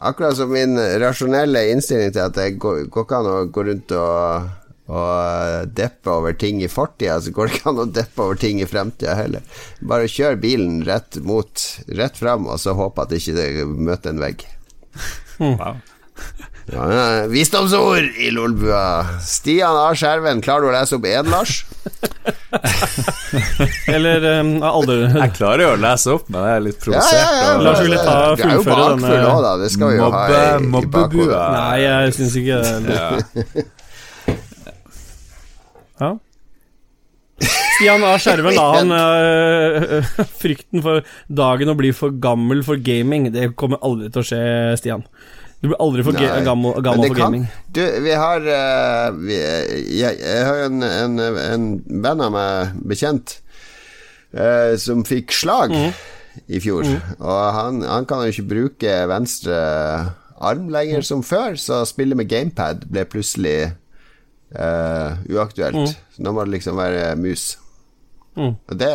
akkurat 0.00 0.38
som 0.38 0.52
min 0.52 0.78
rasjonelle 1.02 1.66
innstilling 1.74 2.14
til 2.14 2.24
at 2.24 2.36
det 2.38 2.54
går, 2.62 2.86
går 2.92 3.04
ikke 3.04 3.20
an 3.20 3.28
å 3.30 3.36
gå 3.52 3.66
rundt 3.68 3.94
og, 3.98 4.48
og 4.84 5.70
deppe 5.72 6.12
over 6.12 6.34
ting 6.36 6.58
i 6.62 6.68
fortida, 6.68 7.14
så 7.24 7.32
går 7.32 7.48
det 7.48 7.54
ikke 7.56 7.70
an 7.72 7.78
å 7.86 7.88
deppe 7.88 8.20
over 8.26 8.36
ting 8.36 8.58
i 8.60 8.66
fremtida 8.68 9.14
heller. 9.16 9.40
Bare 9.80 10.04
kjør 10.12 10.36
bilen 10.42 10.82
rett 10.84 11.16
mot 11.24 11.56
Rett 11.88 12.20
fram, 12.20 12.44
og 12.52 12.60
så 12.60 12.74
håpe 12.76 13.00
at 13.06 13.14
ikke 13.16 13.32
det 13.38 13.46
møter 13.64 14.12
en 14.12 14.20
vegg. 14.20 14.44
Wow. 15.40 15.80
Ja, 16.70 17.24
visdomsord 17.28 18.06
i 18.22 18.30
Lolbua. 18.32 19.04
Stian 19.20 19.74
A. 19.76 19.88
Skjerven, 19.98 20.40
klarer 20.44 20.62
du 20.64 20.68
å 20.70 20.72
lese 20.76 20.94
opp 20.96 21.04
én, 21.10 21.26
Lars? 21.32 21.64
Eller 23.90 24.24
um, 24.40 24.52
aldri 24.64 24.94
Jeg 25.10 25.32
klarer 25.36 25.62
jo 25.66 25.72
å 25.74 25.80
lese 25.80 26.12
opp, 26.14 26.28
men 26.32 26.40
jeg 26.46 26.54
er 26.60 26.64
litt 26.68 26.78
Ja, 26.78 26.82
provosert. 26.86 27.18
ja, 27.18 27.30
ja. 27.40 27.48
Lars 27.66 27.80
ville 27.84 27.98
ta 28.00 28.04
fullføre 28.40 28.84
denne- 28.94 29.10
Mobbe- 29.98 30.60
mobbebua. 30.76 31.42
Nei, 31.56 31.78
jeg 31.84 32.14
syns 32.20 32.34
ikke 32.40 32.58
det. 32.86 33.02
Ja. 36.00 36.14
Stian 37.74 38.04
A. 38.06 38.14
Skjerven, 38.22 38.54
da. 38.54 38.66
Han 38.76 38.92
øh, 38.94 40.10
Frykten 40.42 40.82
for 40.84 41.06
dagen 41.26 41.72
å 41.72 41.78
bli 41.78 41.90
for 41.96 42.14
gammel 42.22 42.62
for 42.66 42.78
gaming, 42.78 43.30
det 43.34 43.52
kommer 43.58 43.82
aldri 43.84 44.10
til 44.14 44.22
å 44.22 44.28
skje, 44.28 44.44
Stian. 44.80 45.06
Du 45.64 45.70
blir 45.70 45.80
aldri 45.80 46.04
for 46.04 46.16
ga 46.16 46.42
gammel, 46.44 46.76
gammel 46.84 47.08
for 47.08 47.16
kan- 47.16 47.32
gaming. 47.32 47.46
Du, 47.72 47.80
vi 48.04 48.12
har 48.12 48.44
uh, 48.44 49.14
vi, 49.16 49.38
jeg, 49.96 50.18
jeg 50.20 50.42
har 50.44 50.58
jo 50.60 50.66
en, 50.68 50.82
en, 50.84 51.22
en 51.40 51.70
venn 52.04 52.24
av 52.26 52.34
meg, 52.34 52.74
bekjent, 52.84 53.38
uh, 54.36 54.74
som 54.80 55.06
fikk 55.08 55.32
slag 55.32 55.72
mm. 55.72 55.94
i 56.52 56.60
fjor. 56.60 56.84
Og 57.16 57.40
han, 57.56 57.80
han 57.88 58.06
kan 58.10 58.26
jo 58.26 58.34
ikke 58.34 58.50
bruke 58.50 58.98
venstre 59.08 59.56
arm 60.44 60.68
lenger 60.68 61.00
mm. 61.00 61.08
som 61.08 61.24
før, 61.24 61.56
så 61.56 61.80
spille 61.88 62.18
med 62.18 62.28
gamepad 62.28 62.84
ble 62.92 63.06
plutselig 63.08 63.72
eh, 64.52 65.16
uaktuelt. 65.30 65.74
Mm. 65.76 66.24
Nå 66.24 66.32
må 66.36 66.44
det 66.44 66.56
liksom 66.58 66.76
være 66.76 67.14
mus. 67.16 67.56
Mm. 68.36 68.56
Det, 68.74 68.90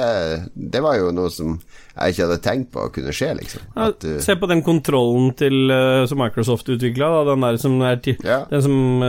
det 0.76 0.82
var 0.84 0.98
jo 1.00 1.12
noe 1.16 1.30
som 1.32 1.54
jeg 1.96 2.12
ikke 2.14 2.26
hadde 2.28 2.42
tenkt 2.44 2.72
på 2.74 2.84
å 2.86 2.92
kunne 2.92 3.14
skje, 3.16 3.30
liksom. 3.40 3.62
Ja, 3.76 3.90
du- 3.96 4.20
se 4.22 4.36
på 4.36 4.48
den 4.52 4.62
kontrollen 4.64 5.34
til, 5.40 5.72
øh, 5.72 6.06
som 6.12 6.20
Microsoft 6.20 6.68
utvikla, 6.68 7.26
den 7.26 7.42
der 7.48 7.58
som 7.58 7.82
er 7.82 7.96
til, 8.04 8.18
Ja. 8.24 8.44
Den 8.52 8.62
som 8.62 9.04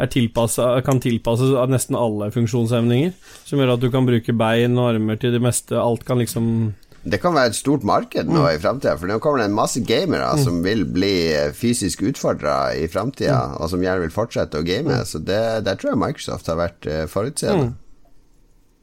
er 0.00 0.06
tilpasset, 0.08 0.84
kan 0.84 1.00
tilpasses 1.00 1.54
av 1.56 1.68
nesten 1.72 1.96
alle 1.98 2.30
funksjonshemninger. 2.32 3.12
Som 3.44 3.58
gjør 3.60 3.74
at 3.74 3.80
du 3.80 3.90
kan 3.90 4.06
bruke 4.06 4.32
bein 4.36 4.78
og 4.78 4.94
armer 4.94 5.18
til 5.20 5.32
det 5.32 5.42
meste. 5.42 5.72
Alt 5.76 6.04
kan 6.08 6.18
liksom 6.18 6.74
Det 7.02 7.16
kan 7.22 7.32
være 7.32 7.46
et 7.48 7.56
stort 7.56 7.82
marked 7.82 8.28
nå 8.28 8.42
Mm. 8.42 8.48
i 8.54 8.58
framtida, 8.60 8.96
for 8.98 9.06
nå 9.08 9.18
kommer 9.24 9.38
det 9.40 9.46
en 9.48 9.54
masse 9.56 9.80
gamere 9.88 10.34
som 10.44 10.58
vil 10.62 10.84
bli 10.84 11.32
eh, 11.32 11.52
fysisk 11.56 12.02
utfordra 12.02 12.74
i 12.76 12.86
framtida, 12.92 13.38
Mm. 13.54 13.60
og 13.60 13.70
som 13.70 13.80
gjerne 13.80 14.00
vil 14.04 14.10
fortsette 14.12 14.58
å 14.60 14.64
game. 14.66 14.92
Så 15.06 15.18
det, 15.24 15.64
der 15.64 15.74
tror 15.80 15.90
jeg 15.94 15.98
Microsoft 16.02 16.46
har 16.46 16.56
vært 16.60 16.86
eh, 16.86 17.06
forutseende. 17.06 17.72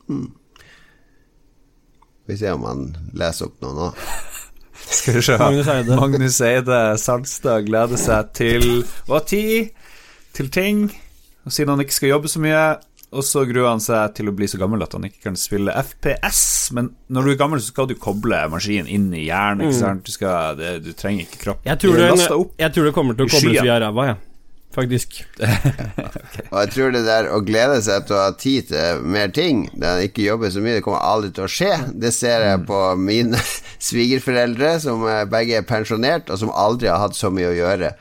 Mm. 0.10 0.32
Vi 2.28 2.38
ser 2.38 2.54
om 2.58 2.64
han 2.68 2.82
leser 3.14 3.46
opp 3.48 3.62
noe 3.64 3.74
nå. 3.78 3.92
Skal 4.98 5.14
vi 5.18 5.22
se. 5.26 5.38
Magnus 5.38 5.68
Eide. 5.72 5.96
Magnus 6.00 6.42
Eide 6.42 6.80
Salstad 7.02 7.66
gleder 7.68 7.98
seg 8.00 8.34
til 8.38 8.68
ha 9.10 9.20
tid 9.20 9.70
til 10.38 10.50
ting, 10.54 10.84
og 11.46 11.52
siden 11.56 11.74
han 11.76 11.82
ikke 11.86 11.96
skal 11.98 12.10
jobbe 12.16 12.30
så 12.32 12.40
mye. 12.44 12.66
Og 13.16 13.24
så 13.24 13.46
gruer 13.48 13.70
han 13.70 13.80
seg 13.84 14.18
til 14.18 14.28
å 14.28 14.34
bli 14.36 14.50
så 14.52 14.60
gammel 14.60 14.84
at 14.84 14.92
han 14.98 15.06
ikke 15.08 15.30
kan 15.30 15.38
spille 15.40 15.72
FPS. 15.80 16.42
Men 16.76 16.92
når 17.14 17.24
du 17.24 17.34
er 17.34 17.40
gammel, 17.40 17.62
så 17.64 17.72
skal 17.72 17.88
du 17.88 17.96
koble 17.96 18.42
maskinen 18.52 18.90
inn 18.92 19.08
i 19.16 19.30
hjernen. 19.30 19.70
Ikke 19.70 19.80
sant? 19.80 20.04
Du, 20.04 20.12
skal, 20.12 20.58
det, 20.60 20.74
du 20.84 20.92
trenger 20.98 21.24
ikke 21.24 21.44
kropp. 21.46 21.62
Jeg 21.68 21.80
tror, 21.84 21.96
Du 21.96 22.04
det, 22.04 22.32
jeg 22.60 22.76
tror 22.76 22.90
det 22.90 22.96
kommer 22.98 23.16
til 23.16 23.30
å 23.30 23.32
koble 23.32 23.54
kobles 23.54 23.64
via 23.64 23.78
ræva, 23.86 24.10
jeg. 24.12 24.24
Faktisk. 24.78 25.16
Og 26.52 26.58
jeg 26.60 26.72
tror 26.76 26.92
det 26.94 27.04
der 27.08 27.30
å 27.34 27.40
glede 27.42 27.80
seg 27.82 28.04
til 28.06 28.18
å 28.18 28.26
ha 28.28 28.34
tid 28.38 28.68
til 28.70 29.06
mer 29.16 29.32
ting, 29.34 29.64
der 29.74 29.96
han 29.96 30.04
ikke 30.06 30.26
jobber 30.28 30.52
så 30.54 30.62
mye, 30.62 30.76
det 30.78 30.84
kommer 30.86 31.02
aldri 31.08 31.32
til 31.34 31.48
å 31.48 31.50
skje. 31.50 31.72
Det 32.04 32.12
ser 32.14 32.44
jeg 32.46 32.66
på 32.68 32.82
mine 33.02 33.40
svigerforeldre, 33.88 34.76
som 34.84 35.08
begge 35.32 35.62
er 35.62 35.66
pensjonert, 35.66 36.30
og 36.30 36.44
som 36.44 36.52
aldri 36.54 36.92
har 36.92 37.02
hatt 37.08 37.18
så 37.18 37.32
mye 37.34 37.50
å 37.54 37.58
gjøre 37.58 37.94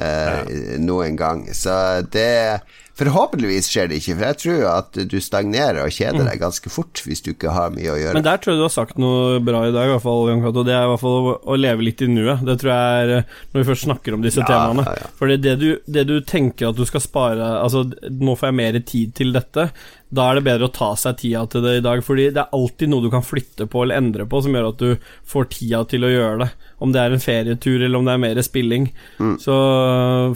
eh, 0.00 0.56
noen 0.82 1.20
gang. 1.20 1.44
Så 1.54 1.76
det 2.16 2.64
Forhåpentligvis 2.94 3.66
skjer 3.72 3.88
det 3.90 3.96
ikke, 3.98 4.14
for 4.14 4.24
jeg 4.28 4.38
tror 4.38 4.60
at 4.70 4.98
du 5.10 5.16
stagnerer 5.18 5.80
og 5.82 5.94
kjeder 5.94 6.28
deg 6.28 6.38
ganske 6.38 6.70
fort 6.70 7.00
hvis 7.02 7.24
du 7.26 7.32
ikke 7.32 7.50
har 7.50 7.72
mye 7.74 7.90
å 7.90 7.96
gjøre. 7.98 8.14
Men 8.14 8.26
der 8.26 8.38
tror 8.38 8.54
jeg 8.54 8.60
du 8.60 8.66
har 8.68 8.74
sagt 8.74 9.00
noe 9.02 9.40
bra 9.42 9.64
i 9.66 9.72
dag, 9.74 9.88
i 9.88 9.92
hvert 9.96 10.04
fall, 10.04 10.28
Jan 10.30 10.44
Cato. 10.44 10.62
Det 10.68 10.76
er 10.76 10.86
i 10.86 10.92
hvert 10.92 11.02
fall 11.02 11.30
å, 11.34 11.56
leve 11.58 11.88
litt 11.88 12.04
i 12.06 12.08
nuet. 12.12 12.44
Det 12.46 12.54
tror 12.60 12.70
jeg 12.70 13.00
er 13.00 13.12
eh, 13.16 13.34
Når 13.50 13.60
vi 13.60 13.66
først 13.72 13.86
snakker 13.88 14.14
om 14.14 14.22
disse 14.22 14.44
Ja, 14.44 14.46
temaene. 14.46 14.86
ja, 14.86 15.02
ja. 15.02 15.10
Fordi 15.18 15.40
det 15.42 15.56
du, 15.58 15.66
det 15.90 16.06
du 16.06 16.14
tenker 16.22 16.70
at 16.70 16.78
du 16.78 16.84
skal 16.86 17.02
spare 17.02 17.50
Altså, 17.64 17.82
nå 18.06 18.38
får 18.38 18.52
jeg 18.52 18.58
mer 18.60 18.80
tid 18.86 19.18
til 19.18 19.34
dette. 19.34 19.66
Da 20.14 20.28
er 20.30 20.38
det 20.38 20.46
bedre 20.46 20.70
å 20.70 20.74
ta 20.78 20.92
seg 21.00 21.18
tida 21.18 21.42
til 21.50 21.66
det 21.66 21.80
i 21.80 21.84
dag, 21.84 21.98
fordi 22.06 22.30
det 22.30 22.44
er 22.44 22.54
alltid 22.54 22.94
noe 22.94 23.02
du 23.02 23.10
kan 23.10 23.26
flytte 23.26 23.66
på 23.70 23.82
eller 23.82 23.98
endre 23.98 24.28
på 24.30 24.44
som 24.44 24.54
gjør 24.54 24.70
at 24.70 24.82
du 24.86 25.10
får 25.34 25.50
tida 25.56 25.82
til 25.90 26.06
å 26.06 26.14
gjøre 26.14 26.44
det. 26.44 26.50
Om 26.78 26.94
det 26.94 27.02
er 27.02 27.14
en 27.16 27.26
ferietur 27.26 27.80
eller 27.80 27.98
om 27.98 28.06
det 28.06 28.14
er 28.14 28.26
mer 28.28 28.42
spilling. 28.46 28.92
Mm. 29.18 29.36
Så 29.42 29.54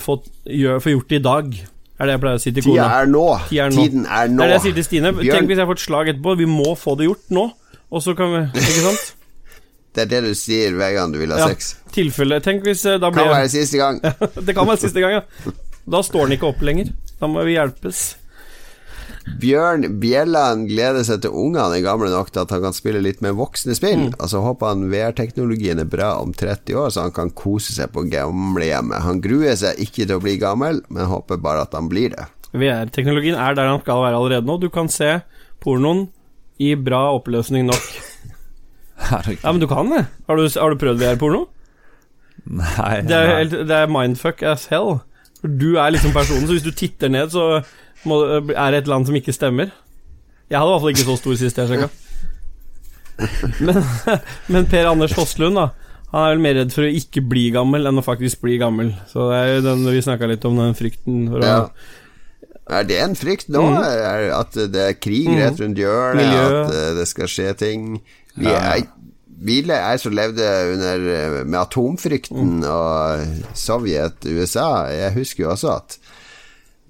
få, 0.02 0.22
gjør, 0.42 0.82
få 0.82 0.96
gjort 0.96 1.12
det 1.12 1.20
i 1.20 1.28
dag, 1.30 1.60
er 1.98 2.06
det 2.06 2.14
jeg 2.14 2.20
pleier 2.22 2.38
å 2.38 2.42
si 2.42 2.52
til 2.54 2.62
Tida 2.68 2.84
er 3.00 3.06
nå. 3.10 3.24
Tida 3.48 3.64
er 3.66 3.70
nå. 3.74 3.82
Tiden 3.84 4.04
er 4.06 4.28
nå. 4.30 4.38
Det 4.38 4.44
er 4.44 4.48
det 4.52 4.56
jeg 4.58 4.64
sier 4.68 4.76
til 4.78 4.84
Stine. 4.86 5.12
Bjørn- 5.18 5.38
Tenk 5.38 5.48
hvis 5.52 5.58
jeg 5.62 5.66
får 5.70 5.78
et 5.80 5.84
slag 5.86 6.10
etterpå. 6.14 6.36
Vi 6.38 6.46
må 6.46 6.74
få 6.78 6.96
det 7.00 7.08
gjort 7.08 7.30
nå. 7.34 7.44
Og 7.90 8.02
så 8.04 8.14
kan 8.16 8.30
vi 8.34 8.42
Ikke 8.60 8.84
sant? 8.84 9.14
Det 9.98 10.02
er 10.04 10.10
det 10.12 10.18
du 10.28 10.34
sier 10.36 10.74
hver 10.78 10.92
gang 10.94 11.10
du 11.12 11.18
vil 11.18 11.32
ha 11.32 11.38
Ja. 11.40 11.46
sex. 11.48 11.72
Tilfelle 11.90 12.38
Tenk 12.44 12.62
hvis 12.62 12.82
da 12.84 13.10
blir 13.10 13.24
Kan 13.24 13.32
være 13.32 13.48
siste 13.50 13.78
gang. 13.80 13.98
Det 14.46 14.54
kan 14.54 14.68
være 14.68 14.78
siste 14.84 15.00
gang, 15.02 15.12
ja. 15.18 15.52
Da 15.96 16.02
står 16.04 16.28
den 16.28 16.36
ikke 16.38 16.50
opp 16.52 16.60
lenger. 16.62 16.92
Da 17.18 17.26
må 17.26 17.42
vi 17.48 17.56
hjelpes. 17.56 18.02
Bjørn 19.42 19.84
Bjelland 20.00 20.66
gleder 20.70 21.04
seg 21.06 21.20
til 21.22 21.30
ungene 21.36 21.76
er 21.76 21.82
gamle 21.84 22.08
nok 22.10 22.30
til 22.32 22.42
at 22.42 22.50
han 22.54 22.62
kan 22.64 22.74
spille 22.76 23.02
litt 23.04 23.20
med 23.24 23.36
voksne 23.38 23.74
spill. 23.76 24.08
Mm. 24.08 24.16
Altså 24.18 24.40
håper 24.44 24.72
han 24.72 24.86
VR-teknologien 24.92 25.78
er 25.82 25.88
bra 25.90 26.14
om 26.22 26.32
30 26.34 26.74
år, 26.80 26.88
så 26.94 27.04
han 27.06 27.14
kan 27.16 27.30
kose 27.36 27.74
seg 27.76 27.92
på 27.94 28.06
gamlehjemmet. 28.10 29.02
Han 29.04 29.20
gruer 29.24 29.54
seg 29.60 29.78
ikke 29.84 30.06
til 30.08 30.16
å 30.16 30.22
bli 30.24 30.36
gammel, 30.40 30.80
men 30.88 31.10
håper 31.12 31.38
bare 31.44 31.66
at 31.66 31.76
han 31.76 31.90
blir 31.92 32.14
det. 32.16 32.26
VR-teknologien 32.56 33.36
er 33.36 33.54
der 33.58 33.68
han 33.68 33.82
skal 33.84 34.02
være 34.06 34.16
allerede 34.22 34.48
nå. 34.48 34.56
Du 34.62 34.70
kan 34.72 34.88
se 34.88 35.18
pornoen 35.62 36.06
i 36.58 36.72
bra 36.74 37.04
oppløsning 37.18 37.68
nok. 37.68 37.88
Herregud. 39.08 39.44
Ja, 39.44 39.52
men 39.52 39.60
du 39.62 39.68
kan 39.70 39.92
det. 39.92 40.06
Har 40.26 40.36
du, 40.40 40.48
har 40.48 40.72
du 40.74 40.80
prøvd 40.80 41.02
VR-porno? 41.04 41.44
Nei, 42.48 43.02
Det 43.04 43.12
er, 43.14 43.26
nei. 43.28 43.36
helt- 43.42 43.66
det 43.68 43.76
er 43.76 43.90
mindfuck 43.92 44.42
as 44.46 44.66
hell. 44.72 45.00
Du 45.42 45.76
er 45.78 45.92
liksom 45.94 46.12
personen, 46.16 46.46
så 46.48 46.56
hvis 46.56 46.66
du 46.66 46.72
titter 46.74 47.08
ned, 47.12 47.30
så 47.30 47.60
må, 48.08 48.22
er 48.50 48.70
det 48.74 48.82
et 48.84 48.88
land 48.90 49.06
som 49.06 49.14
ikke 49.18 49.34
stemmer. 49.36 49.70
Jeg 50.50 50.58
hadde 50.58 50.70
i 50.70 50.72
hvert 50.72 50.82
fall 50.82 50.94
ikke 50.96 51.06
så 51.08 51.16
stor 51.20 51.36
sist 51.38 51.58
jeg 51.60 51.68
sjekka. 51.68 51.88
Men, 53.66 53.78
men 54.54 54.66
Per 54.70 54.88
Anders 54.90 55.14
Fosslund, 55.16 55.58
da. 55.58 55.68
Han 56.12 56.24
er 56.24 56.30
vel 56.32 56.42
mer 56.46 56.54
redd 56.56 56.72
for 56.72 56.86
å 56.86 56.92
ikke 57.00 57.20
bli 57.28 57.48
gammel 57.52 57.84
enn 57.90 58.00
å 58.00 58.04
faktisk 58.06 58.40
bli 58.46 58.56
gammel. 58.60 58.94
Så 59.10 59.26
det 59.28 59.38
er 59.42 59.48
jo 59.58 59.64
den 59.66 59.82
vi 59.92 60.04
snakka 60.06 60.28
litt 60.30 60.46
om, 60.48 60.56
den 60.56 60.76
frykten 60.78 61.26
for 61.32 61.42
å 61.42 61.48
Ja. 61.50 61.58
Er 62.68 62.84
det 62.84 62.98
en 63.00 63.14
frykt 63.16 63.48
nå? 63.48 63.62
Mm. 63.64 63.78
At 64.36 64.56
det 64.72 64.82
er 64.82 64.96
krig 65.00 65.24
Mm. 65.30 65.38
rett 65.40 65.60
rundt 65.62 65.78
hjørnet? 65.80 66.32
At 66.36 66.72
eh, 66.76 66.90
det 66.98 67.06
skal 67.08 67.30
skje 67.32 67.52
ting? 67.56 67.84
Vi 68.36 68.46
er, 68.52 68.82
vi 69.40 69.60
le- 69.62 69.74
jeg 69.78 70.00
som 70.00 70.12
levde 70.12 70.46
under, 70.72 71.04
eh, 71.14 71.44
med 71.44 71.60
atomfrykten 71.60 72.58
Mm. 72.58 72.64
og 72.64 73.54
Sovjet, 73.54 74.24
USA 74.26 74.88
Jeg 74.90 75.12
husker 75.14 75.44
jo 75.44 75.50
også 75.52 75.76
at 75.76 75.98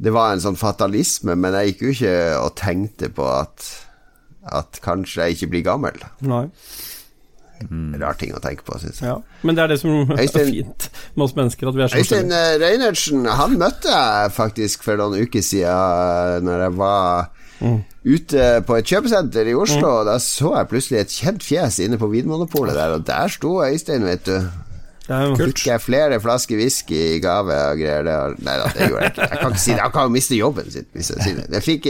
det 0.01 0.13
var 0.15 0.33
en 0.33 0.41
sånn 0.41 0.57
fatalisme, 0.57 1.35
men 1.37 1.53
jeg 1.55 1.73
gikk 1.75 1.81
jo 1.83 1.89
ikke 1.97 2.17
og 2.45 2.55
tenkte 2.57 3.09
på 3.13 3.27
at 3.41 3.85
At 4.51 4.79
kanskje 4.81 5.27
jeg 5.27 5.35
ikke 5.37 5.51
blir 5.51 5.63
gammel. 5.67 5.99
Nei. 6.23 6.47
Rar 7.99 8.15
ting 8.15 8.31
å 8.33 8.41
tenke 8.41 8.63
på, 8.65 8.77
syns 8.79 9.01
jeg. 9.03 9.09
Ja. 9.11 9.17
Men 9.43 9.57
det 9.59 9.65
er 9.65 9.69
det 9.73 9.81
som 9.83 10.11
er 10.15 10.29
fint 10.31 10.87
med 11.17 11.25
oss 11.27 11.35
mennesker, 11.35 11.69
at 11.69 11.75
vi 11.75 11.83
er 11.83 11.91
så 11.91 11.99
Øystein 11.99 12.31
eh, 12.33 12.55
Reinertsen 12.63 13.27
Han 13.27 13.57
møtte 13.59 13.91
jeg 13.91 14.31
faktisk 14.37 14.85
for 14.87 14.97
noen 15.01 15.19
uker 15.27 15.43
siden 15.43 16.45
Når 16.47 16.63
jeg 16.69 16.77
var 16.79 17.29
ute 18.05 18.63
på 18.67 18.77
et 18.79 18.87
kjøpesenter 18.87 19.49
i 19.51 19.55
Oslo. 19.55 20.01
Og 20.01 20.07
Da 20.07 20.19
så 20.23 20.55
jeg 20.57 20.69
plutselig 20.69 21.01
et 21.01 21.15
kjent 21.21 21.43
fjes 21.43 21.79
inne 21.85 21.99
på 21.99 22.07
Vinmonopolet 22.13 22.75
der, 22.79 22.95
og 22.99 23.07
der 23.07 23.29
sto 23.29 23.59
Øystein, 23.65 24.05
vet 24.07 24.27
du. 24.27 24.39
Er 25.09 25.35
Fikk 25.41 25.63
jeg 25.67 25.81
flere 25.81 26.19
flasker 26.21 26.59
whisky 26.61 26.99
i 27.17 27.19
gave 27.25 27.55
og 27.71 27.79
greier. 27.81 28.03
Det 28.05 28.17
var, 28.21 28.35
nei 28.45 28.57
da, 28.61 28.67
det 28.77 28.89
gjorde 28.91 29.03
jeg 29.07 29.13
ikke. 29.15 29.29
Jeg 29.33 29.39
kan 29.43 29.55
ikke 29.55 29.63
si 29.65 29.71
det. 29.73 29.81
Han 29.81 29.93
kan 29.95 30.03
jo 30.09 30.13
miste 30.19 30.37
jobben 30.37 30.71
sin 30.75 30.87
hvis 30.93 31.11
jeg 31.15 31.23
sier 31.25 31.39
det. 31.39 31.47
Jeg 31.57 31.65
fikk 31.65 31.89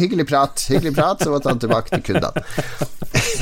hyggelig 0.00 0.26
prat, 0.30 0.64
hyggelig 0.72 0.94
prat, 0.96 1.20
så 1.26 1.32
måtte 1.34 1.52
han 1.52 1.60
tilbake 1.60 1.92
til 1.92 2.04
kundene. 2.08 2.46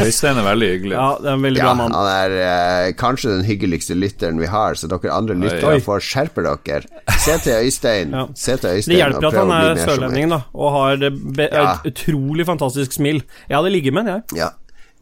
Øystein 0.05 0.39
er 0.41 0.47
veldig 0.47 0.69
hyggelig. 0.73 0.95
Ja, 0.97 1.07
det 1.23 1.29
er 1.31 1.37
en 1.39 1.45
veldig 1.47 1.61
Ja, 1.63 1.69
bra 1.71 1.75
mann. 1.79 1.95
han 1.95 2.09
er 2.11 2.35
eh, 2.41 2.89
kanskje 2.99 3.31
den 3.37 3.45
hyggeligste 3.47 3.95
lytteren 3.99 4.41
vi 4.43 4.49
har, 4.51 4.75
så 4.79 4.89
dere 4.91 5.13
andre 5.15 5.37
lyttere 5.39 5.79
får 5.85 6.03
skjerpe 6.09 6.45
dere. 6.47 6.83
Se 7.23 7.37
til 7.45 7.61
Øystein. 7.69 8.15
Ja. 8.15 8.27
Se 8.35 8.57
til 8.59 8.83
Det 8.83 8.99
hjelper 8.99 9.31
at 9.31 9.39
han 9.41 9.55
er 9.61 9.81
sørlending, 9.85 10.29
da, 10.35 10.41
og 10.55 10.73
har 10.79 10.97
det 11.05 11.13
Ja. 11.47 11.79
et 11.85 11.93
utrolig 11.93 12.47
fantastisk 12.51 12.93
smil. 12.99 13.23
Jeg 13.49 13.57
hadde 13.59 13.71
ligget 13.71 13.95
med 13.95 14.07
han, 14.11 14.23
jeg. 14.33 14.39
Ja. 14.43 14.51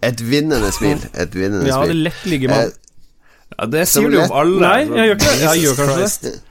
Et 0.02 0.18
vinnende 0.20 0.72
smil. 0.74 0.98
Et 1.14 1.34
vinnende 1.34 1.66
Jeg 1.66 1.74
hadde 1.74 1.92
smil. 1.92 2.02
lett 2.08 2.24
ligget 2.26 2.50
med 2.50 2.56
han. 2.58 2.72
Eh, 3.62 3.66
Ja, 3.66 3.68
det 3.70 3.84
Som 3.88 4.04
sier 4.08 4.10
du 4.10 4.18
om 4.24 4.32
alle. 4.42 4.60
Nei, 4.62 4.78
jeg 4.82 5.06
gjør 5.08 5.14
ikke 5.16 5.28
det. 5.32 5.42
Jeg 5.46 5.62
gjør 5.66 5.76
kanskje 5.82 6.24
det. 6.30 6.38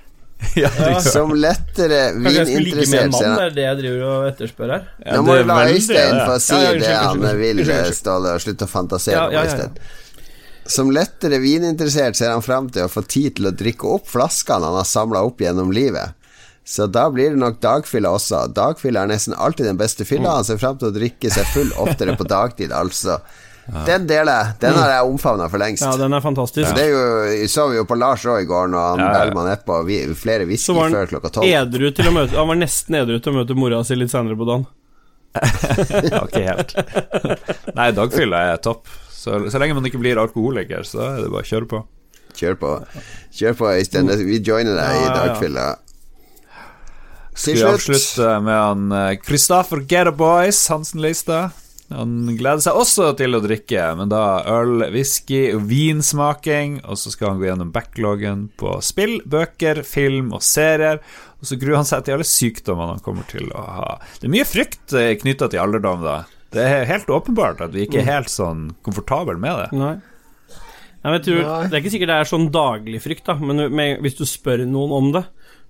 Ja, 0.58 0.70
Ja, 0.74 1.00
som 1.06 1.36
lettere 1.38 1.98
Kanskje 2.16 2.32
jeg 2.34 2.48
skulle 2.48 2.62
ligge 2.66 2.88
med 2.90 2.98
en 2.98 3.12
vininteressert 3.12 3.12
mann, 3.14 3.36
det 3.38 3.44
er 3.44 3.52
det 3.58 3.66
jeg 3.68 3.78
driver 3.82 4.06
og 4.10 4.24
etterspør 4.32 4.72
her. 4.74 4.86
Ja, 5.06 5.12
Nå 5.14 5.26
må 5.28 5.36
du 5.38 5.44
la 5.52 5.58
Øystein 5.70 6.16
få 6.26 6.38
si 6.42 6.56
Ja, 6.56 6.62
ja, 6.64 6.80
det 6.82 6.96
han 6.98 7.26
vil, 7.38 7.62
unnskyld. 7.62 7.98
Ståle, 8.00 8.32
og 8.34 8.42
slutte 8.42 8.66
å 8.66 8.72
fantasere 8.72 9.20
Ja, 9.20 9.26
om 9.28 9.36
ja, 9.36 9.44
ja. 9.44 9.52
Øystein. 9.52 10.00
Som 10.72 10.90
lettere 10.96 11.38
vininteressert 11.44 12.18
ser 12.18 12.34
han 12.34 12.42
fram 12.46 12.72
til 12.74 12.88
å 12.88 12.90
få 12.90 13.04
tid 13.06 13.36
til 13.38 13.52
å 13.52 13.54
drikke 13.54 13.94
opp 14.00 14.10
flaskene 14.10 14.66
han 14.72 14.80
har 14.80 14.88
samla 14.90 15.22
opp 15.30 15.42
gjennom 15.46 15.70
livet. 15.76 16.18
Så 16.66 16.86
da 16.88 17.08
blir 17.14 17.34
det 17.34 17.42
nok 17.42 17.58
dagfylla 17.62 18.10
også. 18.18 18.44
Dagfylla 18.56 19.02
er 19.06 19.10
nesten 19.14 19.34
alltid 19.38 19.66
den 19.70 19.78
beste 19.80 20.06
fylla. 20.10 20.36
Han 20.40 20.46
ser 20.48 20.58
fram 20.62 20.78
til 20.82 20.90
å 20.90 20.96
drikke 20.96 21.30
seg 21.34 21.46
full 21.54 21.72
oftere 21.82 22.14
på 22.18 22.26
dagtid, 22.30 22.72
altså. 22.72 23.18
Den 23.86 24.08
deler 24.10 24.32
jeg. 24.34 24.54
Den 24.60 24.74
har 24.76 24.90
jeg 24.90 25.08
omfavna 25.08 25.46
for 25.52 25.62
lengst. 25.62 25.84
Ja, 25.86 25.94
den 26.00 26.14
er 26.18 26.22
fantastisk. 26.24 26.74
Det 26.76 26.82
er 26.88 26.90
jo, 26.92 27.48
så 27.48 27.68
vi 27.72 27.78
jo 27.78 27.86
på 27.88 27.96
Lars 27.96 28.26
òg 28.26 28.42
i 28.44 28.48
går, 28.50 28.68
når 28.74 28.88
han 28.90 29.00
Ja, 29.00 29.06
ja. 29.12 29.20
bælma 29.30 29.56
på 29.66 29.78
vi- 29.88 30.02
flere 30.18 30.44
Så 30.44 30.48
whisky 30.50 30.74
var 30.76 30.90
før 30.90 31.08
klokka 31.14 31.30
tolv. 31.30 32.34
Han 32.36 32.48
var 32.48 32.56
nesten 32.60 32.96
edru 32.96 33.20
til 33.22 33.32
å 33.32 33.38
møte 33.38 33.56
mora 33.56 33.84
si 33.86 33.96
litt 33.96 34.12
senere 34.12 34.36
på 34.36 34.48
dagen. 34.50 34.66
Ja, 36.12 36.26
ikke 36.28 36.44
helt. 36.44 36.76
Nei, 37.78 37.92
dagfylla 37.96 38.42
er 38.52 38.58
topp. 38.58 38.88
Så, 39.12 39.38
så 39.54 39.60
lenge 39.62 39.76
man 39.78 39.86
ikke 39.86 40.02
blir 40.02 40.18
alkoholiker, 40.20 40.84
så 40.84 41.00
er 41.06 41.22
det 41.22 41.30
bare 41.32 41.46
å 41.46 41.48
kjøre 41.48 41.70
på. 41.70 41.84
Kjør 42.36 42.56
på. 42.60 42.72
Kjør 43.38 43.54
på, 43.60 43.70
Øystein. 43.78 44.10
Vi 44.26 44.42
joiner 44.44 44.76
deg 44.76 44.90
i 44.90 44.98
Ja, 44.98 45.06
ja, 45.06 45.08
ja. 45.08 45.16
dagfylla. 45.22 45.66
Skal 47.36 47.56
vi 47.56 47.64
avslutte 47.64 48.32
med 48.44 48.58
han 48.58 48.90
Kristoffer 49.22 49.80
Christopher 49.80 49.86
Get 49.88 50.18
Boys, 50.18 50.68
Hansen 50.68 51.02
Lista. 51.02 51.52
Han 51.96 52.36
gleder 52.38 52.62
seg 52.64 52.78
også 52.80 53.12
til 53.20 53.38
å 53.38 53.42
drikke, 53.44 53.86
men 54.00 54.12
da 54.12 54.42
øl, 54.50 54.86
whisky 54.94 55.44
og 55.56 55.66
vinsmaking. 55.70 56.80
Og 56.86 57.00
så 57.00 57.14
skal 57.14 57.34
han 57.34 57.42
gå 57.42 57.50
gjennom 57.50 57.74
backloggen 57.76 58.48
på 58.60 58.78
spill, 58.86 59.20
bøker, 59.30 59.84
film 59.88 60.32
og 60.38 60.44
serier. 60.46 61.02
Og 61.42 61.50
så 61.50 61.58
gruer 61.62 61.80
han 61.82 61.90
seg 61.90 62.06
til 62.06 62.18
alle 62.18 62.28
sykdommene 62.28 62.98
han 62.98 63.04
kommer 63.06 63.26
til 63.32 63.50
å 63.56 63.66
ha. 63.80 63.90
Det 64.20 64.30
er 64.30 64.36
mye 64.36 64.48
frykt 64.48 64.96
knytta 65.24 65.50
til 65.52 65.64
alderdom, 65.64 66.06
da. 66.06 66.22
Det 66.52 66.64
er 66.68 66.90
helt 66.90 67.12
åpenbart 67.12 67.62
at 67.64 67.76
vi 67.76 67.86
ikke 67.86 68.02
er 68.02 68.10
helt 68.10 68.32
sånn 68.32 68.72
komfortable 68.86 69.38
med 69.40 69.62
det. 69.64 69.70
Nei. 69.80 69.94
Nei, 71.02 71.14
jeg 71.16 71.24
tror. 71.26 71.40
Det 71.66 71.74
er 71.74 71.80
ikke 71.80 71.94
sikkert 71.96 72.12
det 72.12 72.18
er 72.22 72.30
sånn 72.30 72.50
daglig 72.54 73.00
frykt, 73.02 73.24
da 73.26 73.38
men 73.40 73.64
med, 73.74 74.02
hvis 74.04 74.20
du 74.20 74.26
spør 74.30 74.66
noen 74.70 74.94
om 74.98 75.08
det, 75.16 75.24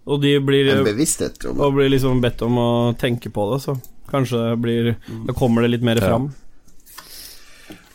og 0.10 0.24
de 0.24 0.34
blir, 0.44 0.72
en 0.74 0.84
bevissthet 0.84 1.46
om 1.48 1.62
og 1.62 1.76
blir 1.78 1.92
liksom 1.94 2.20
bedt 2.24 2.42
om 2.44 2.58
å 2.58 2.70
tenke 3.00 3.30
på 3.32 3.46
det, 3.54 3.62
så 3.64 3.78
kanskje 4.12 4.44
det 4.50 4.60
blir 4.62 4.92
Da 5.28 5.34
kommer 5.34 5.62
det 5.66 5.72
litt 5.78 5.84
mer 5.88 6.00
Ja. 6.02 6.08
fram. 6.12 6.30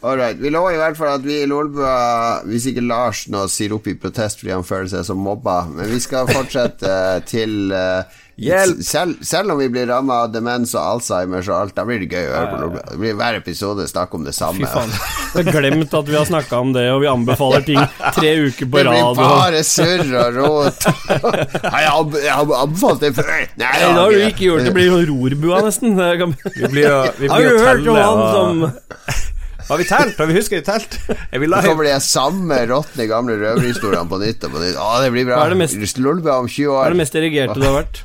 All 0.03 0.17
right. 0.19 0.37
Vi 0.39 0.51
lover 0.53 0.75
i 0.75 0.79
hvert 0.79 0.97
fall 0.99 1.15
at 1.17 1.25
vi 1.25 1.41
i 1.43 1.47
Lolbua, 1.49 2.43
hvis 2.47 2.67
ikke 2.71 2.85
Lars 2.87 3.25
nå 3.33 3.47
sier 3.51 3.73
opp 3.75 3.87
i 3.91 3.95
protest 3.99 4.39
fordi 4.43 4.53
han 4.53 4.63
føler 4.67 4.91
seg 4.93 5.07
som 5.09 5.19
mobba, 5.19 5.65
men 5.73 5.89
vi 5.91 5.99
skal 6.05 6.29
fortsette 6.31 6.93
til 7.27 7.73
eh, 7.75 8.05
Hjelp! 8.37 8.83
Selv, 8.85 9.23
selv 9.25 9.55
om 9.55 9.59
vi 9.63 9.67
blir 9.73 9.87
ramma 9.89 10.19
av 10.27 10.33
demens 10.35 10.75
og 10.77 10.83
Alzheimers 10.83 11.47
og 11.49 11.55
alt, 11.57 11.73
da 11.79 11.85
blir 11.89 12.03
det 12.03 12.09
gøy 12.13 12.27
å 12.29 12.35
høre 12.37 12.57
på. 12.75 12.81
Det 12.91 12.99
blir 13.01 13.15
hver 13.17 13.39
episode 13.39 13.87
snakk 13.89 14.13
om 14.19 14.27
det 14.27 14.35
samme. 14.37 14.61
Fy 14.61 14.69
faen. 14.69 14.93
Jeg 15.37 15.47
har 15.49 15.57
glemt 15.57 15.95
at 15.97 16.11
vi 16.11 16.17
har 16.19 16.27
snakka 16.29 16.59
om 16.61 16.75
det, 16.77 16.83
og 16.93 17.01
vi 17.01 17.09
anbefaler 17.09 17.65
ting 17.65 17.81
tre 18.17 18.31
uker 18.45 18.69
på 18.73 18.83
Det 18.83 18.85
blir 18.93 19.19
bare 19.21 19.63
surr 19.65 20.13
og 20.21 20.37
rot. 20.37 20.87
Har 21.75 21.81
jeg 21.81 22.37
anbefalt 22.37 23.03
det 23.07 23.11
før? 23.17 23.29
Nei, 23.33 23.43
Nei, 23.61 23.73
det 23.81 23.91
har 23.97 24.13
du 24.17 24.23
ikke 24.29 24.47
gjort. 24.51 24.65
Det 24.69 24.73
blir 24.77 24.93
sånn 24.93 25.07
rorbua, 25.11 25.61
nesten. 25.67 25.97
Det 25.99 26.09
kan- 26.21 26.37
Vi 26.57 26.71
blir 26.73 26.89
vi 27.21 27.29
Har 27.33 27.41
blir 27.41 27.57
du 27.57 27.65
hørt 27.65 27.89
om 27.93 28.01
han 28.01 28.21
og- 28.21 28.35
som 28.37 29.63
Har 29.69 29.81
vi 29.81 29.85
telt? 29.89 30.17
Har 30.21 30.29
vi 30.31 30.37
husket 30.39 30.61
i 30.61 30.67
telt? 30.71 30.99
Er 31.33 31.39
vi 31.41 31.47
Så 31.49 31.53
live? 31.57 31.69
kommer 31.73 31.85
de 31.89 31.97
samme 32.05 32.61
råtne 32.71 33.09
gamle 33.11 33.37
røverhistoriene 33.41 34.09
på 34.13 34.21
nytt 34.23 34.45
og 34.45 34.53
på 34.57 34.61
nytt. 34.63 34.77
Å, 34.77 34.91
det 35.05 35.11
blir 35.17 35.25
bra. 35.29 35.41
Hva 35.41 35.49
er 35.51 35.57
det 35.57 35.63
mest- 35.65 35.99
Lolbua 36.05 36.37
om 36.45 36.49
20 36.49 36.69
Hva 36.77 36.85
er 36.87 36.95
det 36.97 37.01
mest 37.03 37.17
erigerte 37.19 37.57
du 37.61 37.65
har 37.67 37.81
vært? 37.83 38.05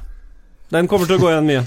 Den 0.72 0.88
kommer 0.88 1.10
til 1.10 1.20
å 1.20 1.24
gå 1.26 1.32
igjen 1.34 1.50
mye. 1.50 1.64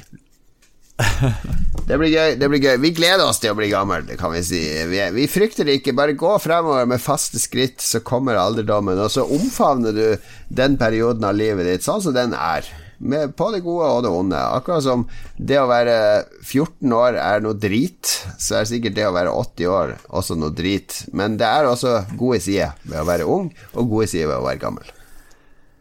Det 1.88 1.98
blir 2.00 2.08
gøy. 2.08 2.36
det 2.38 2.48
blir 2.48 2.62
gøy 2.62 2.76
Vi 2.80 2.92
gleder 2.96 3.26
oss 3.26 3.40
til 3.42 3.50
å 3.52 3.56
bli 3.58 3.66
gammel, 3.68 4.06
kan 4.16 4.32
vi 4.32 4.40
si. 4.46 4.60
Vi, 4.88 5.00
vi 5.12 5.26
frykter 5.28 5.68
det 5.68 5.80
ikke. 5.80 5.92
Bare 5.96 6.14
gå 6.16 6.30
fremover 6.40 6.86
med 6.88 7.02
faste 7.02 7.40
skritt, 7.42 7.82
så 7.84 8.00
kommer 8.00 8.40
alderdommen. 8.40 9.00
Og 9.02 9.12
så 9.12 9.26
omfavner 9.26 9.92
du 9.92 10.30
den 10.48 10.78
perioden 10.80 11.26
av 11.28 11.36
livet 11.36 11.68
ditt 11.68 11.84
sånn 11.84 12.00
som 12.04 12.16
den 12.16 12.32
er. 12.38 12.64
Med, 13.04 13.34
på 13.36 13.50
det 13.52 13.60
gode 13.66 13.90
og 13.90 14.02
det 14.06 14.14
onde. 14.16 14.40
Akkurat 14.40 14.86
som 14.86 15.04
det 15.36 15.60
å 15.60 15.68
være 15.68 15.98
14 16.40 16.96
år 16.96 17.20
er 17.20 17.44
noe 17.44 17.58
drit, 17.60 18.16
så 18.40 18.62
er 18.62 18.70
sikkert 18.70 18.96
det 18.96 19.04
å 19.10 19.14
være 19.18 19.34
80 19.44 19.72
år 19.76 19.96
også 20.08 20.40
noe 20.40 20.56
drit. 20.56 21.02
Men 21.12 21.36
det 21.36 21.50
er 21.50 21.68
også 21.68 21.98
gode 22.16 22.40
sider 22.46 22.72
ved 22.86 23.02
å 23.02 23.08
være 23.12 23.28
ung, 23.28 23.52
og 23.74 23.92
gode 23.92 24.08
sider 24.08 24.32
ved 24.32 24.40
å 24.40 24.46
være 24.48 24.62
gammel. 24.64 24.94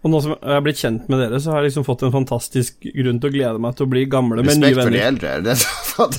Og 0.04 0.12
nå 0.12 0.20
som 0.20 0.34
jeg 0.36 0.52
har 0.52 0.64
blitt 0.66 0.80
kjent 0.82 1.06
med 1.08 1.22
dere, 1.24 1.40
så 1.40 1.54
har 1.54 1.62
jeg 1.62 1.70
liksom 1.72 1.86
fått 1.88 2.02
en 2.04 2.12
fantastisk 2.12 2.84
grunn 2.92 3.22
til 3.24 3.30
å 3.30 3.34
glede 3.38 3.62
meg 3.64 3.78
til 3.80 3.86
å 3.86 3.92
bli 3.94 4.02
gamle 4.12 4.44
med 4.44 4.60
nye 4.60 4.74
Respekt 4.74 4.84
for 4.84 4.92
de 4.92 5.00
venner. 5.00 5.08
eldre. 5.08 5.28
Er 5.32 5.40
det 5.40 5.48
det 5.48 5.64
har 5.64 5.84
fått 5.94 6.16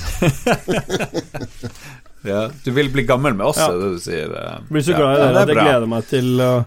Ja, 2.25 2.39
du 2.65 2.71
vil 2.73 2.89
bli 2.89 3.03
gammel 3.05 3.35
med 3.37 3.45
oss, 3.45 3.59
Ja. 3.61 3.67
er 3.69 3.77
det 3.77 3.91
du 3.93 3.99
sier. 4.01 4.33
eh. 4.33 4.57
Blir 4.71 4.81
så 4.81 4.95
glad 4.97 5.13
i 5.13 5.19
ja, 5.19 5.25
dere 5.27 5.33
det 5.33 5.37
at 5.37 5.49
er 5.49 5.53
jeg 5.53 5.61
gleder 5.67 5.87
meg 5.91 6.07
til 6.09 6.41
uh, 6.41 6.63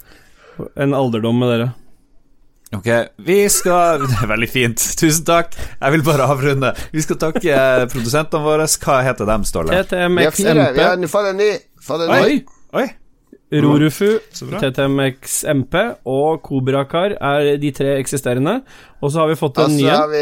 en 0.77 0.95
alderdom 0.95 1.39
med 1.43 1.49
dere. 1.51 1.69
Ok, 2.79 2.87
vi 3.25 3.49
skal 3.49 3.99
Det 4.07 4.19
er 4.23 4.31
veldig 4.31 4.51
fint. 4.53 4.77
Tusen 5.01 5.25
takk. 5.27 5.57
Jeg 5.81 5.93
vil 5.97 6.03
bare 6.07 6.29
avrunde. 6.31 6.71
Vi 6.93 7.03
skal 7.03 7.17
takke 7.17 7.59
produsentene 7.91 8.45
våre. 8.45 8.69
Hva 8.79 9.01
heter 9.03 9.27
dem, 9.27 9.43
Ståle? 9.49 9.73
Vi 9.73 9.81
har 9.81 9.89
TTMX 9.91 10.37
fire. 10.37 10.71
Vi 10.77 10.83
har 10.87 11.33
ny. 11.35 11.51
Oi! 11.91 12.45
Oi! 12.79 12.87
Rorufu, 13.49 14.19
TTMX 14.61 15.39
MP 15.55 15.75
og 16.05 16.43
Kobrakar 16.45 17.15
er 17.17 17.55
de 17.57 17.71
tre 17.73 17.95
eksisterende. 17.97 18.59
Og 19.01 19.13
så 19.15 19.23
har 19.23 19.31
vi 19.31 19.39
fått 19.41 19.61
en 19.63 19.73
så 19.73 19.77
ny 19.79 19.87
en. 19.89 20.17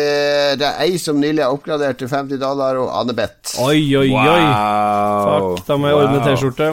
Det 0.60 0.68
er 0.68 0.82
ei 0.84 0.98
som 1.02 1.18
nylig 1.18 1.42
har 1.42 1.54
oppgradert 1.54 1.98
til 1.98 2.10
50 2.12 2.38
dollar, 2.38 2.78
og 2.78 2.92
Anne-Beth. 3.00 3.56
Oi, 3.64 3.80
oi, 3.98 4.10
oi. 4.12 4.12
Wow. 4.14 5.56
Fuck, 5.56 5.66
da 5.66 5.78
må 5.80 5.90
jeg 5.90 6.04
ordne 6.04 6.22
T-skjorte. 6.22 6.68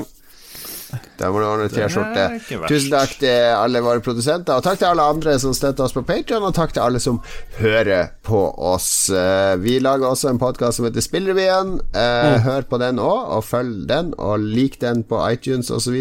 Da 1.20 1.30
må 1.32 1.40
du 1.41 1.45
ordne 1.48 1.70
T-skjorte. 1.72 2.26
Tusen 2.70 2.91
takk 2.94 3.14
til 3.22 3.53
alle 3.56 3.82
våre 3.86 4.02
produsenter, 4.03 4.57
og 4.60 4.64
takk 4.65 4.80
til 4.82 4.90
alle 4.91 5.06
andre 5.14 5.38
som 5.40 5.53
støtter 5.56 5.86
oss 5.88 5.95
på 5.95 6.03
Patreon 6.07 6.44
og 6.49 6.53
takk 6.57 6.74
til 6.76 6.84
alle 6.86 6.99
som 7.03 7.22
hører 7.60 8.11
på 8.28 8.41
oss. 8.74 9.10
Eh, 9.10 9.56
Vi 9.64 9.80
lager 9.80 10.10
også 10.10 10.30
en 10.34 10.40
podkast 10.41 10.78
som 10.80 10.86
heter 10.90 11.02
Spillrevyen. 11.06 11.78
Eh, 11.95 12.38
Hør 12.44 12.61
på 12.70 12.80
den 12.82 12.99
òg, 12.99 13.30
og 13.38 13.44
følg 13.48 13.88
den, 13.90 14.14
og 14.18 14.40
lik 14.44 14.80
den 14.82 15.03
på 15.07 15.20
iTunes 15.32 15.72
osv. 15.72 15.95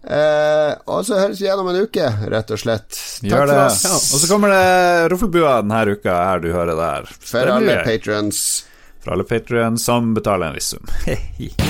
Eh, 0.00 0.72
og 0.88 1.04
så 1.04 1.18
høres 1.20 1.40
vi 1.42 1.44
igjen 1.44 1.60
om 1.60 1.68
en 1.68 1.82
uke, 1.84 2.06
rett 2.32 2.50
og 2.54 2.58
slett. 2.62 2.88
Takk 3.20 3.28
Gjør 3.30 3.46
det. 3.50 3.58
for 3.76 3.96
oss. 3.98 4.06
Og 4.14 4.22
så 4.22 4.30
kommer 4.32 4.48
det 4.54 5.12
Roffelbua 5.12 5.58
denne 5.60 5.82
uka 5.92 6.14
her 6.30 6.40
du 6.40 6.48
hører 6.54 6.78
der. 6.78 7.10
For 7.20 7.52
alle 7.58 7.82
patrions. 7.84 8.64
For 9.04 9.12
alle 9.16 9.24
patrions 9.28 9.84
som 9.84 10.14
betaler 10.16 10.48
en 10.50 10.56
viss 10.56 10.72
sum. 10.74 10.88